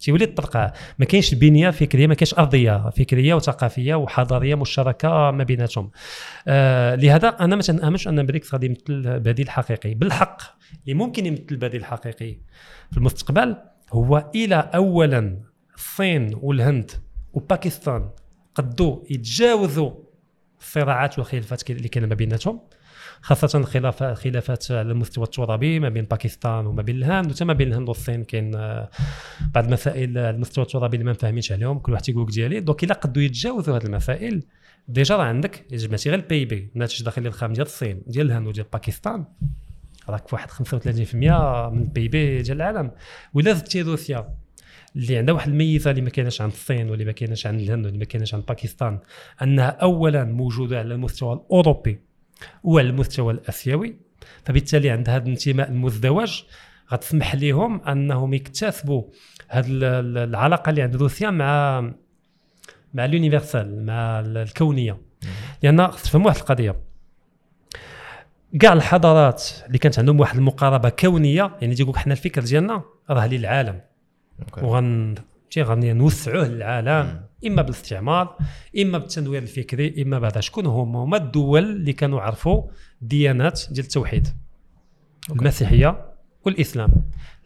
تيولي 0.00 0.26
تطرقع 0.26 0.72
ما 0.98 1.04
كاينش 1.04 1.34
بنيه 1.34 1.70
فكرية 1.70 2.06
ما 2.06 2.14
كاينش 2.14 2.34
أرضية 2.34 2.90
فكرية 2.90 3.34
وثقافية 3.34 3.94
وحضارية 3.94 4.54
مشتركة 4.54 5.30
ما 5.30 5.44
بيناتهم. 5.44 5.90
آه 6.48 6.94
لهذا 6.94 7.28
أنا 7.28 7.56
ما 7.56 7.62
تنأمنش 7.62 8.08
أن 8.08 8.26
بريكس 8.26 8.54
غادي 8.54 8.66
يمثل 8.66 9.20
بديل 9.20 9.50
حقيقي 9.50 9.94
بالحق 9.94 10.42
اللي 10.84 10.94
ممكن 10.94 11.26
يمثل 11.26 11.56
بديل 11.56 11.84
حقيقي 11.84 12.36
في 12.90 12.96
المستقبل 12.96 13.56
هو 13.92 14.30
إلى 14.34 14.70
اولا 14.74 15.40
الصين 15.74 16.38
والهند 16.42 16.90
وباكستان 17.32 18.10
قدوا 18.54 19.00
يتجاوزوا 19.10 20.03
الصراعات 20.64 21.18
والخلافات 21.18 21.70
اللي 21.70 21.88
كاينة 21.88 22.08
ما 22.08 22.14
بيناتهم 22.14 22.60
خاصة 23.20 23.58
الخلافات 23.58 24.18
خلافات 24.18 24.70
على 24.70 24.92
المستوى 24.92 25.24
الترابي 25.24 25.80
ما 25.80 25.88
بين 25.88 26.04
باكستان 26.04 26.66
وما 26.66 26.82
بين 26.82 26.96
الهند 26.96 27.30
وحتى 27.30 27.44
ما 27.44 27.52
بين 27.52 27.68
الهند 27.68 27.88
والصين 27.88 28.24
كاين 28.24 28.54
آه، 28.54 28.90
بعض 29.54 29.64
المسائل 29.64 30.18
على 30.18 30.30
المستوى 30.30 30.64
الترابي 30.64 30.96
اللي 30.96 31.04
ما 31.06 31.12
فاهمينش 31.12 31.52
عليهم 31.52 31.78
كل 31.78 31.92
واحد 31.92 32.04
تيقول 32.04 32.26
ديالي. 32.26 32.60
donc 32.60 32.84
إلا 32.84 32.94
قدوا 32.94 33.22
يتجاوزوا 33.22 33.76
هذه 33.76 33.84
المسائل 33.84 34.42
déjà 34.88 35.16
راه 35.16 35.24
عندك 35.24 35.64
جمعتي 35.72 36.10
غير 36.10 36.18
ال 36.18 36.44
PIB 36.44 36.70
الناتج 36.74 36.98
الداخلي 36.98 37.28
الخام 37.28 37.52
ديال 37.52 37.66
الصين 37.66 38.02
ديال 38.06 38.26
الهند 38.26 38.46
وديال 38.46 38.66
باكستان. 38.72 39.24
راك 40.08 40.28
في 40.28 40.34
واحد 40.34 40.50
35% 40.50 41.14
من 41.14 41.82
ال 41.82 42.08
PIB 42.08 42.42
ديال 42.42 42.56
العالم. 42.56 42.90
ولا 43.34 43.52
زدتي 43.52 43.82
روسيا؟ 43.82 44.34
اللي 44.96 45.16
عندها 45.18 45.34
واحد 45.34 45.48
الميزة 45.48 45.90
اللي 45.90 46.02
ما 46.02 46.10
كايناش 46.10 46.40
عند 46.40 46.52
الصين 46.52 46.90
واللي 46.90 47.04
ما 47.04 47.12
كايناش 47.12 47.46
عند 47.46 47.60
الهند 47.60 47.84
واللي 47.84 47.98
ما 47.98 48.04
كايناش 48.04 48.34
عند 48.34 48.44
باكستان 48.46 48.98
أنها 49.42 49.68
اولا 49.68 50.24
موجودة 50.24 50.78
على 50.78 50.94
المستوى 50.94 51.32
الأوروبي 51.32 52.00
وعلى 52.64 52.88
المستوى 52.88 53.32
الأسيوي. 53.32 53.96
فبالتالي 54.44 54.90
عند 54.90 55.08
هذا 55.08 55.24
الانتماء 55.24 55.68
المزدوج 55.68 56.42
غتسمح 56.92 57.34
لهم 57.34 57.82
أنهم 57.82 58.34
يكتسبوا 58.34 59.02
هذه 59.48 59.66
العلاقة 59.70 60.70
اللي 60.70 60.82
عند 60.82 60.96
روسيا 60.96 61.30
مع 61.30 61.80
مع 62.94 63.04
اليونيفرسال 63.04 63.86
مع 63.86 64.20
الكونية. 64.20 64.98
لأن 65.62 65.90
تفهموا 65.90 66.26
واحد 66.26 66.38
القضية. 66.38 66.76
كاع 68.60 68.72
الحضارات 68.72 69.44
اللي 69.66 69.78
كانت 69.78 69.98
عندهم 69.98 70.20
واحد 70.20 70.36
المقاربة 70.36 70.88
كونية 70.88 71.56
يعني 71.60 71.74
تيقول 71.74 71.98
حنا 71.98 72.12
الفكر 72.12 72.42
ديالنا 72.42 72.82
راه 73.10 73.26
للعالم. 73.26 73.80
وغن 74.62 75.14
غادي 75.58 75.92
نوسعوه 75.92 76.48
للعالم 76.48 77.20
إما 77.46 77.62
بالاستعمار 77.62 78.36
إما 78.82 78.98
بالتنوير 78.98 79.42
الفكري 79.42 80.02
إما 80.02 80.18
بعد 80.18 80.38
شكون 80.38 80.66
هما؟ 80.66 80.98
هما 81.04 81.16
الدول 81.16 81.64
اللي 81.64 81.92
كانوا 81.92 82.20
عرفوا 82.20 82.62
ديانات 83.00 83.62
ديال 83.70 83.84
التوحيد 83.84 84.28
أوكي. 85.30 85.40
المسيحية 85.40 86.14
والإسلام. 86.44 86.92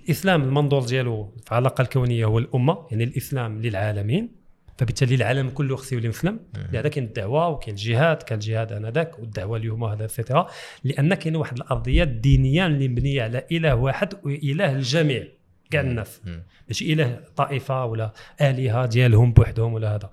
الإسلام 0.05 0.43
المنظور 0.43 0.85
ديالو 0.85 1.35
في 1.45 1.53
العلاقة 1.53 1.83
الكونية 1.83 2.25
هو 2.25 2.39
الأمة 2.39 2.87
يعني 2.91 3.05
الإسلام 3.05 3.63
للعالمين 3.63 4.39
فبالتالي 4.79 5.15
العالم 5.15 5.51
كله 5.51 5.77
خصو 5.77 5.95
يولي 5.95 6.09
مسلم. 6.09 6.41
لهذا 6.73 6.89
كاين 6.89 7.05
الدعوة 7.05 7.49
وكاين 7.49 7.75
الجهاد 7.75 8.17
كان 8.17 8.39
الجهاد 8.39 8.73
آنذاك 8.73 9.19
والدعوة 9.19 9.57
اليوم 9.57 9.85
هذا 9.85 10.07
et 10.07 10.17
cetera 10.17 10.47
لأن 10.85 11.15
كاين 11.15 11.37
واحد 11.37 11.57
الأرضية 11.57 12.03
الدينية 12.03 12.67
اللي 12.67 12.89
مبنية 12.89 13.23
على 13.23 13.47
إله 13.53 13.75
واحد 13.75 14.15
وإله 14.25 14.73
الجميع. 14.73 15.38
كاع 15.71 15.81
الناس 15.81 16.21
ماشي 16.69 16.93
اله 16.93 17.21
طائفة 17.37 17.85
ولا 17.85 18.13
آلهة 18.41 18.87
ديالهم 18.87 19.33
بوحدهم 19.33 19.73
ولا 19.73 19.95
هذا. 19.95 20.11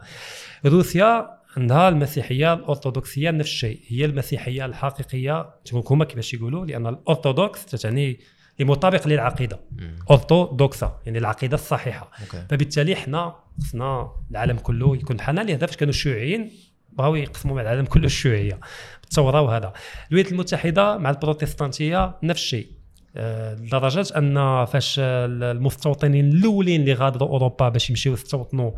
روسيا 0.66 1.36
عندها 1.58 1.90
المسيحية 1.90 2.54
الأرثوذكسية 2.54 3.32
نفس 3.32 3.50
الشيء. 3.50 3.80
هي 3.88 4.06
المسيحية 4.06 4.66
الحقيقية 4.66 5.50
هما 5.74 6.06
كيفاش 6.06 6.34
يقولوا؟ 6.34 6.66
لأن 6.66 6.88
الأرثوذكس 6.88 7.66
تعني 7.66 8.20
لمطابق 8.60 9.08
للعقيدة. 9.08 9.60
orthodoxa 10.10 11.00
يعني 11.06 11.18
العقيدة 11.18 11.56
الصحيحة. 11.56 12.12
OK. 12.22 12.46
فبالتالي 12.50 12.96
حنا 12.96 13.36
خصنا 13.62 14.12
العالم 14.32 14.58
كله 14.58 14.96
يكون 14.96 15.16
بحالنا 15.16 15.42
لهذا 15.42 15.66
فاش 15.66 15.78
كانوا 15.78 15.94
الشيوعيين 15.94 16.52
بغاو 16.92 17.16
يقسموا 17.16 17.56
مع 17.56 17.62
العالم 17.62 17.86
كله 17.86 18.06
الشيوعية. 18.06 18.60
بالثوره 19.04 19.42
وهذا 19.42 19.74
الولايات 20.12 20.32
المتحدة 20.32 20.98
مع 20.98 21.10
البروتستانتية 21.10 22.18
نفس 22.24 22.42
الشيء. 22.42 22.68
لدرجه 23.16 24.06
أن 24.18 24.66
فاش 24.66 24.96
المستوطنين 25.00 26.30
الأولين 26.30 26.82
اللي 26.82 26.94
غادروا 26.94 27.30
أوروبا 27.30 27.70
باش 27.70 27.90
يمشيو 27.90 28.14
يستوطنوا 28.14 28.72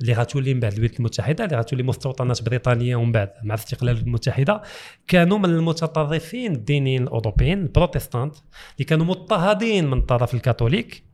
اللي 0.00 0.12
غتولي 0.12 0.54
من 0.54 0.60
بعد 0.60 0.72
الولايات 0.72 0.98
المتحدة 0.98 1.44
اللي 1.44 1.56
غتولي 1.56 1.82
مستوطنات 1.82 2.42
بريطانية 2.42 2.96
ومن 2.96 3.12
بعد 3.12 3.30
مع 3.42 3.54
استقلال 3.54 3.98
المتحدة 3.98 4.62
كانوا 5.08 5.38
من 5.38 5.44
المتطرفين 5.44 6.52
الدينيين 6.52 7.02
الأوروبيين 7.02 7.62
البروتستانت 7.62 8.34
اللي 8.76 8.84
كانوا 8.84 9.06
مضطهدين 9.06 9.90
من 9.90 10.00
طرف 10.00 10.34
الكاثوليك 10.34 11.04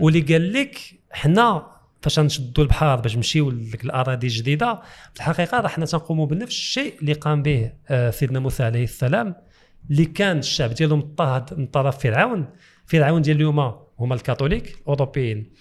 واللي 0.00 0.20
قال 0.20 0.52
لك 0.52 0.78
حنا 1.10 1.66
فاش 2.02 2.18
نشدوا 2.18 2.64
البحر 2.64 2.96
باش 2.96 3.16
نمشيو 3.16 3.50
لك 3.50 3.84
الأراضي 3.84 4.26
الجديدة 4.26 4.80
في 5.14 5.20
الحقيقة 5.20 5.60
راه 5.60 5.68
حنا 5.68 5.86
تنقوموا 5.86 6.26
بنفس 6.26 6.52
الشيء 6.56 6.94
اللي 7.00 7.12
قام 7.12 7.42
به 7.42 7.72
آه، 7.88 8.10
سيدنا 8.10 8.40
موسى 8.40 8.62
عليه 8.64 8.84
السلام 8.84 9.34
اللي 9.90 10.04
كان 10.04 10.38
الشعب 10.38 10.70
ديالهم 10.70 10.98
مضطهد 10.98 11.58
من 11.58 11.66
طرف 11.66 11.98
فرعون. 11.98 12.46
فرعون 12.86 13.22
ديال 13.22 13.36
اليوم 13.36 13.58
هما 13.98 14.14
الكاثوليك 14.14 14.76
الاوروبيين 14.82 15.52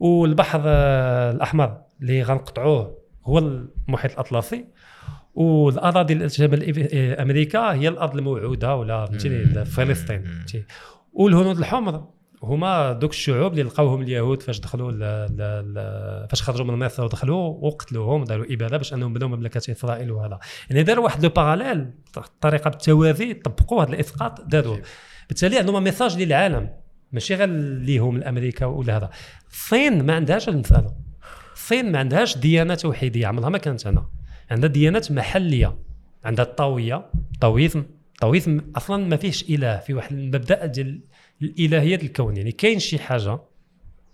والبحر 0.00 0.62
آه، 0.64 1.30
الأحمر 1.30 1.80
اللي 2.02 2.22
غنقطعوه 2.22 2.98
هو 3.24 3.38
المحيط 3.38 4.12
الأطلسي. 4.12 4.64
والأراضي 5.34 6.14
الإف- 6.18 6.94
آه، 6.94 7.22
أمريكا 7.22 7.72
هي 7.72 7.88
الأرض 7.88 8.16
الموعودة 8.16 8.76
ولا 8.76 9.06
فهمتيني 9.06 9.64
فلسطين 9.64 10.24
والهنود 11.12 11.58
الحمر 11.58 12.04
هما 12.42 12.92
دوك 12.92 13.10
الشعوب 13.10 13.52
اللي 13.52 13.62
لقاوهم 13.62 14.02
اليهود 14.02 14.42
فاش 14.42 14.60
دخلوا. 14.60 14.92
فاش 16.26 16.42
خرجوا 16.42 16.64
من 16.64 16.86
مصر 16.86 17.04
ودخلوا 17.04 17.58
وقتلوهم 17.60 18.24
داروا 18.24 18.46
إبادة 18.50 18.76
باش 18.76 18.94
أنهم 18.94 19.12
بنوا 19.12 19.28
مملكة 19.28 19.72
إسرائيل 19.72 20.10
وهذا. 20.10 20.38
يعني 20.70 20.82
داروا 20.82 21.04
واحد 21.04 21.22
لو 21.22 21.28
باراليل 21.28 21.90
الطريقة 22.16 22.70
بالتوازي 22.70 23.34
طبقوا 23.34 23.84
هذا 23.84 23.90
الإسقاط 23.90 24.40
داروه 24.40 24.82
بالتالي 25.28 25.58
عندهم 25.58 25.84
ميساج 25.84 26.22
للعالم 26.22 26.70
ماشي 27.12 27.34
غير 27.34 27.48
ليهم 27.78 28.16
الأمريكا 28.16 28.66
ولا 28.66 28.96
هذا. 28.96 29.10
الصين 29.50 30.06
ما 30.06 30.14
عندهاش 30.14 30.48
المساله 30.48 30.94
الصين 31.54 31.92
ما 31.92 31.98
عندهاش 31.98 32.38
ديانة 32.38 32.74
توحيدية 32.74 33.26
عمرها 33.26 33.48
ما 33.48 33.58
كانت 33.58 33.86
هنا. 33.86 34.06
عندها 34.50 34.68
ديانات 34.68 35.12
محلية. 35.12 35.78
عندها 36.24 36.44
الطاوية 36.44 37.10
طاويزم. 37.40 37.84
طاويزم 38.20 38.60
أصلا 38.76 39.06
ما 39.06 39.16
فيهش 39.16 39.42
إله 39.50 39.78
في 39.78 39.94
واحد 39.94 40.12
المبدأ 40.12 40.66
ديال 40.66 41.00
الالهيه 41.42 41.94
الكون 41.96 42.36
يعني 42.36 42.52
كاين 42.52 42.78
شي 42.78 42.98
حاجة 42.98 43.38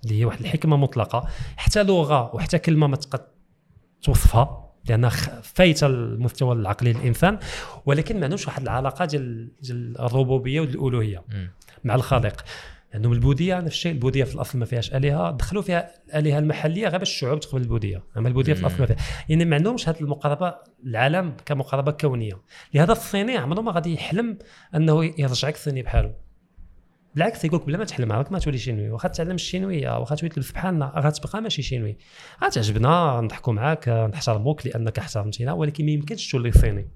اللي 0.04 0.20
هي 0.20 0.24
واحد 0.24 0.40
الحكمة 0.40 0.76
مطلقة 0.76 1.28
حتى 1.56 1.82
لغة 1.82 2.34
وحتى 2.34 2.58
كلمة 2.58 2.86
ما 2.86 2.96
تقد 2.96 3.20
توصفها 4.02 4.72
لأنها 4.88 5.10
خ- 5.10 5.40
فايتة 5.40 5.86
المستوى 5.86 6.52
العقلي 6.54 6.92
للإنسان 6.92 7.38
ولكن 7.86 8.16
ما 8.16 8.24
عندهمش 8.24 8.46
واحد 8.46 8.62
العلاقة 8.62 9.04
ديال 9.04 9.48
ديال 9.62 10.00
الربوبية 10.00 10.60
والألوهية. 10.60 11.24
مع 11.84 11.94
الخالق. 11.94 12.44
عندهم 12.94 13.12
البوذية 13.12 13.60
نفس 13.60 13.74
الشيء 13.76 13.92
البوذية 13.92 14.24
في 14.24 14.34
الأصل 14.34 14.58
ما 14.58 14.64
فيهاش 14.64 14.94
آلهة 14.94 15.30
دخلوا 15.30 15.62
فيها 15.62 15.90
الالهه 16.08 16.38
المحلية 16.38 16.88
غير 16.88 16.98
باش 16.98 17.10
الشعوب 17.10 17.40
تقبل 17.40 17.60
البوذية. 17.62 18.02
أما 18.16 18.28
البوذية 18.28 18.52
في 18.54 18.60
الأصل 18.60 18.78
ما 18.80 18.86
فيها. 18.86 18.96
يعني 19.28 19.44
ما 19.44 19.56
عندهمش 19.56 19.88
هذه 19.88 20.00
المقاربة 20.00 20.54
العالم 20.84 21.36
كمقاربة 21.46 21.92
كونية. 21.92 22.40
لهذا 22.74 22.92
الصيني 22.92 23.36
عمره 23.36 23.60
ما 23.60 23.72
غادي 23.72 23.94
يحلم 23.94 24.38
أنه 24.74 25.04
يرجعك 25.04 25.54
الصيني 25.54 25.82
بحاله. 25.82 26.25
بالعكس 27.16 27.44
يقول 27.44 27.60
لك 27.60 27.66
بلا 27.66 27.78
ما 27.78 27.84
تحلم 27.84 28.12
عمرك 28.12 28.32
ما 28.32 28.38
تولي 28.38 28.59
شينوي. 28.59 28.90
واخا 28.90 29.09
تعلم 29.09 29.34
الشينويه 29.34 29.98
واخا 29.98 30.14
تولي 30.14 30.34
تلبس 30.34 30.51
بحالنا 30.51 30.93
غتبقى 30.97 31.43
ماشي 31.43 31.62
شينوي. 31.62 31.97
غتعجبنا 32.44 33.20
نضحكوا 33.20 33.52
معاك 33.52 33.88
نحترموك 33.88 34.66
لأنك 34.66 34.98
احترمتينا 34.98 35.52
ولكن 35.52 35.84
ما 35.84 35.90
يمكنش 35.90 36.30
تولي 36.32 36.52
صيني. 36.52 36.88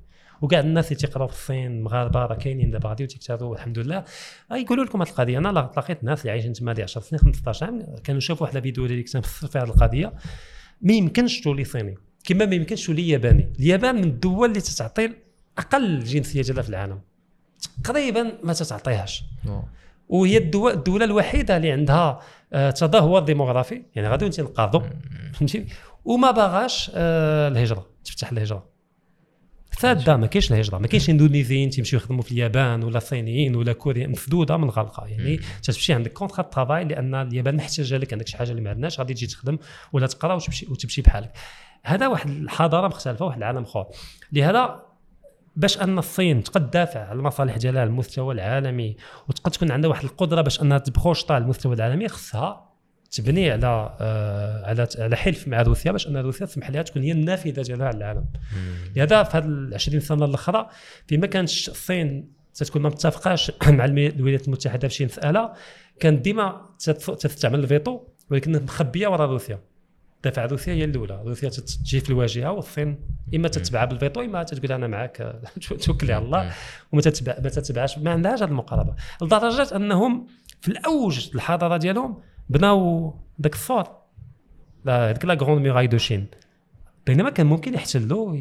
وكاع 0.42 0.60
الناس 0.60 0.92
اللي 0.92 0.96
تيقراو 1.00 1.26
في 1.26 1.34
الصين 1.34 1.82
مغاربة 1.82 2.26
راه 2.26 2.34
كاينين 2.34 2.70
دابا 2.70 2.88
غادي 2.88 3.04
وتكتبوا 3.04 3.54
الحمد 3.54 3.78
لله 3.78 4.04
يقولوا 4.52 4.84
لكم 4.84 5.02
هذه 5.02 5.08
القضية. 5.08 5.38
أنا 5.38 5.48
لقيت 5.48 6.04
ناس 6.04 6.20
اللي 6.20 6.30
عايشين 6.30 6.52
تما 6.52 6.72
دي 6.72 6.82
10 6.82 7.00
سنين 7.00 7.20
15 7.20 7.66
عام 7.66 7.86
كانوا 8.04 8.20
شافوا 8.20 8.46
واحد 8.46 8.56
الفيديو 8.56 8.86
اللي 8.86 9.02
كنت 9.02 9.26
في 9.26 9.58
هذه 9.58 9.64
القضية. 9.64 10.12
ما 10.82 10.92
يمكنش 10.92 11.40
تولي 11.40 11.64
صيني. 11.64 11.94
كما 12.24 12.46
ما 12.46 12.54
يمكنش 12.54 12.86
تولي 12.86 13.08
ياباني. 13.08 13.52
اليابان 13.58 13.94
من 13.94 14.04
الدول 14.04 14.48
اللي 14.48 14.60
تتعطي 14.60 15.10
أقل 15.58 16.04
جنسية 16.04 16.42
ديالها 16.42 16.62
في 16.62 16.68
العالم. 16.68 17.00
تقريبا 17.84 18.32
ما 18.44 18.52
تتعطيهاش. 18.52 19.24
وهي 20.10 20.36
الدول 20.36 20.72
الدولة 20.72 21.04
الوحيدة 21.04 21.56
اللي 21.56 21.72
عندها 21.72 22.20
آه، 22.52 22.70
تدهور 22.70 23.20
ديموغرافي 23.20 23.82
يعني 23.94 24.08
غادي 24.08 24.28
تنقاضوا 24.28 24.80
فهمتي؟ 25.34 25.66
وما 26.04 26.30
باغاش 26.30 26.90
آه، 26.94 27.48
الهجرة 27.48 27.86
تفتح 28.04 28.32
الهجرة. 28.32 28.70
ساده 29.78 30.16
ما 30.16 30.26
كاينش 30.26 30.52
الهجرة. 30.52 30.78
ما 30.78 30.86
كاينش 30.86 31.10
اندونيزيين 31.10 31.70
تيمشيو 31.70 31.98
يخدموا 31.98 32.22
في 32.22 32.32
اليابان 32.32 32.84
ولا 32.84 32.98
صينيين 32.98 33.56
ولا 33.56 33.72
كوريين 33.72 34.10
مسدوده 34.10 34.56
من 34.56 34.70
غلقه 34.70 35.06
يعني 35.06 35.40
تمشي 35.62 35.92
عندك 35.92 36.12
contrat 36.12 36.42
travail 36.42 36.84
لأن 36.84 37.14
اليابان 37.14 37.56
محتاجة 37.56 37.96
لك 37.96 38.12
عندك 38.12 38.28
شي 38.28 38.36
حاجة 38.36 38.50
اللي 38.50 38.62
ما 38.62 38.70
عندناش 38.70 38.98
غادي 38.98 39.14
تجي 39.14 39.26
تخدم 39.26 39.58
ولا 39.92 40.06
تقرا 40.06 40.34
وتمشي 40.34 40.66
وتمشي 40.70 41.02
بحالك. 41.02 41.32
هذا 41.84 42.06
واحد 42.08 42.30
الحضارة 42.30 42.88
مختلفة 42.88 43.24
واحد 43.24 43.38
العالم 43.38 43.62
آخر. 43.62 43.86
لهذا 44.32 44.89
باش 45.56 45.82
أن 45.82 45.98
الصين 45.98 46.42
تقد 46.42 46.70
تدافع 46.70 47.00
على 47.00 47.18
المصالح 47.18 47.56
ديالها 47.56 47.80
على 47.80 47.90
المستوى 47.90 48.34
العالمي 48.34 48.96
وتقد 49.28 49.50
تكون 49.50 49.70
عندها 49.70 49.90
واحد 49.90 50.04
القدرة 50.04 50.42
باش 50.42 50.62
أنها 50.62 50.78
تبخوشطا 50.78 51.34
على 51.34 51.44
المستوى 51.44 51.74
العالمي 51.74 52.08
خصها 52.08 52.70
تبني 53.10 53.50
على 53.50 53.96
آه 54.00 54.66
على 54.66 54.88
على 54.98 55.16
حلف 55.16 55.48
مع 55.48 55.62
روسيا 55.62 55.92
باش 55.92 56.08
أن 56.08 56.16
روسيا 56.16 56.46
تسمح 56.46 56.70
لها 56.70 56.82
تكون 56.82 57.02
هي 57.02 57.12
النافذة 57.12 57.62
ديالها 57.62 57.86
على 57.86 57.96
العالم 57.96 58.24
لهذا 58.96 59.22
في 59.22 59.36
هذه 59.36 59.44
ال 59.44 59.74
20 59.74 60.00
سنة 60.00 60.24
الأخرى 60.24 60.68
فيما 61.06 61.26
كانت 61.26 61.48
الصين 61.48 62.32
تتكون 62.54 62.82
ما 62.82 62.88
متفقاش 62.88 63.52
مع 63.68 63.84
الولايات 63.84 64.46
المتحدة 64.46 64.88
في 64.88 64.94
شي 64.94 65.04
مساله 65.04 65.52
كانت 66.00 66.24
ديما 66.24 66.66
تستعمل 67.20 67.58
الفيتو 67.58 68.00
ولكن 68.30 68.64
مخبية 68.64 69.08
وراء 69.08 69.28
روسيا. 69.28 69.58
دافع 70.24 70.44
روسيا 70.46 70.74
هي 70.74 70.84
الأولى. 70.84 71.22
روسيا 71.26 71.48
تجي 71.48 72.00
في 72.00 72.10
الواجهة 72.10 72.50
والصين 72.52 73.00
إما 73.34 73.48
تتبع 73.48 73.84
بالفيتو 73.84 74.20
إما 74.20 74.42
تقول 74.42 74.72
أنا 74.72 74.86
معك 74.86 75.40
توكلي 75.80 76.12
على 76.16 76.24
الله. 76.24 76.52
وما 76.92 77.02
تتبع 77.02 77.36
ما 77.42 77.48
تتبعش 77.48 77.98
ما 77.98 78.10
عندهاش 78.10 78.42
هذه 78.42 78.48
المقاربة. 78.48 78.94
لدرجة 79.22 79.76
أنهم 79.76 80.26
في 80.60 80.68
الأوج 80.68 81.30
الحضارة 81.34 81.76
ديالهم 81.76 82.20
بناو 82.48 83.14
ذاك 83.42 83.54
السور 83.54 83.84
la- 84.84 85.10
هذيك 85.10 85.24
la 85.24 85.34
grande 85.34 85.62
muraille 85.62 85.86
de 85.86 85.98
Chine. 85.98 86.26
بينما 87.06 87.30
كان 87.30 87.46
ممكن 87.46 87.74
يحتلوا 87.74 88.36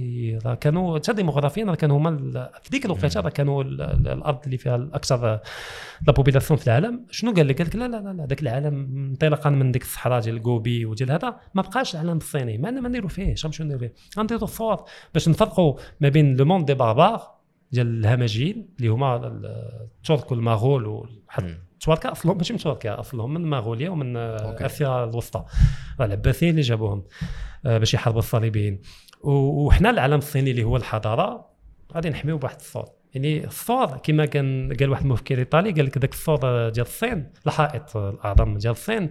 راه 0.46 0.56
كانوا 0.56 0.98
حتى 0.98 1.14
ديموغرافيا 1.14 1.66
راه 1.66 1.76
كانوا 1.76 1.98
هما 1.98 2.18
في 2.64 2.70
ديك 2.72 2.86
الوقيتة 2.86 3.20
راه 3.22 3.30
كانوا 3.30 3.64
ال- 3.64 3.82
ال- 3.82 4.08
الأرض 4.08 4.40
اللي 4.46 4.58
فيها 4.58 4.76
الأكثر 4.76 5.40
la 6.08 6.14
population 6.14 6.60
في 6.60 6.68
العالم. 6.68 7.06
شنو 7.12 7.32
قال 7.34 7.48
لك؟ 7.48 7.58
قال 7.58 7.68
لك 7.68 7.76
لا 7.76 7.88
لا 7.88 8.14
لا 8.14 8.26
ذاك 8.26 8.42
العالم 8.42 8.76
انطلاقا 9.12 9.50
من 9.50 9.72
ديك 9.72 9.82
الصحراء 9.82 10.22
ديال 10.22 10.42
غوبي 10.42 10.86
وديال 10.86 11.12
هذا 11.12 11.36
ما 11.54 11.62
بقاش 11.62 11.94
العالم 11.96 12.18
الصيني 12.18 12.58
ما 12.58 12.72
نديروا 12.72 13.10
فيه 13.10 13.34
اش 13.34 13.46
غنمشيو 13.46 13.66
نديروا 13.66 13.82
فيه؟ 13.88 13.94
غنديروا 14.20 14.44
السور 14.44 14.84
باش 15.14 15.30
نفرقوا 15.30 15.74
ما 16.02 16.10
بين 16.10 16.36
le 16.36 16.46
monde 16.46 16.66
des 16.66 16.74
barbares 16.74 17.22
ديال 17.72 18.00
الهمجيين 18.06 18.70
اللي 18.78 18.88
هما 18.90 19.16
ال- 19.28 19.46
الترك 19.98 20.32
والمغول 20.32 20.86
وحتى 20.86 21.58
مم. 21.80 21.94
التواركه 21.94 22.12
اصلهم 22.12 22.38
ماشي 22.38 22.54
من 22.54 22.60
تركيا 22.60 23.00
اصلهم 23.00 23.34
من 23.34 23.50
مغوليا 23.50 23.90
ومن 23.90 24.18
آه، 24.18 24.38
OK. 24.38 24.66
آسيا 24.66 25.04
الوسطى 25.04 25.46
العباسيين 26.02 26.52
اللي 26.52 26.62
جابوهم 26.62 27.04
آه، 27.66 27.78
باش 27.78 27.94
يحاربوا 27.94 28.20
الصليبيين 28.20 28.82
وحنا 29.22 29.90
العالم 29.90 30.18
الصيني 30.18 30.52
اللي 30.52 30.64
هو 30.64 30.78
الحضارة 30.78 31.50
غادي 31.94 32.10
نحميو 32.10 32.38
بواحد 32.38 32.56
السور 32.56 32.86
يعني 33.14 33.46
السور 33.46 33.98
كما 33.98 34.26
كان 34.26 34.74
قال 34.80 34.90
واحد 34.90 35.04
المفكر 35.04 35.38
ايطالي 35.38 35.72
قال 35.72 35.86
لك 35.86 35.98
ذاك 35.98 36.14
السور 36.14 36.70
ديال 36.70 36.86
الصين 36.86 37.32
الحائط 37.48 37.98
الأعظم 37.98 38.58
ديال 38.58 38.72
الصين 38.72 39.10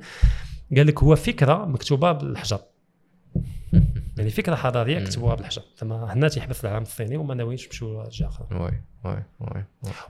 قال 0.77 0.86
لك 0.86 1.03
هو 1.03 1.16
فكرة 1.16 1.65
مكتوبة 1.65 2.12
بالحجر 2.12 2.61
يعني 4.19 4.31
فكرة 4.31 4.55
حضارية 4.55 5.05
كتبوها 5.05 5.35
بالحجر 5.35 5.62
تما 5.77 6.12
هنا 6.12 6.28
تيحبس 6.28 6.65
العالم 6.65 6.82
الصيني 6.82 7.16
وما 7.16 7.35
ناويينش 7.35 7.65
يمشيو 7.66 8.03
لجهه 8.03 8.28
أخرى 8.28 8.47
oui 8.59 8.82
oui 9.05 9.23
oui. 9.40 9.65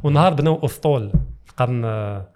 ونهار 0.05 0.35
بناو 0.35 0.65
أسطول 0.65 1.13
القرن 1.49 1.85
آه، 1.85 2.29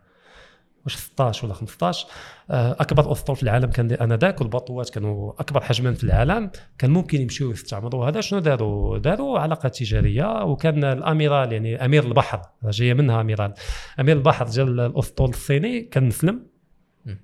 واش 0.84 0.96
16 0.96 1.46
ولا 1.46 1.54
15 1.54 2.06
آه، 2.50 2.76
أكبر 2.80 3.12
اسطول 3.12 3.36
في 3.36 3.42
العالم 3.42 3.70
كان 3.70 3.92
آنذاك 3.92 4.40
والبطوات 4.40 4.90
كانوا 4.90 5.32
أكبر 5.40 5.60
حجما 5.60 5.94
في 5.94 6.04
العالم. 6.04 6.50
كان 6.78 6.90
ممكن 6.90 7.20
يمشيو 7.20 7.50
يستعمروا 7.50 8.08
هذا. 8.08 8.20
شنو 8.20 8.40
داروا؟ 8.40 8.98
داروا 8.98 9.38
علاقات 9.38 9.76
تجارية 9.76 10.44
وكان 10.44 10.84
الأميرال 10.84 11.52
يعني 11.52 11.84
أمير 11.84 12.04
البحر. 12.04 12.42
جاية 12.64 12.94
منها 12.94 13.20
أميرال. 13.20 13.54
أمير 14.00 14.16
البحر 14.16 14.46
ديال 14.46 14.80
الأسطول 14.80 15.28
الصيني 15.28 15.80
كان 15.80 16.08
مسلم. 16.08 16.46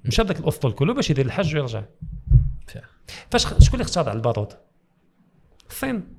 مشى 0.05 0.23
بداك 0.23 0.41
الأسطول 0.41 0.73
كله 0.73 0.95
باش 0.95 1.11
يدير 1.11 1.27
الحج 1.27 1.57
ويرجع. 1.57 1.83
فاش 3.31 3.43
شكون 3.43 3.81
اللي 3.81 3.83
اخترع 3.83 4.13
البارود؟ 4.13 4.53
الصين. 5.71 6.19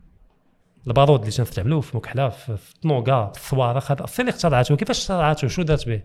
البارود 0.88 1.20
اللي 1.20 1.32
تنستعملوه 1.32 1.82
في 1.82 1.98
مكحلة 1.98 2.30
في 2.30 2.58
في 2.58 2.74
طنوكا 2.82 3.32
في 3.36 3.40
الصواريخ 3.40 3.92
هذا 3.92 4.04
الصين 4.04 4.28
اللي 4.28 4.36
اخترعته. 4.36 4.76
كيفاش 4.76 5.02
اخترعته؟ 5.02 5.48
شو 5.48 5.62
دارت 5.62 5.88
به؟ 5.88 6.02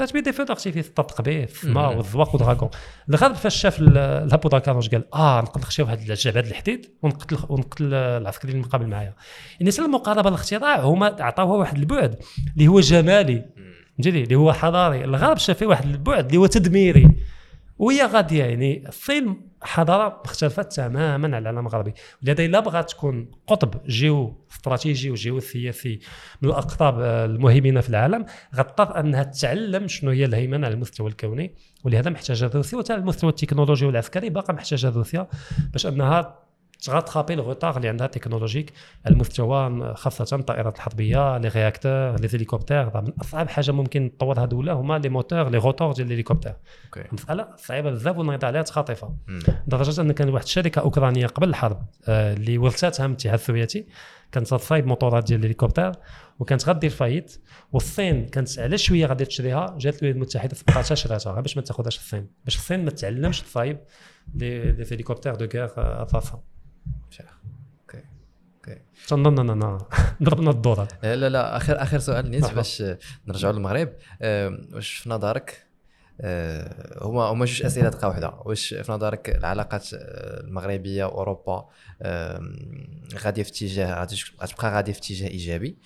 دارت 0.00 0.12
به 0.14 0.20
دي 0.20 0.32
فو 0.32 0.42
دارتيفيس 0.42 0.92
تطلق 0.92 1.22
به 1.22 1.44
في 1.46 1.64
السماء 1.64 1.90
مم. 1.92 1.96
والزواق 1.96 2.34
ودراغون 2.34 2.70
الغرب 3.10 3.34
فاش 3.34 3.56
شاف 3.56 3.78
ال- 3.80 3.98
الهبو 3.98 4.48
داكاروش 4.48 4.88
قال 4.88 5.14
آه 5.14 5.40
نقدر 5.40 5.60
نخشى 5.60 5.82
واحد 5.82 6.10
الجبهه 6.10 6.40
الحديد 6.40 6.86
ونقتل 7.02 7.38
ونقتل 7.48 7.94
العسكري 7.94 8.52
اللي 8.52 8.62
مقابل 8.62 8.86
معايا. 8.86 9.14
يعني 9.60 9.70
سال 9.70 9.84
المقاربه 9.84 10.28
الاختراع 10.28 10.80
هما 10.80 11.16
عطاوها 11.20 11.56
واحد 11.58 11.78
البعد 11.78 12.16
اللي 12.54 12.68
هو 12.68 12.80
جمالي. 12.80 13.44
فهمتيني 13.96 14.22
اللي 14.22 14.34
هو 14.34 14.52
حضاري. 14.52 15.04
الغرب 15.04 15.38
شاف 15.38 15.58
فيه 15.58 15.66
واحد 15.66 15.84
البعد 15.84 16.24
اللي 16.26 16.36
هو 16.38 16.46
تدميري. 16.46 17.08
وهي 17.80 18.06
غاديه 18.06 18.44
يعني 18.44 18.88
الصين 18.88 19.50
حضاره 19.62 20.22
مختلفه 20.24 20.62
تماما 20.62 21.36
على 21.36 21.38
العالم 21.38 21.66
الغربي 21.66 21.94
ولهذا 22.22 22.44
إلا 22.44 22.60
بغات 22.60 22.90
تكون 22.90 23.30
قطب 23.46 23.86
جيو 23.86 24.46
استراتيجي 24.52 25.10
وجيو 25.10 25.40
سياسي 25.40 26.00
من 26.42 26.48
الأقطاب 26.48 27.00
آه، 27.00 27.24
المهيمنة 27.24 27.80
في 27.80 27.88
العالم 27.88 28.24
غتضطر 28.56 29.00
أنها 29.00 29.22
تتعلم 29.22 29.88
شنو 29.88 30.10
هي 30.10 30.24
الهيمنة 30.24 30.66
على 30.66 30.74
المستوى 30.74 31.08
الكوني 31.08 31.54
ولهذا 31.84 32.10
محتاجة 32.10 32.50
روسيا 32.54 32.78
وحتى 32.78 32.94
المستوى 32.94 33.30
التكنولوجي 33.30 33.86
والعسكري 33.86 34.30
باقا 34.30 34.52
محتاجة 34.52 34.88
روسيا 34.88 35.28
باش 35.72 35.86
أنها 35.86 36.49
ت 36.80 36.85
rattraper 36.85 37.34
le 37.34 37.44
retard 37.44 37.76
اللي 37.76 37.88
عندها 37.88 38.06
technologique. 38.06 38.72
على 39.06 39.14
المستوى 39.14 39.94
خاصة 39.94 40.36
الطائرات 40.36 40.76
الحربية 40.76 41.38
les 41.38 41.48
réacteurs 41.48 42.20
les 42.20 42.28
hélicoptères 42.34 43.00
من 43.00 43.12
أصعب 43.20 43.48
حاجة 43.48 43.70
ممكن 43.70 44.10
تطورها 44.18 44.46
دوله 44.46 44.72
هما 44.72 44.98
les 44.98 45.08
moteurs 45.08 45.48
les 45.48 45.58
rotors 45.58 45.92
ديال 45.92 46.06
الهليكوبتر 46.06 46.54
OK. 46.86 47.08
مساله 47.12 47.48
صعيبة 47.56 47.90
بزاف 47.90 48.18
والنظام 48.18 48.38
عليها 48.42 48.62
خاطفه. 48.62 49.16
لدرجة 49.66 50.00
أن 50.00 50.12
كان 50.12 50.28
واحد 50.28 50.44
الشركة 50.44 50.80
أوكرانية 50.80 51.26
قبل 51.26 51.48
الحرب 51.48 51.86
آه، 52.08 52.32
اللي 52.34 52.58
ورثتها 52.58 53.06
من 53.06 53.12
الاتحاد 53.12 53.34
السوفيتي 53.38 53.86
كانت 54.32 54.46
تصايب 54.46 54.86
موتورات 54.86 55.24
ديال 55.24 55.40
الهليكوبتر 55.40 55.92
وكانت 56.38 56.68
غدير 56.68 56.90
faillite. 56.90 57.40
والصين 57.72 58.26
كانت 58.26 58.58
على 58.58 58.78
شوية 58.78 59.06
غادي 59.06 59.24
تشريها 59.24 59.76
جات 59.78 59.94
الولايات 59.94 60.16
المتحدة 60.16 60.54
سبقاتها 60.54 60.94
شراتها 60.94 61.40
باش 61.40 61.56
ما 61.56 61.62
تاخذهاش 61.62 61.96
الصين. 61.96 62.26
باش 62.44 62.56
الصين 62.56 62.84
ما 62.84 62.90
تعلمش 62.90 63.40
تصايب 63.40 63.78
les 64.34 64.72
les 64.72 64.86
hélicoptères 64.92 65.34
de 65.34 65.48
guerre 65.54 65.68
اثاثا 66.86 67.24
فعلا. 67.24 67.30
OK 67.82 68.04
OK 68.56 68.80
تنظن 69.08 69.50
اننا 69.50 69.78
ضربنا 70.22 70.50
الدورة 70.50 70.88
لا 71.02 71.28
لا 71.28 71.56
آخر 71.56 71.82
آخر 71.82 71.98
سؤال 71.98 72.30
نيت. 72.30 72.54
باش 72.54 72.82
نرجعوا 73.26 73.52
للمغرب 73.52 73.92
واش 74.74 74.90
في 74.92 75.10
نظرك 75.10 75.66
هما 77.02 77.22
هما 77.22 77.44
جوج 77.44 77.62
أسئلة 77.62 77.88
دقة 77.88 78.08
واحدة 78.08 78.32
واش 78.44 78.74
في 78.74 78.92
نظرك 78.92 79.36
العلاقات 79.36 79.94
آه، 79.94 80.40
المغربية 80.40 81.04
واوروبا 81.04 81.68
آه، 82.02 82.40
غادية 83.18 83.42
في 83.42 83.50
اتجاه 83.50 84.04
غتبقى 84.04 84.74
غادية 84.74 84.92
في 84.92 84.98
اتجاه 84.98 85.28
إيجابي؟ 85.28 85.78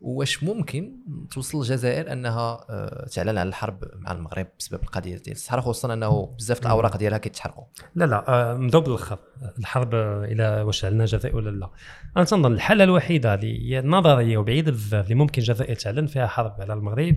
واش 0.00 0.42
ممكن 0.42 0.96
توصل 1.30 1.58
الجزائر 1.58 2.12
أنها 2.12 2.66
آه، 2.70 3.06
تعلن 3.06 3.38
على 3.38 3.48
الحرب 3.48 3.84
مع 3.94 4.12
المغرب 4.12 4.46
بسبب 4.58 4.82
القضية 4.82 5.16
ديال 5.16 5.36
الصحراء 5.36 5.62
خصوصا 5.62 5.92
أنه 5.92 6.26
بزاف 6.38 6.62
الأوراق 6.62 6.96
ديالها 6.96 7.18
كيتحرقوا؟ 7.18 7.64
لا 7.94 8.04
لا 8.04 8.28
آه، 8.28 8.54
نبداو 8.54 8.80
بالاخر 8.80 9.18
الحرب 9.58 9.94
آه، 9.94 10.24
إلى 10.24 10.62
واش 10.62 10.84
علنا 10.84 11.04
الجزائر 11.04 11.36
ولا 11.36 11.50
لا. 11.50 11.70
أنا 12.16 12.24
تنظن 12.24 12.52
الحالة 12.52 12.84
الوحيدة 12.84 13.34
اللي 13.34 13.74
هي 13.74 13.82
نظرية 13.82 14.38
وبعيدة 14.38 14.72
بزاف 14.72 15.04
اللي 15.04 15.14
ممكن 15.14 15.42
الجزائر 15.42 15.74
تعلن 15.74 16.06
فيها 16.06 16.26
حرب 16.26 16.60
على 16.60 16.72
المغرب 16.72 17.16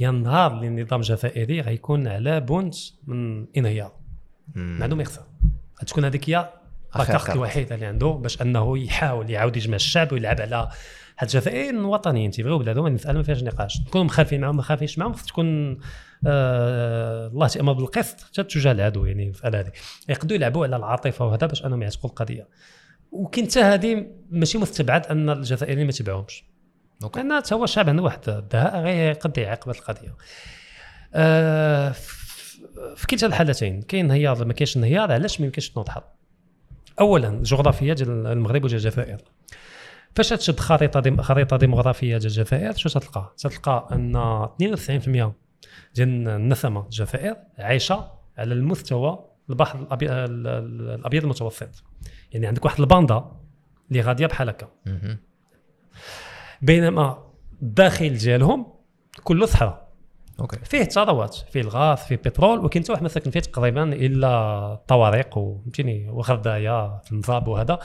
هي 0.00 0.08
النهار 0.08 0.52
اللي 0.52 0.66
النظام 0.68 1.00
الجزائري 1.00 1.60
غيكون 1.60 2.08
على 2.08 2.40
بونت 2.40 2.74
من 3.06 3.46
إنهيار. 3.56 3.92
ما 4.54 4.84
عنده 4.84 4.96
ما 4.96 5.02
يخسر 5.02 5.22
غتكون 5.82 6.04
هذيك 6.04 6.30
هي 6.30 6.36
آخر 6.36 6.98
la 6.98 7.05
carte 7.05 7.24
carte. 7.24 7.36
الوحيدة 7.36 7.74
اللي 7.74 7.86
عنده 7.86 8.06
باش 8.06 8.42
أنه 8.42 8.78
يحاول 8.78 9.30
يعاود 9.30 9.56
يجمع 9.56 9.76
الشعب 9.76 10.12
ويلعب 10.12 10.40
على 10.40 10.56
هاد 11.18 11.28
الجزائريين 11.28 11.84
وطنيين 11.84 12.30
تيبغيو 12.30 12.58
بلادهم 12.58 12.88
نسال 12.88 13.16
ما 13.16 13.22
فيهاش 13.22 13.42
نقاش. 13.42 13.80
نكونوا 13.80 14.06
مخالفين 14.06 14.40
معاهم 14.40 14.56
ما 14.56 14.62
مخالفينش 14.62 14.98
معاهم 14.98 15.12
خص 15.12 15.26
تكون 15.26 15.78
آه 16.26 17.26
الله 17.26 17.48
تامر 17.48 17.72
بالقسط. 17.72 18.20
حتى 18.20 18.42
تشجع 18.42 18.70
العدو 18.70 19.04
يعني 19.04 19.24
المساله 19.24 19.60
هذه. 19.60 19.72
يقدروا 20.08 20.36
يلعبوا 20.36 20.66
على 20.66 20.76
العاطفة 20.76 21.26
وهذا 21.26 21.46
باش 21.46 21.66
أنهم 21.66 21.82
يعتقوا 21.82 22.10
القضية. 22.10 22.48
وكاين 23.12 23.46
حتى 23.46 23.60
هذه 23.60 24.06
ماشي 24.30 24.58
مستبعد 24.58 25.06
أن 25.06 25.30
الجزائريين 25.30 25.86
ما 25.86 25.92
تبعهمش. 25.92 26.49
OK. 27.02 27.20
لأن 27.20 27.36
حتى 27.36 27.54
هو 27.54 27.64
الشعب 27.64 27.88
عنده 27.88 28.02
واحد 28.02 28.28
الدهاء 28.28 28.80
غير 28.82 29.14
قد 29.14 29.38
يعاقب 29.38 29.68
هذه 29.68 29.78
القضية. 29.78 30.16
آه 31.14 31.94
في 32.96 33.06
كلتا 33.10 33.26
الحالتين 33.26 33.82
كاين 33.82 34.04
انهيار 34.04 34.44
ما 34.44 34.52
كاينش 34.52 34.76
انهيار 34.76 35.12
علاش 35.12 35.40
ما 35.40 35.46
يمكنش 35.46 35.70
تنوض 35.70 35.88
اولا 37.00 37.28
الجغرافية 37.28 37.92
ديال 37.92 38.26
المغرب 38.26 38.64
وديال 38.64 38.80
الجزائر. 38.80 39.20
فاش 40.16 40.28
تشد 40.28 40.60
خريطة 40.60 41.00
ديم 41.00 41.22
خريطة 41.22 41.56
ديموغرافية 41.56 42.18
ديال 42.18 42.30
الجزائر 42.30 42.72
شو 42.72 42.88
تلقى؟ 42.88 43.34
تلقى 43.38 43.88
أن 43.92 44.16
92% 44.46 45.32
ديال 45.94 46.28
النسمة 46.28 46.84
الجزائر 46.84 47.36
عايشة 47.58 48.10
على 48.38 48.54
المستوى 48.54 49.24
البحر 49.50 49.78
الابيض 49.78 50.10
الأبيض 50.10 51.22
المتوسط. 51.22 51.84
يعني 52.32 52.46
عندك 52.46 52.64
واحد 52.64 52.80
الباندا 52.80 53.24
اللي 53.90 54.00
غادية 54.00 54.26
بحال 54.26 54.48
هكا. 54.48 54.68
بينما 56.62 57.24
الداخل 57.62 58.16
ديالهم 58.16 58.66
كله 59.24 59.46
صحراء 59.46 59.90
OK. 60.40 60.56
فيه 60.64 60.84
ثروات 60.84 61.34
فيه 61.34 61.60
الغاز 61.60 61.98
فيه 61.98 62.16
بترول 62.16 62.64
وكاين 62.64 62.82
حتى 62.84 62.92
واحد 62.92 63.02
ما 63.02 63.08
ساكن 63.08 63.30
فيه 63.30 63.40
تقريبا 63.40 63.82
إلا 63.82 64.72
الطوارق 64.72 65.38
وغردايه 66.08 66.98
في 67.04 67.12
المزاب 67.12 67.48
وهذا. 67.48 67.78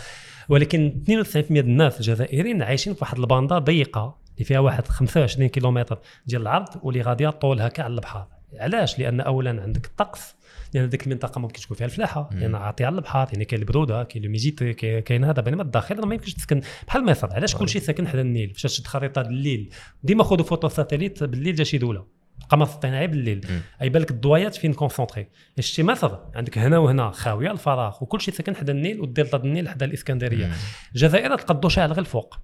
ولكن 0.49 1.01
92% 1.05 1.37
ديال 1.51 1.65
الناس 1.65 1.97
الجزائريين 1.97 2.61
عايشين 2.61 2.93
في 2.93 2.99
واحد 3.01 3.19
ال 3.19 3.26
bande 3.26 3.59
ضيقة 3.59 4.17
اللي 4.33 4.45
فيها 4.45 4.59
واحد 4.59 4.87
25 4.87 5.49
كيلومتر 5.49 5.99
ديال 6.25 6.41
العرض 6.41 6.69
واللي 6.83 7.01
غاديه 7.01 7.29
طولها 7.29 7.67
كاع 7.67 7.85
على 7.85 7.93
البحر. 7.93 8.25
علاش؟ 8.59 8.99
لأن 8.99 9.21
اولا 9.21 9.61
عندك 9.61 9.85
الطقس 9.85 10.35
لأن 10.73 10.89
ديك 10.89 11.07
المنطقة 11.07 11.39
ممكن 11.39 11.61
تكون 11.61 11.77
فيها 11.77 11.85
الفلاحة 11.85 12.29
مم. 12.31 12.39
لأن 12.39 12.55
عاطية 12.55 12.85
على 12.85 12.95
البحر 12.95 13.27
يعني 13.33 13.45
كاين 13.45 13.61
البرودة 13.61 14.03
كاين 14.03 14.23
ال 14.23 14.29
humidité 14.29 14.73
كاين 15.01 15.23
هذا 15.23 15.41
بينما 15.41 15.61
الداخل 15.61 16.05
ما 16.05 16.15
يمكنش 16.15 16.33
تسكن. 16.33 16.61
بحال 16.87 17.05
مصر 17.05 17.33
علاش 17.33 17.55
كلشي 17.55 17.79
ساكن 17.79 18.07
حدا 18.07 18.21
النيل؟ 18.21 18.53
فاش 18.53 18.63
تشد 18.63 18.87
خريطة 18.87 19.21
الليل 19.21 19.69
ديما 20.03 20.23
خذوا 20.23 20.45
photo 20.45 20.67
satellite 20.67 21.23
بالليل 21.23 21.55
جا 21.55 21.63
شي 21.63 21.77
دولة. 21.77 22.05
القمر 22.41 22.65
الصناعي 22.65 23.07
بالليل. 23.07 23.45
مم. 23.49 23.61
يبان 23.81 23.89
لك 23.89 24.11
الضوايات 24.11 24.55
فين 24.55 24.73
concentré 24.73 25.27
شتي 25.59 25.83
مصر 25.83 26.19
عندك 26.35 26.57
هنا 26.57 26.77
وهنا 26.77 27.11
خاوية 27.11 27.51
الفراغ 27.51 27.97
وكلشي 28.01 28.31
ساكن 28.31 28.55
حدا 28.55 28.73
النيل 28.73 29.01
والدلتا 29.01 29.37
النيل 29.37 29.69
حدا 29.69 29.85
الإسكندرية. 29.85 30.51
الجزائر 30.95 31.37
تقدو 31.37 31.69
شاعل 31.69 31.89
غير 31.89 31.99
الفوق 31.99 32.39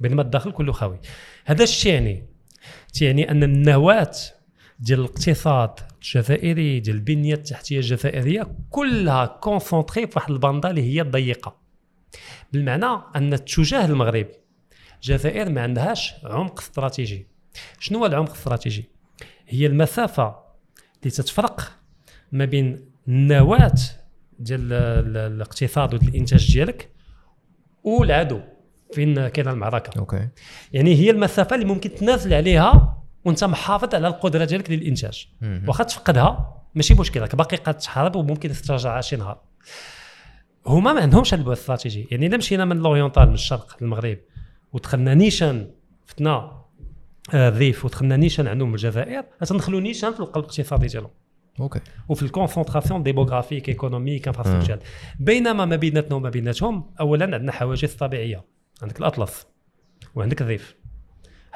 بينما 0.00 0.22
الداخل 0.22 0.52
كله 0.52 0.72
خاوي. 0.72 1.00
هذا 1.44 1.62
الشيء 1.62 1.92
يعني 1.92 2.26
تعني 3.00 3.30
أن 3.30 3.42
النواة 3.42 4.12
ديال 4.78 5.00
الاقتصاد 5.00 5.70
الجزائري 6.14 6.80
ديال 6.80 6.96
البنيه 6.96 7.34
التحتية 7.34 7.76
الجزائريه 7.76 8.46
كلها 8.70 9.26
concentré 9.26 10.06
في 10.06 10.12
واحد 10.16 10.30
ال 10.30 10.37
bande 10.37 10.70
اللي 10.70 10.82
هي 10.82 11.02
ضيقه 11.02 11.56
بالمعنى 12.52 13.02
أن 13.16 13.44
تجاه 13.44 13.84
المغرب 13.84 14.26
الجزائر 14.96 15.48
ما 15.50 15.60
عندهاش 15.62 16.14
عمق 16.24 16.60
استراتيجي. 16.60 17.26
شنو 17.80 17.98
هو 17.98 18.06
العمق 18.06 18.28
الاستراتيجي 18.30 18.88
هي 19.48 19.66
المسافة 19.66 20.36
اللي 21.02 21.10
تتفرق 21.10 21.72
ما 22.32 22.44
بين 22.44 22.88
النواه 23.08 23.74
ديال 24.38 24.60
ال- 24.60 24.72
ال- 24.72 25.32
الاقتصاد 25.32 25.94
والانتاج 25.94 26.52
ديالك 26.52 26.90
والعدو 27.84 28.40
فين 28.92 29.28
كاينة 29.28 29.50
المعركة. 29.50 29.98
OK. 29.98 30.28
يعني 30.72 30.94
هي 30.94 31.10
المسافة 31.10 31.54
اللي 31.54 31.66
ممكن 31.66 31.94
تنازل 31.94 32.34
عليها 32.34 32.95
وانت 33.26 33.44
محافظ 33.44 33.94
على 33.94 34.08
القدرة 34.08 34.44
ديالك 34.44 34.70
للانتاج. 34.70 35.28
واخا 35.66 35.84
تفقدها 35.84 36.62
ماشي 36.74 36.94
مشكل 36.94 37.20
راك 37.20 37.36
باقي 37.36 37.56
تحارب 37.56 38.16
وممكن 38.16 38.48
تسترجعها 38.48 39.00
شي 39.00 39.16
نهار. 39.16 39.40
هما 40.66 40.92
ما 40.92 41.00
عندهمش 41.00 41.34
البعد 41.34 41.46
الاستراتيجي. 41.46 42.08
يعني 42.10 42.26
إلا 42.26 42.36
مشينا 42.36 42.64
من 42.64 42.78
l'oriental 42.78 43.28
من 43.28 43.34
الشرق 43.34 43.76
للمغرب 43.80 44.18
ودخلنا 44.72 45.14
نيشان 45.14 45.70
فتنا 46.06 46.62
آه، 47.34 47.48
الريف 47.48 47.84
ودخلنا 47.84 48.16
نيشان 48.16 48.46
عندهم 48.46 48.74
الجزائر 48.74 49.24
غتندخلوا 49.42 49.80
نيشان 49.80 50.12
في 50.12 50.20
القلب 50.20 50.44
الاقتصادي 50.44 50.86
ديالهم. 50.86 51.10
OK. 51.60 51.80
وفي 52.08 52.22
ال 52.22 52.28
concentration 52.28 53.02
démographique 53.02 53.68
économique 53.68 54.28
infrastructurelle 54.28 54.80
بينما 55.20 55.64
ما 55.64 55.76
بيناتنا 55.76 56.16
وما 56.16 56.30
بيناتهم 56.30 56.90
اولا 57.00 57.24
عندنا 57.24 57.52
حواجز 57.52 57.94
طبيعية. 57.94 58.44
عندك 58.82 59.00
الأطلس 59.00 59.46
وعندك 60.14 60.42
الريف. 60.42 60.76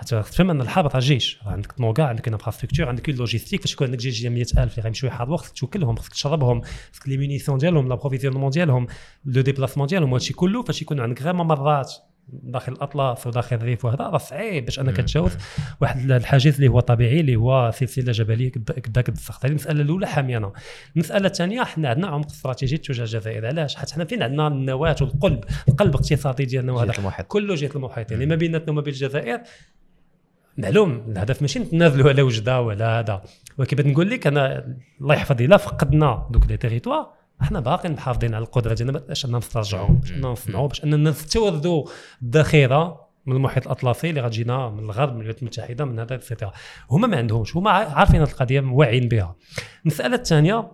حتى 0.01 0.22
تفهم 0.22 0.51
أن 0.51 0.60
الحرب 0.60 0.90
راه 0.94 1.01
جيش 1.01 1.39
راه 1.47 1.52
عندك 1.52 1.72
طنوكا 1.72 2.02
عندك 2.05 2.28
infrastructure 2.28 2.89
عندك 2.89 3.09
la 3.09 3.17
logistique 3.17 3.61
فاش 3.60 3.72
يكون 3.72 3.86
عندك 3.86 3.98
جيش 3.98 4.20
ديال 4.20 4.32
100000 4.32 4.59
اللي 4.59 4.82
غيمشيو 4.82 5.09
يحاربوا 5.09 5.36
خصك 5.36 5.59
توكلهم 5.59 5.97
خصك 5.97 6.12
تشربهم 6.12 6.60
خصك 6.93 7.09
les 7.09 7.16
munitions 7.16 7.59
ديالهم 7.59 7.89
l'approvisionnement 7.89 8.51
ديالهم 8.51 8.86
le 9.24 9.43
déplacement 9.43 9.86
ديالهم 9.86 10.12
وهادشي 10.12 10.32
كله. 10.32 10.62
فاش 10.62 10.82
يكون 10.82 11.01
عندك 11.01 11.22
غير 11.22 11.32
ممرات 11.32 11.94
داخل 12.32 12.72
الاطلس 12.72 13.27
وداخل 13.27 13.56
الريف 13.56 13.85
وهذا. 13.85 14.05
راه 14.05 14.18
صعيب 14.18 14.64
باش 14.64 14.81
أنك 14.81 14.97
تجاوز 14.97 15.32
واحد 15.81 16.10
الحاجز 16.10 16.55
اللي 16.55 16.68
هو 16.68 16.81
طبيعي 16.81 17.20
اللي 17.20 17.36
هو 17.36 17.70
سلسلة 17.74 18.12
جبلية 18.12 18.51
كدا 18.51 19.01
كتسخط 19.01 19.44
هذه 19.44 19.51
المساله 19.51 19.82
الأولى 19.82 20.06
حامينا 20.06 20.52
المسألة 20.97 21.27
الثانية 21.27 21.62
حنا 21.62 21.89
عندنا 21.89 22.06
عمق 22.06 22.27
استراتيجي 22.27 22.77
تجاه 22.77 23.05
الجزائر. 23.05 23.47
علاش؟ 23.47 23.77
حيت 23.77 23.90
حنا 23.90 24.05
فين 24.05 24.22
عندنا 24.22 24.47
النواة 24.47 24.97
والقلب؟ 25.01 25.44
القلب 25.68 25.90
الاقتصادي 25.90 26.44
ديالنا 26.44 26.72
وهذا. 26.72 27.22
كله 27.28 27.55
جهة 27.55 27.70
المحيط. 27.77 28.10
يعني 28.10 28.27
ما 28.27 28.35
بيناتنا 28.35 28.70
وما 28.70 28.81
بين 28.81 28.94
الجزائر 28.94 29.40
معلوم 30.59 31.05
الهدف 31.09 31.43
ماشي 31.43 31.59
نتنازلوا 31.59 32.09
على 32.09 32.22
وجدة 32.22 32.60
ولا 32.60 32.98
هذا. 32.98 33.22
ولكن 33.59 33.77
بغيت 33.77 33.93
نقول 33.93 34.10
لك 34.10 34.27
أنا 34.27 34.74
الله 35.01 35.14
يحفظ 35.14 35.43
إلا 35.43 35.56
فقدنا 35.56 36.27
دوك 36.31 36.47
لي 36.47 36.56
تيريتوار 36.56 37.10
أحنا 37.43 37.60
باقيين 37.60 37.94
محافظين 37.94 38.35
على 38.35 38.44
القدرة 38.44 38.74
ديالنا 38.74 38.98
باش 38.98 39.24
أننا 39.24 39.39
نسترجعوهم 39.39 39.97
باش 39.97 40.12
أننا 40.12 40.28
نصنعوا 40.28 40.68
باش 40.68 40.85
أننا 40.85 41.10
نستوردوا 41.10 41.86
الذخيرة 42.22 43.10
من 43.27 43.36
المحيط 43.36 43.66
الأطلسي 43.66 44.10
اللي 44.10 44.20
غتجينا 44.20 44.68
من 44.68 44.78
الغرب 44.78 45.09
من 45.09 45.16
الولايات 45.16 45.43
المتحدة 45.43 45.85
من 45.85 45.98
هذا 45.98 46.14
اكسيتيرا 46.14 46.52
هما 46.90 47.06
ما 47.06 47.16
عندهمش 47.16 47.56
هما 47.56 47.70
عارفين 47.70 48.20
هذه 48.20 48.31
القضية 48.31 48.60
واعيين 48.60 49.09
بها. 49.09 49.36
المسألة 49.82 50.14
الثانية 50.14 50.70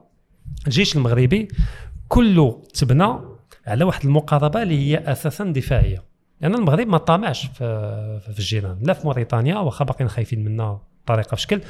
الجيش 0.66 0.96
المغربي 0.96 1.48
كله 2.08 2.62
تبنى 2.74 3.18
على 3.66 3.84
واحد 3.84 4.04
المقاربة 4.04 4.62
اللي 4.62 4.78
هي 4.78 5.12
أساسا 5.12 5.44
دفاعية. 5.44 6.04
لأن 6.40 6.50
يعني 6.50 6.62
المغرب 6.62 6.86
ما 6.86 6.98
طامعش 6.98 7.46
في, 7.46 8.20
في 8.22 8.38
الجيران 8.38 8.78
لا 8.82 8.92
في 8.92 9.06
موريتانيا 9.06 9.56
واخا 9.56 9.84
باقيين 9.84 10.08
خايفين 10.08 10.44
منا 10.44 10.80
بطريقه 11.04 11.34
في 11.34 11.42
شكل 11.42 11.60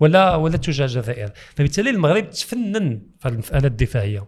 ولا 0.00 0.34
ولا 0.34 0.56
تجاه 0.56 0.84
الجزائر. 0.84 1.32
فبالتالي 1.54 1.90
المغرب 1.90 2.30
تفنن 2.30 3.02
في 3.18 3.28
المسألة 3.28 3.66
الدفاعية. 3.66 4.24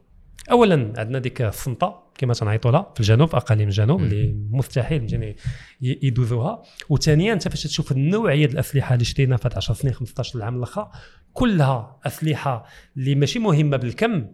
اولا 0.50 0.92
عندنا 0.96 1.18
ديك 1.18 1.42
الصنطة 1.42 2.08
كما 2.18 2.34
تنعيطوا 2.34 2.70
لها 2.70 2.92
في 2.94 3.00
الجنوب 3.00 3.34
أقاليم 3.34 3.68
الجنوب 3.68 4.00
اللي 4.00 4.34
مستحيل 4.50 5.12
يعني 5.12 5.36
يدوزوها. 5.80 6.62
وثانيا 6.88 7.32
انت 7.32 7.48
فاش 7.48 7.62
تشوف 7.62 7.92
النوعية 7.92 8.46
الأسلحة 8.46 8.94
اللي 8.94 9.04
شرينا 9.04 9.36
في 9.36 9.48
10 9.56 9.74
سنين 9.74 9.94
15 9.94 10.38
العام 10.38 10.56
الأخر 10.56 10.88
كلها 11.32 12.00
أسلحة 12.06 12.64
اللي 12.96 13.14
ماشي 13.14 13.38
مهمة 13.38 13.76
بالكم 13.76 14.26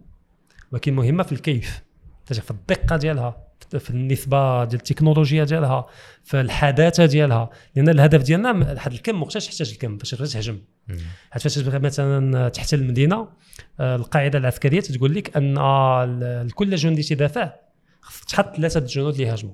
ولكن 0.71 0.93
مهمة 0.93 1.23
في 1.23 1.31
الكيف 1.31 1.83
في 2.25 2.51
الدقة 2.51 2.97
ديالها. 2.97 3.44
في 3.79 3.89
النسبة 3.89 4.63
ديال 4.63 4.79
التكنولوجيا 4.81 5.43
ديالها 5.43 5.85
في 6.23 6.41
الحداثة 6.41 7.05
ديالها. 7.05 7.49
لأن 7.75 7.89
الهدف 7.89 8.23
ديالنا 8.23 8.51
هذا 8.71 8.87
الكم 8.87 9.19
ما 9.19 9.27
يحتاج 9.35 9.71
الكم 9.71 9.97
باش 9.97 10.09
تهجم. 10.09 10.59
حيت 11.31 11.43
فاش 11.43 11.55
تبغي 11.55 11.79
مثلا 11.79 12.49
تحتل 12.49 12.79
المدينة 12.79 13.27
آه، 13.79 13.95
القاعدة 13.95 14.39
العسكرية 14.39 14.79
تقول 14.81 15.15
لك 15.15 15.37
أن 15.37 16.49
كل 16.49 16.75
جندي 16.75 17.03
تدافع 17.03 17.53
خصك 18.01 18.25
تحط 18.25 18.55
ثلاثة 18.55 18.79
الجنود 18.79 19.13
اللي 19.13 19.27
يهاجموا. 19.27 19.53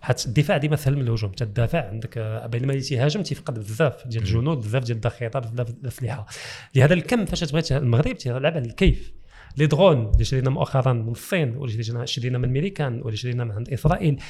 حيت 0.00 0.26
الدفاع 0.26 0.56
ديما 0.56 0.76
سهل 0.76 0.96
من 0.96 1.02
الهجوم 1.02 1.32
تدافع 1.32 1.88
عندك 1.88 2.18
آه، 2.18 2.46
بينما 2.46 2.72
اللي 2.72 2.82
تيهاجم 2.82 3.22
تيفقد 3.22 3.58
بزاف 3.58 4.06
ديال 4.06 4.22
الجنود 4.22 4.58
بزاف 4.58 4.84
ديال 4.84 4.96
الذخيره 4.96 5.38
بزاف 5.38 5.66
ديال 5.66 5.78
الأسلحة. 5.82 6.26
لهذا 6.74 6.94
الكم 6.94 7.24
فاش 7.24 7.40
تبغي 7.40 7.62
المغرب 7.70 8.16
تيلعب 8.16 8.46
على 8.46 8.58
الكيف. 8.58 9.12
لي 9.56 9.66
درون 9.66 10.10
اللي 10.12 10.24
شرينا 10.24 10.50
مؤخرا 10.50 10.92
من 10.92 11.10
الصين 11.12 11.56
واللي 11.56 12.06
شرينا 12.06 12.38
من 12.38 12.44
الميريكان 12.44 13.00
واللي 13.02 13.16
شرينا 13.16 13.44
من 13.44 13.52
عند 13.52 13.68
إسرائيل. 13.68 14.20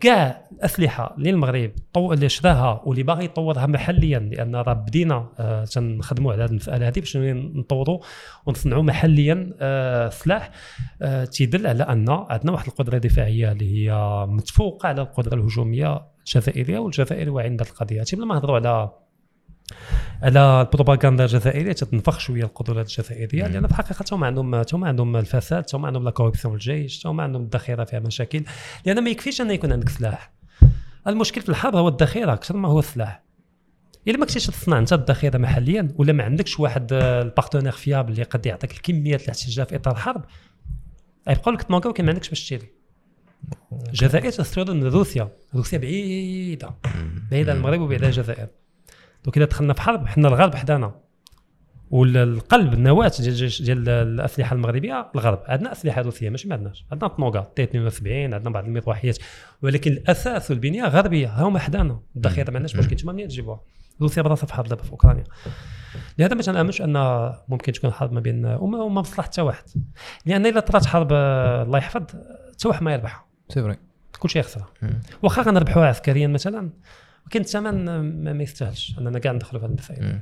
كاع 0.00 0.44
الأسلحة 0.52 1.14
اللي 1.18 1.30
المغرب 1.30 1.70
طو... 1.92 2.12
اللي 2.12 2.28
شراها 2.28 2.82
واللي 2.84 3.02
باغي 3.02 3.24
يطورها 3.24 3.66
محليا 3.66 4.18
لأن 4.18 4.56
راه 4.56 4.72
بدينا 4.72 5.28
آه 5.38 5.64
تنخدموا 5.64 6.32
على 6.32 6.44
هذه 6.44 6.50
المساله 6.50 6.88
هذه 6.88 7.00
باش 7.00 7.16
نطوروا 7.16 7.98
ونصنعوا 8.46 8.82
محليا 8.82 9.54
آه 9.60 10.08
سلاح. 10.08 10.50
آه 11.02 11.24
تيدل 11.24 11.66
على 11.66 11.82
أن 11.82 12.10
عندنا 12.10 12.52
واحد 12.52 12.66
القدرة 12.66 12.98
دفاعية 12.98 13.52
اللي 13.52 13.88
هي 13.88 13.94
متفوقة 14.28 14.86
على 14.88 15.02
القدرة 15.02 15.34
الهجومية 15.34 16.02
الجزائرية 16.18 16.78
والجزائر 16.78 17.30
واعيين 17.30 17.56
بهذه 17.56 17.68
القضية. 17.68 18.04
بلا 18.12 18.26
ما 18.26 18.34
نهضروا 18.34 18.56
على 18.56 18.90
على 20.22 20.60
البروباغندا 20.60 21.24
الجزائرية 21.24 21.72
تتنفخ 21.72 22.18
شوية 22.18 22.44
القدرات 22.44 22.86
الجزائرية 22.86 23.46
لأن 23.46 23.66
في 23.66 23.70
الحقيقة 23.70 24.04
هما 24.12 24.26
عندهم 24.26 24.62
هما 24.72 24.88
عندهم 24.88 25.16
الفساد 25.16 25.64
هما 25.74 25.86
عندهم 25.86 26.04
la 26.04 26.10
corruption 26.10 26.54
الجيش 26.54 27.06
هما 27.06 27.22
عندهم 27.22 27.42
الذخيره 27.42 27.84
فيها 27.84 28.00
مشاكل 28.00 28.44
لأن 28.86 29.04
ما 29.04 29.10
يكفيش 29.10 29.40
أن 29.40 29.50
يكون 29.50 29.72
عندك 29.72 29.88
سلاح. 29.88 30.32
المشكل 31.06 31.40
في 31.40 31.48
الحرب 31.48 31.76
هو 31.76 31.88
الذخيره 31.88 32.32
أكثر 32.32 32.56
ما 32.56 32.68
هو 32.68 32.78
السلاح. 32.78 33.22
إلا 34.08 34.18
ما 34.18 34.26
كنتيش 34.26 34.46
تصنع 34.46 34.78
أنت 34.78 34.92
الذخيره 34.92 35.38
محليا 35.38 35.88
ولا 35.96 36.12
ما 36.12 36.24
عندكش 36.24 36.60
واحد 36.60 36.92
ال 36.92 36.99
partenaire 36.99 37.72
fiable 37.72 38.12
اللي 38.12 38.22
قد 38.22 38.46
يعطيك 38.46 38.72
الكميات 38.72 39.20
تحتاجها 39.22 39.64
في 39.64 39.76
إطار 39.76 39.94
الحرب 39.94 40.24
يبقى 41.28 41.52
لك 41.52 41.62
تموكا 41.62 41.88
ولكن 41.88 42.04
ما 42.04 42.10
عندكش 42.10 42.28
باش 42.28 42.44
تشري 42.44 42.68
الجزائر 43.88 44.30
تستورد 44.30 44.70
من 44.70 44.84
روسيا. 44.86 45.28
روسيا 45.54 45.78
بعيدة. 45.78 46.70
بعيدة 47.30 47.52
عن 47.52 47.58
المغرب 47.58 47.80
وبعيدة 47.80 48.04
عن 48.06 48.12
الجزائر. 48.12 48.46
donc 49.24 49.36
اذا 49.36 49.44
دخلنا 49.44 49.72
في 49.72 49.82
حرب 49.82 50.06
حنا 50.06 50.28
الغرب 50.28 50.54
حدانا. 50.54 51.02
والقلب 51.90 52.74
النواة 52.74 53.12
ديال 53.20 53.50
ديال 53.60 53.88
الأسلحة 53.88 54.54
المغربية 54.54 55.10
الغرب. 55.14 55.42
عندنا 55.46 55.72
أسلحة 55.72 56.02
روسية 56.02 56.30
ماشي 56.30 56.48
ما 56.48 56.54
عندناش. 56.54 56.86
عندنا 56.92 57.08
طنوكا 57.08 57.52
T 57.56 57.62
72 57.62 58.34
عندنا 58.34 58.50
بعض 58.50 58.64
المروحيات 58.64 59.18
ولكن 59.62 59.92
الأساس 59.92 60.50
والبنية 60.50 60.84
غربية 60.84 61.46
هما 61.46 61.58
حدانا. 61.58 62.00
الذخيره 62.16 62.50
ما 62.50 62.56
عندناش 62.56 62.76
مشكل 62.76 62.90
أنتم 62.90 63.08
منين 63.08 63.28
تجيبوها؟ 63.28 63.60
روسيا 64.00 64.22
براسها 64.22 64.46
في 64.46 64.54
حرب 64.54 64.68
دابا 64.68 64.82
في 64.82 64.90
أوكرانيا. 64.90 65.24
لهذا 66.18 66.34
ما 66.34 66.42
تنأمنش 66.42 66.82
أن 66.82 66.96
ممكن 67.48 67.72
تكون 67.72 67.92
حرب 67.92 68.12
ما 68.12 68.20
بين 68.20 68.46
وما 68.46 68.88
مصلحة 68.88 69.22
حتى 69.22 69.42
واحد. 69.42 69.64
لأن 70.26 70.46
اذا 70.46 70.60
طرات 70.60 70.86
حرب 70.86 71.12
الله 71.12 71.78
يحفظ 71.78 72.02
حتى 72.52 72.68
واحد 72.68 72.82
ما 72.82 72.92
يربحها. 72.92 73.26
c'est 73.48 73.62
vrai 73.62 73.76
كلشي 74.18 74.38
يخسر. 74.38 74.64
واخا 75.22 75.42
غنربحوها 75.42 75.86
عسكريا 75.86 76.26
مثلا 76.26 76.70
ولكن 77.32 77.40
الثمن 77.40 77.84
ما, 77.84 78.32
ما 78.32 78.42
يستاهلش 78.42 78.98
أننا 78.98 79.18
كاع 79.18 79.32
ندخلوا 79.32 79.60
في 79.60 79.66
هذه 79.66 79.70
المسائل 79.70 80.20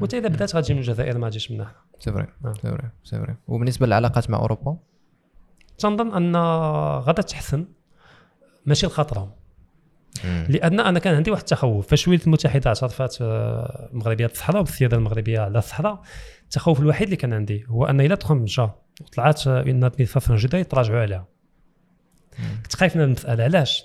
وإنت 0.00 0.14
إذا 0.14 0.28
بدات 0.28 0.56
غتجي 0.56 0.74
من 0.74 0.80
الجزائر 0.80 1.18
ما 1.18 1.30
تجيش 1.30 1.50
منها 1.50 1.72
سي 1.98 2.12
فري 2.12 2.26
سي 2.54 2.60
فري 2.60 2.88
سي 3.04 3.18
فري 3.18 3.36
وبالنسبة 3.48 3.86
للعلاقات 3.86 4.30
مع 4.30 4.38
أوروبا؟ 4.38 4.76
تنظن 5.78 6.14
أن 6.14 6.36
غادا 7.00 7.22
تحسن 7.22 7.66
ماشي 8.66 8.86
لخاطرهم 8.86 9.30
لأن 10.24 10.80
أنا 10.80 10.98
كان 10.98 11.14
عندي 11.14 11.30
واحد 11.30 11.42
التخوف. 11.42 11.86
فاش 11.86 12.04
الولايات 12.04 12.26
المتحده 12.26 12.68
اعترفت 12.68 13.18
آه، 13.22 13.88
مغربية 13.92 14.26
الصحراء 14.26 14.62
بالسياده 14.62 14.96
المغربية 14.96 15.40
على 15.40 15.58
الصحراء 15.58 16.02
التخوف 16.44 16.80
الوحيد 16.80 17.04
اللي 17.04 17.16
كان 17.16 17.32
عندي 17.32 17.64
هو 17.68 17.84
أن 17.84 18.00
إلا 18.00 18.14
ترامب 18.14 18.44
جا 18.44 18.70
وطلعت 19.00 19.46
une 19.46 19.84
administration 19.84 20.38
جديده 20.38 20.58
يتراجعوا 20.58 21.00
عليها. 21.00 21.26
كنت 22.62 22.76
خايف 22.76 22.96
من 22.96 23.02
المسألة. 23.02 23.44
علاش؟ 23.44 23.84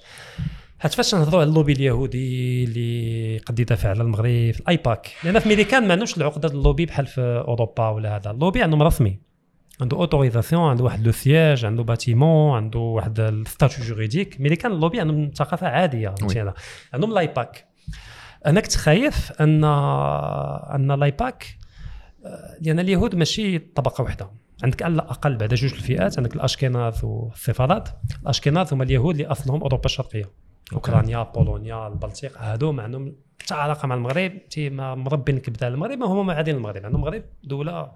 حيت 0.84 0.94
فاش 0.94 1.16
نهضروا 1.16 1.42
على 1.42 1.50
اللوبي 1.50 1.74
اليهودي 1.74 2.64
اللي 2.64 3.38
قد 3.38 3.60
يدافع 3.60 3.90
على 3.90 4.02
المغرب 4.02 4.52
في 4.52 4.60
الأيباك. 4.60 5.12
لأن 5.24 5.40
في 5.40 5.50
ميريكان 5.50 5.88
ما 5.88 5.94
عندوش 5.94 6.18
العقده 6.18 6.50
اللوبي 6.50 6.86
بحال 6.86 7.08
في 7.08 7.44
أوروبا 7.48 7.90
ولا 7.90 8.16
هذا. 8.16 8.32
اللوبي 8.32 8.64
عندهم 8.64 8.84
رسمي. 8.84 9.20
عنده 9.82 9.98
autorisation 9.98 10.70
عنده 10.70 10.84
واحد 10.84 11.06
le 11.06 11.12
siège 11.12 11.66
عنده 11.66 11.84
bâtiment 11.84 12.58
عنده 12.58 12.80
واحد 12.80 13.20
ال 13.20 13.29
statut 13.29 13.86
juridique 13.86 14.42
ميريكان 14.42 14.72
اللوبي 14.72 15.00
عندهم 15.00 15.32
ثقافة 15.36 15.68
عادية 15.68 16.10
فهمتي 16.10 16.52
عندهم 16.94 17.14
لايباك 17.14 17.68
أنا 18.46 18.60
كنت 18.60 18.76
خايف 18.76 19.32
ان 19.32 19.64
أن 19.64 20.92
لايباك 20.92 21.58
لأن 22.62 22.80
اليهود 22.80 23.16
ماشي 23.16 23.60
طبقة 23.60 24.02
واحدة 24.02 24.32
عندك 24.64 24.84
على 24.84 24.94
الأقل 24.94 25.36
بعد 25.38 25.54
جوج 25.54 25.74
الفئات 25.74 26.18
عندك 26.18 26.36
الأشكناز 26.36 27.04
والسفاراد 27.04 27.90
الأشكناز 28.22 28.74
هما 28.74 28.84
اليهود 28.84 29.16
اللي 29.16 29.28
أصلهم 29.28 29.62
أوروبا 29.62 29.86
الشرقية. 29.86 30.43
أوكرانيا 30.74 31.24
بولونيا 31.24 31.88
البلطيق 31.88 32.38
هادو 32.38 32.72
ما 32.72 32.84
عندهم 32.84 33.16
حتى 33.42 33.54
علاقة 33.54 33.88
مع 33.88 33.96
المغرب 33.96 34.50
تي 34.50 34.70
مربين 34.70 35.38
كبده 35.38 35.68
المغرب 35.68 35.98
ما 35.98 36.06
هما 36.06 36.24
معادين 36.24 36.56
المغرب. 36.56 36.86
عندهم 36.86 36.96
المغرب 36.96 37.24
دولة 37.44 37.92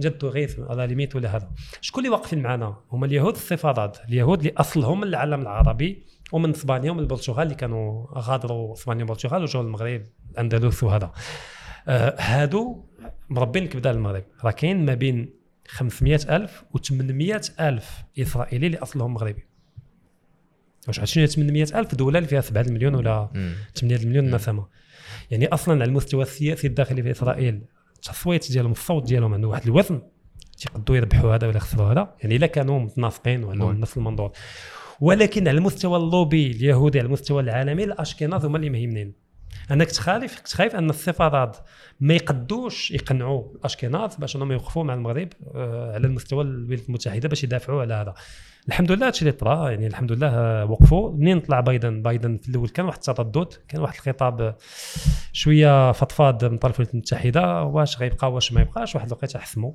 جد 0.00 0.24
غيث 0.24 0.60
على 0.60 0.86
ليميت 0.86 1.16
ولا 1.16 1.36
هذا. 1.36 1.50
شكون 1.80 2.04
اللي 2.04 2.16
واقفين 2.16 2.42
معنا؟ 2.42 2.76
هما 2.92 3.06
اليهود 3.06 3.34
الصفادات 3.34 3.98
اليهود 4.08 4.38
اللي 4.38 4.52
أصلهم 4.56 5.00
من 5.00 5.06
العالم 5.06 5.40
العربي 5.40 6.02
ومن 6.32 6.50
إسبانيا 6.50 6.90
ومن 6.90 7.00
البرتغال 7.00 7.42
اللي 7.42 7.54
كانوا 7.54 8.06
غادروا 8.14 8.72
إسبانيا 8.72 9.04
والبرتغال 9.04 9.42
وجاوا 9.42 9.64
المغرب 9.64 10.02
الأندلس 10.30 10.82
وهذا. 10.82 11.12
آه 11.88 12.14
هادو 12.18 12.84
مربين 13.30 13.66
كبده 13.66 13.90
المغرب. 13.90 14.24
راه 14.44 14.50
كاين 14.50 14.86
ما 14.86 14.94
بين 14.94 15.34
500 15.68 16.20
ألف 16.36 16.64
و 16.74 16.78
800 16.78 17.40
ألف 17.60 18.04
إسرائيلي 18.18 18.66
اللي 18.66 18.78
أصلهم 18.78 19.14
مغربي. 19.14 19.46
واش 20.88 20.98
عرفتي 20.98 21.26
800 21.26 21.66
ألف 21.74 21.94
دوله 21.94 22.18
اللي 22.18 22.28
فيها 22.28 22.40
7 22.40 22.62
مليون 22.62 22.94
ولا 22.94 23.28
8 23.74 24.06
مليون 24.06 24.34
نسمه 24.34 24.66
يعني 25.30 25.46
أصلا 25.46 25.74
على 25.74 25.84
المستوى 25.84 26.22
السياسي 26.22 26.66
الداخلي 26.66 27.02
في 27.02 27.10
إسرائيل 27.10 27.62
التصويت 27.96 28.52
ديالهم 28.52 28.72
الصوت 28.72 29.06
ديالهم 29.06 29.34
عنده 29.34 29.48
واحد 29.48 29.62
الوزن 29.64 30.02
تيقدروا 30.58 30.96
يربحوا 30.96 31.34
هذا 31.34 31.46
ولا 31.46 31.56
يخسروا 31.56 31.92
هذا. 31.92 32.14
يعني 32.22 32.36
إلا 32.36 32.46
كانوا 32.46 32.78
متناسقين 32.78 33.44
وعندهم 33.44 33.80
نفس 33.80 33.96
المنظور. 33.96 34.32
ولكن 35.00 35.48
على 35.48 35.58
المستوى 35.58 35.96
اللوبي 35.96 36.50
اليهودي 36.50 36.98
على 36.98 37.06
المستوى 37.06 37.42
العالمي 37.42 37.84
الأشكناز 37.84 38.44
هما 38.44 38.56
اللي 38.56 38.70
مهمين. 38.70 39.25
أنك 39.70 39.90
تخالف 39.90 40.36
كنت 40.38 40.54
خايف 40.54 40.76
أن 40.76 40.90
السفارات 40.90 41.56
ما 42.00 42.14
يقدوش 42.14 42.90
يقنعوا 42.90 43.44
الاشكناز 43.54 44.16
باش 44.16 44.36
إنهم 44.36 44.52
يوقفوا 44.52 44.84
مع 44.84 44.94
المغرب 44.94 45.28
آه، 45.54 45.94
على 45.94 46.06
المستوى 46.06 46.42
الولايات 46.42 46.88
المتحدة 46.88 47.28
باش 47.28 47.44
يدافعوا 47.44 47.80
على 47.80 47.94
هذا. 47.94 48.14
الحمد 48.68 48.92
لله 48.92 49.06
هادشي 49.06 49.20
اللي 49.20 49.32
طرا 49.32 49.70
يعني 49.70 49.86
الحمد 49.86 50.12
لله 50.12 50.64
وقفوا. 50.64 51.12
منين 51.12 51.40
طلع 51.40 51.60
بايدن؟ 51.60 52.02
بايدن 52.02 52.36
في 52.36 52.48
الأول 52.48 52.68
كان 52.68 52.86
واحد 52.86 52.98
التردد 53.08 53.52
كان 53.68 53.80
واحد 53.80 53.94
الخطاب 53.94 54.56
شوية 55.32 55.92
فضفاض 55.92 56.44
من 56.44 56.58
طرف 56.58 56.74
الولايات 56.74 56.94
المتحدة 56.94 57.62
واش 57.62 57.98
غيبقى 57.98 58.32
واش 58.32 58.52
ما 58.52 58.60
يبقاش 58.60 58.94
واحد 58.94 59.06
الوقيتة 59.06 59.38
حسموا. 59.38 59.72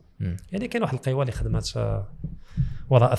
يعني 0.51 0.67
كاين 0.67 0.83
واحد 0.83 0.93
القوى 0.93 1.21
اللي 1.21 1.31
خدمات 1.31 1.69
آه، 1.77 2.07
وراء 2.89 3.13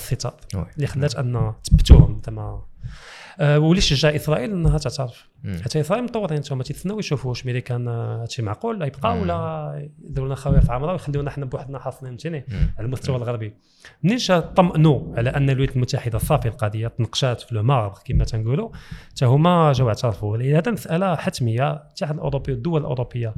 وي. 0.55 0.67
اللي 0.77 0.87
خلات 0.87 1.15
أن 1.15 1.53
تثبتوهم 1.65 2.21
تما 2.21 2.63
آه، 3.41 3.59
واللي 3.59 3.81
شجع 3.81 4.15
إسرائيل 4.17 4.51
إنها 4.51 4.79
تعترف. 4.79 5.29
حتى 5.65 5.81
إسرائيل 5.81 6.05
مطورين 6.05 6.37
أنتم 6.37 6.63
تيتسناو 6.63 6.99
يشوفوا 6.99 7.31
واش 7.31 7.47
ملي 7.47 7.61
كان 7.61 7.89
آه، 7.89 8.23
هادشي 8.23 8.43
معقول 8.43 8.83
يبقى. 8.83 9.19
ولا 9.21 9.91
يديروا 10.05 10.27
لنا 10.27 10.35
في 10.61 10.73
عمره 10.73 10.93
ويخليونا 10.93 11.31
حنا 11.31 11.45
بوحدنا 11.45 11.79
حاصلين 11.79 12.11
فهمتيني. 12.13 12.45
على 12.79 12.87
المستوى 12.87 13.17
الغربي 13.17 13.55
منين 14.03 14.17
جا 14.17 14.41
طمئنوا 14.41 15.17
على 15.17 15.31
أن 15.31 15.51
الولايات 15.51 15.77
المتحدة 15.77 16.19
صافي 16.19 16.49
القضية 16.49 16.89
تنقشات 16.89 17.41
في 17.41 17.55
لو 17.55 17.63
ماربر 17.63 17.99
كما 18.05 18.25
تنقولوا 18.25 18.71
حتى 19.11 19.25
هما 19.25 19.73
جاو 19.73 19.89
اعترفوا 19.89 20.39
هذا 20.59 20.71
مساله 20.73 21.17
حتمية 21.17 21.73
الاتحاد 21.73 22.15
الأوروبي 22.15 22.53
والدول 22.53 22.81
الأوروبية 22.81 23.35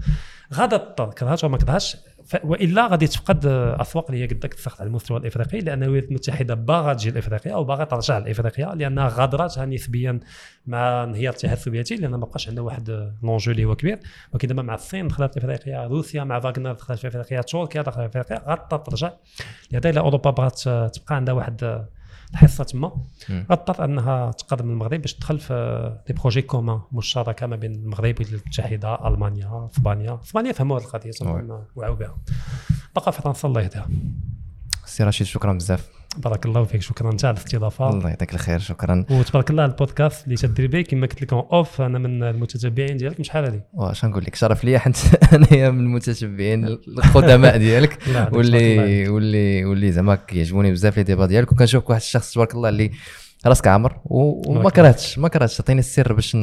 غادا 0.55 0.77
تضطر 0.77 1.11
كرهتها 1.11 1.47
وما 1.47 1.59
كرهتش 1.59 1.97
ف- 1.97 2.14
وإلا 2.45 2.87
غادي 2.87 3.07
تفقد 3.07 3.47
آه، 3.47 3.81
أسواق 3.81 4.11
اللي 4.11 4.23
هي 4.23 4.27
قدك 4.27 4.55
تسخط 4.55 4.81
على 4.81 4.89
المستوى 4.89 5.19
الإفريقي 5.19 5.61
لأن 5.61 5.83
الولايات 5.83 6.09
المتحدة 6.09 6.55
باغا 6.55 6.95
تجي 6.95 7.11
لافريقيا 7.11 7.55
أو 7.55 7.65
باغا 7.65 7.85
ترجع 7.85 8.19
لافريقيا 8.19 8.75
لأنها 8.75 9.09
غادرتها 9.09 9.67
نسبيا 9.67 10.21
مع 10.67 11.05
انهيار 11.05 11.33
الاتحاد 11.33 11.57
السوفيتي 11.57 11.97
لأن 11.97 12.11
ما 12.11 12.17
بقاش 12.17 12.49
عندنا 12.49 12.65
واحد 12.65 13.13
لونجو 13.23 13.53
اللي 13.53 13.65
هو 13.65 13.77
كبير. 13.77 13.99
ولكن 14.33 14.49
دابا 14.49 14.63
مع 14.63 14.75
الصين 14.75 15.09
دخلت 15.09 15.37
إفريقيا 15.37 15.87
روسيا 15.87 16.25
مع 16.25 16.41
فاغنر 16.41 16.73
دخلت 16.73 16.99
في 16.99 17.09
إفريقيا 17.09 17.41
تركيا 17.41 17.83
دخلت 17.83 17.97
في 17.97 18.07
إفريقيا 18.07 18.49
غاضطر 18.49 18.79
ترجع 18.79 19.13
لهذا 19.73 19.91
إلى 19.91 20.01
أوروبا 20.01 20.31
بغات 20.31 20.61
تبقى 20.69 21.17
عندها 21.17 21.35
واحد 21.35 21.85
الحصه 22.33 22.65
تما. 22.65 23.03
غاضطر 23.31 23.85
أنها 23.85 24.31
تقدم 24.31 24.71
المغرب 24.71 25.01
باش 25.01 25.15
تدخل 25.15 25.39
في 25.39 25.99
des 26.07 26.13
projets 26.13 26.43
communs 26.43 26.81
مشتركه 26.93 27.47
ما 27.47 27.57
بين 27.57 27.73
المغرب 27.75 28.15
والولايات 28.21 28.43
المتحده 28.45 29.09
ألمانيا 29.09 29.69
أسبانيا. 29.73 30.21
أسبانيا 30.23 30.53
فهموا 30.53 30.79
هذه 30.79 30.85
القضية 30.85 31.11
وعوا 31.77 31.95
بها. 31.95 32.19
بقى 32.97 33.13
فرنسا 33.13 33.49
الله 33.49 33.61
يهديها. 33.61 33.89
سي 34.85 35.05
رشيد 35.05 35.27
شكرا 35.27 35.53
بزاف. 35.53 35.89
بارك 36.17 36.47
الله 36.47 36.65
فيك 36.65 36.83
شكرا 36.83 37.13
انت 37.13 37.25
على 37.25 37.37
الاستضافة. 37.37 37.91
الله 37.91 38.09
يعطيك 38.09 38.35
الخير 38.35 38.59
شكرا. 38.59 39.05
وتبارك 39.11 39.51
الله 39.51 39.63
على 39.63 39.73
البودكاست 39.73 40.25
اللي 40.25 40.37
تدير 40.37 40.67
به 40.67 40.83
كما 40.83 41.07
قلت 41.07 41.23
لكم 41.23 41.37
اوف 41.37 41.81
أنا 41.81 41.99
من 41.99 42.23
المتتبعين 42.23 42.97
ديالك 42.97 43.23
شحال 43.23 43.45
هذه. 43.45 43.61
واش 43.73 44.05
نقول 44.05 44.25
لك؟ 44.25 44.35
شرف 44.35 44.65
ليا 44.65 44.79
حيت 44.79 44.97
أنايا 45.35 45.71
من 45.71 45.81
المتتبعين 45.81 46.65
القدماء 46.65 47.57
ديالك. 47.57 47.99
واللي. 48.33 49.09
واللي 49.09 49.65
واللي 49.65 49.93
زعما 49.93 50.15
كيعجبوني 50.15 50.71
بزاف 50.73 50.97
les 50.97 51.03
débats 51.03 51.27
ديالك. 51.27 51.53
وكنشوفك 51.53 51.91
واحد 51.91 52.01
الشخص 52.01 52.33
تبارك 52.33 52.55
الله 52.55 52.69
اللي 52.69 52.91
راسك 53.47 53.67
عامر 53.67 53.97
وما 54.05 54.71
كرهتش 54.71 55.19
ما 55.19 55.29
كرهتش. 55.29 55.61
عطيني 55.61 55.81
السر 55.81 56.13
باش 56.13 56.37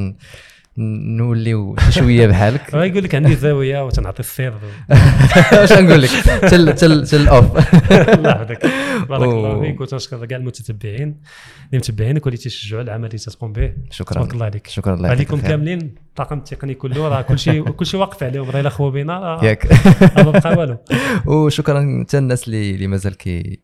نوليو 0.78 1.76
شوية 1.90 2.28
بحالك. 2.28 2.74
يقول 2.74 3.04
لك 3.04 3.16
عندي 3.16 3.36
زاوية 3.36 3.86
وتنعطي 3.86 4.20
السر 4.20 4.54
واش 5.54 5.74
نقول 5.74 6.02
لك؟ 6.02 6.10
تل 6.50 6.76
تل 6.76 7.08
تل 7.08 7.28
اوف 7.28 7.58
الله 7.92 8.30
يحفظك 8.30 8.66
بارك 9.10 9.24
الله 9.24 9.62
فيك. 9.62 9.82
وتنشكر 9.82 10.26
كاع 10.26 10.38
المتتبعين. 10.38 11.22
اللي 11.68 11.78
متبعينك 11.78 12.26
واللي 12.26 12.38
تيشجعوا 12.38 12.82
العمل 12.82 13.06
اللي 13.06 13.18
تقوم 13.18 13.54
به. 13.54 13.74
شكرا. 13.90 14.16
تبارك 14.16 14.34
الله 14.34 14.46
عليك. 14.46 14.68
شكرا 14.68 14.94
الله 14.94 15.10
عليكم. 15.10 15.42
كاملين. 15.42 15.96
الطاقم 16.10 16.38
التقني 16.38 16.74
كله 16.74 17.08
راه 17.08 17.22
كل 17.22 17.40
شيء 17.40 17.70
كل 17.70 17.86
شيء 17.86 18.00
واقف 18.00 18.24
عليهم 18.24 18.50
راه 18.50 18.60
الا 18.60 18.70
خو 18.70 18.92
بينا 18.92 19.40
ياك. 19.44 19.68
ما 20.18 20.32
بقى 20.32 20.58
والو. 20.58 20.78
وشكرا 21.26 22.04
حتى 22.04 22.18
الناس 22.18 22.48
اللي 22.48 22.72
اللي 22.72 22.88
مازال 22.88 23.18
كي 23.18 23.60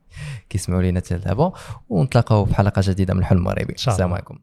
كيسمعوا 0.49 0.81
لينا 0.81 0.99
حتى 0.99 1.17
دابا. 1.17 1.53
ونتلاقاو 1.89 2.45
في 2.45 2.55
حلقة 2.55 2.81
جديدة 2.85 3.13
من 3.13 3.19
الحلم 3.19 3.37
المغربي. 3.39 3.73
السلام 3.73 4.13
عليكم. 4.13 4.37